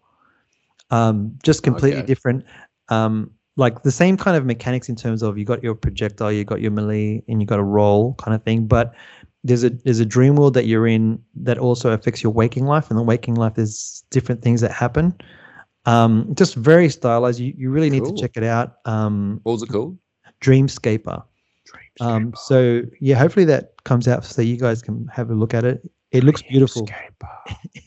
[0.91, 2.07] Um, just completely Okay.
[2.07, 2.45] different.
[2.89, 6.45] Um, like the same kind of mechanics in terms of you got your projectile, you
[6.45, 8.67] got your melee, and you got a roll kind of thing.
[8.67, 8.95] But
[9.45, 12.91] there's a there's a dream world that you're in that also affects your waking life,
[12.91, 15.15] and the waking life there's different things that happen.
[15.87, 17.41] Um, just very stylized.
[17.41, 18.15] You you really need Cool.
[18.15, 18.77] to check it out.
[18.85, 19.99] Um, What was it called?
[20.41, 21.23] Dreamscaper.
[22.01, 25.65] Um, so yeah, hopefully that comes out so you guys can have a look at
[25.65, 25.89] it.
[26.13, 26.89] It looks beautiful.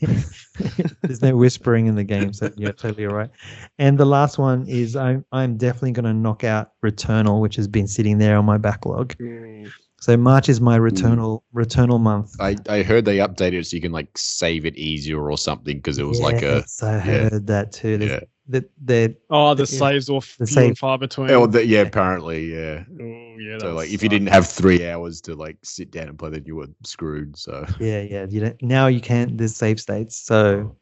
[1.02, 3.30] There's no whispering in the game, so you're totally all right.
[3.78, 7.68] And the last one is I'm I'm definitely going to knock out Returnal, which has
[7.68, 9.14] been sitting there on my backlog.
[9.18, 9.70] Mm.
[10.04, 10.84] So March is my mm-hmm.
[11.06, 12.36] Returnal Returnal month.
[12.38, 15.78] I, I heard they updated it so you can like save it easier or something
[15.78, 17.96] because it was like a Yes, I heard that too.
[17.96, 18.26] There's- yeah.
[18.48, 19.78] That that Oh, the Yeah.
[19.78, 21.30] saves off The few and save- far between.
[21.30, 22.84] oh the, yeah apparently yeah.
[23.00, 23.56] Oh, yeah.
[23.58, 26.28] So like that's, if you didn't have three hours to like sit down and play,
[26.28, 27.38] then you were screwed.
[27.38, 29.38] So yeah yeah you don't, now you can't.
[29.38, 30.76] There's save states, so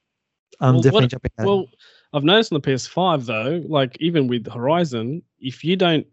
[0.59, 1.31] I'm Well, definitely what- jumping.
[1.39, 1.47] At.
[1.47, 1.67] Well,
[2.13, 6.05] I've noticed on the PS5 though, like even with Horizon, if you don't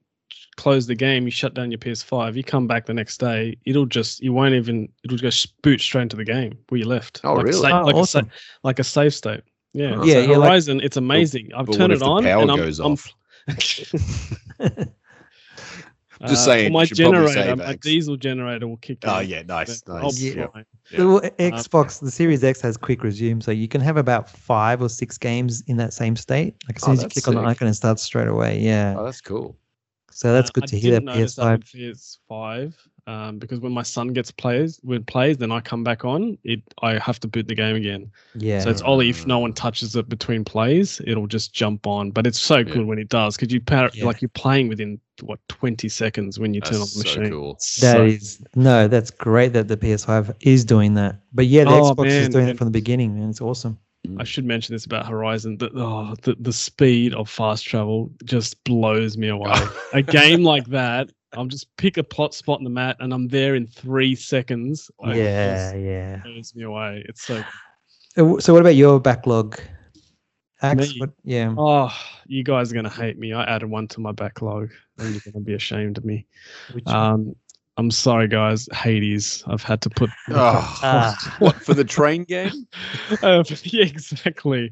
[0.58, 3.86] close the game, you shut down your PS5, you come back the next day, it'll
[3.86, 7.22] just you won't even it'll just boot straight into the game where you left.
[7.24, 7.58] Oh, like really?
[7.58, 8.26] A sa- Oh, like, awesome.
[8.26, 9.42] a sa- like a save state.
[9.74, 9.96] Yeah.
[9.96, 10.02] Oh.
[10.02, 11.50] So Yeah, yeah, like- Horizon, it's amazing.
[11.56, 13.14] I've turned it on power and I'm, goes I'm- off?
[16.22, 18.98] Uh, Just saying, for my you should probably generator, save my diesel generator will kick.
[19.06, 19.30] Oh in.
[19.30, 20.20] yeah, nice, So nice.
[20.20, 20.48] be Yeah.
[20.48, 20.66] fine.
[20.92, 21.04] Yeah.
[21.06, 24.90] Well, Xbox, the Series X has quick resume, so you can have about five or
[24.90, 26.56] six games in that same state.
[26.68, 28.60] Like as Oh, soon as you that's click on the icon, it starts straight away.
[28.60, 29.56] Yeah, Oh, that's cool.
[30.20, 31.52] So that's Uh, good I to hear that PS5.
[31.60, 32.74] with PS5.
[33.08, 36.38] um, because when my son gets players when plays, then I come back on.
[36.44, 38.12] It I have to boot the game again.
[38.36, 38.60] Yeah.
[38.60, 42.12] So it's only if no one touches it between plays, it'll just jump on.
[42.12, 44.06] But it's so good when it does because you power, Yeah.
[44.06, 47.32] like you're playing within what 20 seconds when you turn on That's the so machine.
[47.32, 47.52] cool.
[47.54, 51.14] It's That so- is no, that's great that the PS5 is doing that.
[51.34, 53.30] But yeah, the Oh, Xbox is man, doing it from the beginning, man.
[53.32, 53.78] It's awesome.
[54.18, 55.58] I should mention this about Horizon.
[55.58, 59.54] That oh, the the speed of fast travel just blows me away.
[59.94, 63.28] a game like that, I'm just pick a plot spot in the map and I'm
[63.28, 64.90] there in three seconds.
[65.00, 66.22] Like, yeah, just yeah.
[66.24, 67.04] blows me away.
[67.08, 67.44] It's so.
[68.18, 69.60] Uh, So what about your backlog?
[70.62, 71.00] Axe, Me?
[71.00, 71.54] what, yeah.
[71.58, 71.90] Oh,
[72.26, 73.34] you guys are gonna hate me.
[73.34, 76.26] I added one to my backlog, and you're gonna be ashamed of me.
[76.74, 77.36] Which- Um,
[77.80, 78.68] I'm sorry, guys.
[78.74, 79.42] Hades.
[79.48, 80.10] I've had to put.
[80.32, 82.68] Oh, what for the train game?
[83.24, 84.72] Uh, yeah, exactly.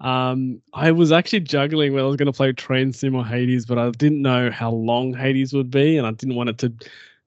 [0.00, 3.66] Um, I was actually juggling whether I was going to play Train Sim or Hades,
[3.66, 6.72] but I didn't know how long Hades would be, and I didn't want it to.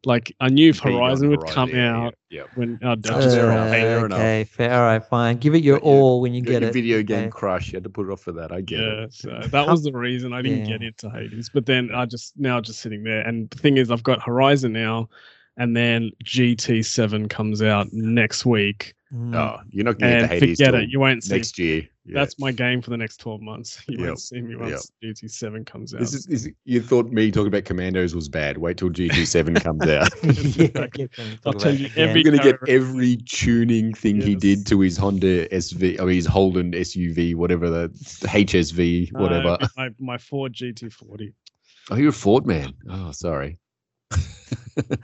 [0.06, 2.44] Like, I knew if Horizon would Horizon, come yeah, out Yeah.
[2.56, 4.20] when our Fair just- enough, Uh, fair enough.
[4.20, 4.74] okay, fair.
[4.74, 5.38] All right, fine.
[5.38, 6.74] Give it your Got all when you get your it.
[6.74, 7.30] video game okay.
[7.30, 7.72] crush.
[7.72, 8.52] You had to put it off for that.
[8.52, 9.14] I get yeah, it.
[9.14, 11.50] so that was the reason I didn't get into Hades.
[11.54, 14.72] But then I just now just sitting there, and the thing is, I've got Horizon
[14.72, 15.10] now,
[15.58, 19.34] and then GT7 comes out next week, Mm.
[19.38, 21.36] Oh, you're not going to and get the Hades forget it, you won't see.
[21.36, 21.88] next year.
[22.06, 22.14] Yeah.
[22.20, 23.82] That's my game for the next 12 months.
[23.88, 26.02] You Yep, won't see me once GT7 comes out.
[26.02, 28.58] This is, this, you thought me talking about Commandos was bad.
[28.58, 30.10] Wait till GT7 comes out.
[31.00, 31.06] yeah,
[31.46, 32.04] I'll talk tell you it, yeah.
[32.04, 36.10] every- You're going to get every tuning thing he did to his Honda SV, or
[36.10, 37.88] his Holden SUV, whatever the
[38.28, 39.58] HSV, No, whatever.
[39.78, 41.32] my, my Ford GT40.
[41.92, 42.74] Oh, you're a Ford man.
[42.90, 43.58] Oh, sorry.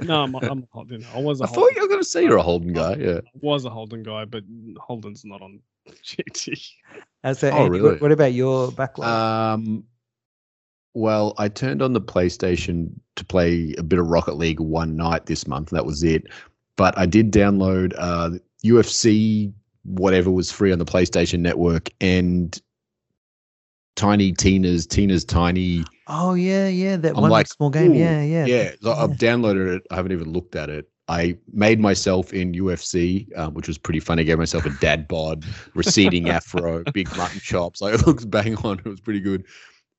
[0.02, 1.06] No, I'm, I'm a Holden.
[1.14, 2.96] I was a I thought you were going to say you're a Holden guy.
[2.96, 3.20] Yeah.
[3.42, 4.44] was a Holden guy, but
[4.78, 5.60] Holden's not on
[6.04, 6.60] GT.
[7.24, 7.92] Uh, so, Oh, Andy, really?
[7.92, 9.08] what, what about your backlog?
[9.08, 9.84] Um,
[10.94, 15.26] well, I turned on the PlayStation to play a bit of Rocket League one night
[15.26, 15.72] this month.
[15.72, 16.26] That was it.
[16.76, 18.32] But I did download uh,
[18.64, 19.52] UFC,
[19.84, 22.60] whatever was free on the PlayStation Network, and
[23.96, 25.84] Tiny Tina's Tina's Tiny.
[26.08, 27.94] oh yeah, yeah, that I'm one like, small game.
[27.94, 29.84] Yeah, yeah, Yeah, so I've downloaded it.
[29.92, 30.90] I haven't even looked at it.
[31.10, 34.22] I made myself in UFC, um, which was pretty funny.
[34.22, 37.82] I gave myself a dad bod, receding afro, big mutton chops.
[37.82, 38.80] Like it looks bang on.
[38.80, 39.46] It was pretty good.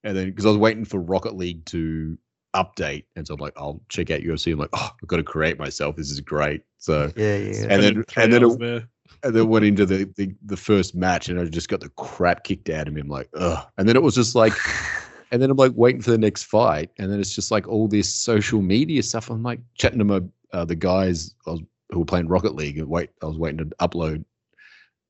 [0.02, 2.18] And then because I was waiting for Rocket League to
[2.56, 4.52] update, and so I'm like, I'll check out UFC.
[4.52, 5.96] I'm like, oh, I've got to create myself.
[5.96, 6.62] This is great.
[6.78, 7.66] So yeah, yeah.
[7.68, 8.84] And then- and then it-.
[9.22, 12.44] And then went into the, the the first match, and I just got the crap
[12.44, 13.00] kicked out of me.
[13.00, 13.66] I'm like, ugh.
[13.78, 14.52] And then it was just like,
[15.30, 17.88] and then I'm like waiting for the next fight, and then it's just like all
[17.88, 19.30] this social media stuff.
[19.30, 20.20] I'm like chatting to my
[20.52, 21.60] uh, the guys I was,
[21.90, 24.24] who were playing Rocket League, and wait, I was waiting to upload,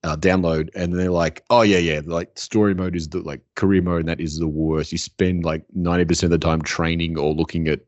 [0.03, 3.83] uh, download, and they're like, oh yeah, yeah, like story mode is the like career
[3.83, 4.93] mode, and that is the worst.
[4.93, 7.81] You spend like ninety percent of the time training or looking at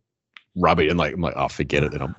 [0.57, 1.93] rubbish, and like I'm like, oh, forget it.
[1.93, 2.17] Then I'm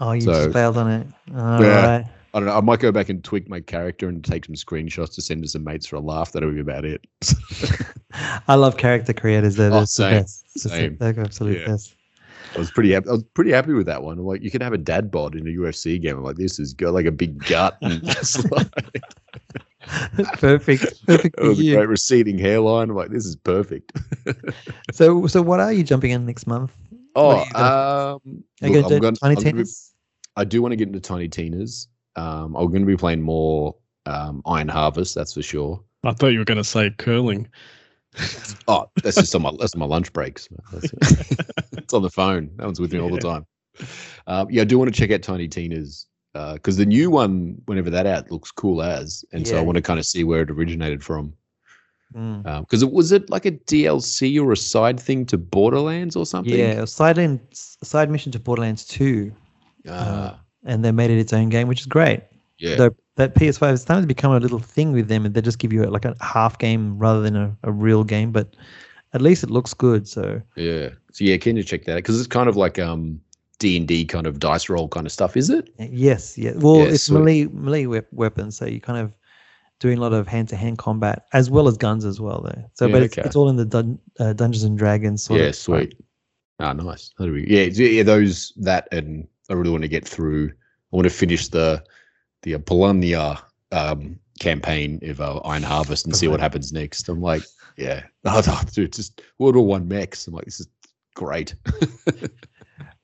[0.00, 1.06] oh, you so- just failed on it.
[1.34, 1.86] All Yeah.
[1.98, 2.06] right.
[2.36, 2.56] I don't know.
[2.56, 5.48] I might go back and tweak my character and take some screenshots to send to
[5.48, 6.32] some mates for a laugh.
[6.32, 7.02] That'll be about it.
[8.46, 9.56] I love character creators.
[9.56, 10.58] They're Oh, the best.
[10.60, 10.98] Same.
[10.98, 11.66] They're absolute Yeah.
[11.68, 11.94] best.
[12.54, 13.08] I was pretty happy.
[13.08, 14.18] I was pretty happy with that one.
[14.18, 16.18] I'm like, you can have a dad bod in a UFC game.
[16.18, 18.68] I'm like, this is got like a big gut and just like,
[20.38, 21.06] perfect.
[21.06, 22.90] Perfect it was a great receding hairline.
[22.90, 23.92] I'm like, this is perfect.
[24.92, 26.72] So, so what are you jumping in next month?
[27.14, 29.92] Oh, are you gonna- um, look, going I'm Tiny I'm gonna be- Tina's?
[30.36, 31.88] I do want to get into Tiny Tina's.
[32.16, 33.74] Um, I'm going to be playing more
[34.06, 35.82] um, Iron Harvest, that's for sure.
[36.04, 37.48] I thought you were going to say curling.
[38.68, 40.48] Oh, that's just on my that's on my lunch breaks.
[41.72, 42.50] It's on the phone.
[42.56, 43.46] That one's with me all the time.
[44.26, 47.90] Um, yeah, I do want to check out Tiny Tina's because the new one, whenever
[47.90, 50.50] that out, looks cool as, and so I want to kind of see where it
[50.50, 51.34] originated from.
[52.14, 52.60] Mm.
[52.60, 56.58] Because it was it like a DLC or a side thing to Borderlands or something?
[56.58, 59.32] Yeah, a side in, side mission to Borderlands 2,
[59.88, 62.20] Ah, and they made it its own game, which is great.
[62.58, 62.76] yeah.
[62.76, 65.58] Though that PS5 is starting to become a little thing with them, and they just
[65.58, 68.30] give you like a half game rather than a, a real game.
[68.32, 68.54] But
[69.14, 70.06] at least it looks good.
[70.06, 70.90] So Yeah.
[71.12, 71.96] So yeah, can you check that out?
[71.96, 73.20] Because it's kind of like um
[73.58, 75.72] D and D kind of dice roll kind of stuff, is it?
[75.78, 76.52] yes, yeah.
[76.56, 77.16] Well, Yeah, it's sweet.
[77.18, 79.14] melee melee wep- weapons, so you kind of
[79.78, 82.42] doing a lot of hand to hand combat as well as guns as well.
[82.42, 82.62] Though.
[82.74, 83.26] So, Yeah, but it's, okay.
[83.26, 85.22] it's all in the dun- uh, Dungeons and Dragons.
[85.22, 85.94] Sort yeah, of sweet.
[86.60, 87.12] Ah, nice.
[87.18, 90.50] Be, yeah, yeah, those that and I really want to get through.
[90.50, 91.84] I want to finish the
[92.42, 93.42] the Apollonia
[93.72, 97.08] um, campaign of uh, Iron Harvest and see what happens next.
[97.08, 97.42] I'm like,
[97.76, 100.26] yeah, oh, dude, just World War One mechs.
[100.26, 100.68] I'm like, this is
[101.14, 101.54] great.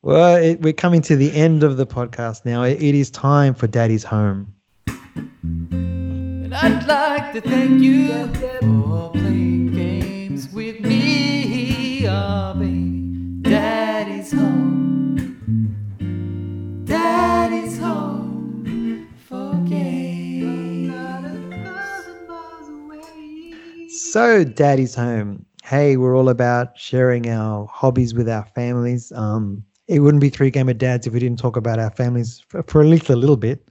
[0.05, 2.65] Well, it, we're coming to the end of the podcast now.
[2.65, 4.53] It, it is time for Daddy's Home.
[4.89, 8.13] And I'd like to thank you
[24.13, 25.47] So, Daddy's home.
[25.65, 29.11] Hey, we're all about sharing our hobbies with our families.
[29.13, 32.63] Um, it wouldn't be three gamer dads if we didn't talk about our families for,
[32.65, 33.67] for at least a little bit.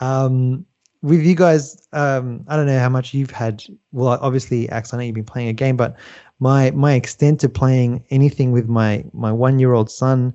[0.00, 0.66] Um,
[1.02, 3.62] with you guys, um, I don't know how much you've had.
[3.92, 5.96] Well, obviously, Axe, I know you've been playing a game, but
[6.40, 10.34] my my extent to playing anything with my my one year old son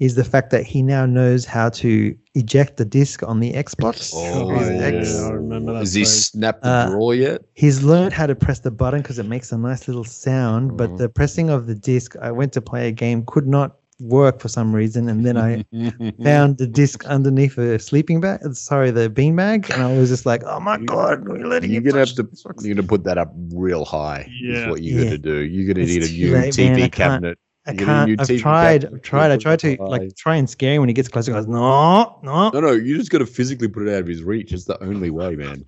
[0.00, 4.12] is the fact that he now knows how to eject the disc on the Xbox.
[4.14, 4.98] Oh, His yeah.
[4.98, 5.20] X.
[5.22, 5.78] I remember that.
[5.80, 6.24] Has he phrase.
[6.26, 7.42] snapped the Uh, drawer yet?
[7.54, 10.90] He's learned how to press the button because it makes a nice little sound, but
[10.90, 10.98] Mhm.
[10.98, 14.48] the pressing of the disc, I went to play a game, could not work for
[14.48, 15.64] some reason, and then I
[16.24, 18.40] found the disc underneath a sleeping bag.
[18.54, 21.80] Sorry, the bean bag, and I was just like, "Oh my god, we're letting You're
[21.82, 22.28] you gonna have to.
[22.60, 24.28] You're gonna put that up real high.
[24.42, 24.56] Yeah.
[24.64, 25.04] Is what you're Yeah.
[25.04, 25.36] gonna do.
[25.44, 27.38] You're gonna It's need a new late, TV can't- cabinet.
[27.66, 28.30] I You're gonna need can't.
[28.30, 28.84] I've tried.
[28.84, 29.30] I've tried.
[29.30, 31.26] I tried to like try and scare him when he gets close.
[31.26, 34.06] He goes, "No, no." No, no, you just got to physically put it out of
[34.06, 34.52] his reach.
[34.52, 35.64] It's the only way, man.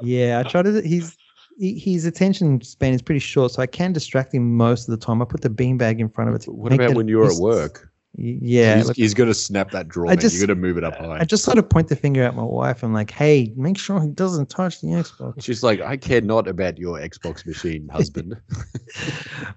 [0.00, 0.80] Yeah, I try to.
[0.80, 1.16] He's
[1.58, 5.04] he, his attention span is pretty short, so I can distract him most of the
[5.04, 5.20] time.
[5.20, 6.48] I put the beanbag in front of it.
[6.48, 7.90] What about when you're at work?
[8.18, 10.06] Y- Yeah, he's, look, he's gonna snap that drawer.
[10.06, 10.18] I man.
[10.18, 11.18] just- you got to move it up high.
[11.20, 12.82] I just sort of point the finger at my wife.
[12.82, 16.48] I'm like, "Hey, make sure he doesn't touch the Xbox." She's like, I care not
[16.48, 18.36] about your Xbox machine, husband.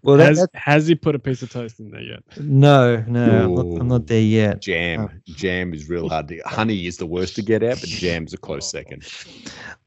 [0.03, 2.23] Well, that, has, has he put a piece of toast in there yet?
[2.39, 4.61] no, no, I'm not, I'm not there yet.
[4.61, 6.27] jam, jam is real hard.
[6.29, 9.07] To, honey is the worst to get at, but jam's a close second.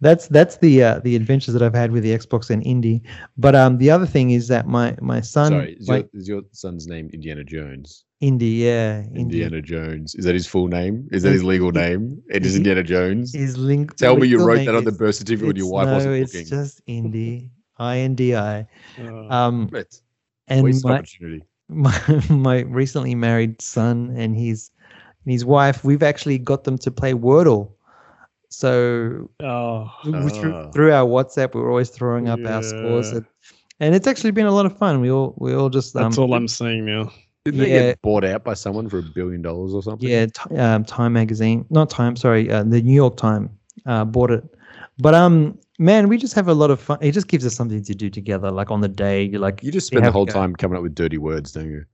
[0.00, 3.02] That's that's the uh, the adventures that I've had with the Xbox and indie.
[3.36, 6.28] But um, the other thing is that my my son, Sorry, is my, your, is
[6.28, 8.04] your son's name Indiana Jones?
[8.22, 10.14] Indie, yeah, indie, Indiana Jones.
[10.14, 11.08] Is that his full name?
[11.10, 12.22] Is that his legal name?
[12.30, 13.34] It is Is Indiana Jones.
[13.34, 13.98] is linked.
[13.98, 16.48] Tell me you wrote that on the birth certificate when your wife no, wasn't it's
[16.48, 18.66] just indie, I N D I.
[18.98, 19.70] Uh, Um,
[20.48, 21.44] and my, opportunity.
[21.68, 21.98] my
[22.30, 24.70] my recently married son and his
[25.24, 27.72] and his wife, we've actually got them to play Wordle.
[28.50, 30.70] So oh, we- we through, Ah.
[30.72, 33.18] through our WhatsApp, we were always throwing up our scores, Yeah.
[33.18, 33.26] and,
[33.80, 35.00] and it's actually been a lot of fun.
[35.00, 37.10] We all we all just that's um, all I'm seeing now.
[37.44, 40.08] Didn't they get bought out by someone for a billion dollars or something?
[40.08, 43.50] Yeah, t- um, Time magazine, not Time, sorry, uh, the New York Time
[43.86, 44.44] uh, bought it.
[44.98, 46.98] But um, man, we just have a lot of fun.
[47.00, 48.50] It just gives us something to do together.
[48.52, 50.94] Like on the day, you're like, You just spend the whole time coming up with
[50.94, 51.84] dirty words, don't you?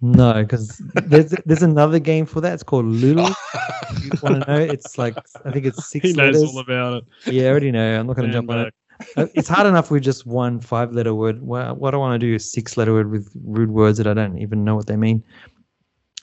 [0.00, 2.54] no, because there's there's another game for that.
[2.54, 3.22] It's called Lulu.
[4.02, 4.58] you want to know?
[4.58, 6.42] It's like I think it's six He knows letters.
[6.54, 7.32] all about it.
[7.32, 8.00] yeah, I already know.
[8.00, 8.74] I'm not going to jump on it.
[9.16, 11.42] Uh, it's hard enough with just one five letter word.
[11.42, 14.14] What, what I want to do is six letter word with rude words that I
[14.14, 15.22] don't even know what they mean.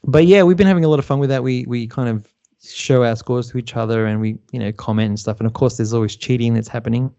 [0.04, 1.44] But yeah, we've been having a lot of fun with that.
[1.44, 2.28] We we kind of
[2.64, 5.40] show our scores to each other and we you know comment and stuff.
[5.40, 7.14] And of course, there's always cheating that's happening,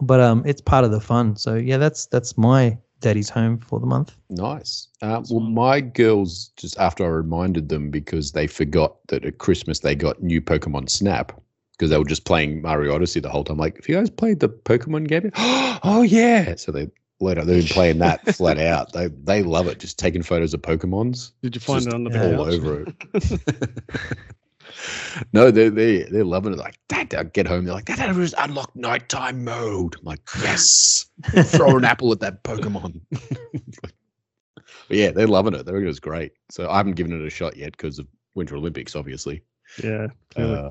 [0.00, 1.36] but um, it's part of the fun.
[1.36, 4.16] So yeah, that's that's my daddy's home for the month.
[4.30, 4.88] Nice.
[5.02, 9.80] Uh, well, my girls just after I reminded them because they forgot that at Christmas
[9.80, 11.40] they got new Pokemon Snap
[11.78, 13.56] because they were just playing Mario Odyssey the whole time.
[13.56, 15.30] Like, have you guys played the Pokemon game?
[15.84, 16.56] oh yeah.
[16.56, 16.90] So they
[17.20, 18.92] later they've been playing that flat out.
[18.92, 19.78] They they love it.
[19.78, 22.36] Just taking photos of Pokemons Did you find it on the Yeah.
[22.36, 22.54] all couch?
[22.54, 24.18] over it.
[25.32, 26.58] no, they they they're loving it.
[26.58, 27.64] Like, Dad, they'll get home.
[27.64, 29.96] They're like, Dad, was unlocked nighttime mode.
[29.98, 31.06] I'm like, yes.
[31.44, 33.00] Throw an apple at that Pokemon.
[33.10, 33.90] but
[34.90, 35.64] yeah, they're loving it.
[35.66, 36.32] They reckon it's great.
[36.50, 39.42] So I haven't given it a shot yet because of Winter Olympics, obviously.
[39.82, 40.08] Yeah.
[40.36, 40.70] Uh,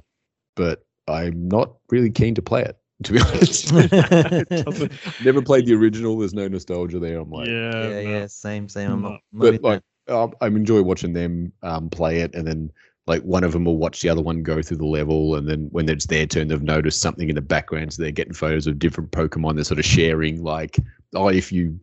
[0.55, 3.71] but I'm not really keen to play it, to be honest.
[5.23, 6.17] Never played the original.
[6.17, 7.19] There's no nostalgia there.
[7.19, 7.53] I'm like, yeah.
[7.53, 7.99] yeah, no.
[7.99, 8.91] yeah, same, same.
[8.91, 9.09] I'm No.
[9.09, 12.47] not, I'm not but in like um, I enjoy watching them um, play it, and
[12.47, 12.71] then
[13.05, 15.67] like one of them will watch the other one go through the level, and then
[15.71, 18.79] when it's their turn, they've noticed something in the background, so they're getting photos of
[18.79, 19.55] different Pokemon.
[19.55, 20.77] They're sort of sharing, like,
[21.13, 21.79] oh, if you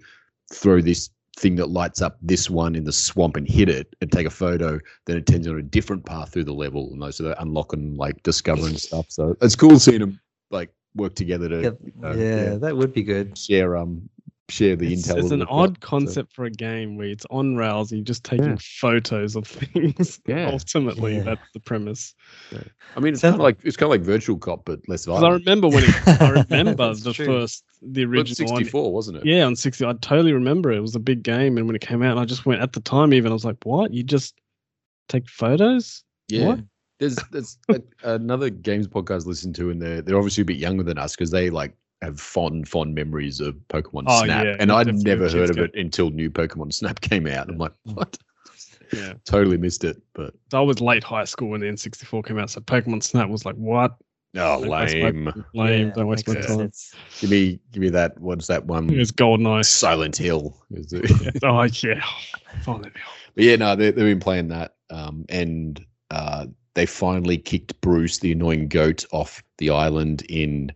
[0.53, 4.11] throw this thing that lights up this one in the swamp and hit it and
[4.11, 7.21] take a photo, then it turns on a different path through the level, and those
[7.21, 9.07] are so unlocking, like, discovering stuff.
[9.09, 12.93] So it's cool seeing them like work together to yeah, you know, yeah, that would
[12.93, 13.37] be good.
[13.37, 14.09] share um
[14.51, 15.19] share the It's, intel.
[15.19, 17.91] it's an odd so- concept for a game where it's on rails.
[17.91, 18.57] And you're just taking Yeah.
[18.61, 20.21] photos of things.
[20.27, 20.51] Yeah.
[20.53, 21.23] Ultimately, Yeah.
[21.23, 22.15] that's the premise.
[22.97, 25.07] I mean, it's Sounds- kind of like it's kind of like Virtua Cop, but less
[25.07, 27.25] 'Cause I remember when it, I remember the true.
[27.27, 28.59] first, the Well, it's original one.
[28.65, 29.25] 64, wasn't it?
[29.27, 29.85] Yeah, on 60.
[29.87, 30.77] I totally remember it.
[30.77, 31.57] It was a big game.
[31.57, 33.57] And when it came out, I just went at the time, even, I was like,
[33.65, 33.93] what?
[33.95, 34.35] You just
[35.09, 36.05] take photos?
[36.29, 36.49] Yeah.
[36.49, 36.61] What?
[37.01, 40.59] There's there's a, another games podcast I listen to, and they're they're obviously a bit
[40.59, 44.57] younger than us because they like have fond fond memories of Pokemon Oh, Snap, yeah,
[44.58, 47.49] and I'd never heard of it until new Pokemon Snap came out.
[47.49, 48.16] I'm like, what?
[48.92, 49.15] Yeah.
[49.24, 52.50] Totally missed it, but I was late high school when the N64 came out.
[52.50, 53.97] So Pokemon Snap was like, what?
[54.36, 55.44] oh, Don't waste my- lame.
[55.55, 55.89] Lame.
[55.89, 56.42] Yeah, Don't waste my time.
[56.44, 56.94] sense.
[57.20, 58.16] Give me give me that.
[58.20, 58.89] What's that one?
[58.91, 59.65] It was GoldenEye.
[59.65, 60.57] Silent Hill.
[60.70, 61.10] Is it-
[61.42, 62.05] oh, yeah.
[62.62, 62.91] Finally.
[63.34, 68.18] But yeah, no, they, they've been playing that, um, and uh, they finally kicked Bruce,
[68.18, 70.70] the annoying goat, off the island in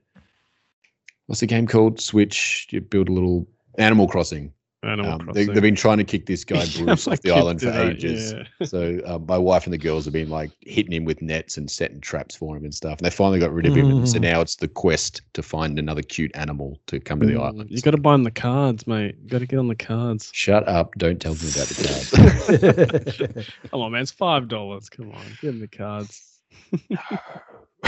[1.28, 2.00] what's the game called?
[2.00, 2.66] Switch.
[2.70, 3.46] You build a little
[3.78, 4.52] Animal Crossing.
[4.84, 5.54] Animal Um, they, Crossing.
[5.54, 8.32] they've been trying to kick this guy Bruce off the island for that, ages.
[8.32, 8.66] yeah.
[8.66, 11.68] So uh, my wife and the girls have been like hitting him with nets and
[11.68, 12.98] setting traps for him and stuff.
[12.98, 13.90] And they finally got rid of him.
[13.90, 17.32] And so now it's the quest to find another cute animal to come to the
[17.34, 17.70] Mm, island.
[17.72, 19.16] You got to buy them the cards, mate.
[19.20, 20.30] You got to get on the cards.
[20.32, 20.94] Shut up!
[20.96, 23.48] Don't tell me about the cards.
[23.70, 24.02] Come on, man.
[24.02, 24.88] It's five dollars.
[24.88, 26.38] Come on, get them the cards.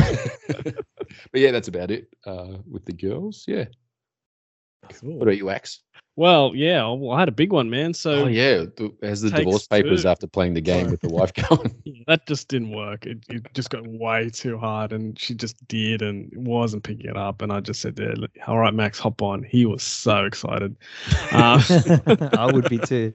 [1.32, 3.44] but yeah, that's about it uh, with the girls.
[3.46, 3.66] Yeah.
[4.88, 5.14] Cool.
[5.14, 5.80] What about you, Axe?
[6.16, 6.82] Well, yeah.
[6.88, 7.94] Well, I had a big one, man.
[7.94, 10.08] So Oh yeah, the, as the divorce papers two.
[10.08, 11.74] after playing the game with the wife going.
[11.84, 13.06] Yeah, that just didn't work.
[13.06, 17.16] It, it just got way too hard, and she just did, and wasn't picking it
[17.16, 17.40] up.
[17.42, 18.14] And I just said, yeah,
[18.46, 20.76] "All right, Max, hop on." He was so excited.
[21.32, 21.60] Um,
[22.32, 23.14] I would be too.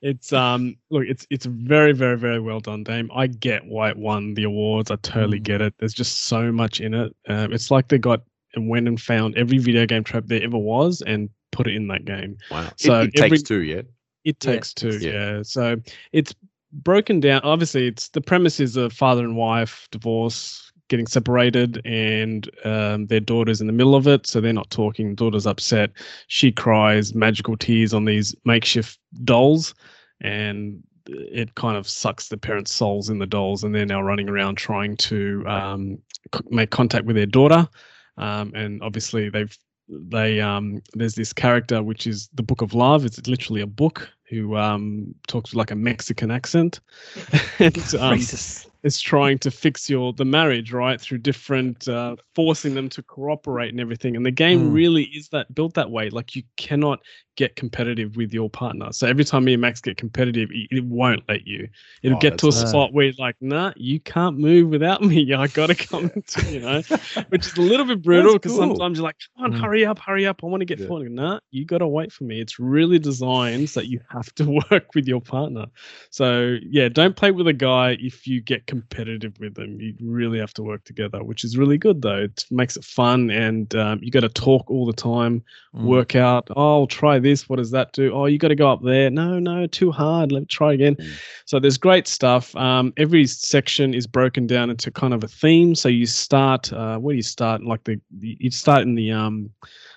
[0.00, 3.10] it's um, look, it's it's very, very, very well done, Dame.
[3.14, 4.90] I get why it won the awards.
[4.90, 5.44] I totally Mm.
[5.44, 5.74] get it.
[5.78, 7.14] There's just so much in it.
[7.28, 8.22] Um, it's like they got
[8.54, 11.86] and went and found every video game trope there ever was and put it in
[11.88, 12.36] that game.
[12.50, 12.70] Wow.
[12.76, 13.82] So it, it every- takes two, yeah.
[14.24, 15.10] It Yeah, takes two, yeah.
[15.36, 15.42] yeah.
[15.42, 15.76] So
[16.12, 16.34] it's
[16.72, 17.40] broken down.
[17.42, 23.20] Obviously, it's the premise is a father and wife divorce, getting separated, and um, their
[23.20, 25.14] daughter's in the middle of it, so they're not talking.
[25.14, 25.90] Daughter's upset.
[26.28, 29.74] She cries magical tears on these makeshift dolls,
[30.20, 34.28] and it kind of sucks the parents' souls in the dolls, and they're now running
[34.28, 35.98] around trying to um,
[36.32, 37.68] c- make contact with their daughter.
[38.16, 39.56] Um, and obviously, they've
[39.88, 44.08] they um there's this character which is the book of love it's literally a book
[44.28, 46.80] who um talks with like a mexican accent
[47.58, 48.68] and um, Racist.
[48.82, 53.70] Is trying to fix your the marriage right through different uh forcing them to cooperate
[53.70, 54.74] and everything and the game Mm.
[54.74, 57.00] really is that built that way like you cannot
[57.36, 60.84] get competitive with your partner so every time me and max get competitive it, it
[60.84, 61.68] won't let you
[62.02, 62.68] it'll Oh, get to a nice.
[62.68, 66.82] spot where like nah you can't move without me i gotta come to you know
[67.28, 68.60] which is a little bit brutal because cool.
[68.60, 69.60] sometimes you're like, come on, Mm.
[69.60, 70.40] hurry up, hurry up.
[70.42, 70.86] I want to get Yeah.
[70.86, 71.10] forward.
[71.12, 72.40] Nah, you got to wait for me.
[72.40, 75.66] It's really designed so that you have to work with your partner.
[76.10, 79.78] So, yeah, don't play with a guy if you get competitive with them.
[79.78, 82.22] You really have to work together, which is really good, though.
[82.24, 85.42] It makes it fun and um, you got to talk all the time,
[85.74, 85.84] Mm.
[85.84, 86.48] work out.
[86.54, 87.48] Oh, I'll try this.
[87.48, 88.12] What does that do?
[88.12, 89.08] Oh, you got to go up there.
[89.10, 90.30] No, no, too hard.
[90.30, 90.96] Let me try again.
[90.96, 91.10] Mm.
[91.46, 92.54] So there's great stuff.
[92.56, 95.74] Um, every section is broken down into kind of a theme.
[95.74, 97.62] So you start, uh, where do you start?
[97.64, 99.50] Like the, the you start in the um,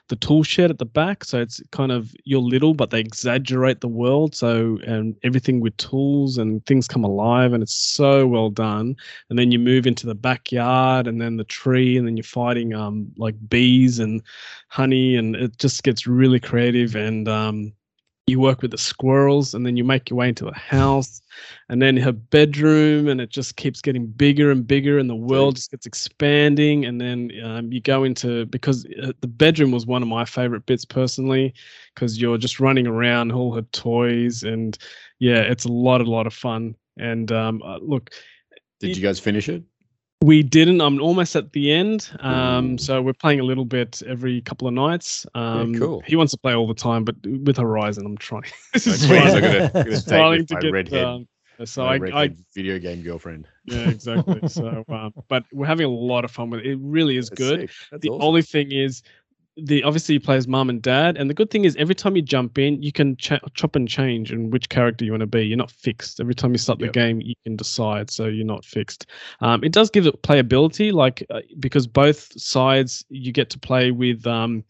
[0.07, 1.23] the tool shed at the back.
[1.23, 4.35] So it's kind of you're little, but they exaggerate the world.
[4.35, 8.95] So and everything with tools and things come alive, and it's so well done.
[9.29, 12.73] And then you move into the backyard, and then the tree, and then you're fighting
[12.73, 14.21] um like bees and
[14.69, 17.73] honey, and it just gets really creative and um
[18.27, 21.21] you work with the squirrels and then you make your way into the house
[21.69, 25.57] and then her bedroom and it just keeps getting bigger and bigger and the world
[25.57, 30.01] just gets expanding and then um, you go into because uh, the bedroom was one
[30.01, 31.53] of my favorite bits personally
[31.93, 34.79] because you're just running around all her toys and
[35.19, 38.09] yeah it's a lot a lot of fun and um, uh, look
[38.79, 39.63] Did you guys finish it?
[40.21, 40.81] We didn't.
[40.81, 42.09] I'm almost at the end.
[42.19, 45.25] Um, so we're playing a little bit every couple of nights.
[45.35, 46.01] Um, cool.
[46.07, 48.43] He wants to play all the time, but with Horizon, I'm trying.
[48.73, 50.71] this is Okay, I'm gonna, gonna trying to get.
[50.71, 51.27] redhead, Um,
[51.63, 53.47] so I, I, video game girlfriend.
[53.65, 54.47] yeah, exactly.
[54.47, 56.67] so, um, but we're having a lot of fun with it.
[56.67, 57.69] It really is That's good.
[58.01, 58.21] the awesome.
[58.27, 59.03] only thing is,
[59.57, 62.15] the obviously you play as mom and dad, and the good thing is every time
[62.15, 65.27] you jump in, you can ch- chop and change in which character you want to
[65.27, 65.45] be.
[65.45, 66.19] You're not fixed.
[66.19, 69.07] Every time you start the game, you can decide, so you're not fixed.
[69.39, 73.91] Um, it does give it playability, like uh, because both sides you get to play
[73.91, 74.63] with um,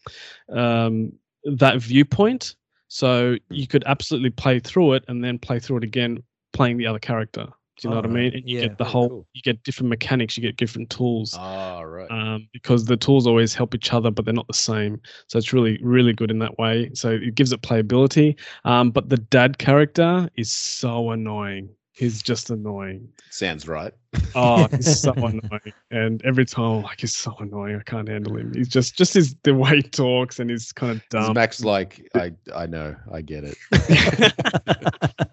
[0.52, 1.12] um,
[1.44, 2.54] that viewpoint.
[2.88, 6.86] So you could absolutely play through it and then play through it again, playing the
[6.86, 7.48] other character.
[7.78, 8.32] Do you know what I mean?
[8.34, 9.26] And you yeah, get the whole, cool.
[9.34, 12.10] you get different mechanics, you get different tools Ah, right.
[12.10, 14.98] um, because the tools always help each other, but they're not the same.
[15.26, 16.90] So it's really, really good in that way.
[16.94, 18.36] So it gives it playability.
[18.64, 21.68] Um, but the dad character is so annoying.
[21.92, 23.08] He's just annoying.
[23.30, 23.92] Sounds right.
[24.34, 25.72] Oh, he's so annoying.
[25.90, 27.76] And every time, I'm like, he's so annoying.
[27.76, 28.52] I can't handle him.
[28.54, 31.32] He's just, just his the way he talks and he's kind of dumb.
[31.34, 33.56] Max like I I know I get it.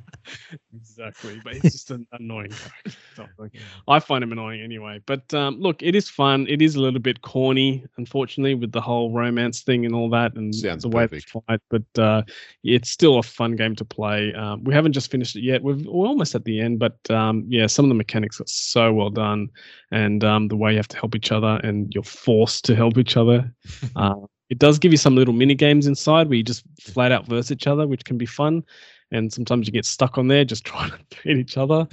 [0.74, 3.30] exactly, but he's just an annoying character.
[3.88, 5.00] I find him annoying anyway.
[5.06, 6.46] But um, look, it is fun.
[6.48, 10.34] It is a little bit corny, unfortunately, with the whole romance thing and all that,
[10.34, 11.60] and Sounds the way they fight.
[11.68, 12.22] But uh,
[12.64, 14.32] it's still a fun game to play.
[14.34, 15.62] Um, we haven't just finished it yet.
[15.62, 18.92] We've, we're almost at the end, but um, yeah, some of the mechanics are so
[18.92, 19.48] well done,
[19.90, 22.98] and um, the way you have to help each other, and you're forced to help
[22.98, 23.52] each other.
[23.96, 24.14] uh,
[24.50, 27.50] it does give you some little mini games inside where you just flat out verse
[27.52, 28.64] each other, which can be fun.
[29.12, 31.86] And sometimes you get stuck on there just trying to beat each other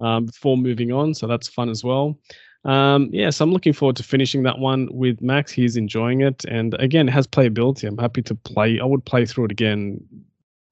[0.00, 1.14] um, before moving on.
[1.14, 2.18] So that's fun as well.
[2.64, 5.50] Um, yeah, so I'm looking forward to finishing that one with Max.
[5.50, 7.88] He's enjoying it, and again, it has playability.
[7.88, 8.78] I'm happy to play.
[8.78, 10.00] I would play through it again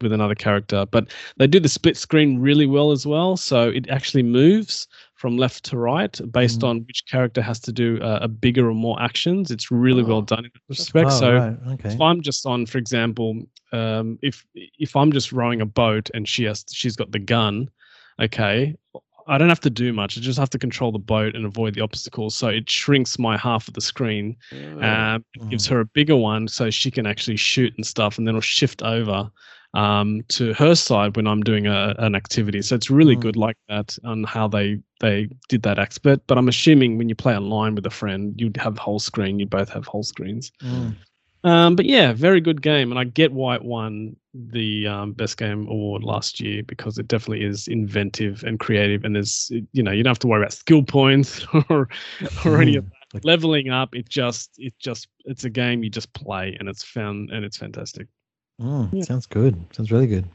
[0.01, 3.37] with another character, but they do the split screen really well as well.
[3.37, 4.87] So it actually moves
[5.17, 6.69] from left to right based Mm.
[6.69, 9.51] on which character has to do a, a bigger or more actions.
[9.51, 10.23] It's really well Oh.
[10.23, 11.09] done in that respect.
[11.11, 11.93] Oh, so right, okay.
[11.93, 16.29] if I'm just on, for example, um, if if I'm just rowing a boat and
[16.29, 17.71] she has she's got the gun,
[18.21, 18.77] okay,
[19.27, 20.19] I don't have to do much.
[20.19, 22.35] I just have to control the boat and avoid the obstacles.
[22.37, 24.37] So it shrinks my half of the screen.
[24.81, 28.27] Um, it gives her a bigger one so she can actually shoot and stuff, and
[28.27, 29.31] then it'll shift over
[29.75, 32.61] um, to her side when I'm doing a, an activity.
[32.63, 33.21] So it's really Mm.
[33.21, 36.21] good like that on how they they did that expert.
[36.27, 39.39] But I'm assuming when you play online with a friend, you'd have whole screen.
[39.39, 40.51] You'd both have whole screens.
[40.63, 40.97] Mm.
[41.43, 45.39] Um, but yeah, very good game, and I get why it won the um, best
[45.39, 49.91] game award last year because it definitely is inventive and creative, and there's you know
[49.91, 51.89] you don't have to worry about skill points or
[52.45, 53.25] or any of that.
[53.25, 53.95] Leveling up.
[53.97, 57.57] It just it just it's a game you just play, and it's fun and it's
[57.57, 58.07] fantastic.
[58.61, 59.03] Mm, Yeah.
[59.03, 59.57] Sounds good.
[59.75, 60.27] Sounds really good.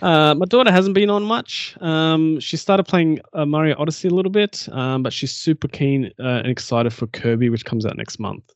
[0.00, 1.76] Uh, my daughter hasn't been on much.
[1.80, 6.06] Um, she started playing uh, Mario Odyssey a little bit, um, but she's super keen
[6.18, 8.52] uh, and excited for Kirby, which comes out next month.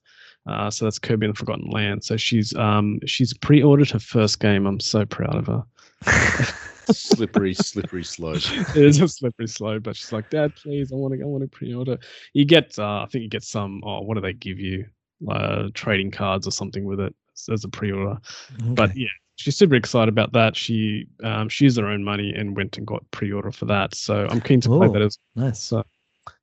[0.47, 2.05] Uh, so that's Kirby and the Forgotten Land.
[2.05, 4.67] So she's um, she's pre-ordered her first game.
[4.67, 5.65] I'm so proud of her.
[6.93, 8.37] slippery, slippery slope.
[8.51, 11.43] it is a slippery slope, but she's like, Dad, please, I want to, I want
[11.43, 11.99] to pre-order.
[12.33, 13.83] You get, uh, I think you get some.
[13.85, 14.87] Oh, what do they give you?
[15.29, 18.19] Uh, trading cards or something with it as- as a pre-order.
[18.63, 20.55] But yeah, she's super excited about that.
[20.57, 23.95] She um, she used her own money and went and got pre-order for that.
[23.95, 24.93] So I'm keen to play Ooh.
[24.93, 25.63] that as nice.
[25.63, 25.85] so.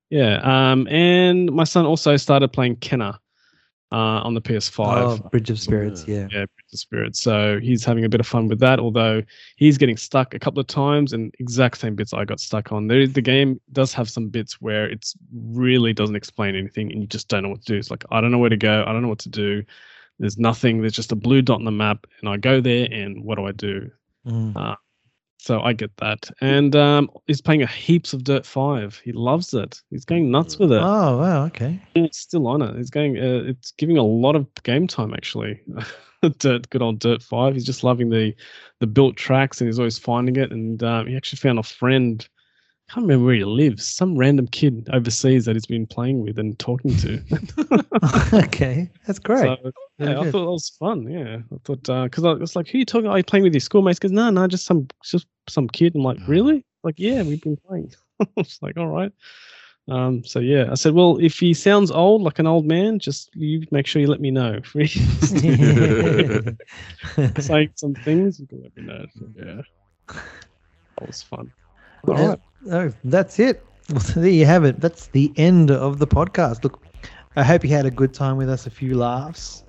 [0.10, 0.38] Yeah.
[0.44, 3.18] Um, and my son also started playing Kena
[3.94, 4.86] uh, on the PS5.
[4.98, 6.08] Oh, Bridge of Spirits.
[6.08, 6.28] Yeah.
[6.32, 7.22] Yeah, Prince of Spirits.
[7.22, 9.22] So he's having a bit of fun with that, although
[9.56, 12.88] he's getting stuck a couple of times and exact same bits I got stuck on.
[12.88, 17.08] There, the game does have some bits where it's really doesn't explain anything and you
[17.08, 17.78] just don't know what to do.
[17.78, 18.84] It's like, I don't know where to go.
[18.88, 19.64] I don't know what to do.
[20.18, 20.82] There's nothing.
[20.82, 23.46] There's just a blue dot on the map and I go there and what do
[23.46, 23.92] I do?
[24.26, 24.76] Mm.
[25.44, 26.30] So I get that.
[26.40, 29.02] And um, he's playing a heaps of Dirt 5.
[29.04, 29.82] He loves it.
[29.90, 30.80] He's going nuts with it.
[30.82, 31.44] Oh wow.
[31.48, 31.82] Okay.
[31.96, 32.78] It's still on it.
[32.78, 33.18] He's going.
[33.18, 35.60] Uh, it's giving a lot of game time actually.
[36.40, 37.56] Dirt, good old Dirt Five.
[37.56, 38.34] He's just loving the
[38.80, 40.52] the built tracks, and he's always finding it.
[40.54, 42.26] And um, he actually found a friend.
[42.94, 43.88] Can't remember where he lives.
[43.88, 47.20] Some random kid overseas that he's been playing with and talking to.
[48.46, 48.88] okay.
[49.08, 49.58] That's great.
[49.60, 51.10] So, yeah, I thought that was fun.
[51.10, 53.10] Yeah, I thought because I was like, "Who are you talking?
[53.10, 56.04] Are you playing with your schoolmates?" Because "No, no, just some just some kid." I'm
[56.04, 57.92] like, "Really?" Like, yeah, we've been playing.
[58.38, 59.12] it's like, all right.
[59.90, 63.36] Um, so yeah, I said, well, if he sounds old, like an old man, just
[63.36, 64.62] you make sure you let me know.
[67.40, 69.06] Saying some things, you can let me know.
[69.18, 69.62] So, yeah,
[71.00, 71.52] that was fun.
[72.08, 72.38] All.
[72.72, 73.66] Oh, that's it.
[73.92, 74.80] Well, there you have it.
[74.80, 76.64] That's the end of the podcast.
[76.64, 76.82] Look,
[77.36, 79.64] I hope you had a good time with us, a few laughs.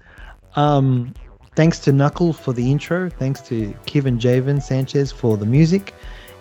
[0.56, 1.14] Um,
[1.56, 3.10] thanks to Knuckle for the intro.
[3.10, 5.94] Thanks to Kevin Javen Sanchez for the music.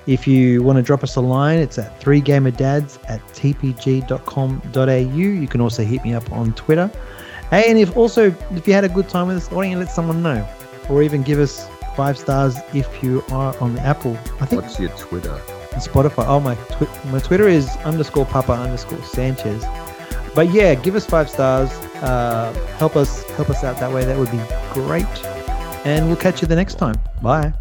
[0.05, 4.97] If you want to drop us a line, it's at 3gamerdads at tpg.com.au.
[4.97, 6.91] You can also hit me up on Twitter.
[7.49, 9.77] Hey, and if also, if you had a good time with us, why don't you
[9.77, 10.45] let someone know?
[10.89, 14.17] Or even give us five stars if you are on the Apple.
[14.41, 15.39] I think What's your Twitter?
[15.73, 16.25] And Spotify.
[16.27, 19.63] Oh, my twi- my Twitter is underscore Papa underscore Sanchez.
[20.35, 21.69] But yeah, give us five stars.
[22.01, 24.03] Uh, help us help us out that way.
[24.05, 24.41] That would be
[24.73, 25.05] great.
[25.85, 26.95] And we'll catch you the next time.
[27.21, 27.53] Bye.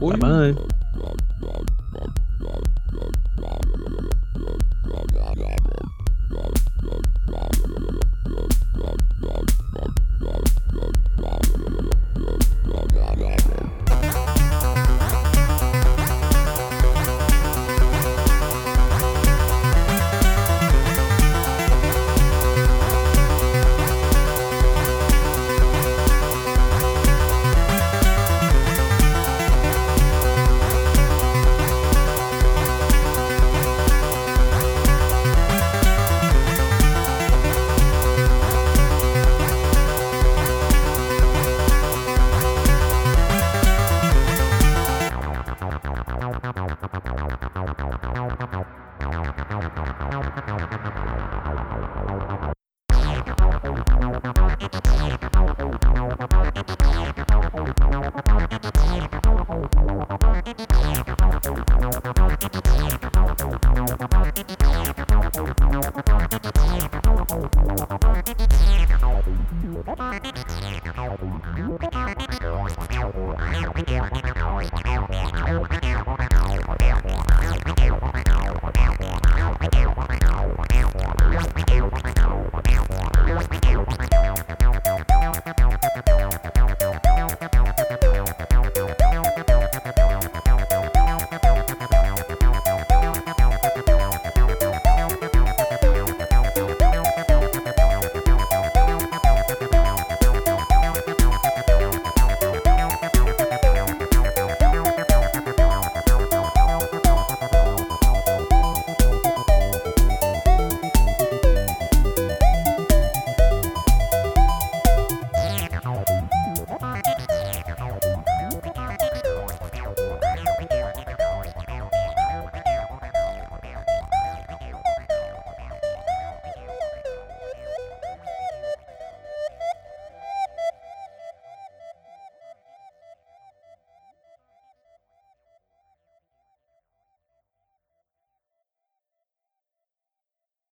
[0.00, 0.52] Bye bye.